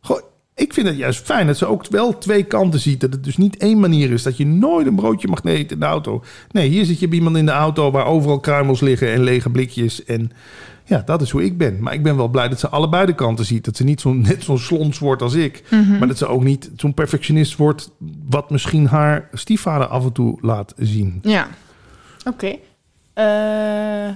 Goh, 0.00 0.20
ik 0.62 0.72
vind 0.72 0.86
het 0.86 0.96
juist 0.96 1.24
fijn 1.24 1.46
dat 1.46 1.56
ze 1.56 1.66
ook 1.66 1.86
wel 1.88 2.18
twee 2.18 2.42
kanten 2.42 2.80
ziet. 2.80 3.00
Dat 3.00 3.12
het 3.12 3.24
dus 3.24 3.36
niet 3.36 3.56
één 3.56 3.80
manier 3.80 4.10
is 4.10 4.22
dat 4.22 4.36
je 4.36 4.46
nooit 4.46 4.86
een 4.86 4.94
broodje 4.94 5.28
mag 5.28 5.44
eten 5.44 5.74
in 5.74 5.80
de 5.80 5.86
auto. 5.86 6.22
Nee, 6.50 6.68
hier 6.68 6.84
zit 6.84 7.00
je 7.00 7.08
bij 7.08 7.18
iemand 7.18 7.36
in 7.36 7.46
de 7.46 7.52
auto 7.52 7.90
waar 7.90 8.06
overal 8.06 8.40
kruimels 8.40 8.80
liggen 8.80 9.12
en 9.12 9.22
lege 9.22 9.50
blikjes. 9.50 10.04
En 10.04 10.30
ja, 10.84 11.02
dat 11.04 11.22
is 11.22 11.30
hoe 11.30 11.44
ik 11.44 11.58
ben. 11.58 11.78
Maar 11.80 11.94
ik 11.94 12.02
ben 12.02 12.16
wel 12.16 12.28
blij 12.28 12.48
dat 12.48 12.60
ze 12.60 12.68
allebei 12.68 13.06
de 13.06 13.14
kanten 13.14 13.44
ziet. 13.44 13.64
Dat 13.64 13.76
ze 13.76 13.84
niet 13.84 14.00
zo, 14.00 14.12
net 14.28 14.44
zo'n 14.44 14.58
slons 14.58 14.98
wordt 14.98 15.22
als 15.22 15.34
ik. 15.34 15.62
Mhm. 15.70 15.98
Maar 15.98 16.08
dat 16.08 16.18
ze 16.18 16.26
ook 16.26 16.44
niet 16.44 16.70
zo'n 16.76 16.94
perfectionist 16.94 17.56
wordt... 17.56 17.90
wat 18.28 18.50
misschien 18.50 18.86
haar 18.86 19.28
stiefvader 19.32 19.86
af 19.86 20.04
en 20.04 20.12
toe 20.12 20.38
laat 20.40 20.74
zien. 20.76 21.18
Ja. 21.22 21.48
Oké. 22.24 22.56
Eh, 23.14 24.08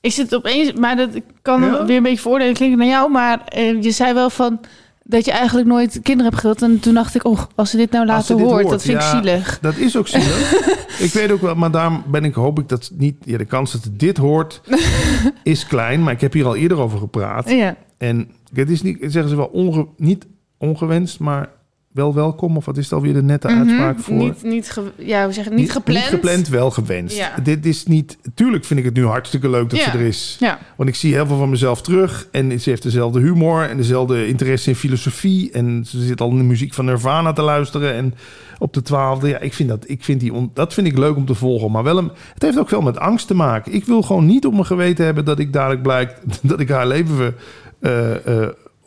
ik 0.00 0.12
zit 0.12 0.34
opeens, 0.34 0.72
maar 0.72 0.96
dat 0.96 1.14
ik 1.14 1.24
kan 1.42 1.62
Ja? 1.62 1.84
weer 1.84 1.96
een 1.96 2.02
beetje 2.02 2.18
voordelen 2.18 2.54
klinken 2.54 2.78
naar 2.78 2.86
jou, 2.86 3.10
maar 3.10 3.44
eh, 3.44 3.82
je 3.82 3.90
zei 3.90 4.14
wel 4.14 4.30
van 4.30 4.60
dat 5.08 5.24
je 5.24 5.30
eigenlijk 5.30 5.68
nooit 5.68 6.00
kinderen 6.02 6.24
hebt 6.24 6.40
gewild. 6.40 6.62
En 6.62 6.80
toen 6.80 6.94
dacht 6.94 7.14
ik, 7.14 7.24
oh, 7.24 7.40
als 7.54 7.70
ze 7.70 7.76
dit 7.76 7.90
nou 7.90 8.06
dit 8.06 8.28
hoort, 8.28 8.40
hoort, 8.40 8.70
dat 8.70 8.82
vind 8.82 9.02
ja. 9.02 9.12
ik 9.12 9.16
zielig. 9.16 9.58
Dat 9.60 9.76
is 9.76 9.96
ook 9.96 10.08
zielig. 10.08 10.52
ik 11.06 11.12
weet 11.12 11.30
ook 11.30 11.40
wel, 11.40 11.54
maar 11.54 11.70
daarom 11.70 12.02
ben 12.06 12.24
ik, 12.24 12.34
hoop 12.34 12.58
ik 12.58 12.68
dat 12.68 12.90
niet... 12.94 13.16
Ja, 13.24 13.38
de 13.38 13.44
kans 13.44 13.72
dat 13.72 13.88
dit 13.92 14.16
hoort 14.16 14.60
is 15.42 15.66
klein. 15.66 16.02
Maar 16.02 16.12
ik 16.12 16.20
heb 16.20 16.32
hier 16.32 16.46
al 16.46 16.56
eerder 16.56 16.78
over 16.78 16.98
gepraat. 16.98 17.50
Ja. 17.50 17.76
En 17.98 18.30
het 18.52 18.70
is 18.70 18.82
niet, 18.82 18.98
zeggen 19.00 19.28
ze 19.28 19.36
wel, 19.36 19.50
onge, 19.52 19.86
niet 19.96 20.26
ongewenst, 20.58 21.20
maar 21.20 21.48
wel 21.96 22.14
welkom. 22.14 22.56
Of 22.56 22.64
wat 22.64 22.76
is 22.76 22.84
het 22.84 22.92
alweer 22.92 23.12
de 23.12 23.22
nette 23.22 23.48
Mhm. 23.48 23.58
uitspraak 23.58 23.98
voor? 23.98 24.14
Niet, 24.14 24.42
niet, 24.42 24.70
ge- 24.70 24.92
ja, 24.96 25.24
hoe 25.24 25.32
zeg 25.32 25.44
het? 25.44 25.54
niet 25.54 25.72
gepland. 25.72 25.98
Niet 26.00 26.08
gepland, 26.08 26.48
wel 26.48 26.70
gewenst. 26.70 27.16
Ja. 27.16 27.34
Dit 27.42 27.66
is 27.66 27.86
niet... 27.86 28.16
Tuurlijk 28.34 28.64
vind 28.64 28.78
ik 28.80 28.84
het 28.86 28.94
nu 28.94 29.06
hartstikke 29.06 29.50
leuk 29.50 29.70
dat 29.70 29.78
Ja. 29.78 29.90
ze 29.90 29.98
er 29.98 30.04
is. 30.04 30.36
Ja. 30.40 30.58
Want 30.76 30.88
ik 30.88 30.94
zie 30.94 31.14
heel 31.14 31.26
veel 31.26 31.36
van 31.38 31.50
mezelf 31.50 31.82
terug. 31.82 32.28
En 32.30 32.60
ze 32.60 32.70
heeft 32.70 32.82
dezelfde 32.82 33.20
humor 33.20 33.62
en 33.62 33.76
dezelfde 33.76 34.26
interesse 34.28 34.68
in 34.70 34.76
filosofie. 34.76 35.50
En 35.52 35.84
ze 35.86 36.00
zit 36.04 36.20
al 36.20 36.30
in 36.30 36.36
de 36.38 36.44
muziek 36.44 36.74
van 36.74 36.84
Nirvana 36.84 37.32
te 37.32 37.42
luisteren. 37.42 37.94
En 37.94 38.14
op 38.58 38.72
de 38.74 38.82
twaalfde, 38.82 39.28
ja, 39.28 39.38
ik 39.38 39.54
vind 39.54 39.68
dat, 39.68 39.84
ik 39.86 40.04
vind 40.04 40.20
die 40.20 40.32
on- 40.32 40.50
dat 40.54 40.74
vind 40.74 40.86
ik 40.86 40.98
leuk 40.98 41.16
om 41.16 41.26
te 41.26 41.34
volgen. 41.34 41.70
Maar 41.70 41.82
wel 41.82 41.98
een, 41.98 42.10
het 42.34 42.42
heeft 42.42 42.58
ook 42.58 42.68
veel 42.68 42.82
met 42.82 42.98
angst 42.98 43.26
te 43.26 43.34
maken. 43.34 43.72
Ik 43.74 43.84
wil 43.84 44.02
gewoon 44.02 44.26
niet 44.26 44.46
op 44.46 44.52
mijn 44.52 44.66
geweten 44.66 45.04
hebben 45.04 45.24
dat 45.24 45.38
ik 45.38 45.52
dadelijk 45.52 45.82
blijkt 45.82 46.20
dat 46.48 46.60
ik 46.60 46.68
haar 46.68 46.86
leven 46.86 47.34
eh, 47.80 48.10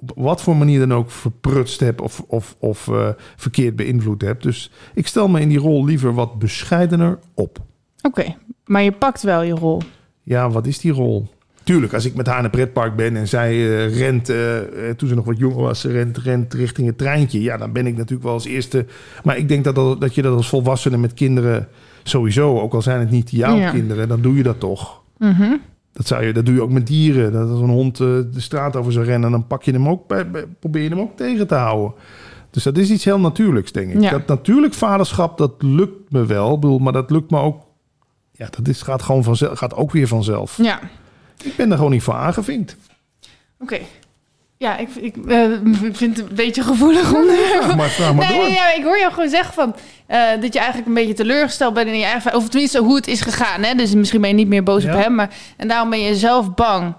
op 0.02 0.12
wat 0.16 0.42
voor 0.42 0.56
manier 0.56 0.80
dan 0.80 0.94
ook 0.94 1.12
verprutst 1.12 1.80
heb 1.80 2.02
of, 2.02 2.24
of, 2.28 2.56
of 2.60 2.88
eh, 2.88 3.08
verkeerd 3.36 3.76
beïnvloed 3.76 4.22
heb. 4.22 4.42
Dus 4.42 4.72
ik 4.94 5.08
stel 5.08 5.28
me 5.28 5.42
in 5.42 5.50
die 5.50 5.60
rol 5.60 5.86
liever 5.86 6.14
wat 6.14 6.40
bescheidener 6.40 7.20
op. 7.34 7.58
Oké, 8.02 8.36
maar 8.66 8.82
je 8.84 8.92
pakt 8.92 9.22
wel 9.24 9.42
je 9.42 9.54
rol. 9.54 9.82
Ja, 10.24 10.50
wat 10.50 10.68
is 10.68 10.80
die 10.80 10.92
rol? 10.92 11.28
Tuurlijk, 11.64 11.94
als 11.94 12.06
ik 12.06 12.16
met 12.16 12.28
haar 12.28 12.38
in 12.38 12.44
een 12.44 12.50
pretpark 12.50 12.96
ben 12.96 13.16
en 13.16 13.28
zij 13.28 13.52
eh, 13.52 13.98
rent, 13.98 14.30
eh, 14.30 14.58
toen 14.98 15.10
ze 15.10 15.16
nog 15.16 15.26
wat 15.26 15.38
jonger 15.38 15.62
was, 15.62 15.80
ze 15.80 15.92
rent, 15.92 16.18
rent 16.18 16.54
richting 16.54 16.88
het 16.88 16.98
treintje. 16.98 17.42
Ja, 17.42 17.58
dan 17.58 17.72
ben 17.72 17.88
ik 17.88 17.96
natuurlijk 17.96 18.24
wel 18.24 18.34
als 18.34 18.46
eerste. 18.46 18.86
Maar 19.24 19.38
ik 19.38 19.48
denk 19.48 19.64
dat, 19.64 19.76
dat, 19.76 20.02
dat 20.02 20.16
je 20.16 20.22
dat 20.22 20.36
als 20.36 20.50
volwassene 20.50 20.98
met 20.98 21.14
kinderen 21.14 21.68
sowieso, 22.04 22.60
ook 22.60 22.74
al 22.74 22.82
zijn 22.82 23.00
het 23.00 23.10
niet 23.10 23.32
jouw 23.32 23.58
Ja. 23.58 23.72
kinderen, 23.72 24.08
dan 24.08 24.22
doe 24.22 24.36
je 24.36 24.44
dat 24.44 24.60
toch. 24.60 25.02
Mhm. 25.18 25.56
Zou 26.08 26.24
je, 26.26 26.34
dat 26.34 26.46
doe 26.46 26.56
je 26.56 26.62
ook 26.62 26.70
met 26.72 26.88
dieren. 26.88 27.32
Dat 27.32 27.50
als 27.50 27.62
een 27.62 27.70
hond 27.70 28.00
eh, 28.00 28.08
de 28.08 28.40
straat 28.40 28.76
over 28.76 28.92
zou 28.92 29.06
rennen, 29.06 29.32
dan 29.32 29.48
pak 29.48 29.64
je 29.64 29.72
hem 29.72 29.88
ook, 29.88 30.08
bij, 30.08 30.32
bij- 30.32 30.46
probeer 30.60 30.84
je 30.84 30.90
hem 30.90 31.00
ook 31.00 31.18
tegen 31.18 31.48
te 31.48 31.56
houden. 31.56 31.94
Dus 32.50 32.64
dat 32.64 32.78
is 32.78 32.90
iets 32.90 33.06
heel 33.06 33.20
natuurlijks, 33.20 33.72
denk 33.72 33.94
ik. 33.94 34.02
Ja. 34.02 34.10
Dat 34.10 34.28
natuurlijk 34.28 34.74
vaderschap, 34.74 35.38
dat 35.38 35.54
lukt 35.60 36.12
me 36.12 36.26
wel. 36.26 36.54
Ik 36.54 36.60
bedoel, 36.60 36.80
maar 36.80 36.94
dat 36.94 37.10
lukt 37.12 37.32
me 37.32 37.40
ook. 37.40 37.62
Ja, 38.32 38.48
dat 38.58 38.68
is, 38.68 38.82
gaat, 38.82 39.02
gewoon 39.02 39.24
vanzelf, 39.24 39.58
gaat 39.58 39.74
ook 39.76 39.92
weer 39.92 40.08
vanzelf. 40.08 40.58
Ja, 40.58 40.80
Ik 41.44 41.56
ben 41.56 41.70
er 41.72 41.76
gewoon 41.78 41.92
niet 41.92 42.04
voor 42.04 42.14
aangevinkt. 42.14 42.78
oké. 43.60 43.80
Ja, 44.62 44.78
ik, 44.78 44.90
ik 44.96 45.16
eh, 45.28 45.42
vind 45.92 46.18
het 46.18 46.30
een 46.30 46.36
beetje 46.36 46.64
gevoelig 46.64 47.14
onderwerp. 47.14 47.64
Vraag 47.64 47.76
maar, 47.76 47.90
vraag 47.90 48.14
maar 48.14 48.26
Nee, 48.28 48.36
door. 48.38 48.46
nee, 48.46 48.54
ja, 48.54 48.74
ik 48.74 48.84
hoor 48.84 48.98
jou 49.00 49.14
gewoon 49.14 49.30
zeggen 49.30 49.54
van, 49.54 49.76
eh, 50.08 50.22
dat 50.42 50.54
je 50.54 50.60
eigenlijk 50.60 50.88
een 50.88 50.94
beetje 50.94 51.14
teleurgesteld 51.14 51.74
bent 51.74 51.88
in 51.88 51.98
je 51.98 52.06
eigen... 52.06 52.36
Of 52.36 52.50
tenminste, 52.50 52.80
hoe 52.80 52.96
het 52.96 53.08
is 53.08 53.22
gegaan. 53.22 53.64
Hè? 53.64 53.74
Dus 53.76 53.94
misschien 53.94 54.22
ben 54.22 54.30
je 54.30 54.36
niet 54.36 54.48
meer 54.48 54.64
boos 54.64 54.84
Ja. 54.84 54.96
op 54.96 55.02
hem. 55.04 55.16
Maar, 55.16 55.30
en 55.58 55.68
daarom 55.68 55.90
ben 55.90 56.02
je 56.02 56.16
zelf 56.16 56.54
bang 56.54 56.94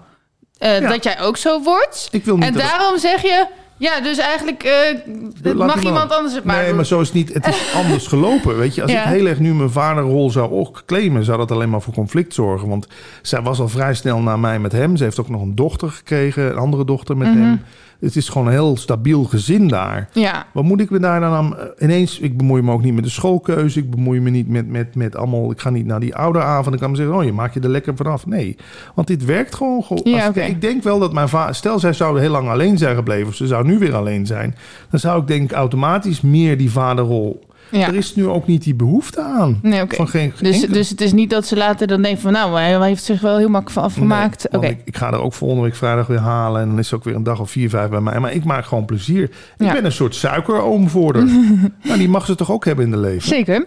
eh, 0.57 0.79
Ja. 0.79 0.89
dat 0.89 1.03
jij 1.03 1.19
ook 1.21 1.37
zo 1.37 1.61
wordt. 1.61 2.07
Ik 2.11 2.25
wil 2.25 2.35
niet 2.37 2.45
En 2.45 2.53
daarom 2.53 2.97
zeg 2.97 3.21
je... 3.21 3.45
Ja, 3.81 4.01
dus 4.01 4.17
eigenlijk 4.17 4.63
eh, 4.63 5.53
mag 5.55 5.83
iemand 5.83 6.07
man- 6.09 6.17
anders 6.17 6.35
het 6.35 6.43
maar 6.43 6.61
Nee, 6.63 6.73
maar 6.73 6.85
zo 6.85 6.99
is 6.99 7.07
het 7.07 7.15
niet. 7.15 7.33
Het 7.33 7.47
is 7.47 7.73
anders 7.83 8.07
gelopen. 8.07 8.57
Weet 8.57 8.75
je, 8.75 8.81
als 8.81 8.91
Ja. 8.91 9.03
ik 9.03 9.09
heel 9.15 9.25
erg 9.25 9.39
nu 9.39 9.53
mijn 9.53 9.69
vaderrol 9.71 10.29
zou 10.31 10.51
ook 10.51 10.83
claimen, 10.85 11.23
zou 11.23 11.37
dat 11.37 11.51
alleen 11.51 11.69
maar 11.69 11.81
voor 11.81 11.93
conflict 11.93 12.33
zorgen. 12.33 12.67
Want 12.69 12.87
zij 13.21 13.41
was 13.41 13.59
al 13.59 13.67
vrij 13.67 13.93
snel 13.93 14.19
na 14.19 14.37
mij 14.37 14.59
met 14.59 14.71
hem. 14.71 14.95
Ze 14.97 15.03
heeft 15.03 15.19
ook 15.19 15.29
nog 15.29 15.41
een 15.41 15.55
dochter 15.55 15.89
gekregen, 15.91 16.43
een 16.51 16.57
andere 16.57 16.85
dochter 16.85 17.17
met 17.17 17.27
Mhm. 17.33 17.41
hem. 17.41 17.61
Het 18.01 18.15
is 18.15 18.29
gewoon 18.29 18.47
een 18.47 18.53
heel 18.53 18.77
stabiel 18.77 19.23
gezin 19.23 19.67
daar. 19.67 20.09
Ja, 20.13 20.45
Wat 20.53 20.63
moet 20.63 20.79
ik 20.81 20.89
me 20.89 20.99
daar 20.99 21.19
dan 21.19 21.31
aan... 21.33 21.57
eh, 21.57 21.65
Ineens, 21.79 22.19
ik 22.19 22.37
bemoei 22.37 22.61
me 22.61 22.71
ook 22.71 22.81
niet 22.83 22.93
met 22.93 23.03
de 23.03 23.09
schoolkeuze. 23.09 23.79
Ik 23.79 23.89
bemoei 23.89 24.19
me 24.19 24.29
niet 24.29 24.47
met, 24.47 24.67
met, 24.67 24.95
met 24.95 25.15
allemaal... 25.15 25.51
Ik 25.51 25.59
ga 25.59 25.69
niet 25.69 25.85
naar 25.85 25.99
die 25.99 26.15
ouderavonden. 26.15 26.73
Ik 26.73 26.79
kan 26.79 26.89
me 26.89 26.95
zeggen, 26.95 27.15
oh, 27.15 27.23
je 27.23 27.33
maakt 27.33 27.53
je 27.53 27.59
er 27.59 27.69
lekker 27.69 27.95
vanaf. 27.95 28.25
Nee, 28.25 28.55
want 28.95 29.07
dit 29.07 29.25
werkt 29.25 29.55
gewoon. 29.55 29.83
gewoon. 29.83 30.01
Ja, 30.05 30.17
Als- 30.19 30.27
oké. 30.29 30.41
Ik 30.41 30.61
denk 30.61 30.83
wel 30.83 30.99
dat 30.99 31.13
mijn 31.13 31.29
vader... 31.29 31.55
Stel, 31.55 31.79
zij 31.79 31.93
zou 31.93 32.19
heel 32.19 32.29
lang 32.31 32.49
alleen 32.49 32.77
zijn 32.77 32.95
gebleven... 32.95 33.27
of 33.27 33.35
ze 33.35 33.47
zou 33.47 33.65
nu 33.65 33.77
weer 33.79 33.95
alleen 33.95 34.25
zijn... 34.25 34.55
dan 34.89 34.99
zou 34.99 35.21
ik 35.21 35.27
denk 35.27 35.51
ik 35.51 35.57
automatisch 35.57 36.21
meer 36.21 36.57
die 36.57 36.71
vaderrol... 36.71 37.49
ja. 37.71 37.87
Er 37.87 37.95
is 37.95 38.15
nu 38.15 38.27
ook 38.27 38.47
niet 38.47 38.63
die 38.63 38.75
behoefte 38.75 39.21
aan. 39.21 39.59
Nee. 39.61 39.83
Van 39.87 40.07
geen, 40.07 40.33
Dus, 40.41 40.55
enkele- 40.55 40.73
dus 40.73 40.89
het 40.89 41.01
is 41.01 41.11
niet 41.13 41.29
dat 41.29 41.45
ze 41.45 41.55
later 41.57 41.87
dan 41.87 42.01
denken 42.01 42.21
van... 42.21 42.31
Nou, 42.31 42.59
hij 42.59 42.87
heeft 42.87 43.03
zich 43.03 43.21
wel 43.21 43.37
heel 43.37 43.49
makkelijk 43.49 43.71
van 43.79 43.83
afgemaakt. 43.83 44.47
Nee, 44.51 44.61
Oké. 44.61 44.69
ik, 44.71 44.81
ik 44.85 44.97
ga 44.97 45.07
er 45.11 45.21
ook 45.21 45.33
volgende 45.33 45.63
week 45.63 45.75
vrijdag 45.75 46.07
weer 46.07 46.19
halen. 46.19 46.61
En 46.61 46.67
dan 46.69 46.79
is 46.79 46.85
het 46.91 46.99
ook 46.99 47.03
weer 47.05 47.15
een 47.15 47.23
dag 47.23 47.39
of 47.39 47.51
vier, 47.51 47.69
vijf 47.69 47.89
bij 47.89 48.01
mij. 48.01 48.19
Maar 48.19 48.33
ik 48.33 48.43
maak 48.43 48.65
gewoon 48.65 48.85
plezier. 48.85 49.23
Ik 49.23 49.31
Ja. 49.57 49.73
ben 49.73 49.85
een 49.85 49.91
soort 49.91 50.15
suikeroom 50.15 50.89
voor 50.89 51.15
haar. 51.15 51.25
nou, 51.83 51.97
die 51.97 52.09
mag 52.09 52.25
ze 52.25 52.35
toch 52.35 52.51
ook 52.51 52.65
hebben 52.65 52.85
in 52.85 52.91
de 52.91 52.97
leven? 52.97 53.27
Zeker. 53.27 53.65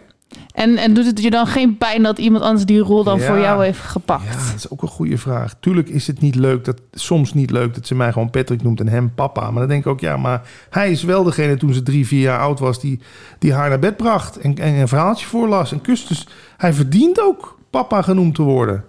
En, 0.54 0.76
en 0.76 0.94
doet 0.94 1.06
het 1.06 1.22
je 1.22 1.30
dan 1.30 1.46
geen 1.46 1.78
pijn 1.78 2.02
dat 2.02 2.18
iemand 2.18 2.44
anders 2.44 2.64
die 2.64 2.78
rol 2.78 3.04
dan 3.04 3.18
Ja. 3.18 3.26
voor 3.26 3.38
jou 3.38 3.64
heeft 3.64 3.78
gepakt? 3.80 4.24
Ja, 4.24 4.30
dat 4.30 4.54
is 4.56 4.70
ook 4.70 4.82
een 4.82 4.88
goede 4.88 5.18
vraag. 5.18 5.54
Tuurlijk 5.60 5.88
is 5.88 6.06
het 6.06 6.20
niet 6.20 6.34
leuk, 6.34 6.64
dat, 6.64 6.80
soms 6.92 7.34
niet 7.34 7.50
leuk 7.50 7.74
dat 7.74 7.86
ze 7.86 7.94
mij 7.94 8.12
gewoon 8.12 8.30
Patrick 8.30 8.62
noemt 8.62 8.80
en 8.80 8.88
hem 8.88 9.14
papa. 9.14 9.50
Maar 9.50 9.60
dan 9.60 9.68
denk 9.68 9.80
ik 9.84 9.90
ook, 9.90 10.00
ja, 10.00 10.16
maar 10.16 10.42
hij 10.70 10.90
is 10.90 11.02
wel 11.02 11.22
degene 11.24 11.56
toen 11.56 11.74
ze 11.74 11.82
drie, 11.82 12.06
vier 12.06 12.20
jaar 12.20 12.38
oud 12.40 12.58
was... 12.58 12.80
die, 12.80 13.00
die 13.38 13.52
haar 13.52 13.68
naar 13.68 13.78
bed 13.78 13.96
bracht 13.96 14.36
en, 14.36 14.54
en 14.54 14.74
een 14.74 14.88
verhaaltje 14.88 15.26
voorlas 15.26 15.72
en 15.72 15.80
kust. 15.80 16.08
Dus 16.08 16.26
hij 16.56 16.72
verdient 16.72 17.20
ook 17.20 17.58
papa 17.70 18.02
genoemd 18.02 18.34
te 18.34 18.42
worden. 18.42 18.84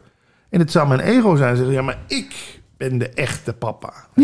En 0.50 0.60
het 0.60 0.72
zou 0.72 0.88
mijn 0.88 1.00
ego 1.00 1.36
zijn. 1.36 1.56
Zeggen, 1.56 1.74
ja, 1.74 1.82
maar 1.82 2.00
ik 2.08 2.60
ben 2.78 2.98
de 2.98 3.10
echte 3.10 3.54
papa. 3.54 3.93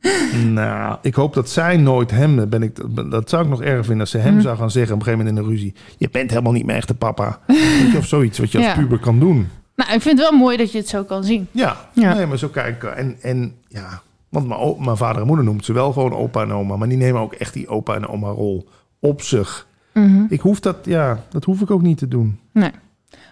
nou, 0.46 0.96
ik 1.02 1.14
hoop 1.14 1.34
dat 1.34 1.50
zij 1.50 1.76
nooit 1.76 2.10
hem... 2.10 2.36
dat 2.36 2.50
Ben 2.50 2.62
ik, 2.62 2.76
dat 3.10 3.28
zou 3.30 3.42
ik 3.44 3.48
nog 3.50 3.62
erg 3.62 3.80
vinden 3.84 4.00
als 4.00 4.10
ze 4.10 4.18
hem 4.18 4.34
Hm. 4.34 4.40
zou 4.40 4.56
gaan 4.56 4.70
zeggen... 4.70 4.94
op 4.94 4.98
een 5.00 5.04
gegeven 5.06 5.26
moment 5.26 5.46
in 5.46 5.50
een 5.52 5.56
ruzie. 5.58 5.74
Je 5.98 6.08
bent 6.10 6.30
helemaal 6.30 6.52
niet 6.52 6.66
mijn 6.66 6.78
echte 6.78 6.94
papa. 6.94 7.38
Of 7.98 8.06
zoiets 8.06 8.38
wat 8.38 8.52
je 8.52 8.58
als 8.58 8.66
Ja. 8.66 8.74
puber 8.74 8.98
kan 8.98 9.18
doen. 9.18 9.48
Nou, 9.76 9.92
ik 9.92 10.00
vind 10.02 10.18
het 10.18 10.28
wel 10.30 10.38
mooi 10.38 10.56
dat 10.56 10.72
je 10.72 10.78
het 10.78 10.88
zo 10.88 11.04
kan 11.04 11.24
zien. 11.24 11.48
Ja, 11.50 11.76
Ja. 11.92 12.14
Nee, 12.14 12.26
maar 12.26 12.38
zo 12.38 12.48
kijk 12.48 12.82
ik. 12.82 12.90
En, 12.90 13.16
en 13.22 13.54
ja, 13.68 14.02
Want 14.28 14.78
mijn, 14.84 14.96
vader 14.96 15.20
en 15.20 15.26
moeder 15.26 15.44
noemt 15.44 15.64
ze 15.64 15.72
wel 15.72 15.92
gewoon 15.92 16.12
opa 16.14 16.42
en 16.42 16.52
oma. 16.52 16.76
Maar 16.76 16.88
die 16.88 16.96
nemen 16.98 17.20
ook 17.20 17.32
echt 17.32 17.52
die 17.54 17.68
opa 17.68 17.94
en 17.94 18.08
oma 18.08 18.28
rol 18.28 18.68
op 19.00 19.22
zich. 19.22 19.66
Mhm. 19.94 20.22
Ik 20.28 20.40
hoef 20.40 20.60
dat, 20.60 20.76
ja, 20.82 21.24
dat 21.30 21.44
hoef 21.44 21.60
ik 21.60 21.70
ook 21.70 21.82
niet 21.82 21.98
te 21.98 22.08
doen. 22.08 22.38
Nee. 22.52 22.70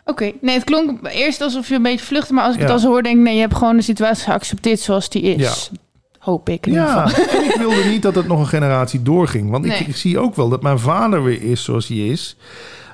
Oké, 0.04 0.32
nee, 0.40 0.54
het 0.54 0.64
klonk 0.64 0.98
eerst 1.08 1.40
alsof 1.40 1.68
je 1.68 1.74
een 1.74 1.82
beetje 1.82 2.06
vluchtte, 2.06 2.32
maar 2.34 2.44
als 2.44 2.54
ik 2.54 2.60
Ja. 2.60 2.64
het 2.66 2.74
al 2.74 2.80
zo 2.80 2.88
hoor, 2.88 3.02
denk 3.02 3.16
ik, 3.16 3.22
nee, 3.22 3.34
je 3.34 3.40
hebt 3.40 3.54
gewoon 3.54 3.76
de 3.76 3.82
situatie 3.82 4.24
geaccepteerd 4.24 4.80
zoals 4.80 5.08
die 5.08 5.22
is. 5.22 5.70
Hoop 6.26 6.48
ik 6.48 6.66
Ja, 6.66 7.06
geval. 7.06 7.38
en 7.40 7.44
ik 7.44 7.56
wilde 7.58 7.84
niet 7.84 8.02
dat 8.02 8.14
het 8.14 8.26
nog 8.26 8.38
een 8.40 8.46
generatie 8.46 9.02
doorging. 9.02 9.50
Want 9.50 9.64
Nee. 9.64 9.78
ik 9.78 9.96
zie 9.96 10.18
ook 10.18 10.34
wel 10.34 10.48
dat 10.48 10.62
mijn 10.62 10.78
vader 10.78 11.22
weer 11.22 11.42
is 11.42 11.64
zoals 11.64 11.88
hij 11.88 11.96
is. 11.96 12.36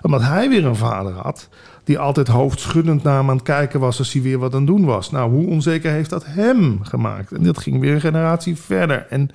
Omdat 0.03 0.23
hij 0.23 0.49
weer 0.49 0.65
een 0.65 0.77
vader 0.77 1.13
had 1.13 1.49
die 1.85 1.99
altijd 1.99 2.29
hoofdschuddend 2.29 3.03
naar 3.03 3.17
hem 3.19 3.29
aan 3.31 3.37
het 3.37 3.45
kijken 3.45 3.81
was 3.81 3.99
als 3.99 4.13
hij 4.13 4.23
weer 4.23 4.39
wat 4.39 4.53
aan 4.53 4.59
het 4.59 4.67
doen 4.67 4.85
was. 4.85 5.11
Nou, 5.11 5.31
hoe 5.31 5.47
onzeker 5.47 5.93
heeft 5.93 6.11
dat 6.11 6.25
hem 6.27 6.79
gemaakt? 6.83 7.33
En 7.33 7.43
dat 7.43 7.59
ging 7.59 7.81
weer 7.81 7.95
een 7.95 8.01
generatie 8.01 8.57
verder. 8.57 9.07
En 9.11 9.31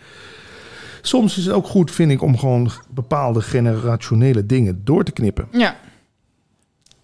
soms 1.01 1.37
is 1.37 1.45
het 1.45 1.53
ook 1.55 1.67
goed, 1.67 1.91
vind 1.91 2.11
ik, 2.11 2.21
om 2.21 2.37
gewoon 2.37 2.69
bepaalde 2.89 3.41
generationele 3.41 4.45
dingen 4.45 4.81
door 4.83 5.03
te 5.03 5.11
knippen. 5.11 5.47
Ja. 5.51 5.75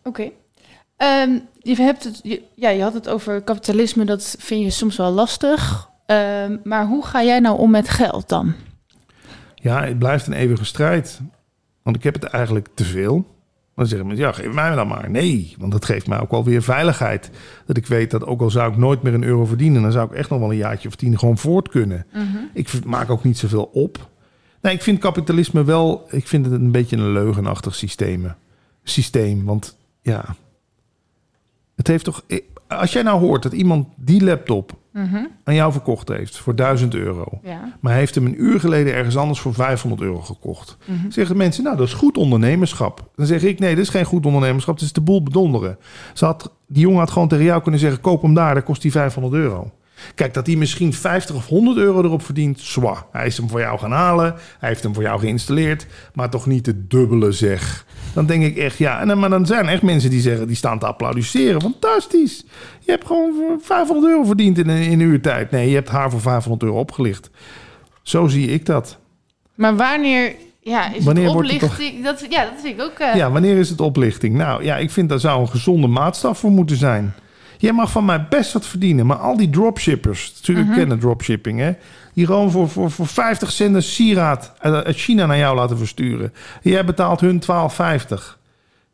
Oké. 0.03 0.29
Ehm, 0.97 1.29
je, 1.61 1.75
hebt 1.75 2.03
het, 2.03 2.19
je, 2.23 2.41
ja, 2.55 2.69
je 2.69 2.81
had 2.81 2.93
het 2.93 3.09
over 3.09 3.41
kapitalisme, 3.41 4.05
dat 4.05 4.35
vind 4.39 4.63
je 4.63 4.69
soms 4.69 4.97
wel 4.97 5.11
lastig. 5.11 5.91
Ehm, 6.05 6.57
maar 6.63 6.85
hoe 6.85 7.05
ga 7.05 7.23
jij 7.23 7.39
nou 7.39 7.57
om 7.59 7.71
met 7.71 7.89
geld 7.89 8.29
dan? 8.29 8.53
Ja, 9.55 9.83
het 9.83 9.99
blijft 9.99 10.27
een 10.27 10.33
eeuwige 10.33 10.65
strijd. 10.65 11.21
Want 11.83 11.95
ik 11.95 12.03
heb 12.03 12.13
het 12.13 12.23
eigenlijk 12.23 12.67
te 12.73 12.83
veel. 12.83 13.31
Dan 13.75 13.87
zeggen 13.87 14.07
mensen, 14.07 14.25
ja, 14.25 14.31
geef 14.31 14.53
mij 14.53 14.75
dan 14.75 14.87
maar. 14.87 15.09
Nee, 15.09 15.55
want 15.59 15.71
dat 15.71 15.85
geeft 15.85 16.07
mij 16.07 16.19
ook 16.19 16.31
wel 16.31 16.43
weer 16.43 16.61
veiligheid. 16.63 17.29
Dat 17.65 17.77
ik 17.77 17.87
weet 17.87 18.11
dat 18.11 18.25
ook 18.25 18.41
al 18.41 18.49
zou 18.49 18.71
ik 18.71 18.77
nooit 18.77 19.01
meer 19.03 19.13
een 19.13 19.23
euro 19.23 19.45
verdienen... 19.45 19.81
dan 19.81 19.91
zou 19.91 20.05
ik 20.11 20.17
echt 20.17 20.29
nog 20.29 20.39
wel 20.39 20.51
een 20.51 20.57
jaartje 20.57 20.87
of 20.87 20.95
tien 20.95 21.19
gewoon 21.19 21.37
voort 21.37 21.69
kunnen. 21.69 22.05
Ik 22.53 22.69
v- 22.69 22.83
maak 22.83 23.09
ook 23.09 23.23
niet 23.23 23.37
zoveel 23.37 23.69
op. 23.73 24.09
Nee, 24.61 24.73
ik 24.73 24.81
vind 24.81 24.99
kapitalisme 24.99 25.63
wel... 25.63 26.05
ik 26.09 26.27
vind 26.27 26.45
het 26.45 26.53
een 26.53 26.71
beetje 26.71 26.97
een 26.97 27.11
leugenachtig 27.11 27.75
systeem. 27.75 28.33
Systeem, 28.83 29.45
want 29.45 29.77
ja... 30.01 30.25
Het 31.75 31.87
heeft 31.87 32.03
toch... 32.03 32.23
Als 32.67 32.93
jij 32.93 33.01
nou 33.03 33.19
hoort 33.19 33.43
dat 33.43 33.53
iemand 33.53 33.87
die 33.95 34.23
laptop 34.23 34.77
aan 35.43 35.55
jou 35.55 35.71
verkocht 35.71 36.07
heeft... 36.07 36.37
voor 36.37 36.55
1000 36.55 36.95
euro... 36.95 37.39
Ja. 37.43 37.73
maar 37.79 37.91
hij 37.91 37.99
heeft 37.99 38.15
hem 38.15 38.25
een 38.25 38.43
uur 38.43 38.59
geleden 38.59 38.93
ergens 38.93 39.17
anders 39.17 39.39
voor 39.39 39.53
500 39.53 40.01
euro 40.01 40.19
gekocht. 40.19 40.77
Zeggen 41.09 41.37
mensen, 41.37 41.63
nou, 41.63 41.77
dat 41.77 41.87
is 41.87 41.93
goed 41.93 42.17
ondernemerschap. 42.17 43.09
Dan 43.15 43.25
zeg 43.25 43.43
ik, 43.43 43.59
nee, 43.59 43.75
dat 43.75 43.83
is 43.83 43.89
geen 43.89 44.05
goed 44.05 44.25
ondernemerschap. 44.25 44.75
Het 44.75 44.83
is 44.83 44.93
de 44.93 45.01
boel 45.01 45.23
bedonderen. 45.23 45.77
Ze 46.13 46.25
had, 46.25 46.51
die 46.67 46.81
jongen 46.81 46.99
had 46.99 47.11
gewoon 47.11 47.27
tegen 47.27 47.45
jou 47.45 47.61
kunnen 47.61 47.79
zeggen, 47.79 48.01
koop 48.01 48.21
hem 48.21 48.33
daar, 48.33 48.53
daar 48.53 48.63
kost 48.63 48.81
hij 48.81 48.91
500 48.91 49.33
euro. 49.33 49.71
Kijk, 50.15 50.33
dat 50.33 50.45
hij 50.45 50.55
misschien 50.55 50.93
50 50.93 51.35
of 51.35 51.47
100 51.47 51.77
euro 51.77 52.03
erop 52.03 52.23
verdient, 52.23 52.59
zwa. 52.59 53.05
Hij 53.11 53.25
is 53.25 53.37
hem 53.37 53.49
voor 53.49 53.59
jou 53.59 53.79
gaan 53.79 53.91
halen, 53.91 54.35
hij 54.59 54.69
heeft 54.69 54.83
hem 54.83 54.93
voor 54.93 55.03
jou 55.03 55.19
geïnstalleerd, 55.19 55.87
maar 56.13 56.29
toch 56.29 56.45
niet 56.45 56.65
het 56.65 56.89
dubbele 56.89 57.31
zeg. 57.31 57.85
Dan 58.13 58.25
denk 58.25 58.43
ik 58.43 58.57
echt, 58.57 58.77
ja, 58.77 58.99
en, 58.99 59.07
dan- 59.07 59.19
maar 59.19 59.29
dan 59.29 59.45
zijn 59.45 59.67
echt 59.67 59.81
mensen 59.81 60.09
die 60.09 60.21
zeggen, 60.21 60.47
die 60.47 60.55
staan 60.55 60.79
te 60.79 60.85
applaudisseren. 60.85 61.61
Fantastisch. 61.61 62.43
Je 62.79 62.91
hebt 62.91 63.07
gewoon 63.07 63.33
voor 63.35 63.57
500 63.61 64.07
euro 64.11 64.23
verdiend 64.23 64.57
in 64.57 64.69
een, 64.69 64.81
in 64.81 64.91
een 64.91 64.99
uur 65.07 65.21
tijd. 65.21 65.51
Nee, 65.51 65.69
je 65.69 65.75
hebt 65.75 65.89
haar 65.89 66.11
voor 66.11 66.21
500 66.21 66.63
euro 66.63 66.79
opgelicht. 66.79 67.29
Zo 68.01 68.27
zie 68.27 68.47
ik 68.47 68.65
dat. 68.65 68.97
Maar 69.55 69.75
wanneer, 69.75 70.35
ja, 70.61 70.93
is 70.93 71.03
Wanneer 71.03 71.23
het 71.23 71.33
wordt 71.33 71.51
het 71.51 71.63
oplichting? 71.63 72.03
Dat, 72.03 72.25
ja, 72.29 72.43
dat 72.43 72.53
vind 72.61 72.79
ik 72.79 72.81
ook. 72.85 72.99
eh, 72.99 73.15
Ja, 73.15 73.31
wanneer 73.31 73.57
is 73.57 73.69
het 73.69 73.81
oplichting? 73.81 74.35
Nou 74.35 74.63
ja, 74.63 74.77
ik 74.77 74.91
vind 74.91 75.09
daar 75.09 75.19
zou 75.19 75.41
een 75.41 75.49
gezonde 75.49 75.87
maatstaf 75.87 76.39
voor 76.39 76.51
moeten 76.51 76.77
zijn. 76.77 77.13
Jij 77.57 77.73
mag 77.73 77.91
van 77.91 78.05
mij 78.05 78.25
best 78.29 78.53
wat 78.53 78.65
verdienen, 78.65 79.05
maar 79.05 79.17
al 79.17 79.37
die 79.37 79.49
dropshippers, 79.49 80.33
natuurlijk 80.35 80.75
kennen 80.75 80.99
dropshipping, 80.99 81.59
hè? 81.59 81.71
Die 82.13 82.25
gewoon 82.25 82.51
voor, 82.51 82.69
voor, 82.69 82.91
voor 82.91 83.07
50 83.07 83.51
cent 83.51 83.75
een 83.75 83.83
sieraad 83.83 84.53
uit 84.57 84.85
uit 84.85 84.97
China 84.97 85.25
naar 85.25 85.37
jou 85.37 85.55
laten 85.55 85.77
versturen. 85.77 86.33
Jij 86.61 86.85
betaalt 86.85 87.19
hun 87.19 87.41
12,50. 87.41 88.41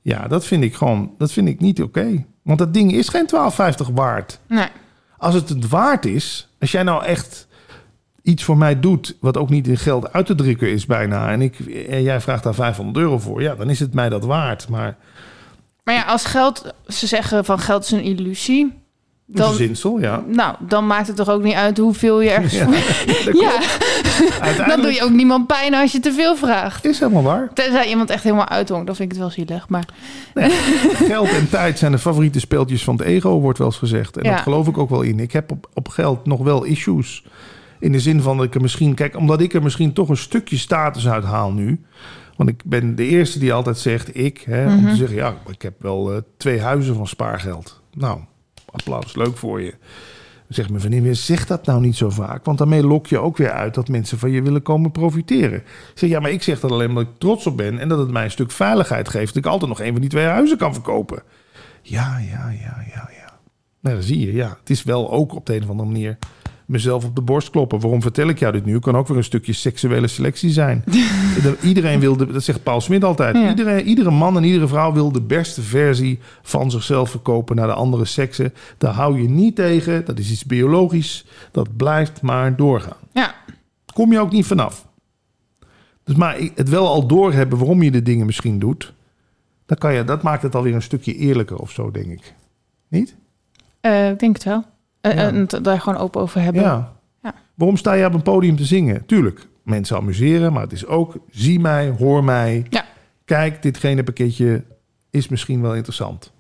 Ja, 0.02 0.28
dat 0.28 0.46
vind 0.46 0.64
ik 0.64 0.76
gewoon, 0.76 1.12
dat 1.18 1.32
vind 1.32 1.48
ik 1.48 1.60
niet 1.60 1.82
oké. 1.82 2.26
Want 2.42 2.60
dat 2.60 2.74
ding 2.74 2.94
is 2.94 3.10
geen 3.10 3.30
12,50 3.88 3.94
waard. 3.94 4.40
Nee. 4.48 4.68
Als 5.18 5.34
het 5.34 5.50
het 5.50 5.68
waard 5.68 6.06
is, 6.06 6.50
als 6.60 6.72
jij 6.72 6.84
nou 6.84 7.04
echt 7.04 7.48
iets 8.22 8.44
voor 8.44 8.58
mij 8.58 8.80
doet, 8.80 9.18
wat 9.20 9.38
ook 9.38 9.50
niet 9.50 9.68
in 9.68 9.78
geld 9.78 10.14
uit 10.14 10.26
te 10.26 10.36
drukken 10.36 10.72
is 10.72 10.86
bijna, 10.86 11.32
en, 11.32 11.42
ik, 11.42 11.60
en 11.90 12.02
jij 12.02 12.22
vraagt 12.22 12.44
daar 12.44 12.54
500 12.54 12.98
euro 12.98 13.20
voor, 13.20 13.42
ja, 13.42 13.56
dan 13.56 13.70
is 13.70 13.80
het 13.80 13.94
mij 13.94 14.10
dat 14.10 14.26
waard. 14.26 14.70
Maar 14.70 14.98
Maar 15.84 15.94
ja, 15.94 16.04
als 16.04 16.26
geld, 16.26 16.74
ze 16.88 17.08
zeggen 17.08 17.46
van 17.46 17.60
geld 17.60 17.84
is 17.84 17.92
een 17.92 18.04
illusie. 18.04 18.79
Dan, 19.32 19.48
verzinsel, 19.48 20.00
ja. 20.00 20.24
nou, 20.28 20.56
dan 20.60 20.88
maakt 20.88 21.08
het 21.08 21.16
toch 21.16 21.30
ook 21.30 21.44
niet 21.44 21.54
uit 21.54 21.78
hoeveel 21.78 22.22
je 22.22 22.30
ergens 22.30 22.54
Ja, 23.42 24.68
dan 24.68 24.82
doe 24.82 24.94
je 24.94 25.04
ook 25.04 25.10
niemand 25.10 25.48
pijn 25.48 25.74
als 25.74 25.92
je 25.92 26.00
te 26.00 26.12
veel 26.14 26.36
vraagt. 26.36 26.86
is 26.86 27.00
helemaal 27.00 27.24
waar. 27.24 27.50
Tenzij 27.54 27.90
iemand 27.90 28.10
echt 28.10 28.24
helemaal 28.24 28.48
uithongt, 28.50 28.86
dan 28.86 28.96
vind 28.96 29.12
ik 29.12 29.18
het 29.18 29.26
wel 29.28 29.46
zielig. 29.46 29.70
Maar 29.70 29.86
Geld 30.94 31.30
en 31.30 31.50
tijd 31.50 31.80
zijn 31.80 31.92
de 31.92 31.98
favoriete 31.98 32.40
speeltjes 32.40 32.84
van 32.84 32.96
het 32.96 33.06
ego, 33.06 33.40
wordt 33.40 33.58
wel 33.58 33.68
eens 33.68 33.78
gezegd. 33.78 34.18
En 34.18 34.24
Ja. 34.30 34.32
dat 34.36 34.42
geloof 34.44 34.68
ik 34.68 34.78
ook 34.78 34.90
wel 34.90 35.02
in. 35.02 35.20
Ik 35.20 35.32
heb 35.32 35.52
op, 35.52 35.70
op 35.74 35.88
geld 35.88 36.26
nog 36.26 36.40
wel 36.40 36.64
issues. 36.64 37.24
In 37.80 37.92
de 37.92 38.00
zin 38.00 38.22
van 38.22 38.38
dat 38.38 38.46
ik 38.46 38.56
er 38.56 38.62
misschien... 38.62 38.94
Kijk, 38.94 39.18
omdat 39.18 39.42
ik 39.42 39.54
er 39.54 39.64
misschien 39.64 39.94
toch 39.94 40.10
een 40.10 40.18
stukje 40.18 40.58
status 40.58 41.08
uit 41.10 41.24
haal 41.24 41.52
nu. 41.52 41.82
Want 42.38 42.50
ik 42.50 42.62
ben 42.66 42.96
de 42.96 43.06
eerste 43.06 43.40
die 43.40 43.54
altijd 43.54 43.78
zegt, 43.78 44.18
ik, 44.18 44.44
hè, 44.46 44.66
om 44.68 44.76
Mhm. 44.82 44.90
te 44.90 44.96
zeggen... 44.96 45.16
ja, 45.18 45.34
ik 45.52 45.62
heb 45.62 45.74
wel 45.82 46.12
eh, 46.14 46.18
twee 46.38 46.62
huizen 46.62 46.96
van 46.96 47.08
spaargeld. 47.08 47.82
Nou, 47.94 48.20
applaus, 48.72 49.16
leuk 49.16 49.38
voor 49.38 49.62
je. 49.62 49.74
Zegt 50.48 50.70
mijn 50.70 50.82
vriendin 50.82 51.04
weer, 51.04 51.16
zeg 51.16 51.46
dat 51.46 51.66
nou 51.66 51.82
niet 51.82 51.96
zo 51.96 52.10
vaak. 52.10 52.46
Want 52.46 52.58
daarmee 52.58 52.84
lok 52.84 53.08
je 53.08 53.20
ook 53.20 53.38
weer 53.38 53.52
uit 53.52 53.74
dat 53.74 53.88
mensen 53.88 54.20
van 54.20 54.32
je 54.32 54.42
willen 54.42 54.62
komen 54.62 54.92
profiteren. 54.92 55.64
Zeg, 55.94 56.10
ja, 56.10 56.20
maar 56.20 56.32
ik 56.32 56.44
zeg 56.44 56.60
dat 56.60 56.72
alleen 56.72 56.90
omdat 56.90 57.04
ik 57.04 57.18
trots 57.18 57.48
op 57.48 57.58
ben... 57.58 57.80
en 57.80 57.90
dat 57.90 58.00
het 58.00 58.12
mij 58.12 58.24
een 58.24 58.32
stuk 58.32 58.52
veiligheid 58.52 59.10
geeft... 59.10 59.34
dat 59.34 59.44
ik 59.44 59.52
altijd 59.52 59.70
nog 59.70 59.82
een 59.82 59.92
van 59.92 60.02
die 60.02 60.10
twee 60.10 60.26
huizen 60.26 60.58
kan 60.58 60.74
verkopen. 60.74 61.24
Ja, 61.82 62.18
ja, 62.18 62.50
ja, 62.50 62.84
ja, 62.94 63.10
ja. 63.18 63.40
Nou, 63.80 64.02
zie 64.02 64.20
je, 64.26 64.34
ja. 64.34 64.58
Het 64.60 64.70
is 64.70 64.84
wel 64.84 65.12
ook 65.12 65.36
op 65.36 65.46
de 65.46 65.56
een 65.56 65.64
of 65.64 65.70
andere 65.70 65.90
manier 65.90 66.18
mezelf 66.70 67.06
op 67.06 67.16
de 67.16 67.22
borst 67.22 67.50
kloppen. 67.50 67.80
Waarom 67.80 68.02
vertel 68.02 68.28
ik 68.28 68.40
jou 68.40 68.52
dit 68.54 68.66
nu? 68.66 68.80
Kan 68.80 68.96
ook 68.98 69.08
weer 69.08 69.18
een 69.18 69.24
stukje 69.24 69.54
seksuele 69.54 70.08
selectie 70.08 70.50
zijn. 70.50 70.84
De- 71.44 71.58
iedereen 71.64 72.00
wil, 72.00 72.18
de, 72.18 72.26
dat 72.32 72.44
zegt 72.44 72.64
Paul 72.64 72.82
Smit 72.82 73.04
altijd. 73.04 73.36
Ja. 73.36 73.50
Iedereen, 73.50 73.86
iedere 73.88 74.12
man 74.12 74.38
en 74.38 74.44
iedere 74.44 74.68
vrouw 74.68 74.94
wil 74.94 75.12
de 75.12 75.22
beste 75.22 75.62
versie 75.62 76.20
van 76.42 76.72
zichzelf 76.72 77.10
verkopen 77.10 77.56
naar 77.56 77.68
de 77.68 77.74
andere 77.74 78.06
seksen. 78.06 78.54
Daar 78.78 78.94
hou 78.94 79.22
je 79.22 79.30
niet 79.30 79.56
tegen. 79.56 80.06
Dat 80.06 80.20
is 80.20 80.32
iets 80.32 80.46
biologisch. 80.46 81.26
Dat 81.52 81.78
blijft 81.78 82.22
maar 82.22 82.56
doorgaan. 82.56 82.98
ja, 83.12 83.36
Kom 83.94 84.12
je 84.12 84.20
ook 84.20 84.32
niet 84.32 84.46
vanaf. 84.46 84.88
Dus 86.04 86.16
maar 86.16 86.38
het 86.56 86.70
wel 86.70 86.88
al 86.88 87.08
doorhebben 87.08 87.58
waarom 87.58 87.82
je 87.84 87.92
de 87.92 88.02
dingen 88.02 88.26
misschien 88.26 88.60
doet. 88.60 88.94
Dan 89.66 89.78
kan 89.78 89.94
je, 89.94 90.04
dat 90.04 90.24
maakt 90.24 90.42
het 90.44 90.56
alweer 90.56 90.74
een 90.76 90.82
stukje 90.82 91.16
eerlijker 91.16 91.58
of 91.58 91.72
zo, 91.72 91.92
denk 91.92 92.06
ik. 92.12 92.34
Niet? 92.88 93.16
eh, 93.82 94.10
ik 94.10 94.20
denk 94.20 94.36
het 94.36 94.44
wel. 94.44 94.64
Ja. 95.02 95.12
En 95.12 95.36
het 95.36 95.64
daar 95.64 95.82
gewoon 95.82 96.00
open 96.00 96.22
over 96.22 96.42
hebben. 96.42 96.62
Ja. 96.62 96.94
Ja. 97.24 97.34
Waarom 97.56 97.78
sta 97.78 97.94
je 97.94 98.06
op 98.06 98.14
een 98.14 98.22
podium 98.22 98.56
te 98.56 98.66
zingen? 98.66 99.06
Tuurlijk, 99.06 99.48
mensen 99.64 99.98
amuseren, 99.98 100.54
maar 100.54 100.62
het 100.62 100.72
is 100.72 100.86
ook 100.86 101.18
zie 101.30 101.60
mij, 101.60 101.94
hoor 101.98 102.24
mij. 102.24 102.66
Ja. 102.70 102.86
Kijk, 103.26 103.62
ditgene 103.62 104.04
pakketje 104.04 104.64
is 105.10 105.28
misschien 105.28 105.62
wel 105.62 105.76
interessant. 105.76 106.32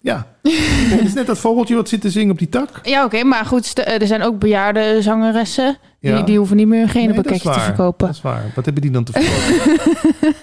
Ja, 0.00 0.26
het 0.92 1.04
is 1.04 1.14
net 1.14 1.26
dat 1.26 1.38
vogeltje 1.38 1.74
wat 1.74 1.88
zit 1.88 2.00
te 2.00 2.10
zingen 2.10 2.30
op 2.30 2.38
die 2.38 2.48
tak. 2.48 2.80
Ja, 2.82 3.04
oké, 3.04 3.24
maar 3.24 3.44
goed, 3.44 3.86
er 3.88 4.06
zijn 4.06 4.22
ook 4.22 4.38
bejaarde 4.38 5.02
zangeressen. 5.02 5.78
Die, 6.10 6.14
Ja. 6.18 6.22
die 6.26 6.38
hoeven 6.38 6.56
niet 6.56 6.66
meer 6.66 6.88
geen 6.88 7.06
Nee, 7.06 7.14
dat 7.16 7.24
is 7.24 7.30
pakketje 7.30 7.60
te 7.60 7.64
verkopen. 7.66 8.06
Dat 8.06 8.16
is 8.16 8.22
waar. 8.22 8.44
Wat 8.54 8.64
hebben 8.64 8.82
die 8.82 8.90
dan 8.90 9.04
te 9.04 9.12
verkopen? 9.12 9.72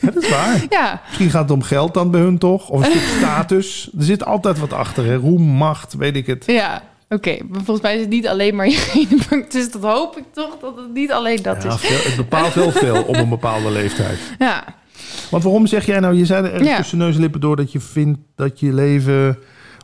ja, 0.00 0.10
dat 0.12 0.22
is 0.22 0.30
waar. 0.30 0.64
Ja, 0.68 1.00
Misschien 1.06 1.30
gaat 1.30 1.42
het 1.42 1.50
om 1.50 1.62
geld 1.62 1.94
dan 1.94 2.10
bij 2.10 2.20
hun 2.20 2.38
toch? 2.38 2.68
Of 2.68 2.78
een 2.84 2.90
stuk 2.90 3.16
status. 3.18 3.90
Er 3.98 4.04
zit 4.04 4.24
altijd 4.24 4.58
wat 4.58 4.72
achter. 4.72 5.04
Hè? 5.04 5.14
Roem, 5.14 5.42
macht, 5.42 5.94
weet 5.94 6.16
ik 6.16 6.26
het. 6.26 6.42
ja. 6.46 6.82
Oké, 7.08 7.36
maar 7.48 7.60
volgens 7.64 7.80
mij 7.80 7.94
is 7.94 8.00
het 8.00 8.08
niet 8.10 8.28
alleen 8.28 8.54
maar 8.56 8.68
je 8.68 9.06
Dus 9.48 9.70
dat 9.70 9.82
hoop 9.82 10.16
ik 10.16 10.24
toch, 10.32 10.56
dat 10.60 10.76
het 10.76 10.92
niet 10.94 11.12
alleen 11.12 11.42
dat 11.42 11.62
Ja, 11.62 11.68
is. 11.68 11.80
veel- 11.80 12.04
het 12.10 12.16
bepaalt 12.16 12.54
wel 12.54 12.70
veel 12.72 13.02
op 13.02 13.16
een 13.16 13.28
bepaalde 13.28 13.70
leeftijd. 13.70 14.18
Ja, 14.38 14.64
Want 15.30 15.42
waarom 15.42 15.66
zeg 15.66 15.86
jij 15.86 16.00
nou, 16.00 16.14
je 16.14 16.24
zei 16.26 16.46
er 16.46 16.64
Ja. 16.64 16.76
tussen 16.76 16.98
neus 16.98 17.14
en 17.14 17.20
lippen 17.20 17.40
door 17.40 17.56
dat 17.56 17.72
je 17.72 17.80
vindt 17.80 18.18
dat 18.34 18.60
je 18.60 18.72
leven, 18.72 19.26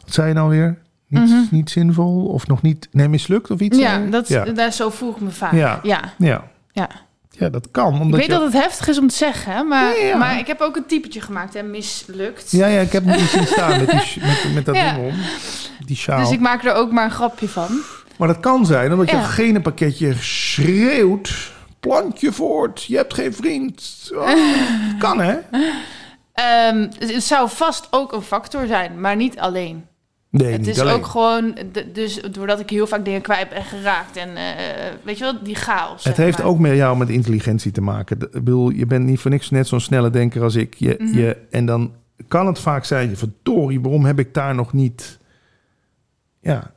wat 0.05 0.14
zei 0.14 0.28
je 0.28 0.35
nou 0.35 0.48
weer? 0.51 0.78
Niet, 1.12 1.28
Mhm. 1.30 1.40
niet 1.51 1.70
zinvol 1.70 2.24
of 2.26 2.47
nog 2.47 2.62
niet, 2.62 2.89
nee, 2.90 3.09
mislukt 3.09 3.51
of 3.51 3.60
iets? 3.60 3.78
ja, 3.78 3.98
dat, 3.98 4.28
ja. 4.28 4.44
Daar, 4.44 4.72
zo 4.72 4.90
voel 4.90 5.10
ik 5.10 5.20
me 5.20 5.30
vaak. 5.30 5.52
Ja. 5.52 5.80
Ja, 5.82 6.01
Ja. 6.18 6.44
ja. 6.72 6.89
ja, 7.30 7.48
dat 7.48 7.70
kan. 7.70 7.94
Ik 7.94 8.01
Omdat 8.01 8.18
weet 8.20 8.28
je, 8.28 8.32
dat 8.32 8.43
het 8.43 8.52
heftig 8.62 8.89
is 8.89 8.98
om 8.98 9.09
te 9.09 9.14
zeggen, 9.14 9.52
hè, 9.52 9.62
maar, 9.62 9.98
Ja, 9.98 10.16
maar 10.16 10.39
ik 10.39 10.47
heb 10.47 10.60
ook 10.60 10.76
een 10.76 10.86
typetje 10.86 11.20
gemaakt 11.20 11.55
en 11.55 11.70
mislukt. 11.70 12.51
Ja, 12.51 12.66
ja, 12.66 12.80
ik 12.80 12.93
heb 12.93 13.05
hem 13.05 13.16
niet 13.16 13.28
zien 13.28 13.47
staan 13.47 13.70
met, 13.80 13.90
die, 13.90 14.22
met, 14.26 14.55
met 14.55 14.64
dat 14.64 14.74
ding 14.74 14.97
om. 14.97 15.14
Die 15.86 15.97
sjaal. 15.97 16.18
Dus 16.20 16.30
ik 16.30 16.40
maak 16.40 16.64
er 16.64 16.74
ook 16.74 16.93
maar 16.93 17.05
een 17.05 17.10
grapje 17.10 17.48
van. 17.48 17.80
Maar 18.18 18.28
dat 18.28 18.40
kan 18.40 18.66
zijn 18.66 18.93
omdat 18.93 19.10
je 19.10 19.16
gene 19.16 19.60
pakketje 19.60 20.14
schreeuwt. 20.20 21.51
Plantje 21.80 22.32
voort, 22.32 22.84
je 22.84 22.97
hebt 22.97 23.14
geen 23.14 23.34
vriend. 23.34 24.10
Oh, 24.14 24.28
kan 24.98 25.20
hè? 25.20 25.34
Ehm, 26.32 26.89
het 26.98 27.22
zou 27.24 27.48
vast 27.51 27.89
ook 27.90 28.12
een 28.12 28.22
factor 28.22 28.66
zijn, 28.66 29.01
maar 29.01 29.16
niet 29.16 29.39
alleen. 29.39 29.84
Nee, 30.32 30.52
het 30.52 30.66
is 30.66 30.80
alleen. 30.80 30.94
ook 30.94 31.06
gewoon, 31.06 31.54
dus 31.92 32.20
doordat 32.30 32.60
ik 32.60 32.70
heel 32.70 32.86
vaak 32.86 33.04
dingen 33.04 33.20
kwijt 33.20 33.48
ben 33.48 33.64
geraakt 33.64 34.16
en 34.16 34.36
eh, 34.36 34.44
weet 35.02 35.18
je 35.18 35.24
wel, 35.24 35.42
die 35.42 35.54
chaos. 35.54 36.04
Het 36.04 36.16
heeft 36.16 36.38
maar. 36.38 36.46
ook 36.46 36.59
met 36.59 36.76
jou 36.76 36.96
met 36.96 37.09
intelligentie 37.09 37.72
te 37.72 37.80
maken. 37.80 38.20
Ik 38.20 38.30
bedoel, 38.30 38.70
je 38.70 38.86
bent 38.86 39.04
niet 39.04 39.20
voor 39.20 39.30
niks 39.30 39.50
net 39.50 39.66
zo'n 39.68 39.80
snelle 39.80 40.10
denker 40.10 40.42
als 40.42 40.54
ik. 40.54 40.74
Je, 40.74 40.94
Mhm. 40.98 41.18
je, 41.18 41.36
en 41.50 41.66
dan 41.66 41.92
kan 42.28 42.46
het 42.46 42.59
vaak 42.59 42.84
zijn, 42.84 43.16
verdorie, 43.16 43.80
waarom 43.80 44.04
heb 44.04 44.18
ik 44.18 44.34
daar 44.34 44.54
nog 44.54 44.72
niet 44.72 45.18
ja, 46.40 46.70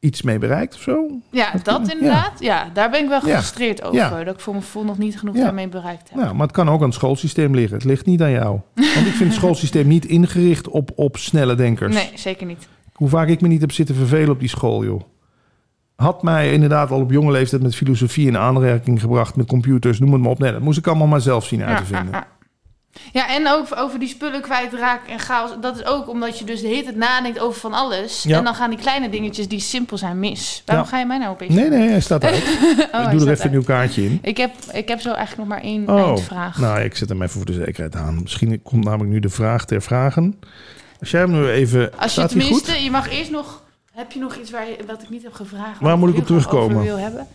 iets 0.00 0.22
mee 0.22 0.38
bereikt 0.38 0.74
of 0.74 0.80
zo? 0.80 1.06
Ja, 1.30 1.52
Dat 1.62 1.92
inderdaad. 1.92 2.40
Ja. 2.40 2.70
daar 2.72 2.90
ben 2.90 3.02
ik 3.02 3.08
wel 3.08 3.18
Ja. 3.20 3.24
gefrustreerd 3.26 3.82
over. 3.82 3.96
Ja. 3.96 4.24
Dat 4.24 4.34
ik 4.34 4.40
voor 4.40 4.52
mijn 4.52 4.64
gevoel 4.64 4.84
nog 4.84 4.98
niet 4.98 5.18
genoeg 5.18 5.34
daarmee 5.36 5.68
bereikt 5.68 6.10
heb. 6.10 6.18
Nou, 6.20 6.34
maar 6.34 6.46
het 6.46 6.56
kan 6.56 6.68
ook 6.68 6.80
aan 6.80 6.86
het 6.86 6.94
schoolsysteem 6.94 7.54
liggen. 7.54 7.76
Het 7.76 7.84
ligt 7.86 8.06
niet 8.06 8.22
aan 8.22 8.30
jou. 8.30 8.60
Want 8.94 9.06
ik 9.06 9.12
vind 9.12 9.28
het 9.30 9.32
schoolsysteem 9.38 9.88
niet 9.88 10.04
ingericht 10.04 10.68
op, 10.68 10.90
op 10.94 11.16
snelle 11.16 11.54
denkers. 11.54 11.94
Nee, 11.94 12.10
zeker 12.14 12.46
niet. 12.46 12.68
Hoe 12.98 13.08
vaak 13.08 13.28
ik 13.28 13.40
me 13.40 13.48
niet 13.48 13.60
heb 13.60 13.72
zitten 13.72 13.94
vervelen 13.94 14.30
op 14.30 14.40
die 14.40 14.48
school, 14.48 14.84
joh. 14.84 15.00
Had 15.96 16.22
mij 16.22 16.52
inderdaad 16.52 16.90
al 16.90 17.00
op 17.00 17.10
jonge 17.10 17.32
leeftijd 17.32 17.62
met 17.62 17.74
filosofie 17.74 18.26
in 18.26 18.36
aanraking 18.36 19.00
gebracht, 19.00 19.36
met 19.36 19.46
computers, 19.46 19.98
noem 19.98 20.12
het 20.12 20.22
maar 20.22 20.30
op. 20.30 20.38
Nee, 20.38 20.52
dat 20.52 20.60
moest 20.60 20.78
ik 20.78 20.86
allemaal 20.86 21.06
maar 21.06 21.20
zelf 21.20 21.46
zien 21.46 21.62
uit 21.62 21.76
te 21.76 21.84
vinden. 21.84 22.12
Ja, 22.12 22.26
ja, 23.20 23.34
en 23.34 23.48
ook 23.48 23.66
over 23.76 23.98
die 23.98 24.08
spullen 24.08 24.40
kwijtraken 24.40 25.12
en 25.12 25.18
chaos. 25.18 25.50
Dat 25.60 25.76
is 25.76 25.84
ook 25.84 26.08
omdat 26.08 26.38
je 26.38 26.44
dus 26.44 26.60
de 26.60 26.66
hele 26.66 26.82
tijd 26.82 26.96
nadenkt 26.96 27.38
over 27.38 27.60
van 27.60 27.72
alles. 27.72 28.22
Ja. 28.22 28.38
En 28.38 28.44
dan 28.44 28.54
gaan 28.54 28.70
die 28.70 28.78
kleine 28.78 29.08
dingetjes 29.10 29.48
die 29.48 29.60
simpel 29.60 29.98
zijn 29.98 30.18
mis. 30.18 30.62
Waarom 30.66 30.86
ga 30.86 30.98
je 30.98 31.06
mij 31.06 31.18
nou 31.18 31.30
opeens... 31.30 31.54
Nee, 31.54 31.68
nee, 31.68 31.88
hij 31.88 32.00
staat 32.00 32.24
uit. 32.24 32.44
Oh, 32.92 33.12
ik 33.12 33.18
doe 33.18 33.26
er 33.26 33.32
even 33.32 33.44
een 33.44 33.50
nieuw 33.50 33.62
kaartje 33.62 34.04
in. 34.04 34.18
Ik 34.22 34.36
heb, 34.36 34.50
ik 34.72 34.88
heb 34.88 35.00
zo 35.00 35.12
eigenlijk 35.12 35.38
nog 35.38 35.58
maar 35.58 35.64
één 35.66 35.88
Oh, 35.88 36.06
eindvraag. 36.06 36.58
nou, 36.58 36.80
ik 36.80 36.96
zet 36.96 37.08
hem 37.08 37.22
even 37.22 37.34
voor 37.34 37.44
de 37.44 37.52
zekerheid 37.64 37.96
aan. 37.96 38.22
Misschien 38.22 38.62
komt 38.62 38.84
namelijk 38.84 39.10
nu 39.10 39.20
de 39.20 39.28
vraag 39.28 39.64
ter 39.64 39.82
vragen. 39.82 40.38
Als 41.00 41.10
jij 41.10 41.20
hem 41.20 41.30
nu 41.30 41.48
even... 41.48 41.98
Als 41.98 42.14
je 42.14 42.26
tenminste, 42.26 42.72
je 42.72 42.90
mag 42.90 43.10
eerst 43.10 43.30
nog... 43.30 43.62
Heb 43.92 44.12
je 44.12 44.18
nog 44.18 44.36
iets 44.36 44.50
waar 44.50 44.68
je, 44.68 44.76
wat 44.86 45.02
ik 45.02 45.10
niet 45.10 45.22
heb 45.22 45.32
gevraagd? 45.32 45.80
Waar 45.80 45.98
moet 45.98 46.08
ik 46.08 46.16
op 46.16 46.26
terugkomen? 46.26 46.82
wil 46.82 46.98
hebben? 46.98 47.26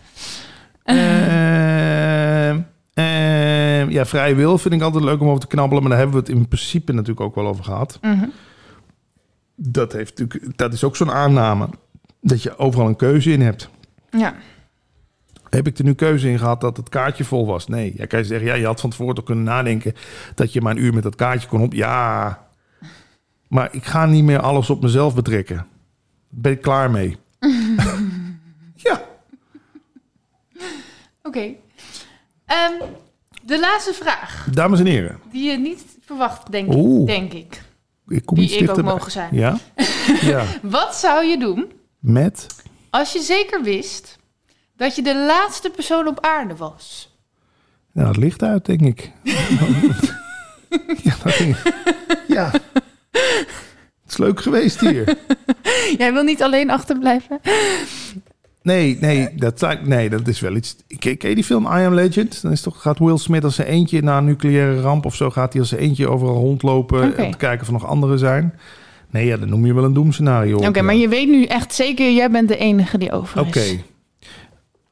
Ehm, 0.84 2.60
ehm, 2.94 3.90
ja, 3.90 4.06
vrije 4.06 4.34
wil 4.34 4.58
vind 4.58 4.74
ik 4.74 4.82
altijd 4.82 5.04
leuk 5.04 5.20
om 5.20 5.28
over 5.28 5.40
te 5.40 5.46
knabbelen. 5.46 5.82
Maar 5.82 5.90
daar 5.90 6.00
hebben 6.00 6.20
we 6.20 6.26
het 6.26 6.38
in 6.38 6.48
principe 6.48 6.92
natuurlijk 6.92 7.20
ook 7.20 7.34
wel 7.34 7.46
over 7.46 7.64
gehad. 7.64 7.98
Mhm. 8.00 8.26
Dat, 9.54 9.92
heeft 9.92 10.18
natuurlijk, 10.18 10.58
dat 10.58 10.72
is 10.72 10.84
ook 10.84 10.96
zo'n 10.96 11.12
aanname. 11.12 11.68
Dat 12.20 12.42
je 12.42 12.58
overal 12.58 12.86
een 12.86 12.96
keuze 12.96 13.30
in 13.30 13.40
hebt. 13.40 13.68
Ja. 14.10 14.34
Heb 15.50 15.66
ik 15.66 15.78
er 15.78 15.84
nu 15.84 15.94
keuze 15.94 16.28
in 16.28 16.38
gehad 16.38 16.60
dat 16.60 16.76
het 16.76 16.88
kaartje 16.88 17.24
vol 17.24 17.46
was? 17.46 17.66
Nee. 17.66 17.92
Ja, 17.96 18.06
kan 18.06 18.18
je 18.18 18.24
zeggen, 18.24 18.46
ja, 18.46 18.54
je 18.54 18.66
had 18.66 18.80
van 18.80 18.90
tevoren 18.90 19.14
toch 19.14 19.24
kunnen 19.24 19.44
nadenken 19.44 19.94
dat 20.34 20.52
je 20.52 20.60
maar 20.60 20.76
een 20.76 20.82
uur 20.82 20.94
met 20.94 21.02
dat 21.02 21.14
kaartje 21.14 21.48
kon 21.48 21.62
op. 21.62 21.72
Ja. 21.72 22.42
Maar 23.48 23.68
ik 23.74 23.84
ga 23.84 24.06
niet 24.06 24.24
meer 24.24 24.40
alles 24.40 24.70
op 24.70 24.82
mezelf 24.82 25.14
betrekken. 25.14 25.56
Daar 25.56 25.66
ben 26.28 26.52
ik 26.52 26.60
klaar 26.62 26.90
mee. 26.90 27.16
ja. 28.74 29.02
Oké. 31.22 31.52
Ehm, 32.44 32.72
de 33.42 33.60
laatste 33.60 33.92
vraag, 33.92 34.48
Dames 34.52 34.80
en 34.80 34.86
heren. 34.86 35.20
die 35.30 35.50
je 35.50 35.58
niet 35.58 35.82
verwacht, 36.04 36.50
denk, 36.52 36.72
Oeh. 36.74 37.06
denk 37.06 37.32
ik. 37.32 37.62
Ik 38.08 38.26
kom 38.26 38.36
Die 38.38 38.50
ik 38.50 38.70
ook 38.70 38.82
mogen 38.82 39.10
zijn. 39.10 39.34
Ja? 39.34 39.58
ja. 40.20 40.44
Wat 40.62 40.94
zou 40.96 41.24
je 41.24 41.38
doen 41.38 41.72
Met? 41.98 42.46
als 42.90 43.12
je 43.12 43.20
zeker 43.20 43.62
wist 43.62 44.18
dat 44.76 44.96
je 44.96 45.02
de 45.02 45.16
laatste 45.26 45.70
persoon 45.70 46.06
op 46.06 46.20
aarde 46.24 46.56
was? 46.56 47.12
Nou, 47.92 48.08
het 48.08 48.16
licht 48.16 48.42
uit, 48.42 48.64
denk 48.66 48.80
ik. 48.80 49.12
ja, 51.04 51.14
dat 51.22 51.32
ging... 51.32 51.56
ja. 52.28 52.50
Het 54.02 54.12
is 54.12 54.16
leuk 54.16 54.40
geweest 54.40 54.80
hier. 54.80 55.16
Jij 55.98 56.12
wil 56.12 56.22
niet 56.22 56.42
alleen 56.42 56.70
achterblijven? 56.70 57.40
Nee, 58.62 58.96
nee, 59.00 59.28
dat, 59.34 59.78
nee, 59.84 60.10
dat 60.10 60.28
is 60.28 60.40
wel 60.40 60.56
iets. 60.56 60.76
Ken, 60.98 61.16
je 61.18 61.34
die 61.34 61.44
film 61.44 61.64
I 61.64 61.68
Am 61.84 61.94
Legend? 61.94 62.42
Dan 62.42 62.52
is 62.52 62.60
toch, 62.60 62.82
gaat 62.82 62.98
Will 62.98 63.16
Smith 63.18 63.44
als 63.44 63.54
zijn 63.54 63.68
eentje 63.68 64.02
na 64.02 64.18
een 64.18 64.24
nucleaire 64.24 64.80
ramp 64.80 65.04
of 65.04 65.14
zo... 65.14 65.30
gaat 65.30 65.52
hij 65.52 65.60
als 65.60 65.70
zijn 65.70 65.80
eentje 65.80 66.08
overal 66.08 66.34
rondlopen... 66.34 67.08
Oké. 67.08 67.22
om 67.22 67.30
te 67.30 67.36
kijken 67.36 67.60
of 67.60 67.66
er 67.66 67.72
nog 67.72 67.86
anderen 67.86 68.18
zijn. 68.18 68.54
Nee, 69.10 69.26
ja, 69.26 69.36
dan 69.36 69.48
noem 69.48 69.66
je 69.66 69.74
wel 69.74 69.84
een 69.84 69.92
doemscenario. 69.92 70.58
Oké, 70.58 70.82
maar 70.82 70.94
je 70.94 71.08
weet 71.08 71.28
nu 71.28 71.44
echt 71.44 71.74
zeker, 71.74 72.12
jij 72.12 72.30
bent 72.30 72.48
de 72.48 72.56
enige 72.56 72.98
die 72.98 73.12
over 73.12 73.40
Oké. 73.40 73.58
is. 73.60 73.76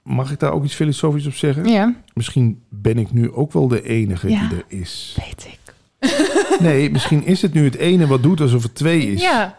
Mag 0.02 0.30
ik 0.32 0.38
daar 0.38 0.52
ook 0.52 0.64
iets 0.64 0.74
filosofisch 0.74 1.26
op 1.26 1.34
zeggen? 1.34 1.64
Ja, 1.68 1.94
Misschien 2.14 2.62
ben 2.68 2.98
ik 2.98 3.12
nu 3.12 3.32
ook 3.32 3.52
wel 3.52 3.68
de 3.68 3.82
enige 3.82 4.30
Ja. 4.30 4.48
die 4.48 4.58
er 4.58 4.64
is. 4.78 5.16
weet 5.18 5.46
ik. 5.52 5.74
Nee, 6.60 6.90
misschien 6.90 7.24
is 7.24 7.42
het 7.42 7.52
nu 7.52 7.64
het 7.64 7.76
ene 7.76 8.06
wat 8.06 8.22
doet 8.22 8.40
alsof 8.40 8.62
het 8.62 8.74
twee 8.74 9.12
is. 9.12 9.22
Ja, 9.22 9.56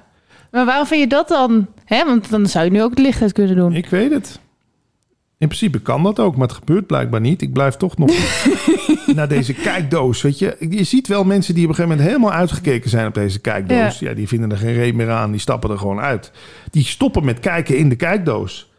maar 0.52 0.66
waarom 0.66 0.86
vind 0.86 1.02
je 1.02 1.08
dat 1.08 1.28
dan? 1.28 1.68
Hè? 1.86 2.06
Want 2.06 2.30
dan 2.30 2.48
zou 2.48 2.66
je 2.66 2.72
nu 2.72 2.84
ook 2.84 2.90
het 2.90 3.00
licht 3.00 3.22
uit 3.22 3.34
kunnen 3.34 3.56
doen. 3.56 3.74
Ik 3.74 3.88
weet 3.88 4.12
het. 4.12 4.40
In 5.38 5.48
principe 5.48 5.82
kan 5.82 6.04
dat 6.04 6.20
ook, 6.20 6.36
maar 6.36 6.48
het 6.48 6.58
gebeurt 6.58 6.88
blijkbaar 6.88 7.22
niet. 7.22 7.42
Ik 7.42 7.54
blijf 7.54 7.76
toch 7.76 7.98
nog 7.98 8.12
naar 9.16 9.28
deze 9.28 9.54
kijkdoos. 9.54 10.22
Weet 10.22 10.40
je, 10.40 10.56
je 10.70 10.84
ziet 10.84 11.08
wel 11.08 11.24
mensen 11.24 11.54
die 11.54 11.64
op 11.64 11.70
een 11.70 11.76
gegeven 11.76 11.98
moment 11.98 12.16
helemaal 12.16 12.40
uitgekeken 12.40 12.90
zijn 12.90 13.08
op 13.08 13.14
deze 13.14 13.40
kijkdoos. 13.40 14.00
Ja, 14.00 14.14
die 14.14 14.28
vinden 14.28 14.52
er 14.52 14.58
geen 14.58 14.74
reet 14.74 14.96
meer 14.96 15.12
aan. 15.12 15.32
Die 15.32 15.40
stappen 15.40 15.70
er 15.70 15.78
gewoon 15.78 16.00
uit. 16.00 16.32
Die 16.72 16.84
stoppen 16.84 17.26
met 17.26 17.40
kijken 17.40 17.78
in 17.78 17.90
de 17.90 17.96
kijkdoos. 17.96 18.72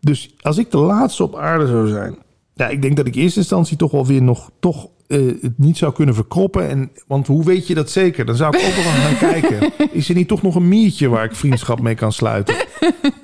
Dus 0.00 0.34
als 0.40 0.58
ik 0.58 0.70
de 0.70 0.78
laatste 0.78 1.22
op 1.22 1.36
aarde 1.36 1.66
zou 1.66 1.88
zijn. 1.88 2.16
Ja, 2.54 2.68
ik 2.68 2.82
denk 2.82 2.96
dat 2.96 3.06
ik 3.06 3.16
in 3.16 3.22
eerste 3.22 3.38
instantie 3.38 3.76
toch 3.76 3.90
wel 3.90 4.06
weer 4.06 4.22
nog 4.22 4.50
toch 4.60 4.88
eh, 5.06 5.18
het 5.40 5.58
niet 5.58 5.76
zou 5.78 5.92
kunnen 5.92 6.14
verkroppen. 6.14 6.68
En, 6.68 6.90
want 7.06 7.26
hoe 7.26 7.44
weet 7.44 7.66
je 7.66 7.74
dat 7.74 7.90
zeker? 7.90 8.24
Dan 8.24 8.36
zou 8.36 8.56
ik 8.56 8.64
ook 8.66 8.74
wel 8.74 8.92
gaan 8.92 9.30
kijken. 9.30 9.72
Is 9.98 10.08
er 10.08 10.14
niet 10.14 10.28
toch 10.28 10.42
nog 10.42 10.54
een 10.54 10.68
miertje 10.68 11.08
waar 11.08 11.24
ik 11.24 11.34
vriendschap 11.34 11.80
mee 11.80 11.94
kan 11.94 12.12
sluiten? 12.12 12.54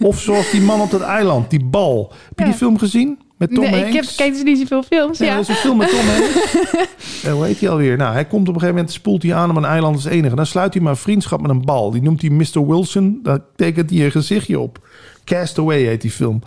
Of 0.01 0.21
zoals 0.21 0.51
die 0.51 0.61
man 0.61 0.81
op 0.81 0.91
dat 0.91 1.01
eiland, 1.01 1.51
die 1.51 1.65
bal. 1.65 2.13
Heb 2.29 2.39
je 2.39 2.45
Ja. 2.45 2.51
die 2.51 2.59
film 2.59 2.79
gezien? 2.79 3.19
Met 3.39 3.55
Tom 3.55 3.65
nee, 3.65 3.71
Hanks? 3.73 3.89
ik 3.89 3.95
heb, 3.95 4.05
kijk 4.17 4.33
dus 4.33 4.43
niet 4.43 4.59
zoveel 4.59 4.83
films. 4.83 5.19
Ja, 5.19 5.25
Ja, 5.27 5.33
dat 5.35 5.43
is 5.43 5.49
een 5.49 5.55
film 5.55 5.77
met 5.77 5.89
Tom 5.89 6.07
Hanks. 6.07 6.29
Eh, 7.25 7.33
hoe 7.33 7.45
heet 7.45 7.61
hij 7.61 7.69
alweer? 7.71 7.97
Nou, 7.97 8.13
hij 8.13 8.25
komt 8.25 8.41
op 8.49 8.55
een 8.55 8.61
gegeven 8.61 8.75
moment, 8.75 8.93
spoelt 8.93 9.23
hij 9.23 9.35
aan 9.35 9.51
op 9.51 9.57
een 9.57 9.65
eiland 9.65 9.95
als 9.95 10.05
enige. 10.05 10.35
Dan 10.37 10.47
sluit 10.47 10.75
hij 10.75 10.83
maar 10.83 10.97
vriendschap 10.97 11.41
met 11.41 11.51
een 11.51 11.65
bal. 11.65 11.91
Die 11.91 12.03
noemt 12.03 12.21
hij 12.21 12.31
Mr. 12.31 12.67
Wilson. 12.67 13.21
Daar 13.23 13.39
tekent 13.57 13.91
hij 13.91 14.05
een 14.05 14.11
gezichtje 14.11 14.59
op. 14.61 14.89
Castaway 15.25 15.83
heet 15.83 16.01
die 16.01 16.11
film. 16.11 16.43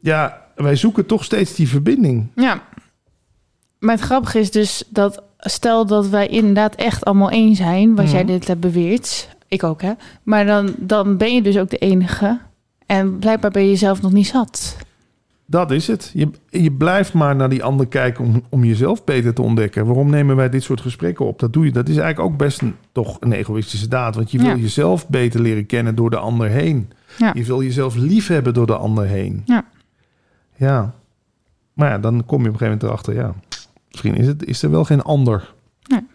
Ja, 0.00 0.42
wij 0.56 0.76
zoeken 0.76 1.06
toch 1.06 1.24
steeds 1.24 1.54
die 1.54 1.68
verbinding. 1.68 2.26
ja. 2.34 2.62
Maar 3.78 3.94
het 3.94 4.04
grappige 4.04 4.38
is 4.38 4.50
dus 4.50 4.84
dat 4.88 5.22
stel 5.38 5.86
dat 5.86 6.08
wij 6.08 6.26
inderdaad 6.26 6.74
echt 6.74 7.04
allemaal 7.04 7.30
één 7.30 7.54
zijn, 7.54 7.94
wat 7.94 8.04
Mhm. 8.04 8.14
jij 8.14 8.24
dit 8.24 8.46
hebt 8.46 8.60
beweerd, 8.60 9.36
ik 9.48 9.62
ook 9.64 9.82
hè, 9.82 9.92
maar 10.22 10.46
dan, 10.46 10.74
dan 10.76 11.16
ben 11.16 11.34
je 11.34 11.42
dus 11.42 11.58
ook 11.58 11.70
de 11.70 11.78
enige 11.78 12.38
en 12.86 13.18
blijkbaar 13.18 13.50
ben 13.50 13.62
je 13.62 13.68
jezelf 13.68 14.02
nog 14.02 14.12
niet 14.12 14.26
zat. 14.26 14.76
Dat 15.50 15.70
is 15.70 15.86
het. 15.86 16.10
Je, 16.14 16.30
je 16.48 16.72
blijft 16.72 17.12
maar 17.12 17.36
naar 17.36 17.48
die 17.48 17.62
ander 17.64 17.86
kijken 17.86 18.24
om, 18.24 18.42
om 18.48 18.64
jezelf 18.64 19.04
beter 19.04 19.34
te 19.34 19.42
ontdekken. 19.42 19.86
Waarom 19.86 20.10
nemen 20.10 20.36
wij 20.36 20.48
dit 20.48 20.62
soort 20.62 20.80
gesprekken 20.80 21.26
op? 21.26 21.38
Dat 21.38 21.52
doe 21.52 21.64
je. 21.64 21.72
Dat 21.72 21.88
is 21.88 21.96
eigenlijk 21.96 22.30
ook 22.32 22.38
best 22.38 22.60
een, 22.62 22.74
toch 22.92 23.16
een 23.20 23.32
egoïstische 23.32 23.88
daad. 23.88 24.14
Want 24.14 24.30
je 24.30 24.38
wil 24.38 24.46
Ja. 24.46 24.56
jezelf 24.56 25.08
beter 25.08 25.40
leren 25.40 25.66
kennen 25.66 25.94
door 25.94 26.10
de 26.10 26.16
ander 26.16 26.48
heen. 26.48 26.90
Ja. 27.18 27.30
Je 27.34 27.44
wil 27.44 27.62
jezelf 27.62 27.94
lief 27.94 28.26
hebben 28.26 28.54
door 28.54 28.66
de 28.66 28.76
ander 28.76 29.06
heen. 29.06 29.42
Ja. 29.44 29.64
Ja. 30.56 30.94
Maar 31.72 31.90
ja, 31.90 31.98
dan 31.98 32.24
kom 32.26 32.42
je 32.42 32.48
op 32.48 32.52
een 32.54 32.58
gegeven 32.58 32.64
moment 32.66 32.82
erachter, 32.82 33.14
ja. 33.14 33.34
Misschien 34.02 34.22
is, 34.22 34.26
het, 34.26 34.44
is 34.44 34.62
er 34.62 34.70
wel 34.70 34.84
geen 34.84 35.02
ander. 35.02 35.54
Nee. 35.86 36.06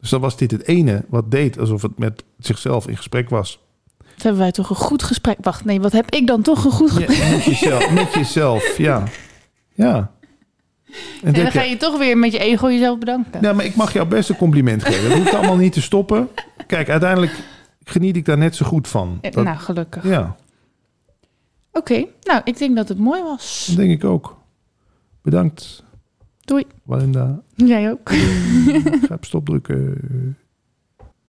Dus 0.00 0.10
dan 0.10 0.20
was 0.20 0.36
dit 0.36 0.50
het 0.50 0.66
ene 0.66 1.04
wat 1.08 1.30
deed 1.30 1.58
alsof 1.58 1.82
het 1.82 1.98
met 1.98 2.24
zichzelf 2.38 2.88
in 2.88 2.96
gesprek 2.96 3.28
was. 3.30 3.60
Dat 3.98 4.22
hebben 4.22 4.40
wij 4.42 4.52
toch 4.52 4.70
een 4.70 4.76
goed 4.76 5.02
gesprek. 5.02 5.36
Wacht, 5.40 5.64
nee, 5.64 5.80
wat 5.80 5.92
heb 5.92 6.10
ik 6.10 6.26
dan 6.26 6.42
toch 6.42 6.64
een 6.64 6.70
goed 6.70 6.90
gesprek? 6.90 7.16
Ja, 7.16 7.30
met 7.30 7.44
jezelf, 7.44 7.90
met 7.90 8.14
jezelf, 8.14 8.76
ja. 8.76 9.04
Ja. 9.74 10.10
En 11.22 11.32
dan 11.32 11.50
ga 11.50 11.62
je- 11.62 11.76
toch 11.76 11.98
weer 11.98 12.18
met 12.18 12.32
je 12.32 12.38
ego 12.38 12.70
jezelf 12.70 12.98
bedanken. 12.98 13.40
Ja, 13.42 13.52
maar 13.52 13.64
ik 13.64 13.74
mag 13.74 13.92
jou 13.92 14.08
best 14.08 14.28
een 14.28 14.36
compliment 14.36 14.84
geven. 14.84 15.08
Dat 15.08 15.18
hoeft 15.18 15.34
allemaal 15.34 15.56
niet 15.56 15.72
te 15.72 15.82
stoppen. 15.82 16.28
Kijk, 16.66 16.88
uiteindelijk 16.88 17.32
geniet 17.84 18.16
ik 18.16 18.24
daar 18.24 18.38
net 18.38 18.56
zo 18.56 18.66
goed 18.66 18.88
van. 18.88 19.18
Dat- 19.20 19.34
Nou, 19.44 19.56
gelukkig. 19.58 20.04
ja, 20.04 20.36
Oké, 21.72 22.04
nou, 22.22 22.40
ik 22.44 22.58
denk 22.58 22.76
dat 22.76 22.88
het 22.88 22.98
mooi 22.98 23.22
was. 23.22 23.64
dat 23.68 23.76
denk 23.76 23.90
ik 23.90 24.04
ook. 24.04 24.36
Bedankt, 25.22 25.84
Doei. 26.46 26.64
Walinda. 26.82 27.42
Jij 27.54 27.90
ook. 27.90 28.10
Ga 29.08 29.14
op 29.14 29.24
stop 29.24 29.46
drukken. 29.46 30.36